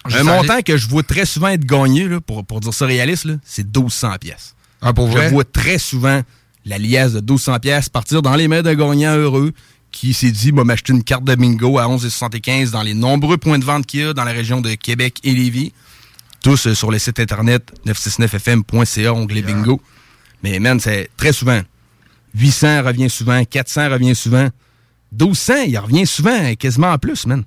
Je 0.06 0.18
un 0.18 0.22
montant 0.22 0.60
que 0.60 0.76
je 0.76 0.86
vois 0.86 1.02
très 1.02 1.24
souvent 1.24 1.48
être 1.48 1.64
gagné, 1.64 2.06
là, 2.08 2.20
pour, 2.20 2.44
pour 2.44 2.60
dire 2.60 2.74
ça 2.74 2.84
réaliste, 2.84 3.24
là, 3.24 3.34
c'est 3.44 3.64
1200 3.64 4.16
pièces. 4.20 4.54
Ah, 4.80 4.92
pour 4.92 5.08
vrai? 5.08 5.28
Je 5.28 5.34
vois 5.34 5.44
très 5.44 5.78
souvent 5.78 6.22
la 6.64 6.78
liasse 6.78 7.12
de 7.12 7.20
1200 7.20 7.58
pièces 7.60 7.88
partir 7.88 8.22
dans 8.22 8.36
les 8.36 8.48
mains 8.48 8.62
d'un 8.62 8.74
gagnant 8.74 9.16
heureux 9.16 9.52
qui 9.90 10.12
s'est 10.12 10.30
dit, 10.30 10.50
va 10.50 10.64
m'acheter 10.64 10.92
une 10.92 11.02
carte 11.02 11.24
de 11.24 11.34
bingo 11.34 11.78
à 11.78 11.86
11,75 11.86 12.70
dans 12.70 12.82
les 12.82 12.94
nombreux 12.94 13.38
points 13.38 13.58
de 13.58 13.64
vente 13.64 13.86
qu'il 13.86 14.00
y 14.00 14.02
a 14.04 14.12
dans 14.12 14.24
la 14.24 14.32
région 14.32 14.60
de 14.60 14.74
Québec 14.74 15.18
et 15.24 15.32
Lévis. 15.32 15.72
Tous 16.42 16.66
euh, 16.66 16.74
sur 16.74 16.90
le 16.90 16.98
site 16.98 17.18
internet 17.18 17.72
969fm.ca, 17.86 19.14
onglet 19.14 19.42
bingo. 19.42 19.80
Mais 20.42 20.58
man, 20.60 20.78
c'est 20.78 21.10
très 21.16 21.32
souvent. 21.32 21.60
800 22.34 22.82
revient 22.82 23.10
souvent, 23.10 23.42
400 23.44 23.90
revient 23.90 24.14
souvent. 24.14 24.48
1200, 25.12 25.54
il 25.66 25.78
revient 25.78 26.06
souvent, 26.06 26.54
quasiment 26.54 26.92
en 26.92 26.98
plus, 26.98 27.26
man. 27.26 27.44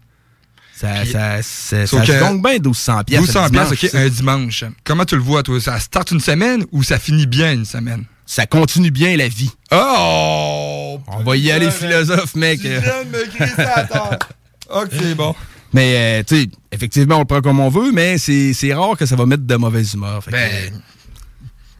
Ça, 0.82 1.06
ça, 1.06 1.41
ça, 1.44 1.88
ça 1.88 2.06
se 2.06 2.12
que- 2.12 2.20
gagne 2.20 2.41
bien 2.41 2.53
1200 2.53 3.03
pièces. 3.03 3.20
1200 3.22 3.44
le 3.45 3.49
pièces, 3.52 3.72
OK, 3.72 3.90
ça. 3.91 3.99
un 3.99 4.10
dimanche. 4.10 4.64
Comment 4.84 5.06
tu 5.06 5.16
le 5.16 5.22
vois, 5.22 5.44
toi? 5.44 5.62
Ça 5.62 5.80
start 5.80 6.10
une 6.12 6.20
semaine 6.20 6.66
ou 6.72 6.82
ça 6.84 6.98
finit 6.98 7.28
bien 7.28 7.53
une 7.53 7.66
semaine? 7.66 8.06
Ça 8.26 8.45
continue 8.48 8.91
bien 8.91 9.16
la 9.18 9.28
vie. 9.28 9.52
Oh! 9.72 10.99
On 11.08 11.24
va 11.24 11.38
y 11.38 11.52
aller 11.52 11.70
philosophe, 11.70 12.36
mec. 12.36 12.62
Tu 12.62 12.68
viens 12.70 12.80
de 12.80 13.10
me. 13.10 14.82
OK, 14.82 15.16
bon. 15.16 15.36
Mais, 15.74 16.20
euh, 16.22 16.24
tu 16.28 16.36
sais, 16.44 16.49
effectivement, 16.72 17.18
on 17.18 17.20
le 17.20 17.26
prend 17.26 17.41
comme 17.41 17.60
on 17.60 17.70
veut, 17.70 17.91
mais 17.91 18.18
c'est 18.18 18.74
rare 18.74 18.98
que 18.98 19.06
ça 19.06 19.16
va 19.16 19.26
mettre 19.26 19.44
de 19.44 19.56
mauvaise 19.56 19.94
humeur. 19.94 20.24
Fait 20.24 20.32
que, 20.32 20.36
Ben, 20.36 20.82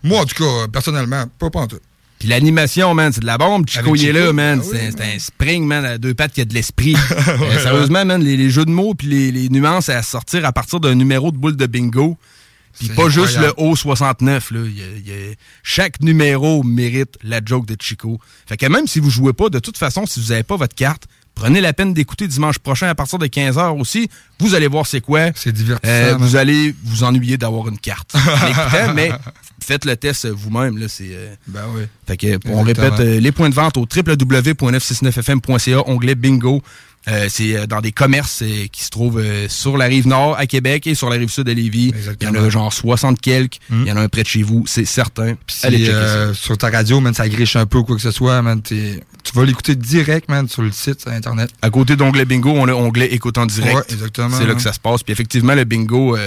Moi, 0.03 0.19
en 0.19 0.26
tout 0.26 0.44
cas, 0.44 0.68
personnellement, 0.72 1.26
pas 1.40 1.49
pas 1.49 1.60
en 1.61 1.68
tout. 1.68 1.80
Puis 2.22 2.30
l'animation, 2.30 2.93
man, 2.93 3.11
c'est 3.11 3.22
de 3.22 3.26
la 3.26 3.39
bombe. 3.39 3.68
Chico, 3.68 3.95
il 3.95 4.06
est 4.06 4.14
là, 4.14 4.31
man. 4.31 4.61
ah 4.64 4.68
oui, 4.72 4.77
c'est 4.91 5.02
un 5.15 5.18
spring, 5.18 5.65
man, 5.65 5.84
à 5.84 5.98
deux 5.98 6.14
pattes 6.14 6.34
qui 6.34 6.41
a 6.41 6.45
de 6.45 6.53
l'esprit. 6.53 6.95
Euh, 7.27 7.60
sérieusement, 7.60 8.06
man, 8.06 8.23
les, 8.23 8.38
les 8.38 8.52
jeux 8.52 8.64
de 8.65 8.69
mots 8.69 8.93
puis 8.93 9.07
les, 9.07 9.31
les 9.31 9.49
nuances 9.49 9.89
à 9.89 10.03
sortir 10.03 10.45
à 10.45 10.52
partir 10.52 10.80
d'un 10.80 10.93
numéro 10.93 11.31
de 11.31 11.38
boule 11.38 11.56
de 11.56 11.65
bingo. 11.65 12.15
Puis 12.77 12.89
pas 12.89 13.10
juste 13.10 13.38
le 13.39 13.48
incroyable. 13.49 13.76
O69, 13.76 14.53
là. 14.53 14.60
Il 14.65 14.77
y 14.77 14.81
a- 14.84 14.85
il 14.98 15.07
y 15.07 15.11
a- 15.31 15.35
chaque 15.64 15.99
numéro 16.02 16.61
mérite 16.64 17.18
la 17.23 17.41
joke 17.43 17.65
de 17.65 17.76
Chico. 17.81 18.19
Fait 18.45 18.56
que 18.57 18.68
même 18.68 18.85
si 18.85 18.99
vous 18.99 19.10
jouez 19.10 19.34
pas, 19.34 19.49
de 19.49 19.57
toute 19.60 19.77
façon, 19.77 20.06
si 20.06 20.19
vous 20.22 20.27
n'avez 20.30 20.43
pas 20.43 20.57
votre 20.57 20.76
carte, 20.76 21.06
prenez 21.35 21.61
la 21.61 21.73
peine 21.73 21.93
d'écouter 21.93 22.27
dimanche 22.27 22.57
prochain 22.59 22.87
à 22.87 22.95
partir 22.95 23.19
de 23.19 23.27
15h 23.27 23.79
aussi. 23.79 24.09
Vous 24.39 24.55
allez 24.55 24.67
voir 24.67 24.87
c'est 24.87 25.01
quoi. 25.01 25.31
C'est 25.35 25.51
divertissant. 25.51 25.91
Euh, 25.93 26.15
vous 26.17 26.35
allez 26.35 26.73
vous 26.83 27.03
ennuyer 27.03 27.37
d'avoir 27.37 27.67
une 27.67 27.77
carte. 27.79 28.15
mais 28.95 29.11
faites 29.63 29.85
le 29.85 29.95
test 29.95 30.27
vous-même. 30.27 30.77
Là, 30.77 30.87
c'est, 30.87 31.09
euh, 31.11 31.33
Ben 31.47 31.63
oui. 31.75 31.83
fait 32.07 32.17
que, 32.17 32.27
on 32.27 32.61
Exactement. 32.61 32.63
répète 32.63 32.99
euh, 32.99 33.19
les 33.19 33.31
points 33.31 33.49
de 33.49 33.55
vente 33.55 33.77
au 33.77 33.81
www.969fm.ca, 33.81 35.87
onglet 35.89 36.15
bingo. 36.15 36.61
Euh, 37.07 37.28
c'est 37.30 37.56
euh, 37.56 37.65
dans 37.65 37.82
des 37.82 37.91
commerces 37.91 38.44
euh, 38.44 38.68
qui 38.72 38.84
se 38.84 38.90
trouvent 38.90 39.19
euh, 39.19 39.48
sur 39.49 39.76
la 39.76 39.86
rive 39.86 40.07
nord 40.07 40.38
à 40.38 40.45
Québec 40.45 40.86
et 40.86 40.94
sur 40.94 41.10
la 41.10 41.15
rive 41.15 41.30
sud 41.30 41.45
de 41.45 41.52
Lévis. 41.52 41.94
Il 42.19 42.28
y 42.28 42.30
en 42.30 42.36
a 42.36 42.48
genre 42.49 42.72
60 42.72 43.19
quelques. 43.19 43.57
Il 43.72 43.88
y 43.88 43.91
en 43.91 43.98
a 43.98 44.02
un 44.02 44.07
près 44.07 44.22
de 44.22 44.28
chez 44.28 44.44
vous, 44.44 44.65
c'est 44.68 44.86
certain. 44.86 45.36
Si, 45.48 45.90
sur 46.34 46.57
ta 46.57 46.69
radio, 46.69 46.99
man, 46.99 47.14
ça 47.14 47.28
griche 47.28 47.56
un 47.56 47.65
peu 47.65 47.80
ou 47.80 47.84
quoi 47.84 47.95
que 47.95 48.02
ce 48.02 48.11
soit, 48.11 48.41
man, 48.41 48.61
tu 48.61 49.02
vas 49.34 49.45
l'écouter 49.45 49.76
direct, 49.76 50.30
man, 50.30 50.48
sur 50.48 50.61
le 50.61 50.72
site, 50.72 51.02
sur 51.02 51.11
Internet. 51.11 51.49
À 51.61 51.69
côté 51.69 51.95
d'onglet 51.95 52.26
bingo, 52.26 52.52
on 52.52 52.68
a 52.68 52.73
onglet 52.73 53.14
écoute 53.14 53.38
en 53.38 53.48
direct. 53.48 53.76
Ouais, 53.76 53.84
exactement, 53.90 54.38
C'est 54.38 54.45
là 54.45 54.53
que 54.53 54.61
ça 54.61 54.73
se 54.73 54.80
passe. 54.80 55.02
Puis 55.02 55.11
effectivement, 55.11 55.56
le 55.56 55.64
bingo, 55.64 56.18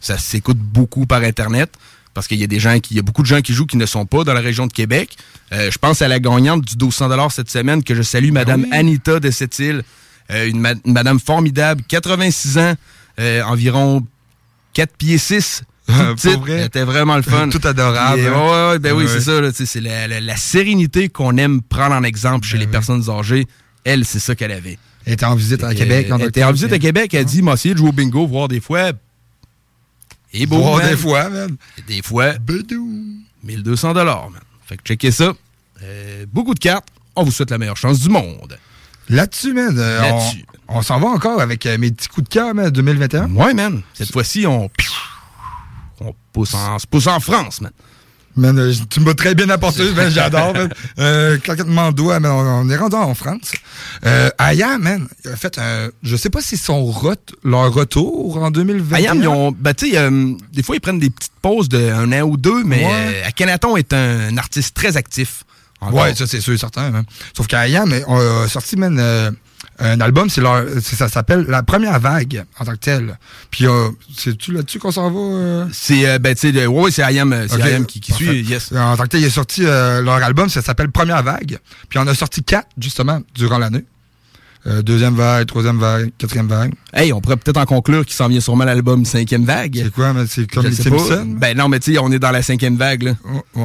ça 0.00 0.18
s'écoute 0.18 0.58
beaucoup 0.58 1.06
par 1.06 1.22
Internet. 1.22 1.70
Parce 2.12 2.26
qu'il 2.26 2.40
y 2.40 2.44
a 2.44 2.48
des 2.48 2.58
gens 2.58 2.78
qui, 2.80 2.94
il 2.94 2.96
y 2.96 3.00
a 3.00 3.02
beaucoup 3.02 3.22
de 3.22 3.26
gens 3.28 3.40
qui 3.40 3.52
jouent 3.52 3.66
qui 3.66 3.76
ne 3.76 3.86
sont 3.86 4.04
pas 4.04 4.24
dans 4.24 4.34
la 4.34 4.40
région 4.40 4.66
de 4.66 4.72
Québec. 4.72 5.16
Euh, 5.52 5.70
je 5.70 5.78
pense 5.78 6.02
à 6.02 6.08
la 6.08 6.18
gagnante 6.18 6.62
du 6.62 6.74
1200 6.74 7.28
cette 7.30 7.50
semaine 7.50 7.84
que 7.84 7.94
je 7.94 8.02
salue, 8.02 8.32
Madame 8.32 8.66
Anita 8.72 9.20
de 9.20 9.30
cette 9.30 9.58
île. 9.58 9.82
Euh, 10.30 10.48
une, 10.48 10.60
ma- 10.60 10.72
une 10.84 10.92
madame 10.92 11.18
formidable, 11.20 11.82
86 11.88 12.58
ans, 12.58 12.74
euh, 13.18 13.42
environ 13.42 14.06
4 14.74 14.96
pieds 14.96 15.18
6. 15.18 15.62
Pour 15.86 15.96
Toute 15.96 16.16
petite. 16.16 16.38
vrai? 16.40 16.52
Elle 16.52 16.64
était 16.66 16.84
vraiment 16.84 17.16
le 17.16 17.22
fun. 17.22 17.48
Tout 17.52 17.66
adorable, 17.66 18.20
Et, 18.20 18.26
hein? 18.28 18.32
ouais, 18.32 18.68
ouais, 18.72 18.78
ben 18.78 18.92
oui, 18.92 19.06
c'est 19.08 19.20
ça. 19.20 19.40
C'est 19.52 19.80
la, 19.80 20.06
la- 20.06 20.20
la 20.20 20.36
sérénité 20.36 21.08
qu'on 21.08 21.36
aime 21.36 21.62
prendre 21.62 21.94
en 21.96 22.04
exemple 22.04 22.46
chez 22.46 22.58
les 22.58 22.66
personnes 22.68 23.10
âgées. 23.10 23.46
Elle, 23.84 24.04
c'est 24.04 24.20
ça 24.20 24.34
qu'elle 24.36 24.52
avait. 24.52 24.78
Elle 25.06 25.14
était 25.14 25.24
en 25.26 25.34
visite 25.34 25.64
à 25.64 25.74
Québec. 25.74 26.06
Elle 26.10 26.22
était 26.26 26.44
en 26.44 26.52
visite 26.52 26.72
à 26.72 26.78
Québec. 26.78 27.12
Elle 27.14 27.24
dit, 27.24 27.42
m'a 27.42 27.54
essayé 27.54 27.74
de 27.74 27.78
jouer 27.78 27.88
au 27.88 27.92
bingo, 27.92 28.26
voir 28.26 28.46
des 28.48 28.60
fois. 28.60 28.92
Et 30.32 30.46
beau, 30.46 30.58
Voir 30.58 30.86
des 30.88 30.96
fois, 30.96 31.28
man. 31.28 31.56
Des 31.88 32.02
fois. 32.02 32.34
1200 33.42 33.94
dollars, 33.94 34.30
man. 34.30 34.40
Fait 34.66 34.76
que 34.76 34.82
checkez 34.84 35.10
ça. 35.10 35.32
Euh, 35.82 36.24
beaucoup 36.32 36.54
de 36.54 36.60
cartes. 36.60 36.86
On 37.16 37.24
vous 37.24 37.32
souhaite 37.32 37.50
la 37.50 37.58
meilleure 37.58 37.76
chance 37.76 37.98
du 38.00 38.08
monde. 38.10 38.56
Là-dessus, 39.10 39.52
man, 39.52 39.74
euh, 39.78 40.00
Là-dessus. 40.00 40.44
on, 40.68 40.78
on 40.78 40.82
s'en 40.82 40.98
va 41.00 41.08
encore 41.08 41.40
avec 41.40 41.66
euh, 41.66 41.76
mes 41.78 41.90
petits 41.90 42.08
coups 42.08 42.28
de 42.28 42.32
cœur, 42.32 42.54
man, 42.54 42.70
2021. 42.70 43.30
Ouais, 43.34 43.52
man. 43.54 43.82
Cette 43.94 44.12
fois-ci, 44.12 44.46
on, 44.46 44.70
on 46.00 46.14
pousse 46.32 46.54
en, 46.54 46.78
se 46.78 46.86
pousse 46.86 47.06
en 47.06 47.20
France, 47.20 47.60
man. 47.60 47.72
Man, 48.36 48.56
euh, 48.58 48.72
tu 48.88 49.00
m'as 49.00 49.14
très 49.14 49.34
bien 49.34 49.50
apporté, 49.50 49.82
man, 49.96 50.08
j'adore, 50.10 50.54
man. 50.54 50.72
Euh, 51.00 51.36
de 51.36 51.62
man, 51.64 51.92
on, 52.26 52.28
on 52.28 52.70
est 52.70 52.76
rendu 52.76 52.94
en 52.94 53.12
France. 53.14 53.50
Euh, 54.06 54.30
Aya, 54.38 54.78
man, 54.78 55.08
il 55.24 55.30
a 55.32 55.36
fait 55.36 55.58
un... 55.58 55.90
Je 56.04 56.14
sais 56.16 56.30
pas 56.30 56.40
si 56.40 56.56
son 56.56 56.84
rot, 56.84 57.14
leur 57.42 57.72
retour 57.74 58.36
en 58.40 58.52
2021. 58.52 58.96
Ayam, 58.96 59.18
ils 59.20 59.26
ont. 59.28 59.50
Ben, 59.52 59.74
tu 59.74 59.90
sais, 59.90 59.98
euh, 59.98 60.32
des 60.52 60.62
fois, 60.62 60.76
ils 60.76 60.80
prennent 60.80 61.00
des 61.00 61.10
petites 61.10 61.32
pauses 61.42 61.68
d'un 61.68 62.12
an 62.12 62.22
ou 62.22 62.36
deux, 62.36 62.62
mais 62.62 62.86
Ouais. 62.86 63.22
Akhenaton 63.26 63.76
est 63.76 63.92
un 63.92 64.36
artiste 64.38 64.74
très 64.76 64.96
actif. 64.96 65.42
Encore. 65.80 66.00
Ouais, 66.02 66.14
ça 66.14 66.26
c'est 66.26 66.40
sûr 66.40 66.52
et 66.52 66.58
certain. 66.58 66.90
man. 66.90 67.04
Sauf 67.36 67.46
qu'Aya, 67.46 67.86
mais 67.86 68.02
on 68.06 68.18
a 68.18 68.48
sorti 68.48 68.76
man, 68.76 68.96
euh, 68.98 69.30
un 69.78 70.00
album, 70.00 70.28
c'est 70.28 70.40
leur, 70.42 70.64
c'est- 70.82 70.96
ça 70.96 71.08
s'appelle 71.08 71.46
La 71.48 71.62
Première 71.62 71.98
Vague 72.00 72.44
en 72.58 72.64
tant 72.64 72.72
que 72.72 72.76
tel. 72.78 73.18
Puis 73.50 73.66
euh, 73.66 73.88
c'est-tu 74.16 74.52
là-dessus 74.52 74.78
qu'on 74.78 74.90
s'en 74.92 75.10
va? 75.10 75.18
euh? 75.20 75.66
C'est, 75.72 76.06
euh, 76.08 76.18
ben, 76.18 76.34
tu 76.34 76.52
sais, 76.52 76.66
ouais, 76.66 76.90
c'est 76.90 77.02
Ayam, 77.02 77.34
c'est 77.48 77.54
Ok, 77.54 77.60
Ayam 77.62 77.86
qui, 77.86 78.00
qui 78.00 78.12
suit, 78.12 78.42
yes. 78.42 78.72
En 78.72 78.96
tant 78.96 79.04
que 79.04 79.08
tel, 79.08 79.20
il 79.20 79.26
a 79.26 79.30
sorti 79.30 79.62
euh, 79.64 80.02
leur 80.02 80.22
album, 80.22 80.48
ça 80.48 80.60
s'appelle 80.62 80.90
Première 80.90 81.22
Vague. 81.22 81.58
Puis 81.88 81.98
on 81.98 82.06
a 82.06 82.14
sorti 82.14 82.42
quatre, 82.42 82.68
justement, 82.78 83.20
durant 83.34 83.58
l'année. 83.58 83.84
Euh, 84.66 84.82
deuxième 84.82 85.14
vague, 85.14 85.46
troisième 85.46 85.78
vague, 85.78 86.10
quatrième 86.18 86.46
vague. 86.46 86.72
Hey, 86.92 87.12
on 87.14 87.20
pourrait 87.22 87.38
peut-être 87.38 87.56
en 87.56 87.64
conclure 87.64 88.04
qu'il 88.04 88.14
s'en 88.14 88.28
vient 88.28 88.40
sûrement 88.40 88.64
l'album 88.64 89.06
Cinquième 89.06 89.44
Vague. 89.46 89.80
C'est 89.82 89.90
quoi, 89.92 90.12
mais 90.12 90.24
c'est 90.28 90.46
comme 90.50 90.64
Je 90.64 90.68
les. 90.68 90.74
Simpsons? 90.74 91.34
Ben 91.38 91.56
non, 91.56 91.68
mais 91.68 91.80
tu 91.80 91.94
sais, 91.94 91.98
on 91.98 92.12
est 92.12 92.18
dans 92.18 92.30
la 92.30 92.42
cinquième 92.42 92.76
vague, 92.76 93.02
là. 93.04 93.12
Ouais. 93.54 93.62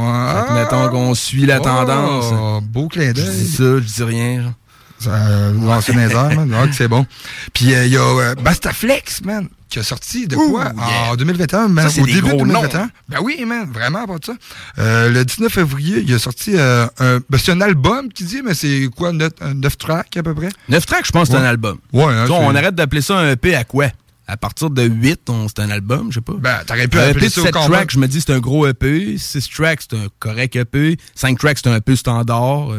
Que 0.47 0.53
mettons 0.53 0.87
qu'on 0.89 1.13
suit 1.13 1.45
la 1.45 1.59
Oh, 1.59 1.63
tendance. 1.63 2.63
beau 2.63 2.87
clin 2.87 3.07
Je 3.09 3.21
d'œil. 3.21 3.29
dis 3.35 3.47
ça, 3.51 3.63
je 3.63 3.79
dis 3.79 4.03
rien. 4.03 4.43
genre. 4.43 4.53
Ça, 4.97 5.09
euh, 5.11 5.51
dans 5.51 5.75
les 5.93 6.11
airs, 6.13 6.35
man. 6.35 6.53
Ouais, 6.53 6.69
que 6.69 6.75
c'est 6.75 6.87
bon. 6.87 7.05
Puis 7.53 7.75
euh, 7.75 7.85
il 7.85 7.91
y 7.91 7.97
a 7.97 8.01
euh, 8.01 8.35
Bastaflex, 8.35 9.21
man, 9.25 9.49
qui 9.75 9.79
a 9.79 9.83
sorti 9.83 10.25
de 10.25 10.37
quoi? 10.37 10.71
En 11.11 11.15
2021, 11.17 11.67
man, 11.67 11.85
Ça, 11.85 11.91
c'est 11.95 12.01
au 12.01 12.05
des 12.05 12.13
début 12.13 12.27
de 12.29 12.35
gros 12.35 12.45
2021. 12.45 12.79
noms. 12.79 12.89
Ben 13.09 13.17
oui, 13.21 13.43
man, 13.45 13.69
vraiment 13.73 14.05
pas 14.07 14.17
de 14.19 14.25
ça. 14.25 14.33
Euh, 14.79 15.09
le 15.11 15.25
19 15.25 15.51
février, 15.51 16.01
il 16.07 16.13
a 16.13 16.17
sorti 16.19 16.51
euh, 16.55 16.87
un. 16.99 17.19
Ben, 17.29 17.37
c'est 17.37 17.51
un 17.51 17.59
album 17.59 18.07
qui 18.13 18.23
dit, 18.23 18.41
mais 18.41 18.53
c'est 18.53 18.87
quoi, 18.95 19.11
9 19.11 19.77
tracks 19.77 20.15
à 20.15 20.23
peu 20.23 20.33
près? 20.33 20.47
9 20.69 20.85
tracks, 20.85 21.05
je 21.05 21.11
pense 21.11 21.27
que 21.27 21.33
c'est 21.33 21.39
Ouais. 21.41 21.45
un 21.45 21.49
album. 21.49 21.77
Ouais, 21.91 22.05
hein, 22.05 22.23
c'est- 22.25 22.31
on 22.33 22.55
arrête 22.55 22.75
d'appeler 22.75 23.01
ça 23.01 23.17
un 23.17 23.31
EP 23.31 23.53
à 23.53 23.65
quoi? 23.65 23.87
À 24.27 24.37
partir 24.37 24.69
de 24.69 24.81
8, 24.83 25.29
on- 25.29 25.47
c'est 25.49 25.59
un 25.59 25.69
album, 25.69 26.07
je 26.09 26.15
sais 26.15 26.21
pas. 26.21 26.33
Ben, 26.39 26.57
t'aurais 26.65 26.87
pu 26.87 26.97
un 26.97 27.09
appeler 27.09 27.29
ça 27.29 27.41
au 27.41 27.43
7 27.43 27.53
combat. 27.53 27.67
tracks, 27.77 27.91
je 27.91 27.99
me 27.99 28.07
dis 28.07 28.21
c'est 28.21 28.31
un 28.33 28.39
gros 28.39 28.65
EP. 28.65 29.17
6 29.17 29.49
tracks, 29.49 29.81
c'est 29.89 29.97
un 29.97 30.07
correct 30.19 30.55
EP. 30.55 30.97
5 31.15 31.37
tracks, 31.37 31.59
c'est 31.61 31.69
un 31.69 31.81
peu 31.81 31.95
standard. 31.97 32.69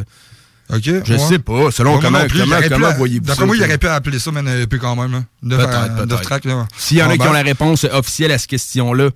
OK. 0.69 0.81
Je 0.83 1.13
ouais. 1.13 1.19
sais 1.19 1.39
pas. 1.39 1.71
Selon 1.71 1.95
Ouais, 1.97 2.01
comment, 2.03 2.27
plus, 2.27 2.41
comment, 2.41 2.59
il 2.59 2.69
comment 2.69 2.93
voyez-vous 2.95 3.25
ça? 3.27 3.33
D'après 3.33 3.47
moi, 3.47 3.57
il 3.57 3.63
aurait 3.63 3.79
pu 3.79 3.87
appeler 3.87 4.19
ça, 4.19 4.31
un 4.35 4.47
EP 4.63 4.79
quand 4.79 4.97
même. 4.97 5.25
Neuf, 5.43 5.61
Peut-être. 5.61 6.67
S'il 6.77 6.97
y 6.99 7.03
en 7.03 7.09
a 7.11 7.15
qui 7.17 7.23
ont 7.23 7.27
bas. 7.27 7.33
la 7.35 7.43
réponse 7.43 7.85
officielle 7.85 8.33
à 8.33 8.39
cette 8.39 8.51
question-là, 8.51 9.11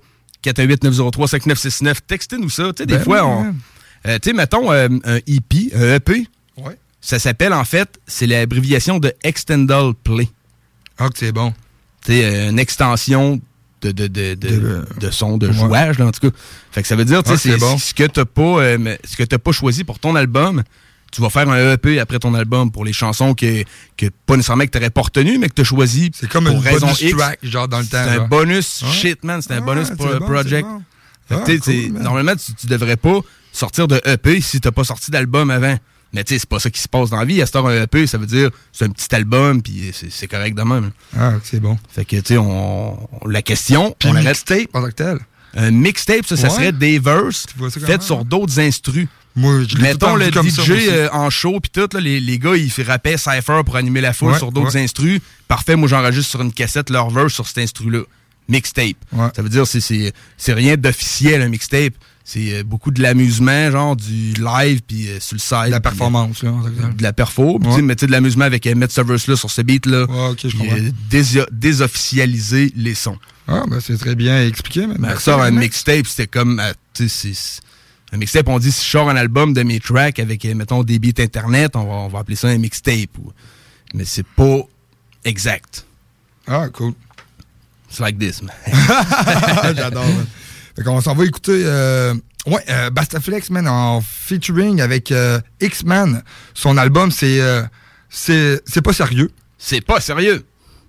418-903-5969, 0.45 1.95
textez-nous 2.07 2.49
ça. 2.49 2.63
Tu 2.73 2.73
sais, 2.79 2.85
des 2.85 2.95
Ben 2.97 3.03
fois, 3.03 3.25
on. 3.25 3.55
Euh, 4.07 4.17
tu 4.19 4.29
sais, 4.29 4.33
mettons 4.33 4.71
euh, 4.71 4.87
un 5.03 5.17
EP, 5.27 5.71
un 5.75 5.95
EP. 5.95 6.25
Ouais. 6.57 6.77
Ça 7.01 7.19
s'appelle, 7.19 7.53
en 7.53 7.63
fait, 7.65 7.99
c'est 8.07 8.27
l'abréviation 8.27 8.99
de 8.99 9.13
Extendal 9.23 9.93
Play. 10.03 10.27
Ah, 10.97 11.09
que 11.09 11.17
c'est 11.17 11.31
bon. 11.31 11.53
Sais, 12.05 12.23
euh, 12.25 12.49
une 12.49 12.59
extension 12.59 13.39
de, 13.81 13.91
de, 13.91 14.07
de, 14.07 14.33
de, 14.35 14.85
de 14.99 15.11
son, 15.11 15.37
de 15.37 15.47
Ouais. 15.47 15.53
jouage, 15.53 15.99
là, 15.99 16.07
en 16.07 16.11
tout 16.11 16.29
cas. 16.31 16.35
Fait 16.71 16.81
que 16.81 16.87
ça 16.87 16.95
veut 16.95 17.05
dire, 17.05 17.21
tu 17.23 17.29
sais, 17.29 17.35
Ah, 17.35 17.39
c'est 17.39 17.51
c'est 17.51 17.57
bon. 17.57 17.77
ce 17.77 17.93
que 17.93 18.03
t'as 18.07 18.25
pas, 18.25 18.77
mais 18.77 18.99
ce 19.03 19.15
que 19.17 19.23
t'as 19.23 19.37
pas 19.39 19.51
choisi 19.51 19.83
pour 19.83 19.99
ton 19.99 20.15
album, 20.15 20.63
tu 21.11 21.21
vas 21.21 21.29
faire 21.29 21.49
un 21.49 21.73
EP 21.73 21.99
après 21.99 22.19
ton 22.19 22.33
album 22.33 22.71
pour 22.71 22.85
les 22.85 22.93
chansons 22.93 23.33
que, 23.33 23.63
que 23.97 24.05
pas 24.25 24.35
nécessairement 24.37 24.65
que 24.65 24.69
t'aurais 24.71 24.89
pas 24.89 25.01
retenues, 25.01 25.37
mais 25.37 25.49
que 25.49 25.53
t'as 25.55 25.63
choisi 25.63 26.11
C'est 26.13 26.29
comme 26.29 26.45
pour 26.45 26.53
une 26.55 26.59
raison 26.61 26.87
bonus 26.87 27.01
X. 27.01 27.17
track, 27.17 27.39
genre 27.43 27.67
dans 27.67 27.79
le 27.79 27.85
temps. 27.85 28.03
C'est 28.03 28.17
un 28.19 28.27
bonus 28.27 28.81
Ouais. 28.83 28.91
shit, 28.91 29.23
man. 29.23 29.41
C'est 29.41 29.53
un 29.53 29.61
bonus 29.61 29.89
pro- 29.91 30.19
bon, 30.19 30.25
project. 30.25 30.67
bon. 30.67 30.81
Ah, 31.29 31.43
cool, 31.45 31.91
normalement, 31.93 32.33
tu, 32.35 32.53
tu 32.53 32.67
devrais 32.67 32.97
pas 32.97 33.19
sortir 33.53 33.87
de 33.87 34.01
EP 34.05 34.41
si 34.41 34.59
t'as 34.59 34.71
pas 34.71 34.83
sorti 34.83 35.11
d'album 35.11 35.49
avant. 35.49 35.77
Mais 36.13 36.25
tu 36.25 36.33
sais, 36.33 36.39
c'est 36.39 36.49
pas 36.49 36.59
ça 36.59 36.69
qui 36.69 36.81
se 36.81 36.89
passe 36.89 37.09
dans 37.09 37.15
la 37.17 37.23
vie. 37.23 37.41
À 37.41 37.45
ce 37.45 37.53
temps, 37.53 37.65
un 37.65 37.83
EP, 37.83 38.05
ça 38.05 38.17
veut 38.17 38.25
dire 38.25 38.49
c'est 38.73 38.83
un 38.83 38.89
petit 38.89 39.13
album, 39.15 39.61
puis 39.61 39.93
c'est 39.93 40.27
correct 40.27 40.55
de 40.57 40.63
même. 40.63 40.91
Ah, 41.17 41.35
c'est 41.41 41.61
bon. 41.61 41.77
Fait 41.89 42.03
que, 42.03 42.17
tu 42.17 42.21
sais, 42.33 42.37
on, 42.37 43.23
on- 43.23 43.27
la 43.29 43.41
question, 43.41 43.95
Puis 43.97 44.09
on 44.09 44.13
mixtape 44.13 44.67
en 44.73 44.81
tant 44.81 44.87
que 44.87 44.93
tel? 44.93 45.19
Un 45.55 45.71
mixtape, 45.71 46.25
ça, 46.25 46.35
serait 46.49 46.71
des 46.73 46.99
verses 46.99 47.45
faites 47.85 48.01
sur 48.03 48.25
d'autres 48.25 48.59
instrus. 48.59 49.07
Moi, 49.35 49.63
je 49.67 49.77
Mettons 49.77 50.15
le 50.15 50.29
comme 50.31 50.47
DJ 50.49 50.51
ça, 50.55 50.63
euh, 50.73 51.09
en 51.13 51.29
show, 51.29 51.59
puis 51.61 51.71
tout, 51.71 51.87
là, 51.93 51.99
les, 52.01 52.19
les 52.19 52.37
gars, 52.39 52.55
ils 52.55 52.69
fait 52.69 52.83
rapper 52.83 53.17
Cypher 53.17 53.61
pour 53.65 53.75
animer 53.77 54.01
la 54.01 54.11
foule 54.13 54.33
Ouais, 54.33 54.37
sur 54.37 54.51
d'autres 54.51 54.75
ouais. 54.75 54.83
instrus. 54.83 55.21
Parfait, 55.47 55.75
moi, 55.75 55.87
j'enregistre 55.87 56.29
sur 56.31 56.41
une 56.41 56.51
cassette 56.51 56.89
leur 56.89 57.09
verse 57.09 57.33
sur 57.33 57.47
cet 57.47 57.59
instru-là. 57.59 58.01
Mixtape. 58.49 58.97
Ouais. 59.13 59.27
Ça 59.35 59.41
veut 59.41 59.49
dire 59.49 59.65
c'est 59.65 60.53
rien 60.53 60.75
d'officiel, 60.75 61.41
un 61.41 61.47
mixtape. 61.47 61.93
C'est 62.23 62.53
euh, 62.59 62.63
beaucoup 62.63 62.91
de 62.91 63.01
l'amusement, 63.01 63.71
genre 63.71 63.95
du 63.95 64.33
live, 64.33 64.81
puis 64.87 65.07
euh, 65.07 65.19
sur 65.19 65.35
le 65.35 65.39
site. 65.39 65.51
La 65.51 65.79
puis, 65.79 65.81
performance, 65.81 66.43
là. 66.43 66.51
De 66.95 67.01
la 67.03 67.13
perfo. 67.13 67.57
Puis, 67.59 67.69
tu 67.69 67.75
sais, 67.77 67.81
mais 67.81 67.95
tu 67.95 68.01
sais, 68.01 68.07
de 68.07 68.11
l'amusement 68.11 68.45
avec 68.45 68.67
euh, 68.67 68.75
mettre 68.75 68.93
ce 68.93 69.01
verse-là 69.01 69.35
sur 69.37 69.49
ce 69.49 69.61
beat-là. 69.61 70.05
Ouais, 70.05 70.35
euh, 70.65 71.45
désofficialiser 71.51 72.71
les 72.75 72.95
sons. 72.95 73.17
Ah, 73.47 73.63
ben 73.67 73.79
c'est 73.79 73.97
très 73.97 74.15
bien 74.15 74.45
expliqué. 74.45 74.85
Mais 74.87 74.95
merci, 74.99 75.23
ça, 75.25 75.41
un 75.41 75.51
mixtape, 75.51 76.05
c'était 76.07 76.27
comme. 76.27 76.61
c'est- 76.93 77.59
un 78.13 78.17
mixtape, 78.17 78.47
on 78.49 78.59
dit 78.59 78.71
si 78.71 78.83
je 78.85 78.89
sors 78.89 79.09
un 79.09 79.15
album 79.15 79.53
de 79.53 79.63
mes 79.63 79.79
tracks 79.79 80.19
avec, 80.19 80.43
euh, 80.45 80.53
mettons, 80.55 80.83
des 80.83 80.99
beats 80.99 81.21
internet, 81.23 81.75
on 81.75 81.83
va, 81.85 81.93
on 81.93 82.07
va 82.09 82.19
appeler 82.19 82.35
ça 82.35 82.47
un 82.49 82.57
mixtape. 82.57 83.17
ou- 83.19 83.31
Mais 83.93 84.05
c'est 84.05 84.25
pas 84.25 84.59
exact. 85.23 85.85
Ah, 86.47 86.67
cool. 86.73 86.93
It's 87.89 87.99
like 87.99 88.17
this, 88.19 88.41
man. 88.41 88.53
J'adore. 89.75 90.05
man. 90.05 90.25
Fait 90.75 90.83
qu'on 90.83 91.01
s'en 91.01 91.13
va 91.15 91.25
écouter. 91.25 91.61
Euh, 91.65 92.13
ouais, 92.47 92.63
euh, 92.69 92.89
Bastaflex, 92.89 93.49
man, 93.49 93.67
en 93.67 94.01
featuring 94.01 94.81
avec 94.81 95.11
euh, 95.11 95.39
X-Man. 95.59 96.23
Son 96.53 96.77
album, 96.77 97.11
c'est. 97.11 97.41
euh, 97.41 97.63
c'est 98.09 98.61
c'est 98.65 98.81
pas 98.81 98.93
sérieux. 98.93 99.31
C'est 99.57 99.81
pas 99.81 99.99
sérieux. 100.01 100.45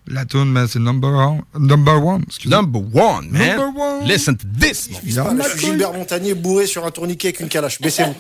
La 0.09 0.25
tune, 0.25 0.47
man, 0.47 0.67
c'est 0.69 0.81
number 0.81 1.11
one. 1.11 1.43
Number 1.59 2.05
one, 2.05 2.23
excusez. 2.27 2.51
Number 2.51 2.81
one, 2.93 3.31
man. 3.31 3.57
Number 3.57 3.81
one. 3.81 4.05
Listen 4.07 4.37
to 4.37 4.47
this. 4.59 4.89
Je 4.91 5.11
suis 5.11 5.67
Gilbert 5.67 5.93
Montagnier 5.93 6.35
bourré 6.35 6.67
sur 6.67 6.85
un 6.85 6.91
tourniquet 6.91 7.29
avec 7.29 7.41
une 7.41 7.49
calache. 7.49 7.81
Baissez-vous. 7.81 8.15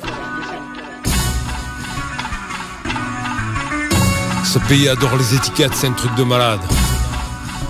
Ce 4.44 4.58
pays 4.68 4.88
adore 4.88 5.16
les 5.16 5.34
étiquettes, 5.34 5.74
c'est 5.74 5.88
un 5.88 5.92
truc 5.92 6.14
de 6.14 6.24
malade. 6.24 6.60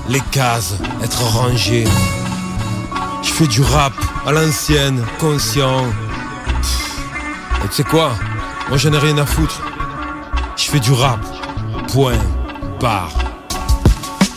Les 0.09 0.20
cases, 0.30 0.74
être 1.02 1.22
rangé. 1.22 1.84
Je 3.22 3.30
fais 3.32 3.47
du 3.47 3.62
rap 3.62 3.93
à 4.26 4.32
l'ancienne, 4.32 5.02
conscient. 5.20 5.86
Et 7.64 7.68
tu 7.68 7.74
sais 7.76 7.84
quoi? 7.84 8.12
Moi 8.68 8.78
j'en 8.78 8.93
ai 8.93 8.98
rien 8.98 9.16
à 9.18 9.26
foutre. 9.26 9.62
Je 10.56 10.64
fais 10.64 10.80
du 10.80 10.93
rap. 10.93 11.20
Point. 11.89 12.18
Barre. 12.80 13.32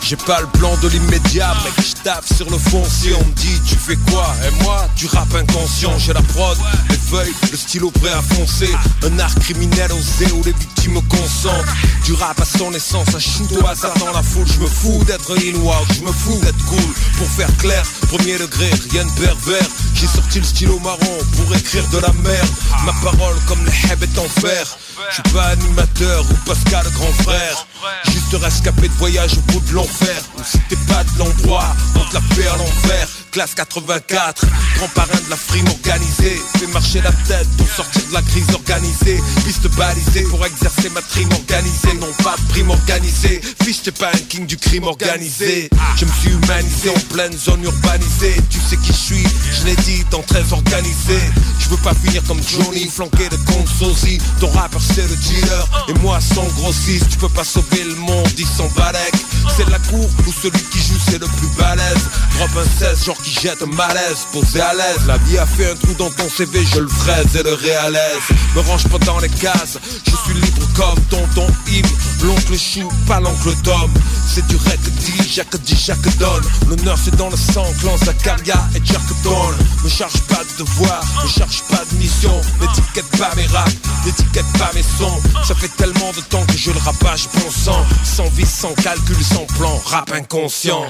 J'ai 0.07 0.18
pas 0.18 0.40
le 0.40 0.45
plan 0.60 0.77
de 0.84 0.88
l'immédiat, 0.88 1.56
mec, 1.64 1.73
je 1.84 2.03
tape 2.03 2.26
sur 2.32 2.48
le 2.52 2.60
foncier. 2.60 3.15
On 3.15 3.26
me 3.26 3.34
dit, 3.34 3.60
tu 3.68 3.73
fais 3.73 3.95
quoi? 4.11 4.36
Et 4.48 4.64
moi, 4.64 4.88
du 4.95 5.07
rap 5.07 5.34
inconscient. 5.34 5.98
J'ai 5.98 6.14
la 6.14 6.22
prod, 6.22 6.56
les 6.91 6.95
feuilles, 6.95 7.34
le 7.52 7.57
stylo 7.57 7.90
prêt 7.90 8.11
à 8.11 8.22
foncer. 8.22 8.69
Un 9.03 9.18
art 9.18 9.34
criminel 9.40 9.91
osé 9.94 10.32
où 10.34 10.44
les 10.44 10.52
victimes 10.52 11.02
consentent. 11.10 11.65
Du 12.03 12.14
rap 12.14 12.40
à 12.40 12.45
son 12.45 12.72
essence, 12.73 13.15
un 13.15 13.19
shinto 13.19 13.65
hasard 13.65 13.98
dans 13.98 14.11
la 14.11 14.22
foule. 14.22 14.45
Je 14.45 14.60
me 14.60 14.68
fous 14.68 15.03
d'être 15.06 15.32
in 15.38 15.57
je 15.95 16.02
me 16.02 16.11
fous 16.11 16.40
d'être 16.44 16.65
cool. 16.65 16.94
Pour 17.18 17.27
faire 17.27 17.57
clair, 17.57 17.84
premier 18.07 18.38
degré, 18.38 18.69
rien 18.91 19.06
de 19.06 19.11
pervers. 19.19 19.69
J'ai 19.95 20.06
sorti 20.06 20.38
le 20.38 20.45
stylo 20.45 20.77
marron 20.84 21.18
pour 21.36 21.56
écrire 21.56 21.88
de 21.90 21.98
la 21.98 22.14
merde. 22.22 22.49
Ma 22.86 22.94
parole 23.02 23.38
comme 23.48 23.65
le 23.65 23.72
heb 23.90 24.03
est 24.03 24.19
en 24.19 24.30
fer. 24.40 24.77
Je 25.10 25.15
suis 25.15 25.34
pas 25.34 25.45
animateur 25.45 26.26
ou 26.30 26.36
Pascal 26.45 26.86
grand 26.94 27.23
frère. 27.23 27.65
Juste 28.06 28.36
rescapé 28.41 28.88
de 28.88 28.94
voyage 28.94 29.38
au 29.38 29.52
bout 29.52 29.60
de 29.68 29.74
l'enfer. 29.74 30.22
Ou 30.38 30.41
si 30.44 30.60
t'es 30.70 30.78
pas 30.88 31.03
de 31.03 31.20
l'endroit, 31.20 31.76
on 31.95 32.10
te 32.10 32.14
la 32.14 32.53
à 32.53 32.57
l'envers. 32.57 33.24
Classe 33.36 33.56
84, 33.56 34.45
grand 34.78 34.88
parrain 34.95 35.20
de 35.26 35.30
la 35.30 35.36
frime 35.36 35.68
organisée. 35.68 36.41
Fais 36.57 36.68
marcher 36.68 37.02
la 37.02 37.12
tête 37.12 37.49
pour 37.57 37.68
sortir 37.68 38.02
de 38.07 38.14
la 38.14 38.22
crise 38.22 38.49
organisée. 38.53 39.20
Piste 39.44 39.68
balisée 39.76 40.22
pour 40.30 40.45
exercer 40.45 40.90
ma 40.91 41.02
trime 41.02 41.28
organisée. 41.34 41.95
Non 41.99 42.14
pas 42.24 42.38
de 42.38 42.53
prime 42.53 42.70
organisée. 42.70 43.41
Fiche, 43.62 43.82
t'es 43.84 43.91
pas 43.91 44.07
un 44.07 44.18
king 44.30 44.45
du 44.45 44.56
crime 44.56 44.86
organisé. 44.86 45.70
Je 45.98 46.06
me 46.06 46.12
suis 46.14 46.30
humanisé 46.30 46.90
en 46.91 47.14
pleine 47.14 47.38
zone 47.38 47.62
urbanisée. 47.62 48.38
Tu 48.49 48.57
sais 48.62 48.78
qui 48.78 48.94
je 48.94 49.16
suis, 49.16 49.28
je 49.52 49.66
l'ai 49.66 49.76
dit 49.84 50.06
dans 50.12 50.22
très 50.22 50.53
organisé. 50.53 51.20
Je 51.60 51.68
veux 51.68 51.84
pas 51.84 51.94
finir 51.94 52.24
comme 52.30 52.40
Johnny, 52.41 52.88
flanqué 52.88 53.28
de 53.28 53.36
compte 53.52 53.68
sosie. 53.68 54.18
Ton 54.40 54.49
rappeur 54.52 54.80
c'est 54.82 55.10
le 55.10 55.16
dealer, 55.18 55.68
et 55.90 55.94
moi 55.95 56.20
son 56.22 56.45
grossiste. 56.62 57.10
Tu 57.10 57.18
peux 57.18 57.28
pas 57.28 57.44
sauver 57.44 57.84
le 57.84 57.95
monde, 57.95 58.32
ils 58.38 58.48
sont 58.48 58.70
balèques. 58.78 59.26
C'est 59.57 59.70
la 59.70 59.80
cour 59.80 60.07
où 60.26 60.32
celui 60.32 60.64
qui 60.72 60.80
joue 60.80 60.99
c'est 61.10 61.20
le 61.20 61.28
plus 61.28 61.49
balèze. 61.57 62.06
Drop 62.38 62.49
un 62.57 62.80
16, 62.80 63.06
genre 63.06 63.24
qui 63.26 63.34
jette 63.41 63.61
malaise, 63.65 64.27
posé 64.31 64.61
à 64.61 64.73
l'aise. 64.73 65.07
La 65.07 65.18
vie 65.18 65.38
a 65.38 65.45
fait 65.45 65.72
un 65.72 65.76
trou 65.76 65.93
dans 65.97 66.11
ton 66.11 66.30
CV, 66.30 66.64
je 66.73 66.80
le 66.80 66.88
fraise 66.88 67.35
et 67.35 67.43
le 67.43 67.53
réalaise. 67.53 68.22
Me 68.56 68.61
range 68.61 68.88
pas 68.88 68.99
dans 68.99 69.19
les 69.19 69.30
cases, 69.30 69.77
je 70.06 70.11
suis 70.11 70.39
libre 70.39 70.68
comme 70.76 71.02
tonton 71.10 71.47
Im. 71.68 71.88
L'oncle 72.23 72.57
Chou, 72.57 72.88
pas 73.07 73.19
l'oncle 73.19 73.53
Tom. 73.64 73.91
C'est 74.31 74.45
du 74.47 74.56
rec 74.57 74.80
dit, 74.99 75.30
Jacques 75.30 75.60
dit, 75.64 75.76
Jacques 75.76 76.18
donne. 76.18 76.43
L'honneur 76.69 76.97
c'est 77.03 77.15
dans 77.15 77.30
le 77.30 77.38
sang, 77.38 77.65
clan 77.80 77.97
Zakaria 77.97 78.61
et 78.76 78.81
Jack 78.84 79.02
Donne. 79.23 79.57
Me 79.84 79.89
charge 79.89 80.22
pas 80.30 80.43
de 80.43 80.64
devoir, 80.64 81.03
me 81.23 81.27
charge 81.27 81.64
pas 81.69 81.84
de 81.91 81.97
mission. 81.97 82.41
N'étiquette 82.61 83.10
pas 83.18 83.34
mes 83.35 83.47
raps, 83.47 83.73
n'étiquette 84.06 84.52
pas 84.60 84.72
mes 84.76 84.84
sons. 84.84 85.22
Ça 85.43 85.56
fait 85.56 85.72
tellement 85.77 86.11
de 86.15 86.22
temps 86.22 86.45
que 86.45 86.57
je 86.57 86.69
le 86.69 86.77
rabâche 86.77 87.27
bon 87.34 87.49
sang. 87.49 87.85
Sans 88.03 88.30
vie, 88.30 88.45
sans 88.45 88.73
calcul, 88.73 89.18
sans 89.23 89.45
plan, 89.57 89.81
rap 89.85 90.11
inconscient. 90.11 90.85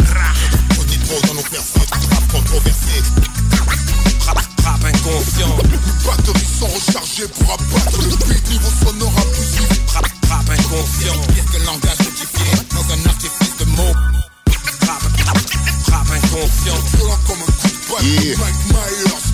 On 0.79 0.85
trop 1.05 1.21
dans 1.27 1.33
nos 1.35 2.14
rap 2.15 2.31
controversé. 2.31 3.03
Rap, 4.25 4.39
rap 4.63 4.85
inconscient. 4.85 5.57
Batteries 6.05 6.47
sont 6.59 6.67
rechargées 6.67 7.27
pour 7.27 7.53
abattre 7.53 8.01
le 8.01 8.15
beat 8.27 8.49
niveau 8.49 8.69
sonore 8.83 9.13
abusif. 9.17 9.67
Rap, 9.93 10.07
rap 10.29 10.49
inconscient. 10.49 11.21
Pire 11.33 11.45
que 11.51 11.57
le 11.57 11.65
langage 11.65 11.99
modifié 11.99 12.45
dans 12.71 12.93
un 12.93 13.09
artifice 13.09 13.57
de 13.59 13.65
mots. 13.65 13.95
Rap, 14.87 15.01
rap, 15.25 15.37
rap 15.91 16.07
inconscient. 16.11 16.79
Violent 16.95 17.19
comme 17.27 17.41
un 17.41 17.51
coup 17.51 17.67
de 17.67 17.93
balle. 17.93 18.25
Yeah. 18.25 18.37
Mike 18.37 18.65
Myers, 18.69 19.25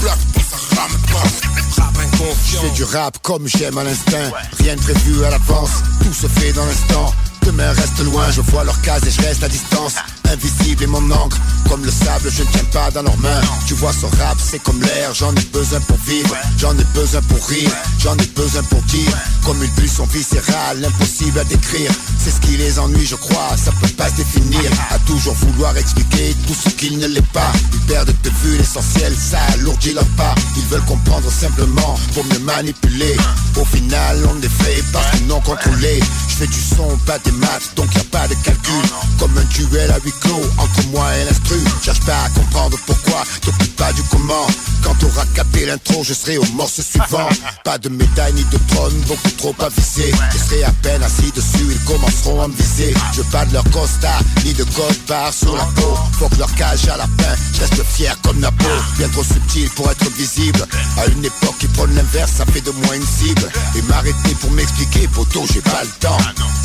blague, 0.00 0.18
ça 0.50 0.80
rame 0.80 0.98
pas. 1.12 1.82
Rap 1.82 1.98
inconscient. 1.98 2.60
Fais 2.62 2.70
du 2.70 2.84
rap 2.84 3.18
comme 3.22 3.46
j'aime 3.46 3.78
à 3.78 3.84
l'instinct 3.84 4.30
Rien 4.58 4.76
de 4.76 4.80
prévu 4.80 5.24
à 5.24 5.30
l'avance, 5.30 5.82
tout 6.02 6.12
se 6.12 6.26
fait 6.26 6.52
dans 6.52 6.66
l'instant 6.66 7.14
Demain 7.50 7.72
reste 7.72 7.98
loin, 8.04 8.30
je 8.30 8.42
vois 8.42 8.62
leur 8.62 8.80
case 8.80 9.02
et 9.08 9.10
je 9.10 9.20
reste 9.22 9.42
à 9.42 9.48
distance. 9.48 9.94
Invisible 10.30 10.84
et 10.84 10.86
mon 10.86 11.10
encre, 11.10 11.36
comme 11.68 11.84
le 11.84 11.90
sable, 11.90 12.30
je 12.30 12.44
ne 12.44 12.48
tiens 12.48 12.64
pas 12.72 12.92
dans 12.92 13.02
leurs 13.02 13.18
mains. 13.18 13.40
Tu 13.66 13.74
vois 13.74 13.92
ce 13.92 14.06
rap, 14.06 14.38
c'est 14.38 14.62
comme 14.62 14.80
l'air, 14.80 15.12
j'en 15.12 15.34
ai 15.34 15.44
besoin 15.52 15.80
pour 15.80 15.96
vivre. 16.06 16.36
J'en 16.58 16.78
ai 16.78 16.84
besoin 16.94 17.20
pour 17.22 17.44
rire, 17.48 17.72
j'en 17.98 18.16
ai 18.16 18.26
besoin 18.36 18.62
pour 18.62 18.80
dire. 18.82 19.12
Comme 19.44 19.60
une 19.64 19.70
pulsion 19.70 20.04
viscérale, 20.04 20.84
impossible 20.84 21.40
à 21.40 21.44
décrire. 21.44 21.90
C'est 22.22 22.30
ce 22.30 22.40
qui 22.40 22.56
les 22.56 22.78
ennuie, 22.78 23.04
je 23.04 23.16
crois, 23.16 23.56
ça 23.56 23.72
peut 23.80 23.88
pas 23.88 24.08
se 24.08 24.14
définir. 24.14 24.70
À 24.90 24.98
toujours 25.00 25.34
vouloir 25.34 25.76
expliquer 25.76 26.36
tout 26.46 26.54
ce 26.54 26.68
qu'il 26.70 26.98
ne 26.98 27.08
l'est 27.08 27.32
pas. 27.32 27.50
Ils 27.72 27.80
perdent 27.80 28.14
de 28.22 28.30
vue 28.44 28.58
l'essentiel, 28.58 29.12
ça 29.18 29.38
alourdit 29.54 29.94
leur 29.94 30.06
pas. 30.16 30.36
Ils 30.56 30.66
veulent 30.66 30.84
comprendre 30.84 31.28
simplement 31.32 31.98
pour 32.14 32.24
me 32.26 32.38
manipuler. 32.38 33.16
Au 33.56 33.64
final, 33.64 34.18
on 34.30 34.40
est 34.40 34.62
fait 34.62 34.84
parce 34.92 35.10
qu'ils 35.16 35.26
non 35.26 35.40
contrôlé. 35.40 35.98
Je 36.28 36.34
fais 36.36 36.46
du 36.46 36.60
son, 36.60 36.96
pas 37.06 37.18
des 37.18 37.32
donc 37.76 37.94
y 37.94 37.98
a 37.98 38.04
pas 38.04 38.28
de 38.28 38.34
calcul. 38.44 38.84
Comme 39.18 39.36
un 39.36 39.44
duel 39.44 39.90
à 39.90 39.98
huis 40.04 40.12
clos 40.20 40.40
entre 40.58 40.86
moi 40.92 41.06
et 41.16 41.24
l'instru. 41.24 41.58
Cherche 41.82 42.00
pas 42.00 42.24
à 42.24 42.28
comprendre 42.30 42.78
pourquoi, 42.86 43.22
t'occupes 43.42 43.76
pas 43.76 43.92
du 43.92 44.02
comment. 44.10 44.46
Quand 44.82 44.94
t'auras 44.94 45.26
capé 45.34 45.66
l'intro, 45.66 46.02
je 46.02 46.14
serai 46.14 46.38
au 46.38 46.44
morceau 46.54 46.82
suivant. 46.82 47.28
Pas 47.64 47.78
de 47.78 47.88
médaille 47.88 48.32
ni 48.34 48.44
de 48.44 48.58
trône, 48.68 48.98
beaucoup 49.06 49.30
trop 49.36 49.54
avisé. 49.60 50.12
Je 50.32 50.38
serai 50.38 50.64
à 50.64 50.72
peine 50.82 51.02
assis 51.02 51.30
dessus, 51.32 51.66
ils 51.70 51.84
commenceront 51.84 52.42
à 52.42 52.48
me 52.48 52.54
viser. 52.54 52.94
Je 53.14 53.22
pas 53.22 53.44
de 53.44 53.52
leur 53.52 53.64
costard, 53.70 54.22
ni 54.44 54.54
de 54.54 54.64
code 54.64 54.96
barre 55.06 55.32
sur 55.32 55.54
la 55.54 55.64
peau. 55.64 55.94
Faut 56.18 56.28
que 56.28 56.36
leur 56.36 56.52
cage 56.54 56.88
à 56.88 56.96
la 56.96 57.04
fin, 57.04 57.34
je 57.54 57.60
reste 57.60 57.82
fier 57.84 58.16
comme 58.22 58.40
Napo. 58.40 58.64
Bien 58.96 59.08
trop 59.08 59.24
subtil 59.24 59.68
pour 59.70 59.90
être 59.90 60.10
visible. 60.12 60.66
À 60.98 61.06
une 61.06 61.24
époque 61.24 61.58
qui 61.58 61.68
prône 61.68 61.94
l'inverse, 61.94 62.32
ça 62.38 62.46
fait 62.46 62.62
de 62.62 62.70
moi 62.70 62.96
une 62.96 63.06
cible. 63.06 63.48
Et 63.76 63.82
m'arrêter 63.82 64.34
pour 64.40 64.50
m'expliquer, 64.52 65.08
poteau, 65.08 65.44
j'ai 65.52 65.60
pas 65.60 65.82
le 65.82 65.90
temps. 66.00 66.18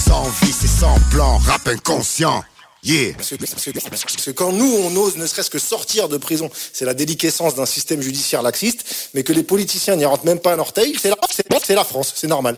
Sans 0.05 0.23
vie, 0.41 0.53
c'est 0.59 0.67
sans 0.67 0.97
plan, 1.11 1.37
rap 1.39 1.67
inconscient 1.67 2.43
Yeah. 2.83 3.13
Parce 3.15 3.29
que, 3.31 3.35
parce 3.37 3.65
que- 3.65 3.71
parce 3.89 4.25
que 4.25 4.29
quand 4.29 4.51
nous, 4.51 4.71
on 4.83 4.95
ose 4.95 5.17
ne 5.17 5.25
serait-ce 5.25 5.49
que 5.49 5.57
sortir 5.57 6.07
de 6.07 6.17
prison, 6.17 6.51
c'est 6.71 6.85
la 6.85 6.93
déliquescence 6.93 7.55
d'un 7.55 7.65
système 7.65 7.99
judiciaire 7.99 8.43
laxiste, 8.43 9.09
mais 9.15 9.23
que 9.23 9.33
les 9.33 9.41
politiciens 9.41 9.95
n'y 9.95 10.05
rentrent 10.05 10.25
même 10.25 10.37
pas 10.39 10.53
un 10.53 10.59
orteil, 10.59 10.95
c'est 11.01 11.09
la, 11.09 11.15
c'est- 11.31 11.47
c'est 11.65 11.73
la 11.73 11.83
France, 11.83 12.13
c'est 12.15 12.27
normal. 12.27 12.57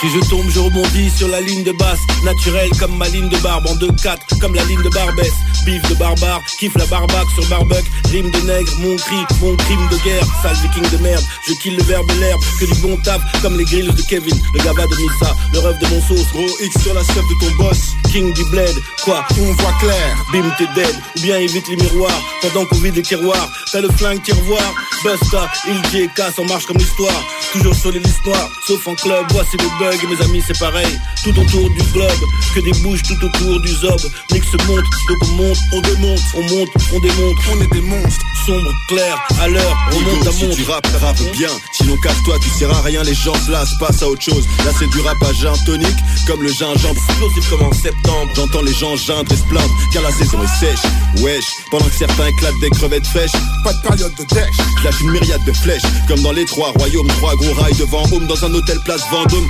Si 0.00 0.10
je 0.10 0.18
tombe, 0.28 0.48
je 0.50 0.60
rebondis 0.60 1.10
sur 1.16 1.28
la 1.28 1.40
ligne 1.40 1.64
de 1.64 1.72
basse, 1.72 2.00
naturelle 2.22 2.68
comme 2.78 2.96
ma 2.98 3.08
ligne 3.08 3.30
de 3.30 3.36
barbe, 3.38 3.66
en 3.66 3.74
2-4, 3.76 4.38
comme 4.40 4.54
la 4.54 4.64
ligne 4.64 4.82
de 4.82 4.90
Barbès. 4.90 5.32
Bif 5.64 5.82
de 5.88 5.94
barbare, 5.94 6.42
kiffe 6.60 6.76
la 6.76 6.86
barbaque 6.86 7.26
sur 7.34 7.44
barbuck, 7.48 7.84
rime 8.12 8.30
de 8.30 8.38
nègre, 8.40 8.70
mon 8.78 8.94
cri, 8.96 9.16
mon 9.40 9.56
crime 9.56 9.88
de 9.90 9.96
guerre, 10.04 10.24
sale 10.42 10.54
viking 10.62 10.88
de 10.90 11.02
merde. 11.02 11.24
Je 11.48 11.54
kill 11.54 11.76
le 11.76 11.82
verbe 11.82 12.08
l'herbe, 12.20 12.40
que 12.60 12.66
du 12.66 12.80
bon 12.82 12.96
taf, 12.98 13.20
comme 13.42 13.58
les 13.58 13.64
grilles 13.64 13.90
de 13.90 14.02
Kevin, 14.02 14.38
le 14.54 14.60
gaba 14.62 14.86
de 14.86 14.94
Missa, 14.94 15.34
le 15.52 15.58
rêve 15.58 15.78
de 15.80 15.86
mon 15.88 16.00
sauce, 16.02 16.28
gros 16.32 16.46
X 16.62 16.82
sur 16.82 16.94
la 16.94 17.02
chef 17.02 17.16
de 17.16 17.46
ton 17.46 17.64
boss, 17.64 17.78
king 18.12 18.32
du 18.32 18.44
bled, 18.44 18.76
quoi, 19.02 19.24
on 19.40 19.52
voit 19.54 19.74
clair, 19.80 20.24
bim 20.32 20.48
t'es 20.56 20.68
dead, 20.80 20.94
ou 21.16 21.20
bien 21.22 21.38
évite 21.38 21.66
les 21.68 21.76
miroirs, 21.76 22.22
pendant 22.42 22.64
qu'on 22.66 22.76
vide 22.76 22.94
les 22.94 23.02
tiroirs, 23.02 23.50
t'as 23.72 23.80
le 23.80 23.88
flingue 23.90 24.22
tiroir, 24.22 24.74
Busta, 25.02 25.50
il 25.68 25.82
dit 25.90 26.08
casse, 26.14 26.38
on 26.38 26.44
marche 26.46 26.66
comme 26.66 26.78
l'histoire, 26.78 27.22
toujours 27.52 27.74
sur 27.74 27.90
les 27.90 27.98
listes 27.98 28.24
noires, 28.24 28.48
sauf 28.66 28.86
en 28.86 28.94
club, 28.94 29.26
voici 29.30 29.56
le 29.56 29.68
bug, 29.90 30.08
mes 30.08 30.24
amis 30.24 30.42
c'est 30.46 30.58
pareil, 30.58 30.98
tout 31.22 31.38
autour 31.38 31.70
du 31.70 31.82
globe, 31.92 32.22
que 32.54 32.60
des 32.60 32.72
bouches 32.80 33.02
tout 33.02 33.24
autour 33.24 33.60
du 33.60 33.72
zob, 33.72 34.00
mix 34.32 34.46
monte, 34.66 34.84
donc 35.08 35.18
on 35.22 35.32
monte, 35.32 35.58
on 35.72 35.80
démonte, 35.80 36.20
on 36.34 36.42
monte, 36.42 36.68
on 36.94 37.00
démonte, 37.00 37.36
on 37.52 37.60
est 37.60 37.72
des 37.72 37.80
monstres, 37.80 38.24
sombre, 38.46 38.70
clair, 38.88 39.16
à 39.40 39.48
l'heure, 39.48 39.76
on 39.92 40.00
Hugo, 40.00 40.10
monte 40.16 40.26
à 40.26 40.32
si 40.32 40.46
monte. 40.46 40.56
tu 40.56 40.64
rappes, 40.64 40.88
rappe 41.00 41.22
bien. 41.32 41.50
Sinon 41.72 41.96
casse-toi, 42.02 42.36
tu 42.42 42.48
seras 42.50 42.80
rien, 42.82 43.02
les 43.02 43.14
gens 43.14 43.34
se 43.34 43.50
lassent, 43.50 43.76
passe 43.78 44.02
à 44.02 44.08
autre 44.08 44.22
chose. 44.22 44.44
Là 44.64 44.72
c'est 44.78 44.88
du 44.90 45.00
rap 45.00 45.16
à 45.22 45.32
gin 45.32 45.52
tonique, 45.64 45.98
comme 46.26 46.42
le 46.42 46.48
gingembre. 46.48 47.00
Explosif 47.08 47.50
comme 47.50 47.62
en 47.62 47.72
septembre. 47.72 48.30
J'entends 48.34 48.62
les 48.62 48.74
gens 48.74 48.96
geindre 48.96 49.30
et 49.32 49.36
se 49.36 49.42
plaindre, 49.44 49.74
car 49.92 50.02
la 50.02 50.10
saison 50.10 50.42
est 50.42 50.60
sèche. 50.60 50.82
Wesh, 51.22 51.44
pendant 51.70 51.86
que 51.86 51.94
certains 51.94 52.26
éclatent 52.26 52.60
des 52.60 52.70
crevettes 52.70 53.06
fraîches. 53.06 53.32
Pas 53.62 53.72
de 53.72 53.80
période 53.82 54.14
de 54.14 54.24
dèche. 54.34 54.56
Lâche 54.84 55.00
une 55.00 55.10
myriade 55.10 55.44
de 55.44 55.52
flèches, 55.52 55.82
comme 56.08 56.20
dans 56.22 56.32
les 56.32 56.44
trois 56.44 56.72
royaumes, 56.72 57.08
trois 57.08 57.34
gros 57.36 57.54
rails 57.54 57.76
devant 57.78 58.04
home 58.12 58.26
dans 58.26 58.44
un 58.44 58.52
hôtel 58.54 58.78
place 58.84 59.02
Vendôme. 59.10 59.46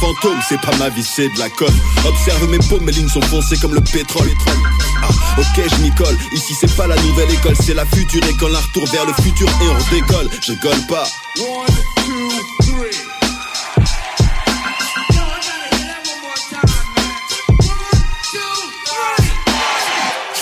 Fantôme, 0.00 0.38
c'est 0.48 0.60
pas 0.60 0.74
ma 0.78 0.88
vie, 0.88 1.04
c'est 1.04 1.28
de 1.28 1.38
la 1.38 1.48
conne. 1.50 1.74
Observe 2.06 2.48
mes 2.50 2.58
paumes, 2.58 2.84
mes 2.84 2.92
lignes 2.92 3.08
sont 3.08 3.22
foncées 3.22 3.56
comme 3.58 3.74
le 3.74 3.80
pétrole. 3.80 4.28
Ah, 5.02 5.08
ok, 5.38 5.62
je 5.70 5.82
m'y 5.82 5.94
colle. 5.94 6.16
Ici, 6.32 6.54
c'est 6.58 6.74
pas 6.76 6.86
la 6.86 6.96
nouvelle 6.96 7.30
école, 7.30 7.54
c'est 7.60 7.74
la 7.74 7.86
future 7.86 8.24
école. 8.28 8.54
Un 8.54 8.60
retour 8.60 8.86
vers 8.86 9.06
le 9.06 9.12
futur 9.22 9.48
et 9.48 9.68
on 9.68 9.74
redécolle. 9.84 10.30
Je 10.42 10.52
rigole 10.52 10.86
pas. 10.88 11.06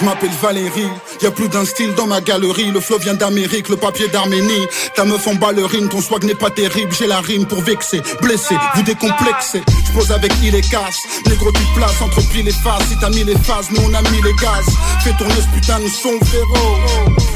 Je 0.03 0.07
m'appelle 0.09 0.33
Valérie, 0.43 0.91
y 1.23 1.27
a 1.27 1.31
plus 1.31 1.49
d'un 1.49 1.65
style 1.65 1.95
dans 1.95 2.09
ma 2.09 2.21
galerie. 2.21 2.73
Le 2.73 2.81
flow 2.81 2.99
vient 2.99 3.15
d'Amérique, 3.15 3.69
le 3.69 3.77
papier 3.77 4.09
d'Arménie. 4.09 4.67
Ta 4.97 5.05
meuf 5.05 5.29
en 5.29 5.37
ballerine, 5.37 5.89
ton 5.89 6.01
swag 6.01 6.25
n'est 6.25 6.35
pas 6.35 6.51
terrible. 6.51 6.93
J'ai 6.93 7.07
la 7.07 7.21
rime 7.21 7.47
pour 7.47 7.63
vexer, 7.63 8.03
blesser, 8.21 8.57
vous 8.75 8.83
décomplexer. 8.83 9.63
Je 9.87 9.93
pose 9.93 10.11
avec 10.11 10.33
il 10.43 10.57
et 10.57 10.61
casse. 10.61 11.07
Négro, 11.27 11.53
tu 11.53 11.63
places 11.77 12.03
entre 12.03 12.21
pile 12.31 12.49
et 12.49 12.53
face. 12.53 12.83
Si 12.89 12.99
t'as 12.99 13.11
mis 13.11 13.23
les 13.23 13.37
phases, 13.37 13.71
nous 13.71 13.81
on 13.81 13.95
a 13.95 14.03
mis 14.11 14.21
les 14.23 14.35
gaz. 14.43 14.67
Fais 15.05 15.13
tourner 15.13 15.37
ce 15.37 15.55
putain 15.55 15.79
de 15.79 15.87
son, 15.87 16.19
frérot. 16.27 16.79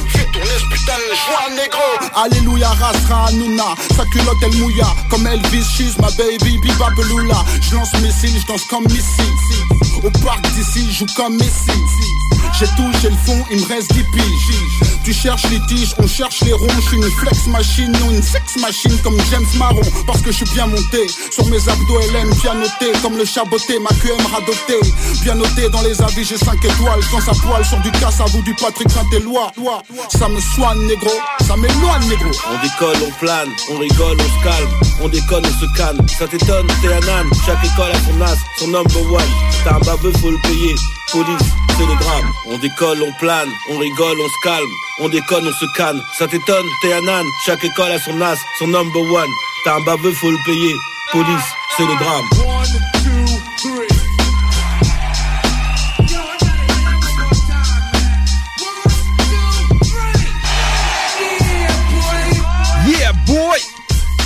Fais 0.08 0.26
tourner 0.32 0.58
ce 0.58 0.74
putain 0.74 0.98
de 0.98 1.14
joie, 1.14 1.48
négro. 1.50 2.10
Alléluia, 2.16 2.70
rasra, 2.70 3.26
Hanouna. 3.28 3.76
Sa 3.96 4.04
culotte, 4.06 4.42
elle 4.42 4.58
mouilla. 4.58 4.88
Comme 5.08 5.24
Elvis, 5.28 5.66
she's 5.76 5.96
my 5.98 6.10
baby, 6.18 6.58
biba 6.58 6.90
beloula. 6.96 7.44
Je 7.60 7.76
lance 7.76 7.92
missile, 8.02 8.36
je 8.40 8.46
danse 8.48 8.64
comme 8.68 8.88
Missy. 8.88 9.30
Au 10.02 10.10
parc 10.24 10.42
d'ici, 10.56 10.92
joue 10.92 11.06
comme 11.16 11.36
Messi. 11.36 11.70
J'ai 12.58 12.66
tout, 12.76 12.90
j'ai 13.02 13.10
le 13.10 13.16
fond, 13.16 13.44
il 13.50 13.60
me 13.60 13.66
reste 13.66 13.92
10 13.92 14.02
piges. 14.12 14.92
Tu 15.04 15.12
cherches 15.12 15.44
les 15.50 15.60
tiges, 15.68 15.94
on 15.98 16.06
cherche 16.06 16.40
les 16.42 16.52
ronds. 16.52 16.66
Je 16.90 16.96
une 16.96 17.10
flex 17.10 17.46
machine, 17.46 17.92
non 18.00 18.10
une 18.10 18.22
sex 18.22 18.56
machine 18.56 18.98
comme 19.02 19.16
James 19.30 19.46
Marron. 19.56 19.80
Parce 20.06 20.22
que 20.22 20.32
je 20.32 20.38
suis 20.38 20.54
bien 20.54 20.66
monté. 20.66 21.06
Sur 21.30 21.46
mes 21.46 21.68
abdos 21.68 22.00
LM, 22.12 22.32
bien 22.42 22.54
noté. 22.54 22.92
Comme 23.02 23.16
le 23.16 23.24
chaboté, 23.24 23.78
ma 23.78 23.90
QM 23.90 24.26
radoté. 24.32 24.80
Bien 25.22 25.34
noté 25.34 25.68
dans 25.68 25.82
les 25.82 26.00
avis, 26.02 26.24
j'ai 26.24 26.38
5 26.38 26.64
étoiles. 26.64 27.00
Quand 27.10 27.20
ça 27.20 27.32
poil 27.42 27.64
sur 27.64 27.78
du 27.80 27.90
casse 27.92 28.20
à 28.20 28.24
vous 28.24 28.42
du 28.42 28.54
Patrick 28.54 28.90
Saint-Éloi. 28.90 29.52
Ça 30.10 30.28
me 30.28 30.40
soigne, 30.40 30.86
négro. 30.86 31.12
Ça 31.46 31.56
m'éloigne, 31.56 32.08
négro. 32.08 32.30
On 32.50 32.62
décolle, 32.62 32.96
on 33.06 33.24
plane, 33.24 33.48
on 33.70 33.78
rigole, 33.78 34.16
on 34.18 34.40
se 34.40 34.44
calme, 34.44 34.70
on 35.00 35.08
déconne, 35.08 35.44
on 35.44 35.60
se 35.60 35.76
calme. 35.76 36.06
Ça 36.08 36.26
t'étonne, 36.26 36.66
t'es 36.80 36.88
un 36.88 37.08
âne, 37.08 37.30
chaque 37.44 37.64
école 37.64 37.92
a 37.92 37.98
son 38.04 38.20
as, 38.22 38.38
son 38.58 38.68
number 38.68 39.12
one. 39.12 39.22
T'as 39.64 39.76
un 39.76 39.80
baveux, 39.80 40.12
faut 40.20 40.30
le 40.30 40.38
payer. 40.42 40.74
Police, 41.12 41.52
drame. 41.78 42.32
On 42.48 42.58
décolle, 42.58 43.02
on 43.02 43.12
plane, 43.14 43.48
on 43.70 43.78
rigole, 43.78 44.16
on 44.20 44.28
se 44.28 44.40
calme, 44.44 44.70
on 45.00 45.08
déconne, 45.08 45.48
on 45.48 45.52
se 45.52 45.66
calme. 45.76 46.00
Ça 46.16 46.28
t'étonne, 46.28 46.64
t'es 46.80 46.92
un 46.92 47.08
âne, 47.08 47.26
chaque 47.44 47.64
école 47.64 47.90
a 47.90 47.98
son 47.98 48.20
as, 48.20 48.38
son 48.60 48.68
number 48.68 49.02
one. 49.02 49.28
T'as 49.64 49.74
un 49.74 49.80
baveux, 49.80 50.12
faut 50.12 50.30
le 50.30 50.38
payer. 50.46 50.72
Police, 51.10 51.42
c'est 51.76 51.82
le 51.82 51.98
drame. 51.98 52.24
Yeah, 62.86 63.12
boy! 63.26 63.58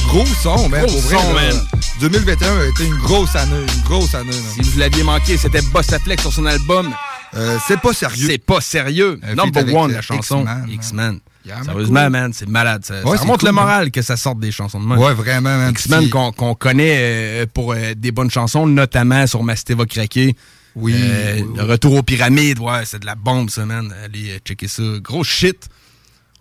Gros 0.09 0.27
son, 0.43 0.69
man. 0.69 0.85
Gros 0.85 0.93
pour 0.93 1.01
vrai, 1.01 1.17
son, 1.17 1.33
man. 1.33 1.67
2021 2.01 2.61
a 2.61 2.65
été 2.67 2.85
une 2.85 2.99
grosse 2.99 3.35
année, 3.35 3.65
une 3.77 3.83
grosse 3.83 4.15
année. 4.15 4.31
man. 4.31 4.53
Si 4.55 4.61
vous 4.61 4.79
l'aviez 4.79 5.05
manqué, 5.05 5.39
c'était 5.39 5.63
Boss 5.63 5.87
Flex 6.05 6.21
sur 6.21 6.33
son 6.35 6.45
album. 6.45 6.95
Euh, 7.35 7.59
c'est 7.69 7.81
pas 7.81 7.93
sérieux. 7.93 8.27
C'est 8.29 8.39
pas 8.45 8.61
sérieux. 8.61 9.21
Number 9.37 9.75
one, 9.75 9.93
la 9.93 10.03
chanson. 10.03 10.45
Man. 10.45 11.21
Yeah, 11.47 11.57
man, 11.57 11.65
Sérieusement, 11.65 12.01
cool. 12.03 12.11
man, 12.11 12.33
c'est 12.35 12.49
malade. 12.49 12.85
Ça, 12.85 12.95
Ouais, 12.97 13.13
ça 13.13 13.17
c'est 13.17 13.23
remonte 13.23 13.41
cool, 13.41 13.49
le 13.49 13.53
man. 13.55 13.65
moral 13.65 13.91
que 13.91 14.03
ça 14.03 14.17
sorte 14.17 14.41
des 14.41 14.53
chansons 14.53 14.79
de 14.81 14.87
même. 14.87 14.99
Ouais, 14.99 15.15
vraiment, 15.15 15.57
man. 15.57 15.71
X-Men 15.71 16.11
qu'on 16.11 16.55
connaît 16.55 16.97
euh, 16.99 17.47
pour 17.53 17.73
euh, 17.73 17.95
des 17.97 18.13
bonnes 18.13 18.31
chansons, 18.31 18.67
notamment 18.67 19.27
sur 19.27 19.43
Mastéva 19.43 19.87
Craqué. 19.87 20.35
Oui, 20.77 20.95
Euh, 20.97 21.37
oui, 21.37 21.43
oui. 21.49 21.55
Le 21.57 21.63
retour 21.65 21.95
aux 21.95 22.03
pyramides, 22.03 22.59
ouais, 22.59 22.83
c'est 22.85 22.99
de 23.01 23.07
la 23.07 23.15
bombe, 23.15 23.49
ça, 23.49 23.65
man. 23.65 23.93
Allez 24.05 24.39
checker 24.45 24.69
ça. 24.69 24.83
Gros 25.03 25.25
shit. 25.25 25.69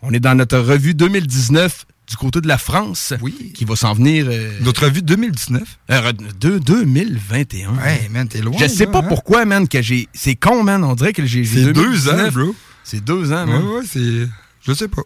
On 0.01 0.11
est 0.13 0.19
dans 0.19 0.35
notre 0.35 0.57
revue 0.59 0.93
2019 0.93 1.85
du 2.09 2.17
côté 2.17 2.41
de 2.41 2.47
la 2.47 2.57
France. 2.57 3.13
Oui. 3.21 3.51
Qui 3.53 3.65
va 3.65 3.75
s'en 3.75 3.93
venir. 3.93 4.25
euh, 4.29 4.51
Notre 4.61 4.85
revue 4.85 5.01
2019. 5.03 5.61
euh, 5.91 6.01
re- 6.01 6.13
deux- 6.39 6.59
2021. 6.59 7.75
Ouais, 7.75 8.09
man, 8.11 8.27
t'es 8.27 8.41
loin. 8.41 8.57
Je 8.59 8.67
sais 8.67 8.85
là, 8.85 8.91
pas 8.91 8.99
hein. 8.99 9.05
pourquoi, 9.07 9.45
man, 9.45 9.67
que 9.67 9.81
j'ai. 9.81 10.07
C'est 10.13 10.35
con, 10.35 10.63
man. 10.63 10.83
On 10.83 10.95
dirait 10.95 11.13
que 11.13 11.25
j'ai. 11.25 11.45
C'est 11.45 11.63
deux 11.65 11.73
2019. 11.73 12.27
ans, 12.27 12.39
bro. 12.39 12.55
C'est 12.83 13.03
deux 13.03 13.31
ans, 13.31 13.45
Ouais, 13.45 13.51
man. 13.53 13.63
ouais, 13.63 13.81
c'est. 13.85 14.27
Je 14.65 14.73
sais 14.73 14.87
pas. 14.87 15.03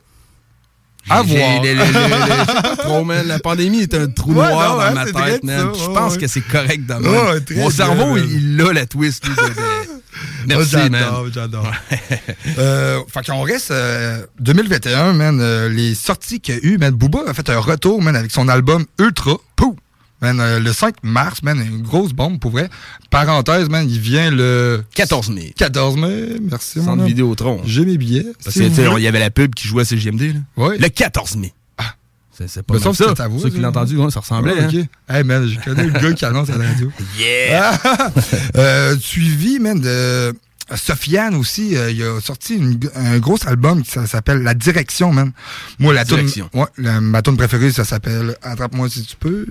À 1.10 1.22
voir. 1.22 1.62
le- 1.64 1.74
le- 1.74 1.76
le- 1.76 1.86
le- 1.86 1.86
je 1.86 2.52
sais 2.54 2.62
pas 2.62 2.76
trop, 2.78 3.04
man. 3.06 3.28
La 3.28 3.40
pandémie 3.40 3.82
est 3.82 3.94
un 3.94 4.08
trou 4.08 4.32
Ouais, 4.34 4.48
noir 4.50 4.70
non, 4.72 4.78
dans 4.78 4.88
ouais, 5.04 5.14
ma 5.14 5.26
tête, 5.30 5.44
man. 5.44 5.74
ça, 5.74 5.80
Je 5.84 5.88
ouais, 5.90 5.94
pense 5.94 6.18
que 6.18 6.28
c'est 6.28 6.42
correct 6.42 6.88
très 6.88 7.56
Mon 7.56 7.70
cerveau, 7.70 8.18
il, 8.18 8.56
il 8.56 8.62
a 8.62 8.72
la 8.74 8.86
twist, 8.86 9.26
lui, 9.28 9.34
Merci, 10.48 10.76
Oh, 10.76 10.90
man. 10.90 11.02
j'adore, 11.02 11.26
j'adore. 11.34 11.72
euh, 12.58 13.00
fait 13.08 13.26
qu'on 13.26 13.42
reste 13.42 13.72
euh, 13.72 14.26
2021, 14.40 15.14
man. 15.14 15.40
euh, 15.42 15.70
les 15.70 15.96
sorties 15.96 16.40
qu'il 16.42 16.56
y 16.56 16.58
a 16.58 16.62
eu, 16.64 16.78
man. 16.78 16.92
Booba 16.94 17.22
a 17.28 17.34
fait 17.34 17.50
un 17.50 17.60
retour, 17.60 18.02
man, 18.02 18.16
avec 18.16 18.32
son 18.32 18.48
album 18.50 18.86
Ultra. 19.00 19.38
Pou! 19.56 19.76
Man, 20.24 20.40
euh, 20.40 20.58
le 20.60 20.72
5 20.72 20.96
mars, 21.04 21.44
man, 21.44 21.60
une 21.60 21.82
grosse 21.82 22.14
bombe 22.14 22.40
pour 22.40 22.52
vrai. 22.52 22.70
Parenthèse, 23.10 23.68
man, 23.68 23.86
il 23.90 24.00
vient 24.00 24.32
le 24.32 24.82
14 24.96 25.30
mai. 25.32 25.54
14 25.58 25.98
mai, 25.98 26.38
merci 26.42 26.82
Centre. 26.82 27.04
Vidéotron. 27.04 27.62
J'ai 27.66 27.84
mes 27.86 27.98
billets. 27.98 28.26
Parce 28.42 28.56
Si 28.56 28.62
que, 28.72 28.98
il 28.98 29.04
y 29.04 29.08
avait 29.08 29.20
la 29.20 29.30
pub 29.32 29.54
qui 29.54 29.68
jouait 29.68 29.82
à 29.82 29.86
CGMD, 29.86 30.22
là. 30.34 30.40
Ouais. 30.56 30.78
Le 30.78 30.88
14 30.88 31.36
mai. 31.36 31.54
Ah. 31.78 31.96
C'est 32.32 32.64
pas 32.64 32.80
semble 32.80 32.96
que 32.96 33.04
ça. 33.04 33.14
c'est 33.18 33.22
à 33.22 33.28
vous, 33.28 33.40
Ceux 33.42 33.50
qui 33.50 33.60
l'ont 33.60 33.68
entendu, 33.68 33.98
ouais, 33.98 34.10
ça 34.12 34.22
ressemblait, 34.22 34.54
Ah, 34.58 34.64
hein. 34.64 34.70
ok. 34.74 34.86
Hey, 35.14 35.24
man, 35.26 35.46
je 35.46 35.60
connais 35.60 35.84
le 35.84 35.92
gars 36.00 36.14
qui 36.14 36.24
annonce 36.24 36.50
à 36.50 36.58
la 36.58 36.70
radio. 36.70 36.90
Yeah! 37.20 37.78
Ah, 37.84 38.10
euh, 38.58 38.98
suivi, 38.98 39.60
man, 39.60 39.82
de 39.82 40.34
Sofiane 40.76 41.36
aussi, 41.36 41.76
euh, 41.76 41.92
il 41.92 42.02
a 42.04 42.20
sorti 42.22 42.56
une- 42.56 42.80
un 42.96 43.20
gros 43.20 43.38
album 43.46 43.84
qui 43.84 43.92
s'appelle 44.08 44.42
La 44.44 44.54
Direction, 44.54 45.12
man. 45.12 45.32
Moi, 45.78 45.94
la 45.94 46.06
tune, 46.06 46.18
Direction. 46.18 46.50
ouais, 46.54 46.66
la- 46.78 47.02
ma 47.02 47.22
tune 47.22 47.38
préférée, 47.38 47.72
ça 47.72 47.84
s'appelle 47.86 48.36
Attrape-moi 48.42 48.90
si 48.90 49.04
tu 49.06 49.16
peux. 49.18 49.46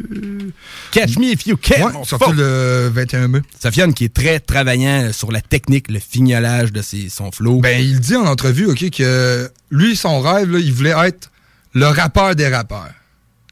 Catch 0.91 1.19
me 1.19 1.27
if 1.33 1.47
you 1.47 1.57
can. 1.57 1.87
Ouais, 1.99 2.05
sorti 2.05 2.33
le 2.35 2.91
21 2.93 3.29
mai. 3.29 3.41
Sofiane 3.63 3.93
qui 3.95 4.05
est 4.07 4.15
très 4.15 4.41
travaillant 4.41 5.05
euh, 5.09 5.13
sur 5.13 5.31
la 5.33 5.41
technique, 5.41 5.91
le 5.91 5.99
fignolage 6.01 6.73
de 6.73 6.83
ses, 6.83 7.09
son 7.09 7.31
flow. 7.31 7.61
Ben, 7.61 7.81
il 7.81 8.01
dit 8.01 8.17
en 8.17 8.27
entrevue, 8.27 8.67
OK, 8.67 8.91
que 8.91 9.51
lui, 9.71 9.97
son 9.97 10.21
rêve, 10.21 10.51
là, 10.51 10.59
il 10.59 10.73
voulait 10.73 10.95
être 11.07 11.31
le 11.75 11.87
rappeur 11.87 12.35
des 12.35 12.49
rappeurs. 12.49 12.91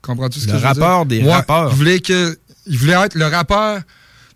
Comprends-tu 0.02 0.40
ce 0.40 0.46
Le 0.46 0.52
que 0.52 0.58
je 0.58 0.62
veux 0.62 0.68
rappeur 0.68 1.06
des 1.06 1.22
Ouais, 1.22 1.30
rappeurs. 1.32 1.70
Il 1.72 1.76
voulait, 1.76 2.00
que, 2.00 2.38
il 2.66 2.78
voulait 2.78 2.94
être 2.94 3.14
le 3.14 3.26
rappeur 3.26 3.82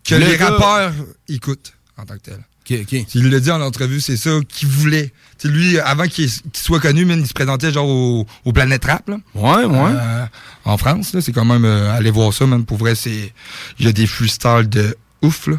que 0.04 0.14
Le 0.14 0.26
les 0.26 0.36
gars- 0.36 0.50
rappeurs 0.50 0.92
écoutent 1.28 1.72
en 1.96 2.04
tant 2.04 2.14
que 2.14 2.20
tel. 2.20 2.38
OK, 2.70 2.78
OK. 2.80 3.06
Il 3.14 3.30
l'a 3.30 3.40
dit 3.40 3.50
en 3.50 3.60
entrevue, 3.60 4.00
c'est 4.00 4.16
ça 4.16 4.30
qu'il 4.48 4.68
voulait. 4.68 5.12
Tu 5.38 5.48
sais, 5.48 5.54
lui, 5.54 5.78
avant 5.80 6.06
qu'il 6.06 6.30
soit 6.54 6.80
connu, 6.80 7.04
man, 7.04 7.20
il 7.20 7.26
se 7.26 7.34
présentait 7.34 7.72
genre 7.72 7.88
au, 7.88 8.26
au 8.44 8.52
Planète 8.52 8.84
Rap. 8.86 9.08
Là. 9.08 9.16
Ouais, 9.34 9.64
ouais. 9.64 9.90
Euh, 9.92 10.24
en 10.64 10.78
France, 10.78 11.14
c'est 11.20 11.32
quand 11.32 11.44
même... 11.44 11.64
euh, 11.66 11.94
allez 11.94 12.10
voir 12.10 12.32
ça, 12.32 12.46
man. 12.46 12.64
Pour 12.64 12.78
vrai, 12.78 12.94
c'est... 12.94 13.32
Il 13.78 13.84
y 13.84 13.88
a 13.88 13.92
des 13.92 14.06
freestyles 14.06 14.68
de 14.68 14.96
ouf, 15.22 15.46
là. 15.48 15.56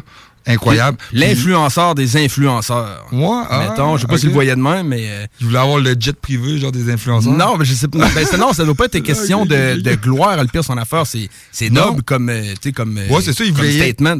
Incroyable. 0.48 0.96
L'influenceur 1.12 1.94
des 1.96 2.16
influenceurs. 2.24 3.04
Ouais, 3.12 3.42
ah, 3.50 3.68
Mettons, 3.68 3.96
je 3.96 4.02
sais 4.02 4.06
pas 4.06 4.14
ok. 4.14 4.20
s'il 4.20 4.28
le 4.28 4.34
voyait 4.34 4.54
de 4.54 4.60
même, 4.60 4.86
mais. 4.88 5.06
euh, 5.08 5.26
Il 5.40 5.46
voulait 5.46 5.58
avoir 5.58 5.78
le 5.78 5.96
jet 5.98 6.12
privé, 6.16 6.58
genre 6.58 6.70
des 6.70 6.88
influenceurs. 6.90 7.32
Non, 7.32 7.56
mais 7.56 7.64
je 7.64 7.74
sais 7.74 7.88
pas. 7.88 7.98
non, 7.98 8.06
Ben, 8.14 8.24
c'est- 8.24 8.36
non, 8.36 8.52
ça 8.52 8.64
doit 8.64 8.76
pas 8.76 8.84
être 8.84 8.98
question 9.02 9.44
de, 9.44 9.80
de 9.80 9.94
gloire. 9.96 10.36
Le 10.40 10.48
pire, 10.48 10.62
son 10.64 10.76
affaire, 10.76 11.04
c'est, 11.04 11.70
noble 11.70 12.02
comme, 12.04 12.28
euh, 12.28 12.42
tu 12.60 12.68
sais, 12.68 12.72
comme, 12.72 12.96
euh, 12.96 13.08
Ouais, 13.08 13.22
c'est 13.22 13.32
ça, 13.32 13.42
il 13.44 13.52
comme 13.52 13.62
voulait- 13.64 13.90
statement. 13.90 14.18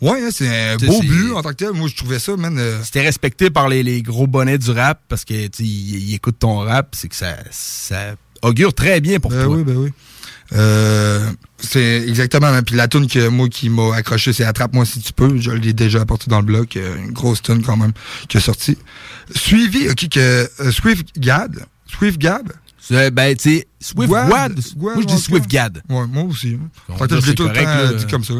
Ouais, 0.00 0.22
hein, 0.22 0.28
c'est 0.30 0.48
un 0.48 0.76
beau 0.76 1.00
but 1.00 1.32
en 1.32 1.42
tant 1.42 1.50
que 1.50 1.54
tel. 1.54 1.72
Moi, 1.72 1.88
je 1.88 1.96
trouvais 1.96 2.18
ça, 2.18 2.36
man. 2.36 2.56
euh, 2.58 2.78
t'es 2.92 3.00
respecté 3.02 3.50
par 3.50 3.68
les, 3.68 3.82
les 3.82 4.00
gros 4.02 4.26
bonnets 4.26 4.58
du 4.58 4.70
rap 4.70 5.00
parce 5.08 5.24
que, 5.24 5.34
ils 5.62 6.14
écoutent 6.14 6.38
ton 6.38 6.58
rap, 6.58 6.94
c'est 6.96 7.08
que 7.08 7.16
ça, 7.16 7.36
ça 7.50 8.14
augure 8.42 8.72
très 8.74 9.00
bien 9.00 9.18
pour 9.18 9.30
Ben 9.32 9.44
toi. 9.44 9.56
oui, 9.56 9.64
ben 9.64 9.76
oui. 9.76 9.90
Euh, 10.54 11.30
c'est 11.58 12.08
exactement. 12.08 12.46
hein. 12.46 12.62
Puis 12.62 12.74
la 12.76 12.88
tune 12.88 13.06
que 13.06 13.28
moi 13.28 13.48
qui 13.48 13.68
m'a 13.68 13.94
accroché, 13.96 14.32
c'est 14.32 14.44
Attrape-moi 14.44 14.86
si 14.86 15.00
tu 15.00 15.12
peux. 15.12 15.38
Je 15.38 15.50
l'ai 15.50 15.72
déjà 15.74 16.00
apporté 16.00 16.30
dans 16.30 16.38
le 16.40 16.46
bloc. 16.46 16.76
euh, 16.76 16.96
Une 17.04 17.12
grosse 17.12 17.42
tune 17.42 17.62
quand 17.62 17.76
même 17.76 17.92
qui 18.28 18.38
est 18.38 18.40
sortie. 18.40 18.78
Suivi, 19.34 19.88
ok, 19.90 20.08
que 20.08 20.48
euh, 20.60 20.72
Swift 20.72 21.08
Gad. 21.18 21.66
Swift 21.86 22.18
Gab. 22.18 22.50
C'est- 22.88 23.10
Ben, 23.10 23.36
tu 23.36 23.50
sais, 23.58 23.68
Swift 23.80 24.10
Wad, 24.10 24.30
Wad. 24.30 24.52
Wad, 24.76 24.94
Moi, 24.94 24.94
je 25.02 25.06
dis 25.06 25.18
Swift. 25.20 25.48
Gad. 25.48 25.82
Ouais, 25.88 26.06
moi 26.06 26.24
aussi. 26.24 26.56
Je 26.88 27.04
l'ai 27.14 27.20
c'est 27.20 27.34
tout 27.34 27.44
le 27.46 27.52
temps 27.52 27.96
dit 27.96 28.06
comme 28.06 28.24
ça. 28.24 28.34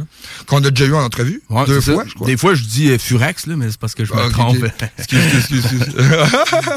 Qu'on 0.47 0.65
a 0.65 0.70
déjà 0.70 0.87
eu 0.87 0.95
en 0.95 1.05
entrevue. 1.05 1.43
Ouais, 1.51 1.66
deux 1.66 1.81
fois, 1.81 2.05
je 2.09 2.15
crois. 2.15 2.27
Des 2.27 2.37
fois, 2.37 2.55
je 2.55 2.65
dis 2.65 2.91
euh, 2.91 2.99
Furax, 2.99 3.47
là, 3.47 3.57
mais 3.57 3.70
c'est 3.70 3.79
parce 3.79 3.95
que 3.95 4.05
je 4.05 4.12
me 4.15 4.19
Ah, 4.19 4.29
trompe. 4.31 4.57
Excuse, 4.99 5.19
excuse, 5.37 5.65
excuse. 5.65 5.95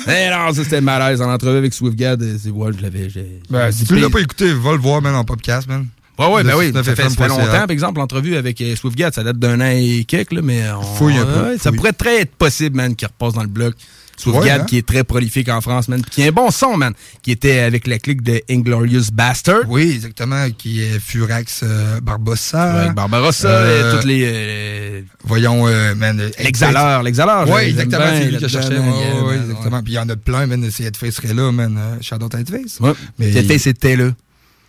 Eh 0.08 0.30
non, 0.30 0.54
ça 0.54 0.64
c'était 0.64 0.82
malaise. 0.82 1.22
En 1.22 1.32
entrevue 1.32 1.58
avec 1.58 1.74
SwiftGad, 1.74 2.22
euh, 2.22 2.38
c'est 2.42 2.50
ouais, 2.50 2.72
je 2.78 2.82
l'avais. 2.82 3.10
j'ai- 3.10 3.42
Ben, 3.50 3.72
j'ai 3.72 3.78
si 3.78 3.86
tu 3.86 3.96
l'as 4.00 4.10
pas 4.10 4.20
écouté, 4.22 4.54
va 4.54 4.72
le 4.74 4.78
voir, 4.80 5.02
man, 5.02 5.16
en 5.16 5.24
podcast, 5.24 5.68
man. 5.68 5.88
Ouais, 6.20 6.28
ouais, 6.28 6.44
ben 6.44 6.54
oui. 6.56 6.66
69 6.72 6.86
Ça 6.86 6.96
fait, 6.96 7.04
ça 7.04 7.10
fait 7.16 7.28
longtemps, 7.30 7.46
par 7.52 7.72
exemple, 7.72 8.00
l'entrevue 8.00 8.36
avec 8.36 8.62
euh, 8.62 8.76
SwiftGad, 8.76 9.14
ça 9.14 9.24
date 9.24 9.40
d'un 9.40 9.60
an 9.62 9.72
et 9.74 10.04
quelques, 10.08 10.34
là, 10.34 10.42
mais. 10.44 10.70
On, 10.72 10.82
Fouille 10.82 11.18
un 11.18 11.26
peu, 11.26 11.58
ça 11.58 11.72
pourrait 11.72 11.94
très 11.94 12.22
être 12.22 12.36
possible, 12.36 12.76
man, 12.76 12.96
qu'il 12.96 13.08
repasse 13.08 13.34
dans 13.34 13.42
le 13.42 13.48
bloc. 13.48 13.74
SwiftGad, 14.18 14.44
Ouais, 14.44 14.52
hein? 14.52 14.66
qui 14.66 14.78
est 14.78 14.86
très 14.88 15.04
prolifique 15.04 15.50
en 15.50 15.62
France, 15.62 15.88
man, 15.88 16.02
qui 16.04 16.24
a 16.24 16.28
un 16.28 16.32
bon 16.32 16.52
son, 16.52 16.78
man, 16.78 16.94
qui 17.22 17.32
était 17.32 17.60
avec 17.60 17.88
la 17.88 17.98
clique 18.00 18.22
de 18.22 18.42
Inglorious 18.50 19.06
Bastard. 19.12 19.62
Oui, 19.68 19.92
exactement, 19.96 20.48
qui 20.58 20.82
est 20.84 21.00
Furax 21.00 21.62
euh, 21.64 22.00
Barbossa. 22.02 22.82
Avec 22.82 22.94
Barbarossa, 22.94 23.48
Euh, 23.50 23.92
et 23.92 23.96
toutes 23.96 24.06
les. 24.06 24.22
euh, 24.26 25.02
Voyons, 25.24 25.68
euh, 25.68 25.96
man. 25.96 26.20
euh, 26.20 26.30
L'exhaleur, 26.40 27.04
l'exhaleur. 27.04 27.50
Oui, 27.50 27.62
exactement, 27.62 28.04
c'est 28.14 28.26
lui 28.26 28.38
que 28.40 28.48
je 28.48 28.58
là-dedans, 28.58 28.70
cherchais. 28.70 28.80
man, 28.80 28.90
Ouais, 28.94 29.00
yeah, 29.00 29.24
ouais, 29.24 29.36
man, 29.38 29.50
exactement. 29.50 29.84
Puis 29.84 29.94
il 29.94 29.96
y 29.96 30.00
en 30.00 30.10
a 30.10 30.16
plein, 30.16 30.46
man. 30.48 30.70
C'est 30.72 30.84
Headface 30.84 31.16
serait 31.16 31.34
là, 31.34 31.52
man. 31.52 31.78
Euh, 31.80 31.98
Shadow 32.02 32.30
Headface. 32.32 32.80
Ouais. 32.80 32.94
Mais 33.18 33.32
Headface 33.34 33.68
était 33.68 33.96
là. 33.96 34.10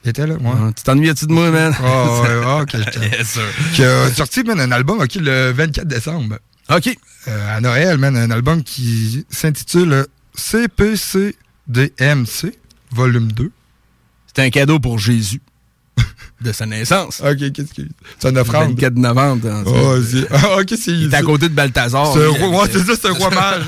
Il 0.04 0.10
était 0.10 0.26
là, 0.26 0.34
ouais. 0.34 0.40
Ouais, 0.40 0.72
Tu 0.76 0.82
t'ennuies-tu 0.82 1.26
de 1.26 1.32
moi, 1.32 1.50
man? 1.50 1.72
Oh, 1.80 2.22
ouais, 2.24 2.38
ouais, 2.44 2.60
ok. 2.62 2.70
t'aime. 2.90 3.02
Yes, 3.12 3.28
sir. 3.28 3.42
Qui 3.74 3.84
a 3.84 4.10
sorti, 4.12 4.42
man, 4.42 4.58
un 4.58 4.72
album, 4.72 5.00
ok, 5.00 5.14
le 5.16 5.52
24 5.52 5.86
décembre. 5.86 6.38
OK. 6.70 6.96
à 7.26 7.60
Noël, 7.60 7.98
man, 7.98 8.16
un 8.16 8.30
album 8.30 8.62
qui 8.62 9.24
s'intitule 9.30 10.06
CPCDMC, 10.34 11.34
volume 12.90 13.30
2. 13.32 13.50
C'était 14.26 14.42
un 14.42 14.50
cadeau 14.50 14.78
pour 14.80 14.98
Jésus. 14.98 15.40
De 16.40 16.50
sa 16.52 16.66
naissance. 16.66 17.20
OK, 17.24 17.52
qu'est-ce 17.52 17.72
que 17.74 17.82
c'est 18.18 18.28
une 18.30 18.38
offrande? 18.38 18.70
Le 18.70 18.74
24 18.74 18.94
novembre. 18.96 19.42
dans- 19.48 19.62
Oh, 19.66 20.02
c'est- 20.02 20.26
ah, 20.30 20.58
OK, 20.60 20.68
c'est... 20.70 20.90
Il 20.90 21.12
est 21.12 21.14
à 21.14 21.22
côté 21.22 21.48
de 21.48 21.54
Balthazar. 21.54 22.12
C'est 22.12 22.26
un 22.26 22.32
lui, 22.32 22.42
roi, 22.44 22.62
ouais, 22.64 22.68
c'est 22.72 22.80
ça, 22.84 22.94
c'est 23.00 23.08
un 23.08 23.12
roi 23.12 23.30
mage. 23.34 23.62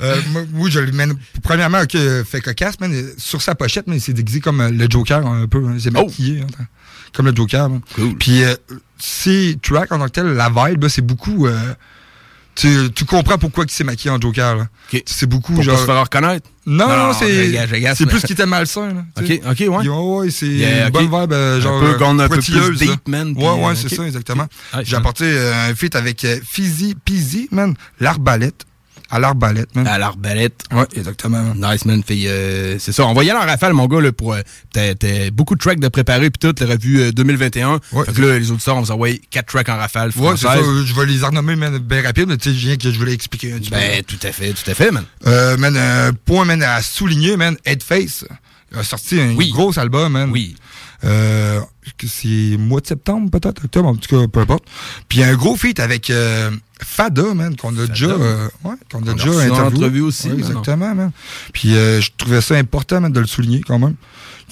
Euh, 0.00 0.20
moi, 0.32 0.42
oui, 0.54 0.70
je 0.70 0.80
le 0.80 0.90
mène. 0.92 1.14
Premièrement, 1.42 1.80
ok, 1.82 1.94
euh, 1.96 2.24
fait 2.24 2.40
cocasse, 2.40 2.80
man. 2.80 2.92
Sur 3.18 3.42
sa 3.42 3.54
pochette, 3.54 3.86
mais 3.86 3.96
il 3.96 4.00
s'est 4.00 4.12
déguisé 4.12 4.40
comme 4.40 4.60
euh, 4.60 4.70
le 4.70 4.86
Joker 4.90 5.24
un 5.26 5.46
peu. 5.46 5.64
hein. 5.66 5.72
Il 5.74 5.80
s'est 5.80 5.90
maquillé, 5.90 6.40
hein, 6.42 6.64
comme 7.12 7.26
le 7.26 7.34
Joker. 7.36 7.68
man. 7.68 7.80
Puis, 8.18 8.42
euh, 8.42 8.54
ces 8.98 9.56
tracks 9.62 9.90
en 9.92 9.98
tant 9.98 10.06
que 10.06 10.10
tel, 10.10 10.26
la 10.28 10.48
vibe, 10.50 10.86
c'est 10.88 11.02
beaucoup. 11.02 11.46
euh, 11.46 11.74
tu, 12.54 12.90
tu 12.92 13.04
comprends 13.04 13.38
pourquoi 13.38 13.64
il 13.68 13.70
s'est 13.70 13.84
maquillé 13.84 14.10
en 14.10 14.20
Joker. 14.20 14.56
là. 14.56 14.66
C'est 15.06 15.26
beaucoup 15.26 15.52
Pour 15.54 15.62
genre. 15.62 15.76
pas 15.76 15.80
se 15.80 15.86
faire 15.86 16.00
reconnaître? 16.02 16.48
Non, 16.66 16.88
Non, 16.88 16.96
non, 17.08 17.12
c'est. 17.12 17.52
C'est 17.94 18.06
plus 18.06 18.20
qu'il 18.22 18.32
était 18.32 18.46
malsain. 18.46 18.88
Là. 18.88 19.04
OK, 19.16 19.40
OK, 19.48 19.60
ouais. 19.60 19.88
Ouais, 19.88 20.30
c'est 20.30 20.46
Yeah, 20.48 20.86
une 20.86 20.92
bonne 20.92 21.04
vibe, 21.04 21.32
euh, 21.32 21.58
Un 21.58 21.60
genre. 21.60 21.80
peu- 21.80 21.94
qu'on 21.94 22.18
a 22.18 22.24
un 22.24 22.28
peu 22.28 22.38
plus 22.38 22.76
deep, 22.78 23.06
man, 23.06 23.32
puis, 23.34 23.44
Ouais, 23.44 23.52
ouais, 23.52 23.64
euh, 23.70 23.74
c'est 23.76 23.94
ça, 23.94 24.04
exactement. 24.04 24.46
J'ai 24.82 24.96
apporté 24.96 25.24
euh, 25.24 25.70
un 25.70 25.74
feat 25.76 25.94
avec 25.94 26.24
euh, 26.24 26.40
Fizzy 26.44 26.96
Peasy, 27.04 27.48
man. 27.52 27.74
L'arbalète. 28.00 28.64
À 29.10 29.18
l'arbalète, 29.18 29.74
man. 29.74 29.86
À 29.86 29.96
l'arbalète. 29.96 30.64
Ouais, 30.70 30.84
exactement. 30.94 31.54
Nice, 31.54 31.84
man. 31.86 32.02
Fait, 32.06 32.18
euh, 32.26 32.76
c'est 32.78 32.92
ça. 32.92 33.06
On 33.06 33.14
va 33.14 33.24
y 33.24 33.30
aller 33.30 33.38
en 33.38 33.46
rafale, 33.46 33.72
mon 33.72 33.86
gars, 33.86 34.00
là, 34.00 34.12
pour. 34.12 34.34
euh, 34.34 34.40
T'as 34.72 34.94
t'as 34.94 35.30
beaucoup 35.30 35.54
de 35.54 35.60
tracks 35.60 35.80
de 35.80 35.88
préparer, 35.88 36.28
puis 36.30 36.38
tout, 36.38 36.54
la 36.64 36.72
revue 36.74 37.00
euh, 37.00 37.12
2021. 37.12 37.80
fait 38.04 38.12
que 38.12 38.20
là, 38.20 38.38
les 38.38 38.50
auditeurs, 38.50 38.76
on 38.76 38.80
vous 38.82 38.90
envoie 38.90 39.08
quatre 39.30 39.46
tracks 39.46 39.68
en 39.70 39.76
rafale. 39.78 40.10
Ouais, 40.16 40.32
c'est 40.36 40.46
ça. 40.46 40.56
Je 40.56 40.94
vais 40.94 41.06
les 41.06 41.22
renommer, 41.24 41.56
man, 41.56 41.78
bien 41.78 42.02
rapide, 42.02 42.26
mais 42.28 42.36
tu 42.36 42.52
sais, 42.52 42.56
rien 42.66 42.76
que 42.76 42.90
je 42.90 42.98
voulais 42.98 43.14
expliquer 43.14 43.54
un 43.54 43.58
petit 43.58 43.70
Ben, 43.70 44.02
peu. 44.04 44.16
tout 44.16 44.26
à 44.26 44.32
fait, 44.32 44.52
tout 44.52 44.70
à 44.70 44.74
fait, 44.74 44.90
man. 44.90 45.04
Euh, 45.26 45.56
man, 45.56 45.74
un 45.76 46.12
point, 46.12 46.44
man, 46.44 46.62
à 46.62 46.82
souligner, 46.82 47.36
man, 47.38 47.56
Headface 47.64 48.24
a 48.76 48.82
sorti 48.84 49.18
un 49.18 49.32
gros 49.34 49.78
album, 49.78 50.12
man. 50.12 50.30
Oui. 50.30 50.54
Euh, 51.04 51.60
c'est 52.06 52.56
mois 52.58 52.80
de 52.80 52.86
septembre, 52.86 53.30
peut-être, 53.30 53.64
octobre, 53.64 53.88
en 53.88 53.96
tout 53.96 54.08
cas, 54.08 54.26
peu 54.26 54.40
importe. 54.40 54.64
Puis 55.08 55.22
un 55.22 55.34
gros 55.34 55.56
feat 55.56 55.80
avec 55.80 56.10
euh, 56.10 56.50
Fada, 56.80 57.34
man, 57.34 57.56
qu'on 57.56 57.76
a 57.78 57.86
déjà, 57.86 58.06
euh, 58.06 58.48
ouais, 58.64 58.74
qu'on 58.90 59.06
a 59.06 59.14
déjà 59.14 59.30
interviewé. 59.40 60.00
aussi, 60.00 60.28
Ouais, 60.28 60.38
exactement, 60.38 60.94
man. 60.94 61.12
Puis 61.52 61.76
euh, 61.76 62.00
je 62.00 62.10
trouvais 62.16 62.40
ça 62.40 62.56
important, 62.56 63.00
man, 63.00 63.12
de 63.12 63.20
le 63.20 63.26
souligner 63.26 63.60
quand 63.60 63.78
même. 63.78 63.94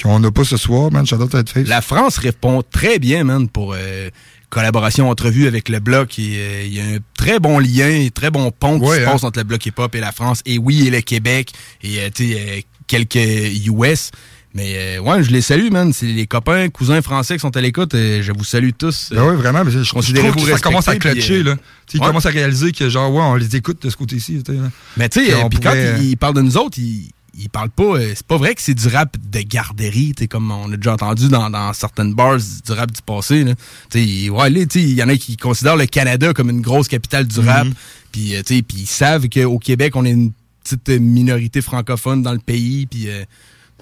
Qu'on 0.03 0.21
n'a 0.21 0.31
pas 0.31 0.45
ce 0.45 0.57
soir, 0.57 0.93
man, 0.93 1.05
à 1.11 1.39
Headface. 1.39 1.67
La 1.67 1.81
France 1.81 2.19
répond 2.19 2.63
très 2.63 2.99
bien, 2.99 3.25
man, 3.25 3.49
pour 3.49 3.75
euh, 3.75 4.11
collaboration, 4.51 5.11
entrevue 5.11 5.47
avec 5.47 5.69
le 5.69 5.81
bloc. 5.81 6.19
Euh, 6.19 6.63
Il 6.67 6.75
y 6.75 6.81
a 6.81 6.85
un 6.85 6.99
très 7.17 7.39
bon 7.39 7.59
lien, 7.59 8.09
très 8.15 8.31
bon 8.31 8.51
pont 8.51 8.79
qui 8.81 8.87
se 8.87 9.01
hein. 9.01 9.05
passe 9.05 9.25
entre 9.25 9.39
le 9.39 9.45
bloc 9.45 9.65
hip-hop 9.65 9.95
et 9.95 10.01
la 10.01 10.13
France. 10.13 10.43
Et 10.47 10.59
oui, 10.59 10.87
et 10.87 10.91
le 10.91 11.01
Québec. 11.01 11.53
Et 11.83 12.01
euh, 12.01 12.11
tu 12.15 12.33
sais, 12.33 12.41
euh, 12.41 12.61
quelques 12.87 13.17
US. 13.17 14.11
Mais 14.57 14.97
euh, 14.97 15.01
ouais, 15.01 15.23
je 15.23 15.31
les 15.31 15.43
salue, 15.43 15.71
man. 15.71 15.93
C'est 15.93 16.07
les 16.07 16.27
copains, 16.27 16.71
cousins 16.71 17.03
français 17.03 17.35
qui 17.35 17.41
sont 17.41 17.55
à 17.55 17.61
l'écoute. 17.61 17.93
et 17.93 18.23
je 18.23 18.33
vous 18.33 18.43
salue 18.43 18.71
tous. 18.77 19.11
Ben 19.13 19.23
oui, 19.29 19.37
vraiment, 19.37 19.63
mais 19.65 19.71
je, 19.71 19.81
trouve 19.81 20.03
que 20.03 20.51
ça 20.51 20.59
commence 20.61 20.89
à 20.89 20.97
clutcher, 20.97 21.41
puis, 21.41 21.49
euh, 21.49 21.55
là. 21.55 21.57
Tu 21.57 21.61
sais, 21.61 21.99
Ils 21.99 22.01
ouais. 22.01 22.07
commencent 22.07 22.25
à 22.25 22.31
réaliser 22.31 22.73
que, 22.73 22.89
genre, 22.89 23.13
ouais, 23.13 23.21
on 23.21 23.35
les 23.35 23.55
écoute 23.55 23.83
de 23.83 23.91
ce 23.91 23.97
côté-ci. 23.97 24.43
là. 24.49 24.55
Mais 24.97 25.11
tu 25.11 25.23
sais, 25.27 25.33
Qu'on 25.33 25.45
euh, 25.45 25.49
puis 25.51 25.61
quand 25.61 25.69
pourrait- 25.69 25.99
ils 26.03 26.17
parlent 26.17 26.37
de 26.37 26.41
nous 26.41 26.57
autres, 26.57 26.79
ils, 26.79 27.11
ils 27.39 27.51
parlent 27.51 27.69
pas. 27.69 27.83
euh, 27.99 28.13
c'est 28.17 28.27
pas 28.27 28.39
vrai 28.39 28.55
que 28.55 28.63
c'est 28.63 28.73
du 28.73 28.89
rap 28.89 29.15
de 29.31 29.41
garderie, 29.43 30.15
comme 30.31 30.51
on 30.51 30.73
a 30.73 30.77
déjà 30.79 30.95
entendu 30.95 31.29
dans, 31.29 31.51
dans 31.51 31.75
certaines 31.75 32.15
bars 32.15 32.39
du 32.39 32.73
rap 32.73 32.91
du 32.91 33.03
passé. 33.03 33.45
Là. 33.45 33.53
Ouais, 33.95 34.49
là, 34.49 34.61
tu 34.65 34.81
sais, 34.81 34.83
il 34.83 34.95
y 34.95 35.03
en 35.03 35.11
a 35.11 35.17
qui 35.19 35.37
considèrent 35.37 35.77
le 35.77 35.85
Canada 35.85 36.33
comme 36.33 36.49
une 36.49 36.63
grosse 36.63 36.89
capitale 36.89 37.27
du 37.27 37.41
rap. 37.41 37.67
Puis, 38.11 38.35
euh, 38.35 38.43
tu 38.43 38.57
sais, 38.57 38.63
puis 38.63 38.79
ils 38.79 38.87
savent 38.87 39.29
qu'au 39.29 39.59
Québec, 39.59 39.97
on 39.97 40.07
est 40.07 40.13
une 40.13 40.33
petite 40.65 40.89
minorité 40.89 41.61
francophone 41.61 42.23
dans 42.23 42.33
le 42.33 42.39
pays. 42.39 42.87
Puis, 42.87 43.09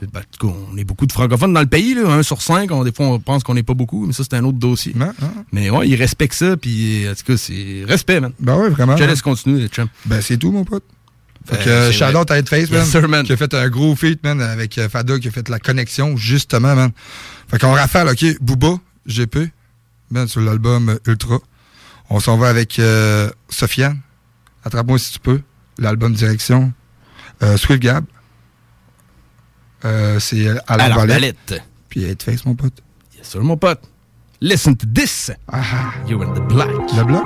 en 0.03 0.07
tout 0.07 0.49
cas, 0.49 0.55
on 0.73 0.77
est 0.77 0.85
beaucoup 0.85 1.07
de 1.07 1.13
francophones 1.13 1.53
dans 1.53 1.61
le 1.61 1.67
pays, 1.67 1.95
là, 1.95 2.09
un 2.11 2.23
sur 2.23 2.43
cinq. 2.43 2.71
On, 2.73 2.85
des 2.85 2.93
fois, 2.93 3.07
on 3.07 3.21
pense 3.21 3.43
qu'on 3.45 3.55
n'est 3.55 3.63
pas 3.63 3.75
beaucoup, 3.75 4.07
mais 4.07 4.13
ça, 4.13 4.25
c'est 4.25 4.37
un 4.37 4.45
autre 4.45 4.59
dossier. 4.59 4.95
Mais 5.53 5.71
ouais, 5.71 5.89
ils 5.89 5.97
respectent 5.97 6.35
ça, 6.35 6.57
puis 6.57 7.05
euh, 7.07 7.13
en 7.13 7.15
tout 7.15 7.25
cas, 7.25 7.37
c'est 7.37 7.85
respect, 7.87 8.21
man. 8.21 8.33
Ben 8.41 8.57
oui, 8.57 8.71
vraiment. 8.71 8.93
Je 8.93 8.99
te 8.99 9.03
man. 9.03 9.11
laisse 9.11 9.23
continuer, 9.23 9.69
chum. 9.69 9.89
Ben, 10.07 10.21
c'est 10.21 10.37
tout, 10.37 10.51
mon 10.53 10.65
pote. 10.65 10.85
Fait 11.47 11.59
que, 11.63 11.69
Euh, 11.69 11.93
euh, 11.93 12.21
out 12.21 12.31
à 12.31 12.39
Headface, 12.39 12.71
Yes, 12.71 12.71
man, 12.71 12.85
sir, 12.87 13.09
man. 13.09 13.25
Qui 13.27 13.33
a 13.35 13.37
fait 13.37 13.53
un 13.55 13.69
gros 13.69 13.95
feat, 13.95 14.23
man, 14.25 14.41
avec 14.41 14.79
euh, 14.79 14.89
Fada, 14.89 15.19
qui 15.19 15.29
a 15.29 15.31
fait 15.31 15.49
la 15.49 15.59
connexion, 15.59 16.17
justement, 16.17 16.75
man. 16.75 16.91
Fait 17.49 17.59
qu'on 17.59 17.73
rafale, 17.73 18.09
OK, 18.09 18.25
Booba, 18.41 18.79
GP, 19.07 19.51
man, 20.11 20.27
sur 20.27 20.41
l'album 20.41 20.99
Ultra. 21.07 21.39
On 22.11 22.19
s'en 22.21 22.37
va 22.37 22.49
avec 22.49 22.79
euh, 22.79 23.31
Sofiane, 23.49 24.01
Attrape-moi 24.65 24.99
si 24.99 25.13
tu 25.13 25.19
peux, 25.21 25.41
l'album 25.79 26.15
Direction. 26.15 26.73
Euh, 27.43 27.57
Swift 27.57 27.83
Gab, 27.83 28.05
euh, 29.85 30.19
c'est 30.21 30.49
à 30.49 30.63
À 30.67 30.77
l'arbalète. 30.77 31.37
l'arbalète. 31.49 31.63
Puis 31.89 32.05
Headface, 32.05 32.45
mon 32.45 32.55
pote. 32.55 32.75
Yes, 33.17 33.29
sir, 33.29 33.43
mon 33.43 33.57
pote. 33.57 33.81
Listen 34.41 34.77
to 34.77 34.87
this. 34.93 35.31
You're 36.09 36.23
in 36.25 36.35
the 36.35 36.41
black. 36.49 36.69
Le 36.97 37.05
bloc? 37.05 37.25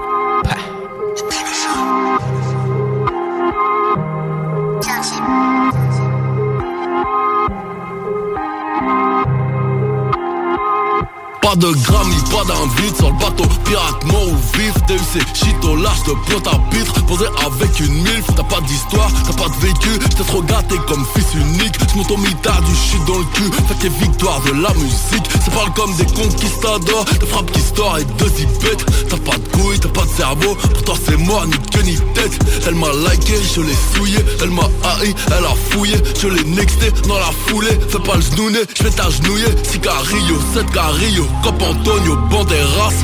Pas 11.49 11.57
de 11.57 11.73
Grammy, 11.73 12.15
pas 12.31 12.45
d'invite 12.45 12.97
sur 12.99 13.11
le 13.11 13.17
bateau. 13.17 13.45
Pirate 13.65 14.05
mort 14.05 14.29
ou 14.29 14.37
vif 14.53 14.75
DUC, 14.87 15.23
shit 15.35 15.65
au 15.65 15.77
large 15.77 16.03
de 16.03 16.13
pointe 16.27 16.47
à 16.47 16.59
pitre 16.71 16.93
Posé 17.07 17.25
avec 17.41 17.81
une 17.81 17.95
milf, 18.03 18.27
t'as 18.37 18.43
pas 18.43 18.61
d'histoire, 18.61 19.11
t'as 19.25 19.33
pas 19.33 19.49
de 19.49 19.67
vécu. 19.67 19.89
J'étais 20.11 20.25
trop 20.25 20.43
gâté 20.43 20.75
comme 20.87 21.07
fils 21.17 21.33
unique. 21.33 21.75
J'm'auto-mitard 21.95 22.61
du 22.61 22.75
shit 22.75 23.03
dans 23.07 23.17
le 23.17 23.25
cul. 23.33 23.51
Fait 23.67 23.83
les 23.83 23.89
victoires 23.89 24.43
de 24.43 24.61
la 24.61 24.75
musique 24.75 25.25
Ça 25.43 25.51
parle 25.51 25.73
comme 25.73 25.95
des 25.97 26.05
conquistadors. 26.05 27.07
De 27.19 27.25
frappes 27.25 27.51
qui 27.53 27.61
store 27.61 27.97
et 27.97 28.05
de 28.05 28.29
zipettes. 28.29 28.85
T'as 29.09 29.17
pas 29.17 29.39
de 29.39 29.49
couilles, 29.49 29.81
t'as 29.81 29.89
pas 29.89 30.05
de 30.05 30.11
cerveau. 30.11 30.55
Pourtant 30.55 30.99
c'est 31.03 31.17
moi, 31.17 31.47
ni 31.47 31.57
queue 31.73 31.83
ni 31.83 31.97
tête. 32.13 32.39
Elle 32.67 32.75
m'a 32.75 32.93
liké, 33.09 33.37
je 33.55 33.63
l'ai 33.63 33.79
souillé 33.95 34.19
Elle 34.43 34.51
m'a 34.51 34.69
haï, 34.85 35.15
elle 35.29 35.47
a 35.47 35.55
fouillé. 35.71 35.97
Je 36.21 36.29
l'ai 36.29 36.45
nexté 36.45 36.91
dans 37.09 37.19
la 37.19 37.31
foulée. 37.47 37.79
Fais 37.89 38.01
pas 38.01 38.17
le 38.17 38.21
genouiller, 38.21 38.67
je 38.77 38.83
vais 38.83 38.91
t'agenouiller. 38.91 39.47
Sicario, 39.63 40.37
7 40.53 40.71
Carillo 40.73 41.27
Cop 41.43 41.63
Antonio, 41.63 42.17
Banderas. 42.31 42.95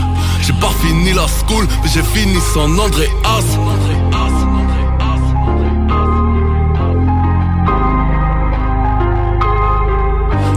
J'ai 0.43 0.53
pas 0.55 0.71
fini 0.83 1.13
la 1.13 1.27
school 1.27 1.67
Mais 1.83 1.89
j'ai 1.89 2.03
fini 2.03 2.39
sans 2.53 2.69
Andréas 2.79 3.09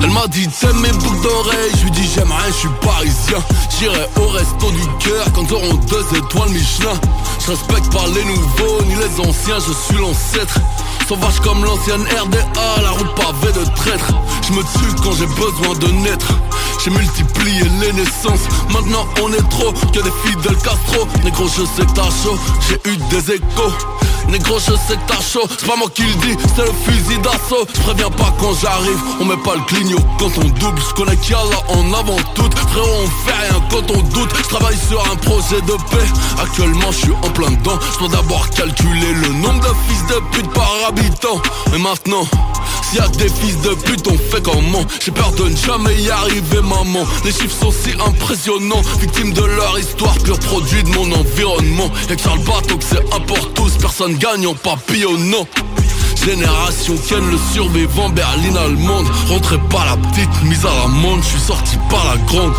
Elle 0.03 0.11
m'a 0.11 0.27
dit 0.27 0.47
t'aimes 0.47 0.79
mes 0.81 0.91
boucles 0.91 1.21
d'oreilles. 1.21 1.71
Je 1.77 1.83
lui 1.83 1.91
dis 1.91 2.09
j'aime 2.13 2.31
rien, 2.31 2.47
je 2.47 2.53
suis 2.53 2.69
parisien. 2.81 3.37
J'irai 3.79 4.09
au 4.17 4.27
resto 4.27 4.71
du 4.71 4.87
cœur 4.99 5.25
quand 5.33 5.51
auront 5.51 5.75
deux 5.75 6.17
étoiles 6.17 6.49
Michelin. 6.49 6.93
Je 7.39 7.51
respecte 7.51 7.91
pas 7.93 8.05
les 8.13 8.25
nouveaux 8.25 8.83
ni 8.87 8.95
les 8.95 9.19
anciens, 9.19 9.59
je 9.59 9.71
suis 9.71 9.97
l'ancêtre 10.01 10.59
Sauvage 11.07 11.39
comme 11.39 11.63
l'ancienne 11.63 12.03
RDA, 12.03 12.81
la 12.81 12.89
route 12.89 13.15
pavée 13.15 13.53
de 13.53 13.63
traîtres. 13.75 14.11
Je 14.45 14.51
me 14.51 14.61
tue 14.61 15.01
quand 15.01 15.13
j'ai 15.13 15.25
besoin 15.27 15.73
de 15.79 15.87
naître. 16.03 16.33
J'ai 16.83 16.91
multiplié 16.91 17.63
les 17.79 17.93
naissances. 17.93 18.47
Maintenant 18.73 19.05
on 19.23 19.31
est 19.31 19.49
trop 19.49 19.71
que 19.71 19.99
des 20.01 20.11
fidèles 20.25 20.57
Castro. 20.57 21.07
Négro 21.23 21.47
je 21.47 21.63
sais 21.63 21.85
que 21.85 21.93
t'as 21.93 22.03
chaud, 22.03 22.37
j'ai 22.67 22.91
eu 22.91 22.97
des 23.09 23.35
échos. 23.35 23.73
Négro 24.27 24.59
je 24.59 24.73
sais 24.73 24.97
que 24.97 25.07
t'as 25.07 25.21
chaud, 25.21 25.47
c'est 25.57 25.65
pas 25.65 25.77
moi 25.77 25.87
qui 25.93 26.03
le 26.03 26.13
dis, 26.15 26.37
c'est 26.55 26.65
le 26.65 26.73
fusil 26.83 27.17
d'assaut. 27.19 27.65
Je 27.73 27.81
préviens 27.81 28.09
pas 28.09 28.33
quand 28.39 28.53
j'arrive, 28.61 28.99
on 29.21 29.25
met 29.25 29.37
pas 29.37 29.55
le 29.55 29.61
clignot 29.61 29.99
quand 30.19 30.31
on 30.37 30.49
double. 30.59 30.81
Je 30.89 30.93
connais 30.93 31.15
qu'il 31.17 31.31
y 31.31 31.35
a 31.35 31.43
là 31.43 31.59
en 31.69 31.93
avant 31.93 32.17
toute 32.35 32.57
Frérot 32.59 33.05
on 33.05 33.25
fait 33.25 33.47
rien 33.47 33.61
quand 33.71 33.91
on 33.91 34.01
doute. 34.01 34.29
Je 34.37 34.49
travaille 34.49 34.77
sur 34.89 35.01
un 35.09 35.15
projet 35.15 35.61
de 35.61 35.73
paix. 35.89 36.07
Actuellement 36.41 36.91
je 36.91 36.97
suis 36.97 37.13
en 37.23 37.29
plein 37.29 37.51
dedans. 37.51 37.79
Je 37.93 37.99
dois 37.99 38.09
d'abord 38.09 38.49
calculer 38.49 39.13
le 39.13 39.29
nombre 39.29 39.61
de 39.61 39.73
fils 39.87 40.05
de 40.07 40.19
pute 40.31 40.51
par 40.51 40.67
Mais 41.71 41.79
maintenant 41.79 42.27
s'il 42.83 42.99
y 42.99 43.01
a 43.01 43.07
des 43.09 43.27
fils 43.27 43.59
de 43.61 43.75
pute, 43.75 44.07
on 44.07 44.17
fait 44.17 44.41
comment? 44.41 44.81
J'ai 45.03 45.11
peur 45.11 45.31
de 45.33 45.43
ne 45.49 45.57
jamais 45.57 45.93
y 46.01 46.09
arriver, 46.09 46.61
maman. 46.61 47.05
Les 47.25 47.31
chiffres 47.31 47.55
sont 47.59 47.71
si 47.71 47.91
impressionnants. 47.99 48.81
Victimes 49.01 49.33
de 49.33 49.43
leur 49.43 49.77
histoire, 49.77 50.17
pur 50.19 50.39
produit 50.39 50.83
de 50.83 50.89
mon 50.89 51.11
environnement. 51.11 51.91
Y'a 52.09 52.15
que 52.15 52.29
le 52.29 52.45
bateau 52.45 52.77
que 52.77 52.83
c'est 52.85 53.13
un 53.13 53.19
pour 53.19 53.53
tous. 53.53 53.73
Personne 53.77 54.15
gagne 54.15 54.47
en 54.47 54.53
papillonnant. 54.53 55.45
Génération 56.23 56.95
Ken, 57.07 57.29
le 57.29 57.37
survivant, 57.53 58.09
berline 58.09 58.57
allemande. 58.57 59.07
Rentrez 59.27 59.59
pas 59.69 59.85
la 59.85 59.97
petite, 59.97 60.43
mise 60.43 60.65
à 60.65 60.69
l'amende. 60.69 61.21
Je 61.23 61.27
suis 61.27 61.41
sorti 61.41 61.77
par 61.89 62.05
la 62.05 62.17
grande. 62.25 62.53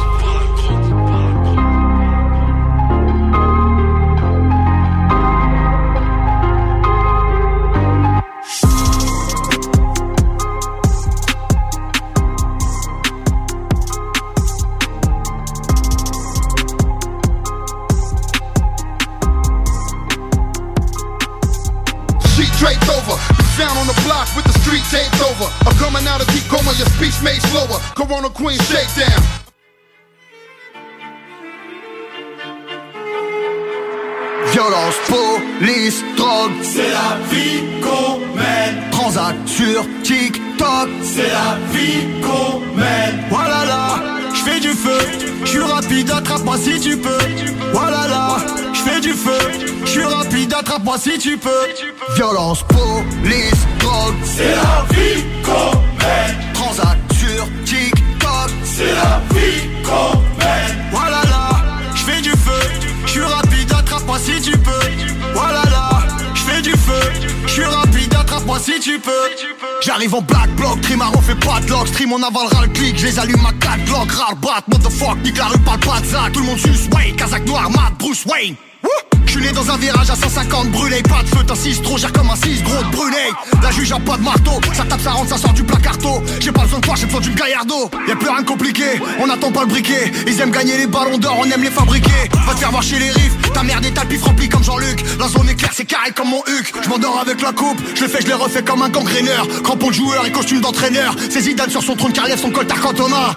Over. 25.40 25.50
I'm 25.66 25.76
coming 25.78 26.06
out 26.06 26.20
of 26.20 26.26
deep 26.28 26.44
coma, 26.48 26.72
your 26.74 26.86
speech 26.98 27.16
made 27.22 27.40
slower. 27.50 27.78
Corona 27.94 28.30
Queen 28.30 28.58
shakedown. 28.58 29.22
Violence, 34.52 34.96
police, 35.08 36.02
drogue, 36.16 36.52
C'est 36.62 36.90
la 36.90 37.18
vie 37.30 37.60
qu'on 37.82 38.18
mène. 38.34 38.90
transac 38.90 39.36
sur 39.46 39.84
TikTok, 40.02 40.88
C'est 41.02 41.28
la 41.30 41.58
vie 41.72 42.06
qu'on 42.22 42.60
mène. 42.76 43.24
Voilà 43.30 43.64
là, 43.66 43.98
je 44.34 44.40
fais 44.40 44.60
du 44.60 44.70
feu, 44.70 44.98
je 45.42 45.46
suis 45.46 45.60
rapide, 45.60 46.10
attrape-moi 46.10 46.56
si 46.56 46.80
tu 46.80 46.96
peux. 46.96 47.18
Voilà 47.72 48.08
là, 48.08 48.36
je 48.78 48.90
fais 48.90 49.00
du 49.00 49.12
feu, 49.12 49.38
je 49.84 49.90
suis 49.90 50.04
rapide, 50.04 50.52
attrape-moi 50.52 50.98
si 50.98 51.18
tu 51.18 51.36
peux. 51.36 51.66
Violence, 52.14 52.64
police, 52.68 53.52
drogue, 53.78 54.14
C'est 54.24 54.54
la 54.54 54.84
vie 54.90 55.24
qu'on 55.44 55.76
mène. 55.98 56.52
transac 56.54 56.98
sur 57.12 57.44
TikTok, 57.64 58.50
C'est 58.64 58.94
la 58.94 59.20
vie 59.32 59.68
qu'on 59.84 60.18
mène. 60.38 60.76
Voilà 60.92 61.22
là, 61.24 61.50
je 61.94 62.02
fais 62.02 62.20
du 62.20 62.30
feu, 62.30 62.62
je 63.06 63.10
suis 63.10 63.22
rapide, 63.22 63.72
attrape-moi 63.72 64.18
si 64.18 64.40
tu 64.40 64.56
peux. 64.58 64.70
Voilà 65.34 65.62
là, 65.70 66.00
je 66.34 66.40
fais 66.40 66.62
du 66.62 66.72
feu, 66.72 67.12
je 67.46 67.52
suis 67.52 67.64
rapide, 67.64 68.14
attrape-moi 68.14 68.58
si 68.60 68.78
tu 68.80 68.98
peux. 68.98 69.10
J'arrive 69.84 70.14
en 70.14 70.22
black 70.22 70.50
block, 70.56 70.80
Trimaro 70.82 71.20
fait 71.20 71.34
pas 71.34 71.60
de 71.60 71.70
lock, 71.70 71.88
stream 71.88 72.12
on 72.12 72.22
avalera 72.22 72.62
le 72.62 72.68
clic, 72.68 72.98
je 72.98 73.06
les 73.06 73.18
allume 73.18 73.44
à 73.46 73.52
4 73.52 73.84
blocs, 73.84 74.12
rare 74.12 74.36
bat, 74.36 74.62
motherfuck, 74.68 75.18
nique 75.24 75.38
la 75.38 75.46
rue, 75.46 75.58
parle 75.58 75.80
pas 75.80 76.00
de 76.00 76.32
tout 76.32 76.40
le 76.40 76.46
monde 76.46 76.58
suce, 76.58 76.88
Wayne, 76.92 77.16
Kazakh 77.16 77.46
noir, 77.46 77.70
Matt, 77.70 77.94
Bruce 77.98 78.24
Wayne. 78.26 78.56
Né 79.36 79.52
dans 79.52 79.70
un 79.70 79.76
virage 79.76 80.10
à 80.10 80.16
150 80.16 80.70
brûlé, 80.70 81.00
pas 81.02 81.22
de 81.22 81.28
feu, 81.28 81.44
6 81.54 81.82
trop, 81.82 81.96
gère 81.96 82.12
comme 82.12 82.28
un 82.30 82.34
6 82.34 82.62
gros 82.62 82.82
de 82.82 82.88
brûlé. 82.88 83.16
La 83.62 83.70
juge 83.70 83.92
a 83.92 84.00
pas 84.00 84.16
de 84.16 84.22
marteau, 84.22 84.58
ça 84.72 84.84
tape, 84.84 85.00
ça 85.00 85.10
rentre, 85.12 85.28
ça 85.28 85.36
sort 85.36 85.52
du 85.52 85.62
placarto. 85.62 86.22
J'ai 86.40 86.50
pas 86.50 86.62
besoin 86.62 86.80
de 86.80 86.84
toi, 86.84 86.94
j'ai 86.96 87.06
besoin 87.06 87.20
d'une 87.20 87.34
gaillardo. 87.34 87.90
Y'a 88.08 88.16
plus 88.16 88.28
rien 88.28 88.40
de 88.40 88.46
compliqué, 88.46 88.84
on 89.20 89.30
attend 89.30 89.52
pas 89.52 89.60
le 89.60 89.66
briquet. 89.66 90.10
Ils 90.26 90.40
aiment 90.40 90.50
gagner 90.50 90.78
les 90.78 90.86
ballons 90.86 91.18
d'or, 91.18 91.36
on 91.38 91.44
aime 91.44 91.62
les 91.62 91.70
fabriquer. 91.70 92.28
Va 92.46 92.54
te 92.54 92.58
faire 92.58 92.70
voir 92.70 92.82
chez 92.82 92.98
les 92.98 93.10
riffs, 93.10 93.52
ta 93.52 93.62
merde 93.62 93.84
est 93.84 93.92
tapis 93.92 94.18
rempli 94.18 94.48
comme 94.48 94.64
Jean-Luc. 94.64 95.04
La 95.20 95.28
zone 95.28 95.50
est 95.50 95.56
c'est 95.72 95.84
carré 95.84 96.10
comme 96.10 96.30
mon 96.30 96.42
huc. 96.48 96.72
Je 96.82 96.88
m'endors 96.88 97.20
avec 97.20 97.40
la 97.40 97.52
coupe, 97.52 97.78
je 97.94 98.02
le 98.02 98.08
fais, 98.08 98.22
je 98.22 98.26
les 98.26 98.34
refais 98.34 98.64
comme 98.64 98.82
un 98.82 98.88
gangréneur. 98.88 99.46
Crampon 99.62 99.88
de 99.88 99.94
joueur 99.94 100.26
et 100.26 100.32
costume 100.32 100.60
d'entraîneur. 100.60 101.14
C'est 101.30 101.42
Zidane 101.42 101.70
sur 101.70 101.82
son 101.82 101.94
trône 101.94 102.12
car 102.12 102.26
lève 102.26 102.40
son 102.40 102.50
coltard 102.50 102.80
cantona. 102.80 103.36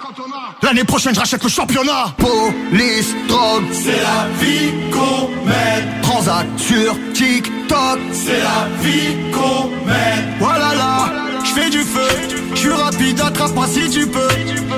L'année 0.62 0.84
prochaine, 0.84 1.14
je 1.14 1.20
rachète 1.20 1.42
le 1.42 1.48
championnat. 1.48 2.14
Police, 2.16 3.14
drogue, 3.28 3.64
C'est 3.72 4.00
la 4.02 4.28
vie 4.40 4.72
qu'on 4.90 5.28
mène. 5.46 5.81
Transac 6.02 6.46
sur 6.56 6.96
TikTok. 7.14 7.98
C'est 8.12 8.40
la 8.42 8.68
vie 8.82 9.16
qu'on 9.32 9.68
mène. 9.86 10.34
Voilà 10.38 10.74
là, 10.74 11.08
je 11.44 11.50
fais 11.60 11.70
du 11.70 11.78
feu, 11.80 12.08
je 12.54 12.58
suis 12.60 12.72
rapide, 12.72 13.20
attrape-moi 13.20 13.66
si 13.66 13.88
tu 13.90 14.06
peux. 14.06 14.28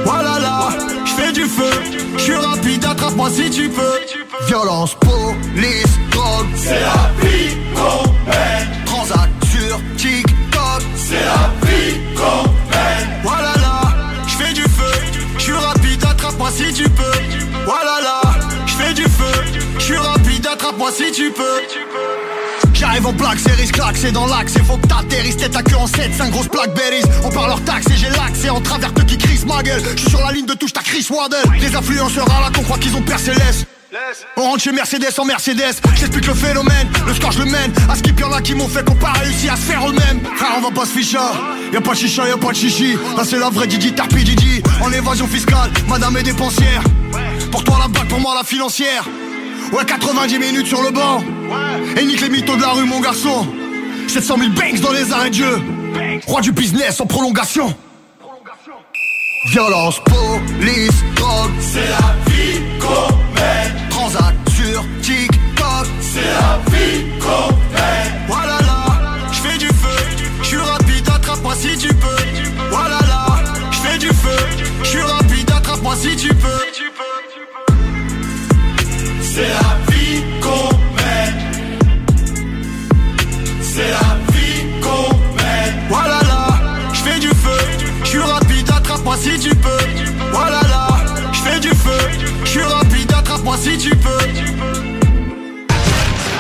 Voilà 0.05 0.39
là, 0.39 0.69
je 1.05 1.11
fais 1.13 1.33
du 1.33 1.45
feu, 1.45 1.71
je 2.17 2.23
suis 2.23 2.35
rapide, 2.37 2.85
attrape-moi 2.85 3.31
si 3.31 3.51
tu 3.51 3.69
peux. 3.69 3.99
Violence, 4.49 4.95
police, 5.01 5.99
drogue, 6.11 6.47
C'est 6.57 6.81
la 6.81 7.11
vie 7.21 7.57
qu'on 7.75 8.11
mène. 8.29 8.85
transac 8.85 9.31
sur 9.53 9.81
TikTok. 9.97 10.83
C'est 10.97 11.25
la 11.25 11.51
vie 11.67 11.95
qu'on 12.17 12.43
mène. 12.71 13.09
Voilà 13.23 13.53
là, 13.57 13.81
je 14.27 14.35
fais 14.35 14.53
du 14.53 14.63
feu, 14.63 14.95
je 15.39 15.43
suis 15.43 15.53
rapide, 15.53 16.05
attrape-moi 16.05 16.51
si 16.51 16.73
tu 16.73 16.89
peux. 16.89 17.19
Voilà 17.65 18.01
là, 18.03 18.21
si 20.93 21.11
tu 21.13 21.31
peux. 21.31 21.61
J'arrive 22.73 23.07
en 23.07 23.13
plaque, 23.13 23.39
c'est 23.39 23.53
risque 23.53 23.81
c'est 23.95 24.13
dans 24.13 24.27
l'axe, 24.27 24.53
c'est 24.55 24.65
faut 24.65 24.77
que 24.77 24.87
t'atterrisses, 24.87 25.37
tête 25.37 25.55
à 25.57 25.63
queue 25.63 25.77
en 25.77 25.87
7, 25.87 26.13
5 26.15 26.31
grosses 26.31 26.49
berries. 26.49 27.03
On 27.23 27.31
parle 27.31 27.49
leur 27.49 27.65
taxe 27.65 27.87
et 27.91 27.97
j'ai 27.97 28.11
l'accès 28.11 28.51
en 28.51 28.61
travers 28.61 28.93
de 28.93 29.03
qui 29.03 29.17
crisse 29.17 29.45
ma 29.47 29.63
gueule. 29.63 29.83
Je 29.95 30.01
suis 30.01 30.11
sur 30.11 30.21
la 30.21 30.33
ligne 30.33 30.47
de 30.47 30.55
touche, 30.55 30.73
ta 30.73 30.81
Chris 30.81 31.07
Waddle. 31.11 31.37
Les 31.61 31.75
influenceurs 31.75 32.27
à 32.31 32.41
la 32.41 32.51
con 32.51 32.63
croient 32.63 32.79
qu'ils 32.79 32.97
ont 32.97 33.03
percé 33.03 33.33
l'Est. 33.33 33.67
On 34.37 34.43
rentre 34.43 34.63
chez 34.63 34.73
Mercedes 34.73 35.13
en 35.19 35.25
Mercedes, 35.25 35.77
j'explique 35.95 36.27
le 36.27 36.35
phénomène, 36.35 36.89
le 37.07 37.15
score 37.15 37.31
je 37.31 37.39
le 37.39 37.45
mène, 37.45 37.73
à 37.89 37.95
skip 37.95 38.19
y'en 38.19 38.33
a 38.33 38.43
qui 38.43 38.57
m'ont 38.57 38.67
fait 38.67 38.85
qu'on 38.85 38.97
pas 38.97 39.13
réussi 39.13 39.49
à 39.49 39.55
se 39.55 39.61
faire 39.61 39.89
eux-mêmes. 39.89 40.21
Frère 40.37 40.55
on 40.59 40.63
va 40.63 40.71
pas 40.73 40.85
se 40.85 40.91
ficher, 40.91 41.19
y'a 41.73 41.81
pas 41.81 41.93
de 41.93 41.97
chicha, 41.97 42.27
y'a 42.27 42.37
pas 42.37 42.51
de 42.51 42.57
chichi, 42.57 42.95
là 43.17 43.23
c'est 43.25 43.39
la 43.39 43.51
vraie 43.51 43.69
Didi 43.69 43.93
Tarpi 43.93 44.25
Didi, 44.25 44.65
en 44.83 44.91
évasion 44.91 45.29
fiscale, 45.29 45.71
madame 45.87 46.17
est 46.17 46.25
dépensière. 46.25 46.83
Pour 47.53 47.63
toi 47.63 47.79
la 47.83 47.87
bague, 47.87 48.09
pour 48.09 48.19
moi 48.19 48.35
la 48.37 48.43
financière. 48.43 49.05
Ouais 49.73 49.85
90 49.85 50.39
minutes 50.39 50.67
sur 50.67 50.83
le 50.83 50.91
banc, 50.91 51.23
et 51.97 52.05
nique 52.05 52.21
les 52.21 52.29
mythos 52.29 52.57
de 52.57 52.63
la 52.63 52.71
rue 52.71 52.85
mon 52.85 53.01
garçon. 53.01 53.47
700 54.09 54.37
000 54.39 54.51
banks 54.51 54.81
dans 54.81 54.93
les 54.93 55.13
arrêts 55.13 55.31
de 55.31 55.35
jeu, 55.35 55.61
roi 56.27 56.41
du 56.41 56.53
business 56.53 57.01
en 57.01 57.07
prolongation. 57.07 57.75
Violence, 59.51 60.01
police, 60.05 61.05
drogue, 61.17 61.51
C'est 61.61 61.81
la 61.89 62.33
vie 62.33 62.61
qu'on 62.81 63.15
mène. 63.35 63.89
transac 63.91 64.35
sur 64.57 64.83
TikTok. 65.03 65.87
C'est 66.01 66.21
la 66.23 66.61
vie 66.71 67.05
qu'on 67.21 67.53
si 89.25 89.39
tu 89.39 89.55
peux. 89.55 89.69
Voilà 90.33 90.61
là, 90.69 90.89
je 91.33 91.39
fais 91.41 91.61
du 91.61 91.71
feu, 91.71 91.99
je 92.45 92.51
suis 92.51 92.63
rapide, 92.63 93.11
attrape-moi 93.13 93.57
si 93.57 93.79
tu 93.79 93.91
peux. 93.97 94.19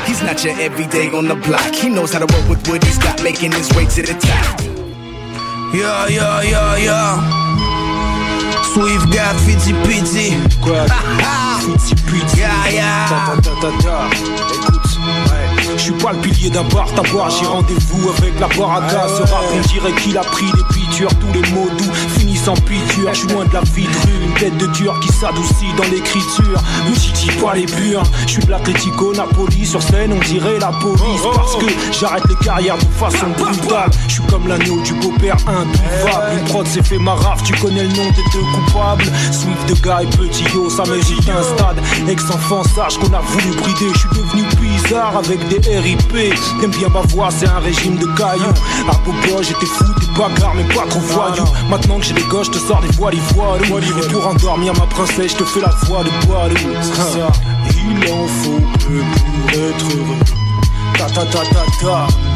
He's 0.07 0.23
not 0.23 0.45
your 0.45 0.55
everyday 0.61 1.11
on 1.15 1.25
the 1.25 1.35
block. 1.47 1.75
He 1.75 1.89
knows 1.89 2.13
how 2.13 2.21
to 2.21 2.27
work 2.35 2.49
with 2.49 2.69
what 2.69 2.85
he's 2.85 2.99
got, 2.99 3.23
making 3.23 3.53
his 3.53 3.71
way 3.75 3.87
to 3.87 4.03
the 4.03 4.15
top. 4.15 4.61
Yeah, 5.73 6.09
yeah, 6.09 6.43
yeah, 6.43 6.77
yeah. 6.77 7.19
Swift 8.75 9.11
God, 9.11 9.37
Fitty 9.47 9.73
Pitty. 9.85 10.37
Quoi? 10.61 10.87
Fitty 11.65 11.95
Pitty. 12.07 12.41
Yeah, 12.41 12.69
yeah. 12.69 13.09
Ta, 13.09 13.37
ta, 13.37 13.41
ta, 13.43 13.53
ta, 13.61 13.71
ta. 13.83 13.97
Écoute, 14.53 14.99
ouais. 15.07 15.77
Je 15.77 15.83
suis 15.83 15.93
pas 15.93 16.13
le 16.13 16.19
pilier 16.19 16.51
d'un 16.51 16.63
bar 16.65 16.87
tabac, 16.95 17.29
j'ai 17.41 17.47
rendez-vous 17.47 18.11
avec 18.11 18.39
la 18.39 18.49
baraka. 18.49 19.09
Ce 19.09 19.23
rap, 19.23 19.45
on 19.53 19.61
dirait 19.69 19.93
qu'il 20.01 20.17
a 20.17 20.23
pris 20.23 20.47
des 20.47 20.65
pitures, 20.75 21.11
tous 21.19 21.33
les 21.33 21.51
mots 21.51 21.71
doux 21.79 21.93
en 22.49 22.55
piqûre. 22.55 23.13
Je 23.13 23.21
suis 23.21 23.29
loin 23.29 23.45
de 23.45 23.55
la 23.55 23.61
vie 23.61 23.85
de 23.85 23.89
rue, 23.89 24.25
une 24.25 24.35
tête 24.35 24.57
de 24.59 24.67
dur 24.67 24.99
qui 25.01 25.09
s'adoucit 25.09 25.73
dans 25.77 25.85
l'écriture. 25.85 26.61
Ne 26.89 26.95
titille 26.95 27.33
pas 27.43 27.55
les 27.55 27.67
purs, 27.67 28.03
je 28.27 28.33
suis 28.33 28.45
de 28.45 28.51
l'Atletico 28.51 29.13
Napoli. 29.15 29.67
Sur 29.67 29.83
scène, 29.83 30.13
on 30.13 30.21
dirait 30.29 30.59
la 30.59 30.69
police 30.69 31.23
parce 31.35 31.57
que 31.57 31.67
j'arrête 31.93 32.25
les 32.29 32.37
carrières 32.45 32.79
de 32.79 32.85
façon 32.85 33.27
brutale. 33.39 33.91
Je 34.09 34.15
suis 34.15 34.23
comme 34.25 34.47
l'agneau 34.49 34.81
du 34.83 34.95
beau-père 34.95 35.37
impouvable. 35.47 36.39
Une 36.39 36.45
prod 36.45 36.67
s'est 36.67 36.83
fait 36.83 36.99
ma 36.99 37.15
raf, 37.15 37.43
tu 37.43 37.53
connais 37.55 37.83
le 37.85 37.89
nom 37.89 38.11
des 38.11 38.25
deux 38.33 38.45
coupables. 38.55 39.05
Swift 39.33 39.69
de 39.69 39.75
gars 39.87 40.03
et 40.03 40.07
petit 40.07 40.45
yo, 40.55 40.69
ça 40.69 40.85
mérite 40.85 41.29
un 41.29 41.43
stade. 41.43 41.81
Ex-enfant 42.09 42.63
sage 42.65 42.99
qu'on 42.99 43.13
a 43.13 43.21
voulu 43.21 43.55
brider, 43.57 43.91
je 43.93 43.99
suis 43.99 44.09
devenu 44.11 44.43
bizarre 44.61 45.17
avec 45.17 45.47
des 45.49 45.79
RIP. 45.79 46.13
T'aimes 46.61 46.71
bien 46.71 46.89
ma 46.89 47.01
voix, 47.01 47.29
c'est 47.31 47.49
un 47.49 47.59
régime 47.61 47.97
de 47.97 48.07
cailloux. 48.07 48.55
À 48.89 48.95
Bobo, 49.05 49.43
j'étais 49.43 49.67
fou, 49.67 49.85
des 50.01 50.07
bagarres, 50.19 50.55
mais 50.55 50.65
pas 50.75 50.87
trop 50.89 51.01
voyou. 51.01 51.45
Maintenant 51.69 51.99
que 51.99 52.05
j'ai 52.05 52.15
les 52.15 52.23
je 52.43 52.51
te 52.51 52.59
sors 52.59 52.81
des 52.81 52.89
voiles, 52.89 53.15
voiles. 53.35 53.63
Et 53.65 54.13
pour 54.13 54.27
endormir 54.27 54.73
ma 54.75 54.87
princesse, 54.87 55.33
je 55.33 55.37
te 55.37 55.45
fais 55.45 55.61
la 55.61 55.69
voix 55.87 56.03
de 56.03 56.11
Boilou. 56.27 56.57
Ah, 56.75 57.29
Il 57.69 58.13
en 58.13 58.27
faut 58.27 58.61
peu 58.79 59.01
pour 59.01 59.51
être 59.51 59.97
heureux. 59.97 60.19
Ta 60.99 61.07
ta 61.07 61.25
ta 61.27 61.39
ta 61.39 61.65
ta. 61.81 62.34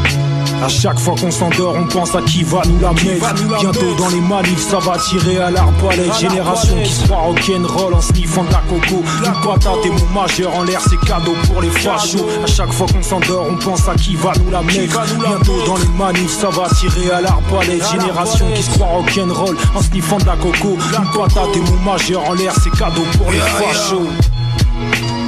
À 0.63 0.69
chaque 0.69 0.99
fois 0.99 1.15
qu'on 1.21 1.31
s'endort, 1.31 1.75
on 1.77 1.85
pense 1.87 2.15
à 2.15 2.23
qui 2.23 2.43
va 2.43 2.63
nous 2.67 2.81
la 2.81 2.93
mettre. 2.93 3.35
Bientôt 3.61 3.95
dans 3.97 4.09
les 4.09 4.21
manifs, 4.21 4.61
ça 4.69 4.79
va 4.79 4.99
tirer 4.99 5.39
à 5.39 5.51
l'arbalète. 5.51 6.15
Génération 6.19 6.77
qui 6.83 6.91
se 6.93 7.05
croit 7.05 7.19
rock'n'roll 7.19 7.95
en 7.95 8.01
sniffant 8.01 8.45
de 8.45 8.51
la 8.51 8.63
coco. 8.69 9.03
Une 9.25 9.41
patate 9.43 9.87
et 9.87 9.91
mon 9.91 10.21
majeur 10.21 10.55
en 10.55 10.65
l'air, 10.65 10.81
c'est 10.81 10.99
cadeau 11.07 11.35
pour 11.47 11.63
les 11.63 11.71
fachos. 11.71 12.27
À 12.43 12.47
chaque 12.47 12.73
fois 12.73 12.87
qu'on 12.93 13.03
s'endort, 13.03 13.47
on 13.51 13.57
pense 13.57 13.89
à 13.89 13.95
qui 13.95 14.17
va 14.17 14.33
nous 14.45 14.51
la 14.51 14.63
mettre. 14.63 15.01
Bientôt 15.17 15.65
dans 15.67 15.77
les 15.77 15.89
manifs, 15.97 16.37
ça 16.39 16.49
va 16.49 16.69
tirer 16.75 17.11
à 17.13 17.21
l'arbalète. 17.21 17.83
Génération 17.91 18.47
qui 18.55 18.63
se 18.63 18.71
croit 18.71 18.89
rock'n'roll 18.89 19.57
en 19.75 19.83
sniffant 19.83 20.19
de 20.19 20.27
la 20.27 20.37
coco. 20.37 20.77
Une 20.77 21.11
patate 21.19 21.57
et 21.57 21.61
mon 21.61 21.93
majeur 21.93 22.29
en 22.29 22.35
l'air, 22.35 22.53
c'est 22.63 22.77
cadeau 22.77 23.05
pour 23.17 23.31
les 23.31 23.39
Yeah, 23.39 23.45
yeah. 23.45 23.73
fachos. 23.73 24.09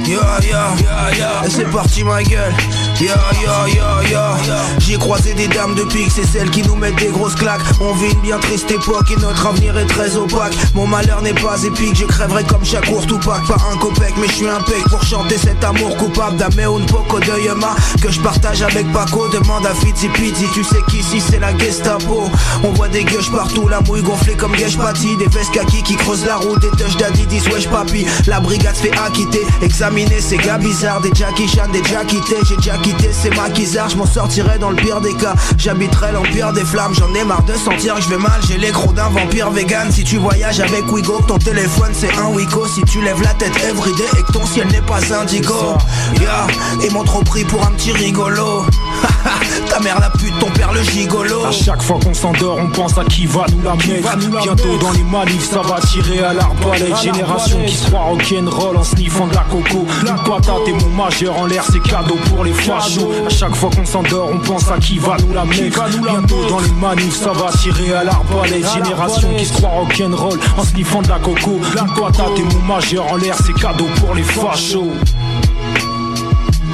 Yeah, 0.05 1.15
yeah, 1.15 1.43
c'est 1.47 1.69
parti 1.69 2.03
ma 2.03 2.21
gueule 2.23 2.53
Yo 3.01 3.07
yo 3.41 3.67
yo 3.67 4.11
yo 4.11 4.55
J'ai 4.77 4.95
croisé 4.95 5.33
des 5.33 5.47
dames 5.47 5.73
de 5.73 5.81
pique 5.85 6.11
C'est 6.13 6.27
celles 6.27 6.51
qui 6.51 6.61
nous 6.61 6.75
mettent 6.75 6.97
des 6.97 7.07
grosses 7.07 7.33
claques. 7.33 7.61
On 7.79 7.95
vit 7.95 8.11
une 8.11 8.19
bien 8.21 8.37
triste 8.37 8.69
époque 8.69 9.09
Et 9.09 9.19
notre 9.19 9.47
avenir 9.47 9.75
est 9.75 9.87
très 9.87 10.15
opaque. 10.15 10.53
Mon 10.75 10.85
malheur 10.85 11.19
n'est 11.23 11.33
pas 11.33 11.63
épique 11.63 11.95
Je 11.95 12.05
crèverai 12.05 12.43
comme 12.43 12.63
chaque 12.63 12.85
court 12.85 13.03
ou 13.11 13.17
Pas 13.17 13.41
un 13.73 13.77
copec 13.77 14.13
mais 14.17 14.27
je 14.27 14.33
suis 14.33 14.47
un 14.47 14.61
pec 14.61 14.83
Pour 14.87 15.03
chanter 15.03 15.39
cet 15.39 15.63
amour 15.63 15.97
coupable. 15.97 16.37
D'Ameo 16.37 16.77
un 16.77 16.85
poco 16.85 17.19
de 17.19 17.43
Yama 17.43 17.75
Que 18.03 18.11
je 18.11 18.19
partage 18.19 18.61
avec 18.61 18.91
Paco. 18.93 19.27
Demande 19.29 19.65
à 19.65 19.73
Fitzy 19.73 20.07
Pizzi 20.09 20.45
Tu 20.53 20.63
sais 20.63 20.81
qu'ici 20.87 21.19
c'est 21.19 21.39
la 21.39 21.57
Gestapo. 21.57 22.29
On 22.63 22.69
voit 22.73 22.89
des 22.89 23.03
gueuches 23.03 23.31
partout 23.31 23.67
La 23.67 23.81
mouille 23.81 24.03
gonflée 24.03 24.35
comme 24.35 24.55
Gage 24.55 24.77
Patty. 24.77 25.17
Des 25.17 25.25
vestes 25.25 25.51
kaki 25.51 25.81
qui 25.81 25.95
creusent 25.95 26.25
la 26.25 26.35
route 26.35 26.59
Des 26.59 26.69
touches 26.69 26.97
d'Adidis 26.97 27.41
Wesh 27.51 27.67
papi. 27.67 28.05
La 28.27 28.39
brigade 28.39 28.75
se 28.75 28.83
fait 28.83 28.97
acquitter. 28.99 29.41
Examiner 29.63 30.21
ces 30.21 30.37
gars 30.37 30.59
bizarres 30.59 31.01
Des 31.01 31.09
Jackie 31.15 31.47
Chan, 31.47 31.67
des 31.73 31.83
Jackie 31.89 32.21
T. 32.21 32.35
J'ai 32.47 32.57
déjà 32.57 32.77
quitté 32.91 33.11
ces 33.11 33.29
maquisards 33.31 33.89
Je 33.89 33.97
m'en 33.97 34.05
sortirai 34.05 34.57
dans 34.59 34.69
le 34.69 34.75
pire 34.75 35.01
des 35.01 35.13
cas. 35.15 35.33
J'habiterai 35.57 36.11
l'empire 36.11 36.53
des 36.53 36.63
flammes 36.63 36.93
J'en 36.93 37.13
ai 37.13 37.23
marre 37.23 37.43
de 37.43 37.53
sentir 37.53 37.95
que 37.95 38.01
je 38.01 38.09
vais 38.09 38.17
mal. 38.17 38.39
J'ai 38.47 38.57
les 38.57 38.71
crocs 38.71 38.93
d'un 38.93 39.09
vampire 39.09 39.49
vegan. 39.51 39.91
Si 39.91 40.03
tu 40.03 40.17
voyages 40.17 40.59
avec 40.59 40.91
Wigo 40.91 41.21
Ton 41.27 41.37
téléphone 41.37 41.91
c'est 41.93 42.13
un 42.17 42.27
Wico 42.27 42.65
Si 42.67 42.81
tu 42.83 43.01
lèves 43.01 43.21
la 43.21 43.33
tête 43.33 43.53
everyday 43.63 44.07
Et 44.17 44.23
que 44.23 44.31
ton 44.31 44.45
ciel 44.45 44.67
n'est 44.67 44.81
pas 44.81 44.99
indigo. 45.13 45.75
Yeah 46.19 46.47
Et 46.83 46.89
mon 46.89 47.03
trop 47.03 47.23
pris 47.23 47.43
pour 47.43 47.65
un 47.65 47.71
petit 47.71 47.91
rigolo. 47.91 48.65
Ta 49.69 49.79
mère 49.79 49.99
la 49.99 50.09
pute, 50.09 50.37
ton 50.39 50.49
père 50.51 50.73
le 50.73 50.81
gigolo. 50.81 51.45
À 51.45 51.51
chaque 51.51 51.81
fois 51.81 51.97
qu'on 52.03 52.13
s'endort, 52.13 52.57
on 52.57 52.67
pense 52.67 52.97
à 52.97 53.03
qui 53.05 53.25
va 53.25 53.45
nous 53.51 53.61
la 53.63 53.75
mettre. 53.75 54.17
Bientôt 54.41 54.77
dans 54.77 54.91
les 54.91 55.03
manifs, 55.03 55.49
ça 55.49 55.61
va 55.61 55.79
tirer 55.79 56.19
à 56.19 56.33
l'arbalète. 56.33 56.95
Génération 57.01 57.63
qui 57.65 57.75
se 57.75 57.87
croit 57.87 58.01
rock'n'roll 58.01 58.77
en 58.77 58.83
sniffant 58.83 59.27
de 59.27 59.35
la 59.35 59.41
coco. 59.49 59.85
Une 60.01 60.23
patate 60.23 60.67
et 60.67 60.73
mon 60.73 60.89
majeur 60.89 61.37
en 61.37 61.45
l'air, 61.45 61.63
c'est 61.71 61.81
cadeau 61.81 62.17
pour 62.29 62.43
les 62.43 62.53
À 62.73 63.29
chaque 63.29 63.55
fois 63.55 63.69
qu'on 63.69 63.85
s'endort, 63.85 64.29
on 64.33 64.39
pense 64.39 64.69
à 64.71 64.77
qui 64.77 64.97
va 64.97 65.17
nous 65.17 65.33
la 65.33 65.43
mettre. 65.43 65.89
Bientôt 66.01 66.45
dans 66.49 66.59
les 66.59 66.71
manifs, 66.71 67.15
ça 67.15 67.31
va 67.31 67.51
tirer 67.51 67.93
à 67.93 68.03
l'arbalète. 68.03 68.65
Génération 68.73 69.29
qui 69.37 69.45
se 69.45 69.53
croit 69.53 69.69
rock'n'roll 69.69 70.39
en 70.57 70.63
sniffant 70.63 71.01
de 71.01 71.09
la 71.09 71.19
coco. 71.19 71.59
Une 71.59 71.93
patate 71.93 72.37
et 72.37 72.43
mon 72.43 72.61
majeur 72.61 73.11
en 73.11 73.17
l'air, 73.17 73.35
c'est 73.45 73.53
cadeau 73.53 73.87
pour 73.99 74.15
les 74.15 74.23
fachos. 74.23 74.91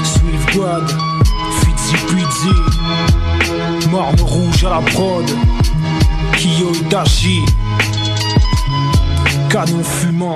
Swift 0.03 0.55
God, 0.55 0.87
Fitzy 1.61 1.95
Pizzy, 2.07 3.89
Marne 3.89 4.21
rouge 4.21 4.63
à 4.65 4.69
la 4.69 4.81
prod, 4.81 5.25
Kiyo 6.37 6.71
Itachi, 6.73 7.41
canon 9.49 9.83
fumant. 9.83 10.35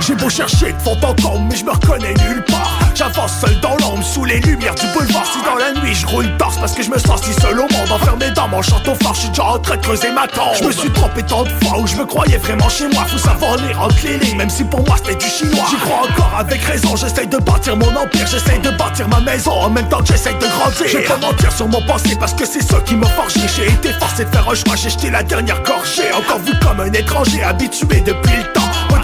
J'ai 0.00 0.14
beau 0.14 0.28
chercher 0.28 0.72
de 0.72 0.78
fond 0.78 0.96
en 1.02 1.14
comble, 1.14 1.48
mais 1.50 1.56
je 1.56 1.64
me 1.64 1.70
reconnais 1.70 2.14
nulle 2.14 2.44
part. 2.44 2.75
J'avance 2.96 3.40
seul 3.40 3.60
dans 3.60 3.76
l'ombre, 3.76 4.02
sous 4.02 4.24
les 4.24 4.40
lumières 4.40 4.74
du 4.74 4.86
boulevard. 4.94 5.26
Si 5.26 5.38
dans 5.44 5.56
la 5.56 5.78
nuit 5.78 5.94
je 5.94 6.06
roule 6.06 6.34
torse 6.38 6.56
parce 6.56 6.72
que 6.72 6.82
je 6.82 6.88
me 6.88 6.98
sens 6.98 7.20
si 7.22 7.32
seul 7.34 7.58
au 7.58 7.68
monde, 7.70 7.92
enfermé 7.92 8.30
dans 8.30 8.48
mon 8.48 8.62
château 8.62 8.94
fort, 9.02 9.12
je 9.12 9.20
suis 9.20 9.28
déjà 9.28 9.44
en 9.44 9.58
train 9.58 9.76
de 9.76 9.82
creuser 9.82 10.10
ma 10.12 10.26
tombe. 10.26 10.54
Je 10.58 10.64
me 10.64 10.72
suis 10.72 10.90
trompé 10.90 11.22
tant 11.22 11.42
de 11.42 11.50
fois 11.62 11.78
où 11.78 11.86
je 11.86 11.94
me 11.96 12.06
croyais 12.06 12.38
vraiment 12.38 12.70
chez 12.70 12.88
moi. 12.88 13.04
Faut 13.04 13.18
savoir 13.18 13.58
lire 13.58 13.82
entre 13.82 13.96
les 14.02 14.16
lignes, 14.16 14.38
même 14.38 14.48
si 14.48 14.64
pour 14.64 14.80
moi 14.86 14.96
c'était 14.96 15.16
du 15.16 15.26
chinois. 15.26 15.66
J'y 15.68 15.76
crois 15.76 16.08
encore 16.08 16.32
avec 16.38 16.62
raison, 16.62 16.96
j'essaye 16.96 17.26
de 17.26 17.36
bâtir 17.36 17.76
mon 17.76 17.94
empire, 17.94 18.26
j'essaye 18.26 18.60
de 18.60 18.70
bâtir 18.70 19.06
ma 19.08 19.20
maison 19.20 19.52
en 19.52 19.68
même 19.68 19.88
temps 19.90 19.98
que 19.98 20.06
j'essaye 20.06 20.36
de 20.36 20.46
grandir. 20.46 20.88
Je 20.88 20.96
vais 20.96 21.04
pas 21.04 21.18
mentir 21.18 21.52
sur 21.52 21.68
mon 21.68 21.82
passé 21.86 22.16
parce 22.18 22.32
que 22.32 22.46
c'est 22.46 22.62
ça 22.62 22.80
qui 22.80 22.96
m'a 22.96 23.08
forgé. 23.08 23.40
J'ai 23.54 23.66
été 23.66 23.92
forcé 23.92 24.24
de 24.24 24.30
faire 24.30 24.48
un 24.48 24.54
choix, 24.54 24.74
j'ai 24.74 24.88
jeté 24.88 25.10
la 25.10 25.22
dernière 25.22 25.62
gorgée. 25.62 26.10
Encore 26.14 26.38
vu 26.38 26.52
comme 26.62 26.80
un 26.80 26.92
étranger, 26.92 27.42
habitué 27.42 28.00
depuis 28.00 28.36
le 28.36 28.52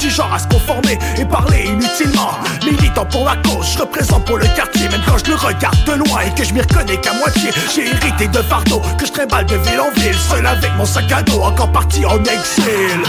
du 0.03 0.11
genre 0.11 0.33
à 0.35 0.39
se 0.39 0.49
conformer 0.49 0.99
et 1.17 1.25
parler 1.25 1.67
inutilement. 1.67 2.33
Militant 2.65 3.05
pour 3.05 3.25
la 3.25 3.37
cause, 3.37 3.67
je 3.73 3.79
représente 3.79 4.25
pour 4.25 4.37
le 4.37 4.47
quartier. 4.57 4.89
Même 4.89 5.01
quand 5.07 5.17
je 5.19 5.31
le 5.31 5.37
regarde 5.37 5.85
de 5.85 5.93
loin 5.93 6.23
et 6.27 6.35
que 6.35 6.45
je 6.45 6.53
m'y 6.53 6.61
reconnais 6.61 6.97
qu'à 6.97 7.13
moitié. 7.15 7.51
J'ai 7.73 7.87
hérité 7.87 8.27
de 8.27 8.43
fardeau 8.43 8.83
que 8.99 9.07
je 9.07 9.13
trimballe 9.13 9.47
de 9.47 9.57
ville 9.57 9.81
en 9.81 9.91
ville. 10.01 10.17
Seul 10.29 10.45
avec 10.45 10.73
mon 10.77 10.85
sac 10.85 11.11
à 11.13 11.23
dos, 11.23 11.43
encore 11.43 11.71
parti 11.71 12.05
en 12.05 12.19
exil. 12.19 13.01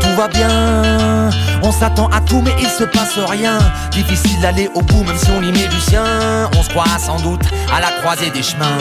Tout 0.00 0.14
va 0.16 0.28
bien, 0.28 1.30
on 1.62 1.72
s'attend 1.72 2.08
à 2.08 2.20
tout 2.20 2.42
mais 2.42 2.54
il 2.60 2.68
se 2.68 2.84
passe 2.84 3.18
rien. 3.18 3.58
Difficile 3.92 4.40
d'aller 4.40 4.70
au 4.74 4.82
bout 4.82 5.02
même 5.04 5.16
si 5.16 5.30
on 5.30 5.42
y 5.42 5.50
met 5.52 5.68
du 5.68 5.80
sien. 5.80 6.04
On 6.56 6.62
se 6.62 6.68
croit 6.68 6.84
sans 6.98 7.18
doute 7.20 7.42
à 7.74 7.80
la 7.80 7.90
croisée 8.00 8.30
des 8.30 8.42
chemins. 8.42 8.78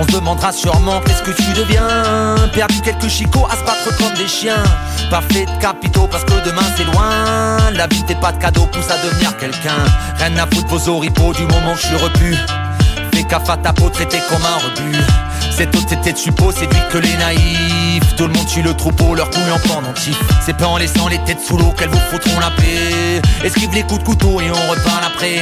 On 0.00 0.02
se 0.04 0.12
demandera 0.12 0.52
sûrement 0.52 1.00
qu'est-ce 1.00 1.22
que 1.22 1.30
tu 1.30 1.52
deviens. 1.52 2.34
Perdu 2.54 2.80
quelques 2.80 3.08
chicots 3.08 3.46
à 3.50 3.56
se 3.56 3.64
battre 3.64 3.96
comme 3.98 4.14
des 4.14 4.28
chiens. 4.28 4.62
Pas 5.10 5.22
fait 5.30 5.46
de 5.46 5.60
capitaux 5.60 6.08
parce 6.10 6.24
que 6.24 6.44
demain 6.44 6.66
c'est 6.76 6.84
loin. 6.84 7.58
La 7.72 7.86
vie 7.86 8.02
t'es 8.04 8.16
pas 8.16 8.32
de 8.32 8.38
cadeau, 8.38 8.66
pousse 8.66 8.90
à 8.90 8.98
devenir 9.04 9.36
quelqu'un. 9.36 9.84
Rien 10.18 10.36
à 10.38 10.46
foutre 10.46 10.68
vos 10.68 10.88
oripeaux 10.88 11.32
du 11.32 11.42
moment 11.42 11.74
que 11.74 11.80
je 11.80 11.86
suis 11.86 11.96
repu. 11.96 12.36
Fais 13.14 13.22
gaffe 13.24 13.48
à 13.48 13.56
ta 13.56 13.72
peau 13.72 13.90
traité 13.90 14.18
comme 14.28 14.44
un 14.44 14.56
rebut. 14.56 14.98
Cette 15.62 15.76
autre 15.76 15.86
c'était 15.90 16.12
de 16.12 16.18
suppos, 16.18 16.50
séduit 16.50 16.80
que 16.90 16.98
les 16.98 17.16
naïfs. 17.18 18.16
Tout 18.16 18.26
le 18.26 18.32
monde 18.32 18.48
suit 18.48 18.62
le 18.62 18.74
troupeau, 18.74 19.14
leur 19.14 19.30
couille 19.30 19.52
en 19.54 19.60
pendentif. 19.60 20.18
C'est 20.44 20.56
pas 20.56 20.66
en 20.66 20.76
laissant 20.76 21.06
les 21.06 21.18
têtes 21.18 21.38
sous 21.40 21.56
l'eau 21.56 21.72
qu'elles 21.78 21.88
vous 21.88 22.00
foutront 22.10 22.40
la 22.40 22.50
paix. 22.50 23.22
Esquive 23.44 23.72
les 23.72 23.84
coups 23.84 24.00
de 24.00 24.04
couteau 24.04 24.40
et 24.40 24.50
on 24.50 24.70
reparle 24.70 25.04
après. 25.06 25.40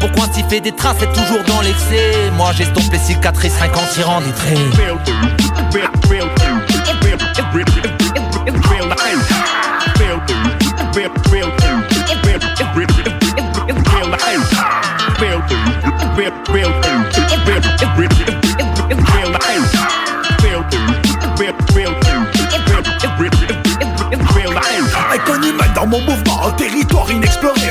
Pourquoi 0.00 0.24
s'y 0.34 0.42
fait 0.42 0.60
des 0.60 0.72
traces, 0.72 0.96
c'est 0.98 1.12
toujours 1.12 1.44
dans 1.46 1.60
l'excès. 1.60 2.32
Moi 2.36 2.50
j'estompe 2.56 2.92
les 2.92 2.98
cicatrices, 2.98 3.54
rien 3.60 3.68
qu'en 3.68 3.86
tirant 3.94 4.20
des 4.20 4.32
traits. 4.32 4.58
Mon 25.92 26.00
mouvement, 26.00 26.46
un 26.46 26.52
territoire 26.52 27.12
inexploré 27.12 27.61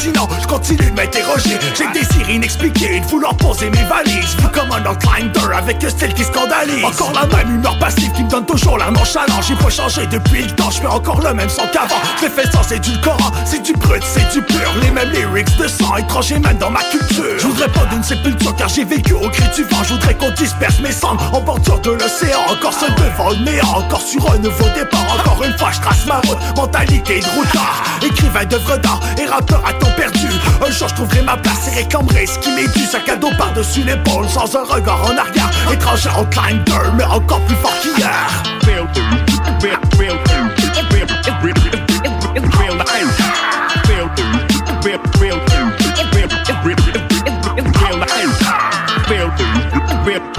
continent, 0.00 0.28
je 0.40 0.46
continue 0.46 0.90
de 0.90 0.96
m'interroger. 0.96 1.58
J'ai 1.74 1.86
des 1.88 2.00
désirs 2.00 2.30
inexpliqués, 2.30 3.00
de 3.00 3.06
vouloir 3.06 3.34
poser 3.36 3.68
mes 3.70 3.84
valises. 3.84 4.36
Vu 4.38 4.48
comme 4.52 4.72
un 4.72 4.80
outlander 4.90 5.54
avec 5.54 5.82
style 5.82 6.14
qui 6.14 6.24
scandalise. 6.24 6.84
Encore 6.84 7.12
la 7.12 7.26
même 7.26 7.56
humeur 7.56 7.78
passive 7.78 8.10
qui 8.12 8.24
me 8.24 8.30
donne 8.30 8.46
toujours 8.46 8.78
la 8.78 8.90
nonchalance. 8.90 9.46
J'ai 9.48 9.56
pas 9.56 9.68
changé 9.68 10.06
depuis 10.06 10.44
le 10.44 10.50
temps, 10.52 10.70
je 10.70 10.80
fais 10.80 10.86
encore 10.86 11.20
le 11.20 11.34
même 11.34 11.48
son 11.48 11.62
qu'avant. 11.72 12.00
Je 12.20 12.28
fais 12.28 12.50
sans 12.50 12.72
édulcorant, 12.72 13.30
c'est 13.44 13.62
du 13.62 13.72
brut, 13.74 14.02
c'est 14.02 14.28
du 14.32 14.42
pur. 14.42 14.72
Les 14.80 14.90
mêmes 14.90 15.10
lyrics 15.10 15.56
de 15.58 15.68
sang 15.68 15.96
étranger 15.96 16.38
même 16.38 16.56
dans 16.56 16.70
ma 16.70 16.82
culture. 16.84 17.38
Je 17.38 17.46
voudrais 17.46 17.68
pas 17.68 17.84
d'une 17.86 18.02
sépulture 18.02 18.54
car 18.56 18.68
j'ai 18.68 18.84
vécu 18.84 19.12
au 19.12 19.28
cri 19.28 19.44
du 19.54 19.64
vent. 19.64 19.82
Je 19.82 19.94
voudrais 19.94 20.14
qu'on 20.14 20.30
disperse 20.30 20.80
mes 20.80 20.92
cendres 20.92 21.22
en 21.34 21.40
bordure 21.40 21.80
de 21.80 21.90
l'océan. 21.90 22.40
Encore 22.50 22.72
seul 22.72 22.94
devant 22.94 23.30
le 23.30 23.44
néant, 23.44 23.76
encore 23.76 24.00
sur 24.00 24.32
un 24.32 24.38
nouveau 24.38 24.68
départ. 24.74 25.04
Encore 25.18 25.44
une 25.44 25.56
fois 25.58 25.70
je 25.72 25.80
trace 25.80 26.06
ma 26.06 26.20
route, 26.20 26.38
mentalité 26.56 27.20
de 27.20 27.26
routard 27.38 27.82
Écrivain 28.02 28.44
d'œuvres 28.46 28.78
d'art 28.78 29.00
et 29.20 29.26
rappeur 29.26 29.62
à 29.66 29.72
perdu 29.96 30.28
Un 30.66 30.70
jour 30.70 30.88
je 30.88 30.94
trouverai 30.94 31.22
ma 31.22 31.36
place 31.36 31.68
et 31.68 31.76
réclamerai 31.76 32.26
ce 32.26 32.38
qui 32.38 32.50
m'est 32.50 32.72
dû 32.76 32.84
Sac 32.84 33.08
à 33.08 33.16
dos 33.16 33.30
par-dessus 33.38 33.82
l'épaule 33.82 34.28
sans 34.28 34.54
un 34.56 34.64
regard 34.64 35.04
en 35.04 35.16
arrière 35.16 35.50
Étranger 35.72 36.10
en 36.16 36.24
climber 36.24 36.90
mais 36.96 37.04
encore 37.04 37.40
plus 37.42 37.56
fort 37.56 37.74
qu'hier 37.82 38.42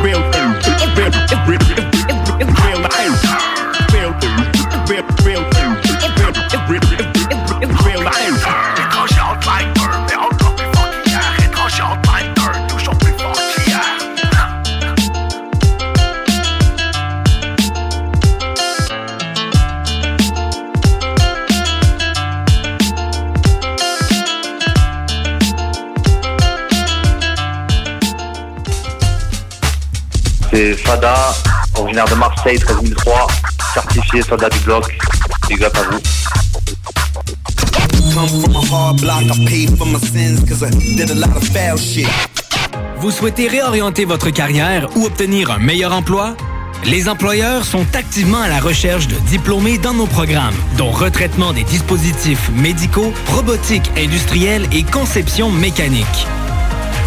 Étranger 0.03 0.40
Fada, 30.91 31.33
originaire 31.77 32.03
de 32.03 32.15
Marseille, 32.15 32.59
13003, 32.59 33.27
certifié 33.73 34.21
soldat 34.21 34.49
du 34.49 34.59
bloc. 34.59 34.93
Big 35.47 35.63
up 35.63 35.73
à 35.77 35.83
vous. 35.83 36.01
Come 38.13 38.41
from 38.41 38.55
a 38.57 38.59
hard 38.69 38.99
block, 38.99 39.23
I 39.23 39.45
paid 39.45 39.77
for 39.77 39.87
my 39.87 39.97
sins 39.99 40.41
cause 40.41 40.61
I 40.61 40.69
did 40.97 41.09
a 41.09 41.15
lot 41.15 41.33
of 41.33 41.47
foul 41.47 41.77
shit. 41.77 42.09
Vous 42.97 43.09
souhaitez 43.09 43.47
réorienter 43.47 44.03
votre 44.03 44.31
carrière 44.31 44.89
ou 44.97 45.05
obtenir 45.05 45.49
un 45.51 45.59
meilleur 45.59 45.93
emploi? 45.93 46.35
Les 46.83 47.07
employeurs 47.07 47.63
sont 47.63 47.85
activement 47.93 48.41
à 48.41 48.49
la 48.49 48.59
recherche 48.59 49.07
de 49.07 49.15
diplômés 49.29 49.77
dans 49.77 49.93
nos 49.93 50.07
programmes, 50.07 50.55
dont 50.77 50.91
retraitement 50.91 51.53
des 51.53 51.63
dispositifs 51.63 52.49
médicaux, 52.49 53.13
robotique 53.27 53.89
industrielle 53.97 54.67
et 54.73 54.83
conception 54.83 55.51
mécanique. 55.51 56.27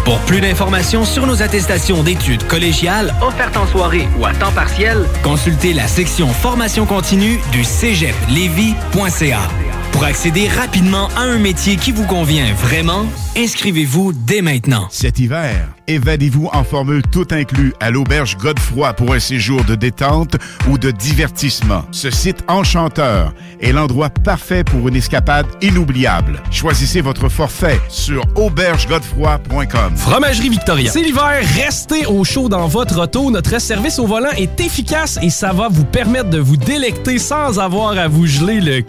Pour 0.05 0.19
plus 0.19 0.39
d'informations 0.39 1.03
sur 1.03 1.25
nos 1.25 1.41
attestations 1.41 2.03
d'études 2.03 2.45
collégiales 2.45 3.11
offertes 3.23 3.57
en 3.57 3.65
soirée 3.65 4.07
ou 4.19 4.25
à 4.25 4.33
temps 4.33 4.51
partiel, 4.51 5.03
consultez 5.23 5.73
la 5.73 5.87
section 5.87 6.27
formation 6.27 6.85
continue 6.85 7.39
du 7.51 7.63
cégeplevy.ca. 7.63 9.64
Pour 9.95 10.03
accéder 10.03 10.49
rapidement 10.49 11.07
à 11.15 11.21
un 11.21 11.39
métier 11.39 11.77
qui 11.77 11.93
vous 11.93 12.05
convient 12.05 12.53
vraiment, 12.55 13.05
inscrivez-vous 13.37 14.11
dès 14.11 14.41
maintenant. 14.41 14.87
Cet 14.91 15.19
hiver, 15.19 15.69
évadez-vous 15.87 16.49
en 16.51 16.65
formule 16.65 17.01
tout 17.13 17.27
inclus 17.31 17.73
à 17.79 17.91
l'auberge 17.91 18.35
Godefroy 18.35 18.91
pour 18.91 19.13
un 19.13 19.19
séjour 19.19 19.63
de 19.63 19.73
détente 19.73 20.35
ou 20.69 20.77
de 20.77 20.91
divertissement. 20.91 21.85
Ce 21.91 22.11
site 22.11 22.43
enchanteur 22.49 23.33
est 23.61 23.71
l'endroit 23.71 24.09
parfait 24.09 24.65
pour 24.65 24.85
une 24.89 24.97
escapade 24.97 25.45
inoubliable. 25.61 26.43
Choisissez 26.51 26.99
votre 26.99 27.29
forfait 27.29 27.79
sur 27.87 28.25
aubergegodefroy.com. 28.35 29.95
Fromagerie 29.95 30.49
Victoria. 30.49 30.91
C'est 30.91 31.03
l'hiver, 31.03 31.39
restez 31.55 32.05
au 32.05 32.25
chaud 32.25 32.49
dans 32.49 32.67
votre 32.67 33.01
auto. 33.01 33.31
Notre 33.31 33.61
service 33.61 33.97
au 33.99 34.07
volant 34.07 34.31
est 34.35 34.59
efficace 34.59 35.17
et 35.21 35.29
ça 35.29 35.53
va 35.53 35.69
vous 35.69 35.85
permettre 35.85 36.29
de 36.29 36.39
vous 36.39 36.57
délecter 36.57 37.17
sans 37.17 37.59
avoir 37.59 37.97
à 37.97 38.09
vous 38.09 38.27
geler 38.27 38.59
le 38.59 38.83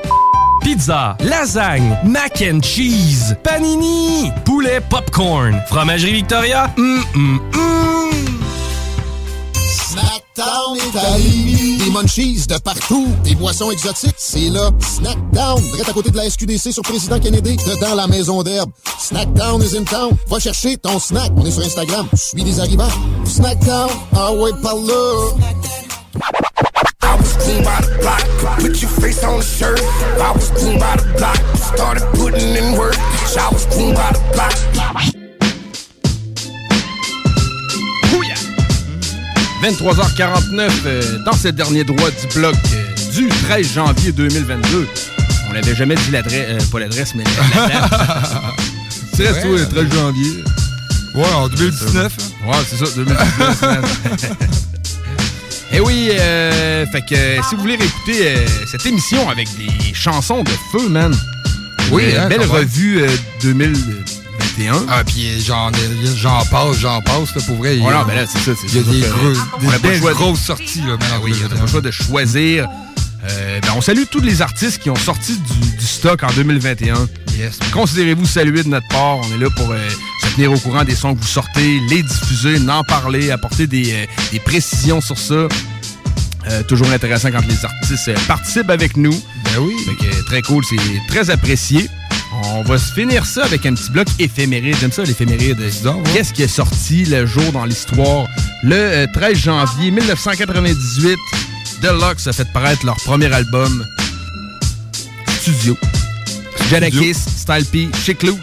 Pizza, 0.63 1.17
lasagne, 1.21 1.97
mac 2.05 2.43
and 2.43 2.61
cheese, 2.63 3.37
panini, 3.43 4.33
poulet 4.45 4.81
popcorn, 4.81 5.61
fromagerie 5.69 6.13
Victoria, 6.13 6.73
hum 6.77 7.05
hum 7.15 7.41
hum. 7.55 7.87
Snackdown 9.89 10.77
Italie. 10.77 11.79
Des 11.79 11.91
munchies 11.91 12.47
de 12.47 12.59
partout. 12.59 13.09
Des 13.25 13.35
boissons 13.35 13.71
exotiques. 13.71 14.15
C'est 14.19 14.51
là. 14.51 14.71
Snackdown. 14.81 15.63
Direct 15.63 15.89
à 15.89 15.93
côté 15.93 16.11
de 16.11 16.17
la 16.17 16.29
SQDC 16.29 16.73
sur 16.73 16.83
Président 16.83 17.19
Kennedy. 17.19 17.57
Dedans 17.57 17.95
la 17.95 18.07
maison 18.07 18.43
d'herbe. 18.43 18.71
Snackdown 18.99 19.63
is 19.63 19.77
in 19.77 19.85
town. 19.85 20.11
Va 20.29 20.39
chercher 20.39 20.77
ton 20.77 20.99
snack. 20.99 21.33
On 21.37 21.47
est 21.47 21.51
sur 21.51 21.65
Instagram. 21.65 22.07
Suis 22.15 22.43
des 22.43 22.61
arrivants. 22.61 22.91
Snackdown. 23.25 23.89
Ah 24.15 24.33
ouais, 24.33 24.51
par 24.63 24.75
là. 24.75 25.33
I 27.17 27.19
was 27.19 27.33
clean 27.39 27.65
by 27.65 27.81
the 27.81 27.97
block, 28.01 28.23
put 28.61 28.83
your 28.83 28.91
face 28.91 29.25
on 29.25 29.39
the 29.39 29.43
shirt. 29.43 29.81
I 30.21 30.33
was 30.33 30.51
clean 30.51 30.79
by 30.79 30.97
the 30.97 31.09
block, 31.17 31.37
started 31.57 32.05
putting 32.13 32.55
in 32.55 32.77
work. 32.77 32.95
I 32.99 33.49
was 33.51 33.65
clean 33.67 33.95
by 33.95 34.13
the 34.13 34.21
block. 34.35 34.53
23h49 39.63 40.71
euh, 40.87 41.19
dans 41.25 41.33
ce 41.33 41.49
dernier 41.49 41.83
droit 41.83 42.11
du 42.11 42.27
bloc 42.39 42.55
euh, 42.75 43.13
du 43.13 43.29
13 43.29 43.73
janvier 43.73 44.13
2022. 44.13 44.87
On 45.49 45.55
n'avait 45.55 45.75
jamais 45.75 45.95
dit 45.97 46.11
l'adresse, 46.13 46.47
euh, 46.51 46.59
pas 46.71 46.81
l'adresse, 46.81 47.15
mais 47.15 47.25
la 47.25 47.67
date. 47.69 47.91
C'est 49.17 49.33
Ouais, 49.33 49.43
tout, 49.43 49.49
le 49.57 49.67
13 49.67 49.93
janvier. 49.95 50.45
Ouais, 51.15 51.33
en 51.35 51.49
2019. 51.49 52.13
Ouais, 52.47 52.57
c'est 52.69 52.77
ça, 52.77 52.93
2019. 52.95 54.57
man. 55.71 55.73
Eh 55.73 55.81
oui, 55.81 56.11
euh, 56.13 56.87
fait 56.87 57.03
que 57.03 57.15
euh, 57.15 57.41
si 57.49 57.55
vous 57.55 57.61
voulez 57.63 57.77
réécouter 57.77 58.29
euh, 58.29 58.47
cette 58.71 58.85
émission 58.87 59.29
avec 59.29 59.49
des 59.57 59.95
chansons 59.95 60.43
de 60.43 60.51
feu, 60.73 60.89
man. 60.89 61.15
Oui, 61.93 62.03
euh, 62.07 62.25
hein, 62.25 62.29
belle 62.29 62.43
revue 62.43 63.03
euh, 63.03 63.09
2021. 63.43 64.87
Ah, 64.89 65.05
puis 65.05 65.29
euh, 65.29 65.39
j'en 66.17 66.45
passe, 66.51 66.79
j'en 66.79 67.01
passe, 67.03 67.35
là, 67.35 67.43
pour 67.47 67.57
vrai. 67.57 67.75
il 67.77 67.79
y 67.79 67.81
a- 67.81 67.85
Voilà, 67.85 68.05
ben 68.05 68.15
là, 68.15 68.25
c'est 68.27 68.39
ça. 68.39 68.53
c'est 68.61 68.67
Il 68.69 68.77
y 68.77 68.79
a 68.79 68.83
des, 68.83 69.01
gros, 69.99 70.09
a 70.09 70.13
grosses 70.13 70.41
sorties, 70.41 70.81
là, 70.81 70.93
maintenant. 70.99 71.21
Oui, 71.23 71.33
on 71.39 71.43
n'a 71.49 71.55
pas 71.55 71.61
le 71.63 71.67
choix 71.69 71.81
de 71.81 71.91
choisir. 71.91 72.67
Euh, 73.29 73.61
ben, 73.61 73.69
on 73.77 73.81
salue 73.81 74.05
tous 74.11 74.21
les 74.21 74.43
artistes 74.43 74.83
qui 74.83 74.91
ont 74.91 74.97
sorti 74.97 75.37
du, 75.37 75.77
du 75.77 75.87
stock 75.87 76.23
en 76.23 76.33
2021. 76.33 77.09
Yes. 77.37 77.59
Considérez-vous 77.73 78.27
salués 78.27 78.63
de 78.63 78.69
notre 78.69 78.89
part. 78.89 79.19
On 79.19 79.35
est 79.35 79.39
là 79.39 79.49
pour 79.57 79.71
euh, 79.71 79.79
se 80.23 80.35
tenir 80.35 80.53
au 80.53 80.59
courant 80.59 80.85
des 80.85 80.95
sons 80.95 81.15
que 81.15 81.21
vous 81.21 81.27
sortez, 81.27 81.81
les 81.89 82.03
diffuser, 82.03 82.59
en 82.69 82.85
parler, 82.85 83.31
apporter 83.31 83.67
des, 83.67 83.93
euh, 83.93 84.07
des 84.33 84.41
précisions 84.41 85.01
sur 85.01 85.19
ça. 85.19 85.49
Toujours 86.69 86.89
intéressant 86.93 87.33
quand 87.33 87.45
les 87.49 87.65
artistes 87.65 88.09
participent 88.29 88.71
avec 88.71 88.97
nous. 88.97 89.11
Ben 89.11 89.59
oui. 89.59 89.75
très 90.27 90.43
cool, 90.43 90.63
c'est 90.65 90.77
très 91.09 91.29
apprécié. 91.29 91.89
On 92.45 92.63
va 92.63 92.79
se 92.79 92.93
finir 92.93 93.25
ça 93.27 93.45
avec 93.45 93.67
un 93.67 93.75
petit 93.75 93.91
bloc 93.91 94.07
éphéméride. 94.19 94.77
J'aime 94.81 94.93
ça, 94.93 95.03
l'éphéméride. 95.03 95.59
Qu'est-ce 96.13 96.33
qui 96.33 96.43
est 96.43 96.49
sorti 96.49 97.05
le 97.05 97.27
jour 97.27 97.53
dans 97.53 97.65
l'histoire? 97.65 98.27
Le 98.63 98.75
euh, 98.75 99.07
13 99.13 99.37
janvier 99.37 99.91
1998, 99.91 101.17
Deluxe 101.87 102.27
a 102.27 102.33
fait 102.33 102.51
paraître 102.53 102.85
leur 102.85 102.97
premier 102.97 103.33
album 103.33 103.85
studio. 105.41 105.77
Jadakis, 106.69 107.15
Style 107.15 107.65
P, 107.71 107.89
Chic 108.05 108.25
Luch. 108.25 108.35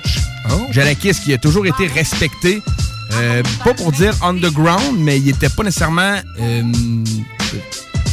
Jadakis 0.72 1.16
qui 1.24 1.34
a 1.34 1.38
toujours 1.38 1.66
été 1.66 1.88
respecté. 1.88 2.62
euh, 3.14 3.44
pas 3.66 3.74
pour 3.74 3.92
dire 3.92 4.14
underground, 4.24 4.98
mais 4.98 5.20
il 5.20 5.28
était 5.30 5.50
pas 5.50 5.64
nécessairement 5.64 6.16
euh, 6.40 6.64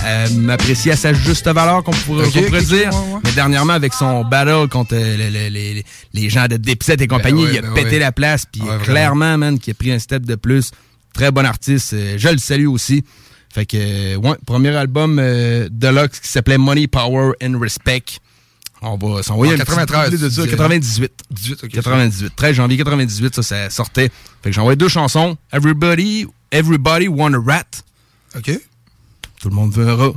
euh, 0.05 0.49
apprécié 0.49 0.93
à 0.93 0.97
sa 0.97 1.13
juste 1.13 1.47
valeur, 1.47 1.85
qu'on 1.85 1.93
pourrait, 1.93 2.27
pourrait 2.29 2.63
dire. 2.63 2.91
ouais, 2.93 3.13
ouais. 3.15 3.21
Mais 3.25 3.31
dernièrement, 3.33 3.75
avec 3.75 3.95
son 3.95 4.25
battle 4.25 4.67
contre 4.69 4.95
le- 4.97 5.17
le- 5.31 5.49
les, 5.49 5.85
les 6.13 6.29
gens 6.29 6.49
de 6.49 6.57
Dipset 6.57 6.97
et 6.99 7.07
compagnie, 7.07 7.45
ouais, 7.45 7.51
il 7.53 7.59
a 7.59 7.63
ben 7.63 7.75
pété 7.75 8.01
la 8.01 8.11
place. 8.11 8.47
Puis 8.51 8.63
vraiment. 8.63 8.83
clairement, 8.83 9.39
man, 9.39 9.59
qui 9.61 9.71
a 9.71 9.75
pris 9.75 9.93
un 9.93 9.99
step 10.01 10.27
de 10.27 10.35
plus. 10.35 10.73
Très 11.15 11.31
bon 11.31 11.47
artiste. 11.47 11.95
je 12.19 12.29
le 12.29 12.39
salue 12.39 12.67
aussi. 12.67 13.05
Fait 13.53 13.67
que, 13.67 14.17
ouais, 14.17 14.37
premier 14.47 14.75
album 14.77 15.19
euh, 15.19 15.69
Deluxe 15.71 16.21
qui 16.21 16.29
s'appelait 16.29 16.59
Money, 16.59 16.87
Power 16.87 17.33
and 17.43 17.59
Respect. 17.61 18.05
On 18.83 18.97
va 18.97 19.23
s'envoyer 19.23 19.53
En 19.53 19.57
un 19.57 19.59
petit 19.59 19.67
93, 19.77 20.11
bout 20.11 20.17
de 20.17 20.29
ça. 20.31 20.43
tu 20.43 20.49
disais. 20.49 20.57
98. 20.57 21.13
18, 21.31 21.65
ok. 21.65 21.71
98. 21.71 22.33
13 22.37 22.55
janvier 22.57 22.77
98, 22.79 23.35
ça, 23.35 23.43
ça 23.43 23.71
sortait. 23.71 24.11
Fait 24.43 24.51
que 24.51 24.53
j'ai 24.53 24.61
envoyé 24.61 24.77
deux 24.77 24.89
chansons. 24.89 25.37
Everybody, 25.53 26.27
Everybody 26.53 27.09
Want 27.09 27.35
a 27.35 27.39
Rat. 27.45 27.83
OK. 28.37 28.59
Tout 29.41 29.49
le 29.49 29.55
monde 29.55 29.73
veut 29.73 29.87
un 29.89 29.97
rat. 29.97 30.13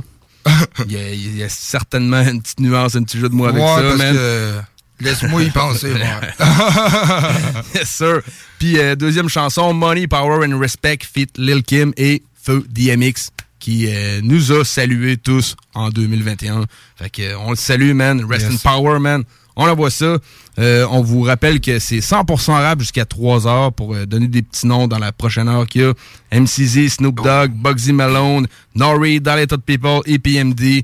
il, 0.86 0.92
y 0.92 0.96
a, 0.96 1.10
il 1.12 1.36
y 1.36 1.42
a 1.42 1.48
certainement 1.48 2.22
une 2.22 2.40
petite 2.40 2.60
nuance, 2.60 2.94
un 2.96 3.02
petit 3.02 3.18
jeu 3.18 3.28
de 3.28 3.34
mots 3.34 3.46
avec 3.46 3.62
Ouais, 3.62 3.68
ça, 3.68 3.82
parce 3.82 3.96
man. 3.98 4.14
que- 4.14 4.60
Laisse-moi 5.00 5.42
y 5.42 5.50
penser, 5.50 5.92
ouais. 5.92 6.00
yes, 7.74 7.88
sir. 7.90 8.20
Puis 8.58 8.78
euh, 8.78 8.94
deuxième 8.94 9.28
chanson, 9.28 9.72
Money, 9.74 10.06
Power 10.06 10.46
and 10.46 10.58
Respect, 10.58 10.98
fit 11.02 11.26
Lil 11.36 11.62
Kim 11.64 11.92
et 11.96 12.22
Feu 12.44 12.64
DMX, 12.70 13.30
qui 13.58 13.86
euh, 13.88 14.20
nous 14.22 14.52
a 14.52 14.64
salués 14.64 15.16
tous 15.16 15.56
en 15.74 15.88
2021. 15.88 16.66
Fait 16.96 17.08
que 17.10 17.22
euh, 17.22 17.38
on 17.38 17.50
le 17.50 17.56
salue, 17.56 17.92
man. 17.94 18.22
Rest 18.28 18.50
Yes. 18.50 18.54
in 18.66 18.70
power, 18.70 18.98
man. 19.00 19.24
On 19.56 19.68
envoie 19.68 19.90
ça. 19.90 20.18
Euh, 20.58 20.84
on 20.90 21.00
vous 21.02 21.22
rappelle 21.22 21.60
que 21.60 21.78
c'est 21.78 22.00
100% 22.00 22.50
rap 22.52 22.80
jusqu'à 22.80 23.04
3 23.04 23.46
heures 23.46 23.72
pour 23.72 23.94
euh, 23.94 24.04
donner 24.04 24.26
des 24.26 24.42
petits 24.42 24.66
noms 24.66 24.88
dans 24.88 24.98
la 24.98 25.12
prochaine 25.12 25.48
heure 25.48 25.66
qu'il 25.66 25.82
y 25.82 25.84
a. 25.84 25.94
MCZ, 26.32 26.88
Snoop 26.88 27.22
Dogg, 27.22 27.52
Bugsy 27.52 27.92
Malone, 27.92 28.46
Nori, 28.74 29.20
Dilated 29.20 29.60
People, 29.62 30.00
EPMD. 30.06 30.82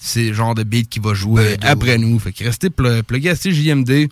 C'est 0.00 0.28
le 0.28 0.34
genre 0.34 0.54
de 0.54 0.62
beat 0.62 0.88
qui 0.88 0.98
va 0.98 1.14
jouer 1.14 1.56
après 1.62 1.98
nous. 1.98 2.18
Fait 2.18 2.32
que 2.32 2.44
restez 2.44 2.70
pl 2.70 3.02
plugués 3.02 3.30
à 3.30 3.36
CJMD. 3.36 4.08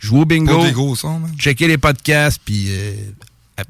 Jouez 0.00 0.20
au 0.20 0.24
bingo. 0.24 0.64
Des 0.64 0.72
gros 0.72 0.96
sons, 0.96 1.18
man. 1.20 1.30
Checkez 1.38 1.68
les 1.68 1.78
podcasts, 1.78 2.40
puis 2.44 2.66
euh, 2.70 2.94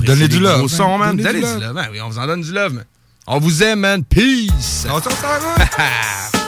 Donnez 0.00 0.28
du 0.28 0.40
love, 0.40 0.66
gros 0.66 0.98
man. 0.98 0.98
man. 0.98 1.16
Donnez 1.16 1.40
Donnez 1.40 1.54
du 1.54 1.60
love. 1.60 1.74
Ben 1.74 1.88
oui, 1.92 2.00
on 2.00 2.08
vous 2.08 2.18
en 2.18 2.26
donne 2.26 2.40
du 2.42 2.52
love, 2.52 2.72
man. 2.74 2.84
On 3.26 3.38
vous 3.38 3.62
aime, 3.62 3.80
man. 3.80 4.04
Peace. 4.04 4.86
On 4.90 5.00
s'en 5.00 5.10
va. 5.10 5.64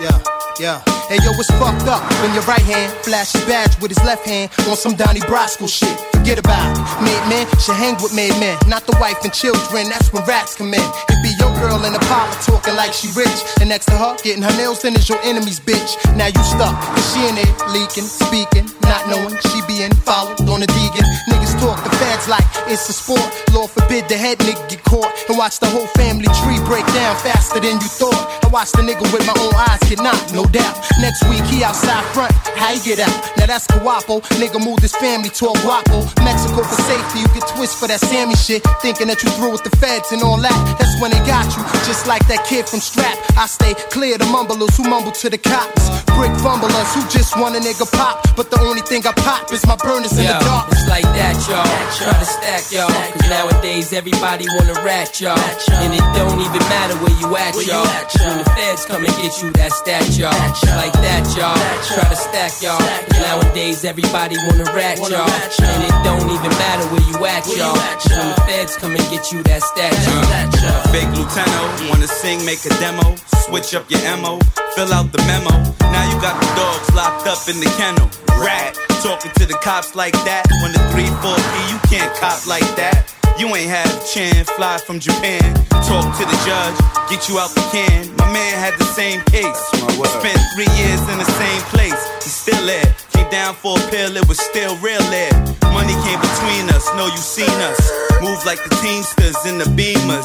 Yeah, 0.00 0.82
yeah. 0.86 1.03
Hey 1.08 1.20
yo, 1.20 1.36
it's 1.36 1.50
fucked 1.60 1.84
up 1.84 2.00
when 2.24 2.32
your 2.32 2.42
right 2.44 2.64
hand 2.64 2.90
flashes 3.04 3.44
badge 3.44 3.76
with 3.80 3.90
his 3.92 4.02
left 4.04 4.24
hand 4.24 4.50
on 4.68 4.74
some 4.74 4.96
Donnie 4.96 5.20
Brasco 5.20 5.68
shit. 5.68 5.92
forget 6.24 6.38
about 6.40 6.64
it. 6.64 6.80
Made 7.04 7.24
men 7.28 7.44
should 7.60 7.76
hang 7.76 7.92
with 8.00 8.16
made 8.16 8.32
men, 8.40 8.56
not 8.66 8.88
the 8.88 8.96
wife 8.96 9.20
and 9.20 9.28
children. 9.28 9.92
That's 9.92 10.08
when 10.16 10.24
rats 10.24 10.56
come 10.56 10.72
in. 10.72 10.80
It 10.80 11.20
be 11.20 11.28
your 11.36 11.52
girl 11.60 11.84
in 11.84 11.92
the 11.92 12.00
parlor 12.08 12.32
talking 12.40 12.72
like 12.80 12.96
she 12.96 13.12
rich, 13.12 13.36
and 13.60 13.68
next 13.68 13.92
to 13.92 13.96
her 14.00 14.16
getting 14.24 14.40
her 14.40 14.56
nails 14.56 14.80
done 14.80 14.96
is 14.96 15.04
your 15.04 15.20
enemy's 15.20 15.60
bitch. 15.60 15.92
Now 16.16 16.32
you 16.32 16.40
stuck, 16.40 16.72
cause 16.72 17.04
she 17.12 17.20
in 17.28 17.36
it 17.36 17.52
leaking, 17.76 18.08
speaking, 18.08 18.64
not 18.88 19.04
knowing 19.12 19.36
she 19.52 19.60
being 19.68 19.92
followed 20.08 20.40
on 20.48 20.64
a 20.64 20.68
deacon. 20.72 21.04
Niggas 21.28 21.60
talk 21.60 21.84
the 21.84 21.92
feds 22.00 22.32
like 22.32 22.48
it's 22.72 22.88
a 22.88 22.96
sport. 22.96 23.28
Lord 23.52 23.68
forbid 23.68 24.08
the 24.08 24.16
head 24.16 24.40
nigga 24.40 24.64
get 24.72 24.82
caught 24.88 25.12
and 25.28 25.36
watch 25.36 25.60
the 25.60 25.68
whole 25.68 25.86
family 26.00 26.32
tree 26.40 26.56
break 26.64 26.88
down 26.96 27.12
faster 27.20 27.60
than 27.60 27.76
you 27.76 27.90
thought. 27.92 28.16
I 28.40 28.48
watched 28.48 28.72
the 28.72 28.82
nigga 28.88 29.04
with 29.12 29.26
my 29.28 29.36
own 29.36 29.52
eyes 29.68 29.84
get 29.84 30.00
knocked, 30.00 30.32
no 30.32 30.48
doubt. 30.48 30.80
Next 31.00 31.26
week 31.28 31.42
he 31.50 31.64
outside 31.64 32.04
front, 32.14 32.32
how 32.54 32.70
you 32.70 32.80
get 32.82 33.00
out? 33.00 33.14
Now 33.36 33.46
that's 33.46 33.66
Guapo. 33.66 34.20
Nigga 34.38 34.62
moved 34.62 34.82
his 34.82 34.94
family 34.94 35.28
to 35.40 35.50
a 35.50 35.56
guapo. 35.62 36.06
Mexico 36.22 36.62
for 36.62 36.80
safety, 36.86 37.20
you 37.20 37.28
get 37.34 37.46
twist 37.54 37.78
for 37.78 37.88
that 37.88 38.00
Sammy 38.00 38.34
shit. 38.36 38.62
Thinking 38.80 39.08
that 39.08 39.22
you 39.22 39.30
through 39.34 39.52
with 39.52 39.64
the 39.64 39.74
feds 39.76 40.12
and 40.12 40.22
all 40.22 40.38
that. 40.38 40.58
That's 40.78 40.94
when 41.02 41.10
they 41.10 41.18
got 41.26 41.44
you, 41.56 41.62
just 41.84 42.06
like 42.06 42.26
that 42.28 42.46
kid 42.46 42.68
from 42.68 42.80
Strap. 42.80 43.18
I 43.36 43.46
stay 43.46 43.74
clear 43.90 44.18
the 44.18 44.26
mumblers 44.26 44.76
who 44.76 44.84
mumble 44.88 45.12
to 45.12 45.28
the 45.28 45.38
cops. 45.38 45.90
Brick 46.14 46.32
fumblers 46.38 46.94
who 46.94 47.02
just 47.10 47.36
want 47.38 47.56
a 47.56 47.60
nigga 47.60 47.90
pop. 47.90 48.22
But 48.36 48.50
the 48.50 48.60
only 48.62 48.82
thing 48.82 49.02
I 49.06 49.12
pop 49.12 49.52
is 49.52 49.66
my 49.66 49.76
burners 49.76 50.14
in 50.16 50.24
Yo, 50.24 50.38
the 50.38 50.44
dark. 50.46 50.70
It's 50.70 50.88
like 50.88 51.08
that, 51.18 51.34
y'all. 51.50 51.66
Try 51.98 52.14
to 52.14 52.24
stack, 52.26 52.70
y'all. 52.70 52.88
Cause 52.88 53.28
nowadays 53.28 53.92
everybody 53.92 54.46
wanna 54.56 54.78
rat, 54.86 55.20
y'all. 55.20 55.38
And 55.82 55.90
it 55.90 56.06
don't 56.14 56.38
even 56.38 56.62
matter 56.70 56.94
where 57.02 57.16
you 57.18 57.34
at, 57.34 57.54
y'all. 57.66 57.82
When 57.82 58.38
the 58.38 58.48
feds 58.54 58.86
come 58.86 59.04
and 59.04 59.14
get 59.18 59.42
you, 59.42 59.50
that's 59.52 59.80
that 59.82 60.04
stat, 60.04 60.18
y'all. 60.18 60.83
Like 60.84 61.00
that, 61.00 61.24
y'all. 61.32 61.56
Try 61.96 62.04
to 62.12 62.18
stack, 62.28 62.60
y'all. 62.60 62.76
Cause 62.76 63.16
nowadays 63.24 63.88
everybody 63.88 64.36
wanna 64.44 64.68
rat, 64.76 65.00
y'all. 65.00 65.24
And 65.64 65.80
it 65.80 65.96
don't 66.04 66.28
even 66.28 66.52
matter 66.60 66.84
where 66.92 67.00
you 67.08 67.16
at, 67.24 67.48
y'all. 67.56 67.72
When 67.72 68.28
the 68.28 68.36
feds 68.44 68.76
come 68.76 68.92
and 68.92 69.00
get 69.08 69.32
you, 69.32 69.40
that 69.48 69.64
stat, 69.64 69.96
y'all. 70.04 70.92
Big 70.92 71.08
Lieutenant, 71.16 71.88
wanna 71.88 72.04
sing, 72.04 72.44
make 72.44 72.60
a 72.68 72.72
demo, 72.84 73.16
switch 73.48 73.72
up 73.72 73.88
your 73.88 74.04
MO, 74.20 74.36
fill 74.76 74.92
out 74.92 75.08
the 75.08 75.24
memo. 75.24 75.56
Now 75.88 76.04
you 76.04 76.20
got 76.20 76.36
the 76.36 76.52
dogs 76.52 76.92
locked 76.92 77.32
up 77.32 77.40
in 77.48 77.64
the 77.64 77.70
kennel. 77.80 78.12
Rat, 78.36 78.76
talking 79.00 79.32
to 79.40 79.48
the 79.48 79.56
cops 79.64 79.96
like 79.96 80.12
that. 80.28 80.44
When 80.60 80.76
the 80.76 80.84
3 80.92 81.08
4 81.24 81.32
P, 81.32 81.54
you 81.72 81.80
can't 81.88 82.12
cop 82.20 82.44
like 82.44 82.68
that. 82.76 83.08
You 83.36 83.50
ain't 83.56 83.68
had 83.68 83.90
a 83.90 84.06
chance, 84.06 84.48
fly 84.50 84.78
from 84.78 85.00
Japan. 85.00 85.42
Talk 85.82 86.06
to 86.18 86.24
the 86.24 86.38
judge, 86.46 86.78
get 87.10 87.28
you 87.28 87.38
out 87.38 87.50
the 87.50 87.66
can. 87.74 88.06
My 88.16 88.30
man 88.32 88.54
had 88.62 88.78
the 88.78 88.84
same 88.84 89.20
case. 89.26 89.58
Spent 90.06 90.38
three 90.54 90.70
years 90.78 91.02
in 91.10 91.18
the 91.18 91.26
same 91.34 91.62
place. 91.74 91.98
He's 92.22 92.32
still 92.32 92.64
there. 92.64 92.94
Came 93.10 93.28
down 93.30 93.54
for 93.54 93.76
a 93.76 93.82
pill, 93.90 94.16
it 94.16 94.28
was 94.28 94.38
still 94.38 94.76
real 94.78 95.02
there. 95.10 95.34
Money 95.74 95.98
came 96.06 96.20
between 96.22 96.70
us, 96.70 96.86
know 96.94 97.06
you 97.06 97.18
seen 97.18 97.58
us. 97.66 97.90
Move 98.22 98.38
like 98.46 98.62
the 98.62 98.70
Teamsters 98.78 99.36
in 99.46 99.58
the 99.58 99.66
Beamers. 99.74 100.24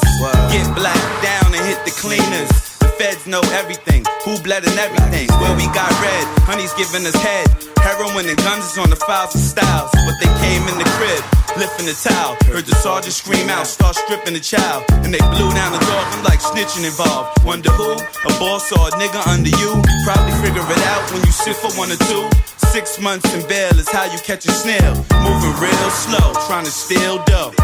Get 0.52 0.64
blacked 0.76 1.22
down 1.22 1.52
and 1.52 1.66
hit 1.66 1.84
the 1.84 1.90
cleaners. 1.90 2.69
Feds 3.00 3.24
know 3.26 3.40
everything, 3.56 4.04
who 4.28 4.36
bled 4.44 4.60
and 4.60 4.76
everything. 4.76 5.24
Where 5.40 5.56
we 5.56 5.64
got 5.72 5.88
red, 6.04 6.24
honey's 6.44 6.76
giving 6.76 7.00
us 7.08 7.16
head. 7.16 7.48
Heroin 7.80 8.28
and 8.28 8.36
guns 8.44 8.68
is 8.68 8.76
on 8.76 8.92
the 8.92 9.00
files 9.08 9.32
and 9.32 9.40
styles. 9.40 9.88
But 9.88 10.20
they 10.20 10.28
came 10.44 10.60
in 10.68 10.76
the 10.76 10.84
crib, 11.00 11.24
lifting 11.56 11.88
the 11.88 11.96
towel. 11.96 12.36
Heard 12.52 12.68
the 12.68 12.76
sergeant 12.84 13.16
scream 13.16 13.48
out, 13.48 13.64
start 13.64 13.96
stripping 13.96 14.36
the 14.36 14.44
child. 14.44 14.84
And 15.00 15.16
they 15.16 15.24
blew 15.32 15.48
down 15.56 15.72
the 15.72 15.80
dog, 15.80 16.04
I'm 16.12 16.28
like 16.28 16.44
snitching 16.44 16.84
involved. 16.84 17.40
Wonder 17.40 17.72
who? 17.72 17.96
A 17.96 18.32
boss 18.36 18.68
or 18.68 18.84
a 18.84 18.92
nigga 19.00 19.24
under 19.32 19.48
you? 19.48 19.80
Probably 20.04 20.36
figure 20.44 20.60
it 20.60 20.82
out 20.92 21.00
when 21.16 21.24
you 21.24 21.32
sit 21.32 21.56
for 21.56 21.72
one 21.80 21.88
or 21.88 22.00
two. 22.04 22.28
Six 22.68 23.00
months 23.00 23.32
in 23.32 23.40
bail 23.48 23.72
is 23.80 23.88
how 23.88 24.12
you 24.12 24.20
catch 24.20 24.44
a 24.44 24.52
snail. 24.52 24.92
Moving 25.24 25.56
real 25.56 25.88
slow, 25.88 26.36
trying 26.44 26.68
to 26.68 26.70
steal 26.70 27.24
dough. 27.24 27.56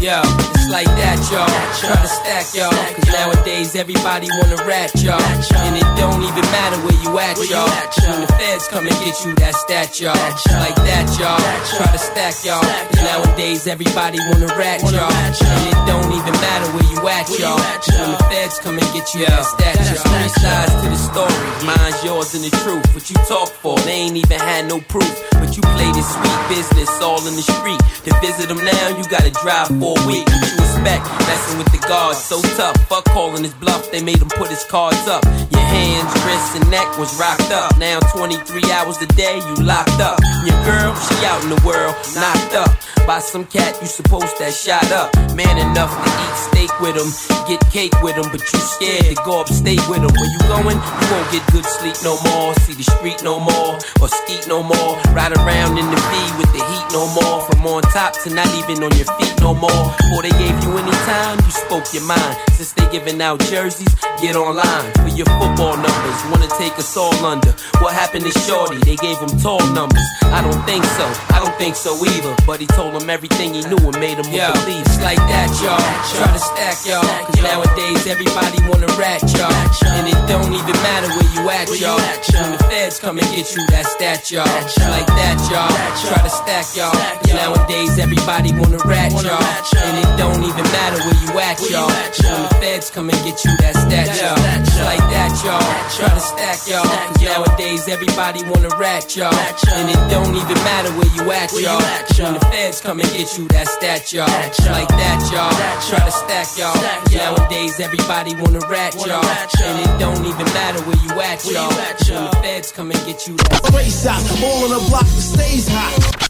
Yo, 0.00 0.16
it's 0.56 0.72
like 0.72 0.88
that, 0.96 1.20
y'all. 1.28 1.44
Try 1.76 1.92
to 1.92 2.08
stack, 2.08 2.48
y'all. 2.56 2.72
Cause 2.72 3.12
nowadays 3.12 3.76
everybody 3.76 4.32
wanna 4.40 4.56
rat, 4.64 4.88
y'all. 4.96 5.20
And 5.20 5.76
it 5.76 5.84
don't 6.00 6.24
even 6.24 6.40
matter 6.48 6.80
where 6.88 6.96
you 7.04 7.12
at, 7.20 7.36
y'all. 7.44 7.68
When 8.08 8.24
the 8.24 8.32
feds 8.40 8.64
come 8.72 8.88
and 8.88 8.96
get 9.04 9.12
you, 9.28 9.36
that's 9.36 9.60
that 9.68 10.00
y'all. 10.00 10.16
Like 10.56 10.80
that, 10.88 11.04
y'all. 11.20 11.36
Try 11.76 11.84
to 11.92 12.00
stack, 12.00 12.32
y'all. 12.48 12.64
Cause 12.64 13.04
nowadays 13.04 13.66
everybody 13.68 14.16
wanna 14.32 14.48
rat, 14.56 14.80
y'all. 14.88 15.04
And 15.12 15.64
it 15.68 15.76
don't 15.84 16.08
even 16.16 16.32
matter 16.32 16.72
where 16.72 16.88
you 16.88 17.00
at, 17.04 17.28
y'all. 17.36 17.60
When 17.60 18.16
the 18.16 18.20
feds 18.32 18.56
come 18.64 18.80
and 18.80 18.88
get 18.96 19.04
you, 19.12 19.28
that's 19.28 19.52
that 19.60 19.76
y'all. 19.84 20.00
Three 20.16 20.32
sides 20.32 20.80
to 20.80 20.86
the 20.88 20.96
story. 20.96 21.36
Mine's 21.68 22.00
yours 22.00 22.32
and 22.32 22.40
the 22.40 22.52
truth. 22.64 22.88
What 22.96 23.04
you 23.04 23.20
talk 23.28 23.52
for, 23.60 23.76
they 23.84 24.08
ain't 24.08 24.16
even 24.16 24.40
had 24.40 24.64
no 24.64 24.80
proof. 24.80 25.12
But 25.36 25.52
you 25.56 25.62
play 25.76 25.92
this 25.92 26.08
sweet 26.08 26.40
business 26.48 26.88
all 27.04 27.20
in 27.28 27.36
the 27.36 27.44
street. 27.44 27.80
To 28.08 28.16
visit 28.24 28.48
them 28.48 28.64
now, 28.64 28.96
you 28.96 29.04
gotta 29.12 29.28
drive 29.44 29.68
for 29.68 29.89
a 29.96 30.06
week. 30.06 30.26
What 30.26 30.50
you 30.52 30.60
expect? 30.60 31.04
Messing 31.26 31.58
with 31.58 31.70
the 31.72 31.82
guards, 31.86 32.18
so 32.18 32.40
tough. 32.56 32.76
Fuck 32.88 33.04
calling 33.06 33.44
his 33.44 33.54
bluff, 33.54 33.90
they 33.90 34.02
made 34.02 34.20
him 34.20 34.28
put 34.28 34.48
his 34.48 34.64
cards 34.64 35.06
up. 35.08 35.24
Your 35.24 35.66
hands, 35.66 36.10
wrists, 36.24 36.56
and 36.56 36.70
neck 36.70 36.98
was 36.98 37.18
rocked 37.18 37.50
up. 37.50 37.76
Now 37.78 38.00
23 38.14 38.70
hours 38.72 39.00
a 39.02 39.06
day, 39.06 39.38
you 39.38 39.54
locked 39.64 40.00
up. 40.00 40.18
Your 40.44 40.58
girl, 40.64 40.94
she 40.94 41.14
out 41.26 41.42
in 41.42 41.50
the 41.50 41.62
world, 41.66 41.94
knocked 42.14 42.54
up. 42.54 42.70
By 43.06 43.18
some 43.18 43.44
cat 43.44 43.74
you 43.80 43.88
supposed 43.88 44.38
that 44.38 44.52
shot 44.54 44.86
up. 44.92 45.10
Man 45.34 45.56
enough 45.58 45.90
to 45.90 46.10
eat 46.10 46.36
steak 46.36 46.72
with 46.80 46.94
him, 46.94 47.10
get 47.48 47.58
cake 47.72 47.96
with 48.02 48.14
him, 48.14 48.28
but 48.30 48.40
you 48.40 48.60
scared 48.60 49.04
to 49.10 49.16
go 49.24 49.40
upstate 49.40 49.82
with 49.88 50.04
him. 50.04 50.12
Where 50.14 50.30
you 50.30 50.40
going? 50.46 50.78
You 50.78 51.06
won't 51.10 51.28
get 51.32 51.42
good 51.50 51.64
sleep 51.64 51.96
no 52.04 52.20
more, 52.30 52.54
see 52.62 52.74
the 52.74 52.84
street 52.84 53.22
no 53.24 53.40
more, 53.40 53.78
or 54.00 54.08
skeet 54.08 54.46
no 54.46 54.62
more. 54.62 55.00
Ride 55.16 55.34
around 55.34 55.78
in 55.78 55.86
the 55.90 55.98
V 55.98 56.12
with 56.38 56.50
the 56.52 56.62
heat 56.62 56.86
no 56.92 57.08
more. 57.18 57.42
From 57.48 57.66
on 57.66 57.82
top 57.90 58.14
to 58.22 58.30
not 58.30 58.48
even 58.60 58.84
on 58.84 58.92
your 58.94 59.08
feet 59.18 59.34
no 59.40 59.54
more. 59.54 59.79
Before 59.88 60.22
they 60.22 60.34
gave 60.42 60.56
you 60.62 60.70
any 60.76 60.92
time, 61.08 61.38
you 61.44 61.50
spoke 61.50 61.86
your 61.94 62.04
mind. 62.04 62.36
Since 62.56 62.72
they 62.74 62.86
giving 62.90 63.20
out 63.22 63.40
jerseys, 63.48 63.92
get 64.20 64.36
online 64.36 64.92
for 65.00 65.08
your 65.08 65.26
football 65.40 65.76
numbers. 65.76 66.18
Wanna 66.30 66.48
take 66.58 66.76
us 66.78 66.96
all 66.96 67.14
under? 67.24 67.52
What 67.80 67.92
happened 67.94 68.24
to 68.26 68.32
Shorty? 68.40 68.78
They 68.84 68.96
gave 68.96 69.18
him 69.18 69.32
tall 69.40 69.60
numbers. 69.72 70.04
I 70.30 70.42
don't 70.42 70.62
think 70.66 70.84
so. 70.84 71.06
I 71.34 71.38
don't 71.42 71.54
think 71.56 71.74
so 71.76 71.96
either. 72.04 72.34
But 72.46 72.60
he 72.60 72.66
told 72.66 72.94
him 73.00 73.08
everything 73.10 73.54
he 73.54 73.62
knew 73.62 73.80
and 73.80 73.96
made 73.98 74.18
him 74.18 74.28
Yo, 74.30 74.52
believe. 74.52 74.84
it's 74.86 75.00
like 75.00 75.18
that, 75.18 75.48
y'all. 75.62 75.80
Try 76.14 76.28
to 76.32 76.38
stack, 76.38 76.78
y'all. 76.86 77.02
Cause 77.26 77.40
nowadays 77.42 78.06
everybody 78.06 78.58
wanna 78.68 78.90
rat, 79.00 79.22
y'all. 79.34 79.50
And 79.96 80.06
it 80.06 80.20
don't 80.28 80.52
even 80.52 80.76
matter 80.84 81.08
where 81.16 81.30
you 81.34 81.42
at, 81.50 81.66
y'all. 81.80 81.98
When 82.40 82.52
the 82.52 82.62
feds 82.68 82.98
come 83.00 83.18
and 83.18 83.26
get 83.34 83.50
you, 83.56 83.62
that's 83.68 83.94
that 83.96 84.30
y'all. 84.30 84.46
Like 84.90 85.06
that, 85.18 85.38
y'all. 85.50 85.70
Try 86.06 86.20
to 86.22 86.30
stack, 86.30 86.66
y'all. 86.76 86.92
Cause 87.24 87.32
nowadays 87.34 87.98
everybody 87.98 88.52
wanna 88.52 88.78
rat, 88.84 89.12
y'all. 89.24 89.40
And 89.76 89.98
it 89.98 90.10
don't 90.18 90.42
even 90.42 90.64
matter 90.74 90.98
where 91.04 91.18
you 91.22 91.30
at, 91.38 91.58
y'all. 91.70 91.86
When 91.86 92.42
the 92.42 92.54
feds 92.60 92.90
come 92.90 93.10
and 93.10 93.18
get 93.24 93.44
you, 93.44 93.52
that's 93.58 93.84
that 93.86 94.06
stat, 94.10 94.66
y'all. 94.74 94.84
Like 94.86 95.04
that, 95.10 95.32
y'all. 95.44 95.60
Try 95.96 96.08
to 96.14 96.20
stack, 96.20 96.58
y'all. 96.66 96.84
Cause 96.84 97.22
nowadays 97.22 97.88
everybody 97.88 98.42
wanna 98.44 98.70
rat, 98.76 99.14
y'all. 99.16 99.32
And 99.32 99.90
it 99.90 100.00
don't 100.10 100.34
even 100.34 100.58
matter 100.66 100.90
where 100.98 101.10
you 101.16 101.30
at, 101.30 101.52
y'all. 101.54 101.78
When 102.24 102.34
the 102.34 102.46
feds 102.50 102.80
come 102.80 103.00
and 103.00 103.10
get 103.12 103.36
you, 103.38 103.46
that's 103.48 103.76
that 103.78 104.06
stat, 104.06 104.12
y'all. 104.12 104.72
Like 104.72 104.88
that, 104.88 105.20
y'all. 105.32 105.54
Try 105.88 106.04
to 106.04 106.12
stack, 106.12 106.48
y'all. 106.58 106.76
Nowadays 107.12 107.80
everybody 107.80 108.34
wanna 108.34 108.60
rat, 108.68 108.94
y'all. 109.06 109.24
And 109.24 109.78
it 109.80 109.92
don't 109.98 110.24
even 110.26 110.46
matter 110.54 110.80
where 110.84 110.98
you 111.04 111.20
at, 111.20 111.44
y'all. 111.44 111.68
When 111.70 112.30
the 112.30 112.36
feds 112.42 112.72
come 112.72 112.90
and 112.90 113.00
get 113.06 113.26
you, 113.28 113.36
that 113.36 113.70
Race 113.74 114.06
out, 114.06 114.20
all 114.42 114.64
on 114.64 114.70
the 114.70 114.82
block 114.88 115.04
that 115.04 115.20
stays 115.22 115.68
hot. 115.68 116.29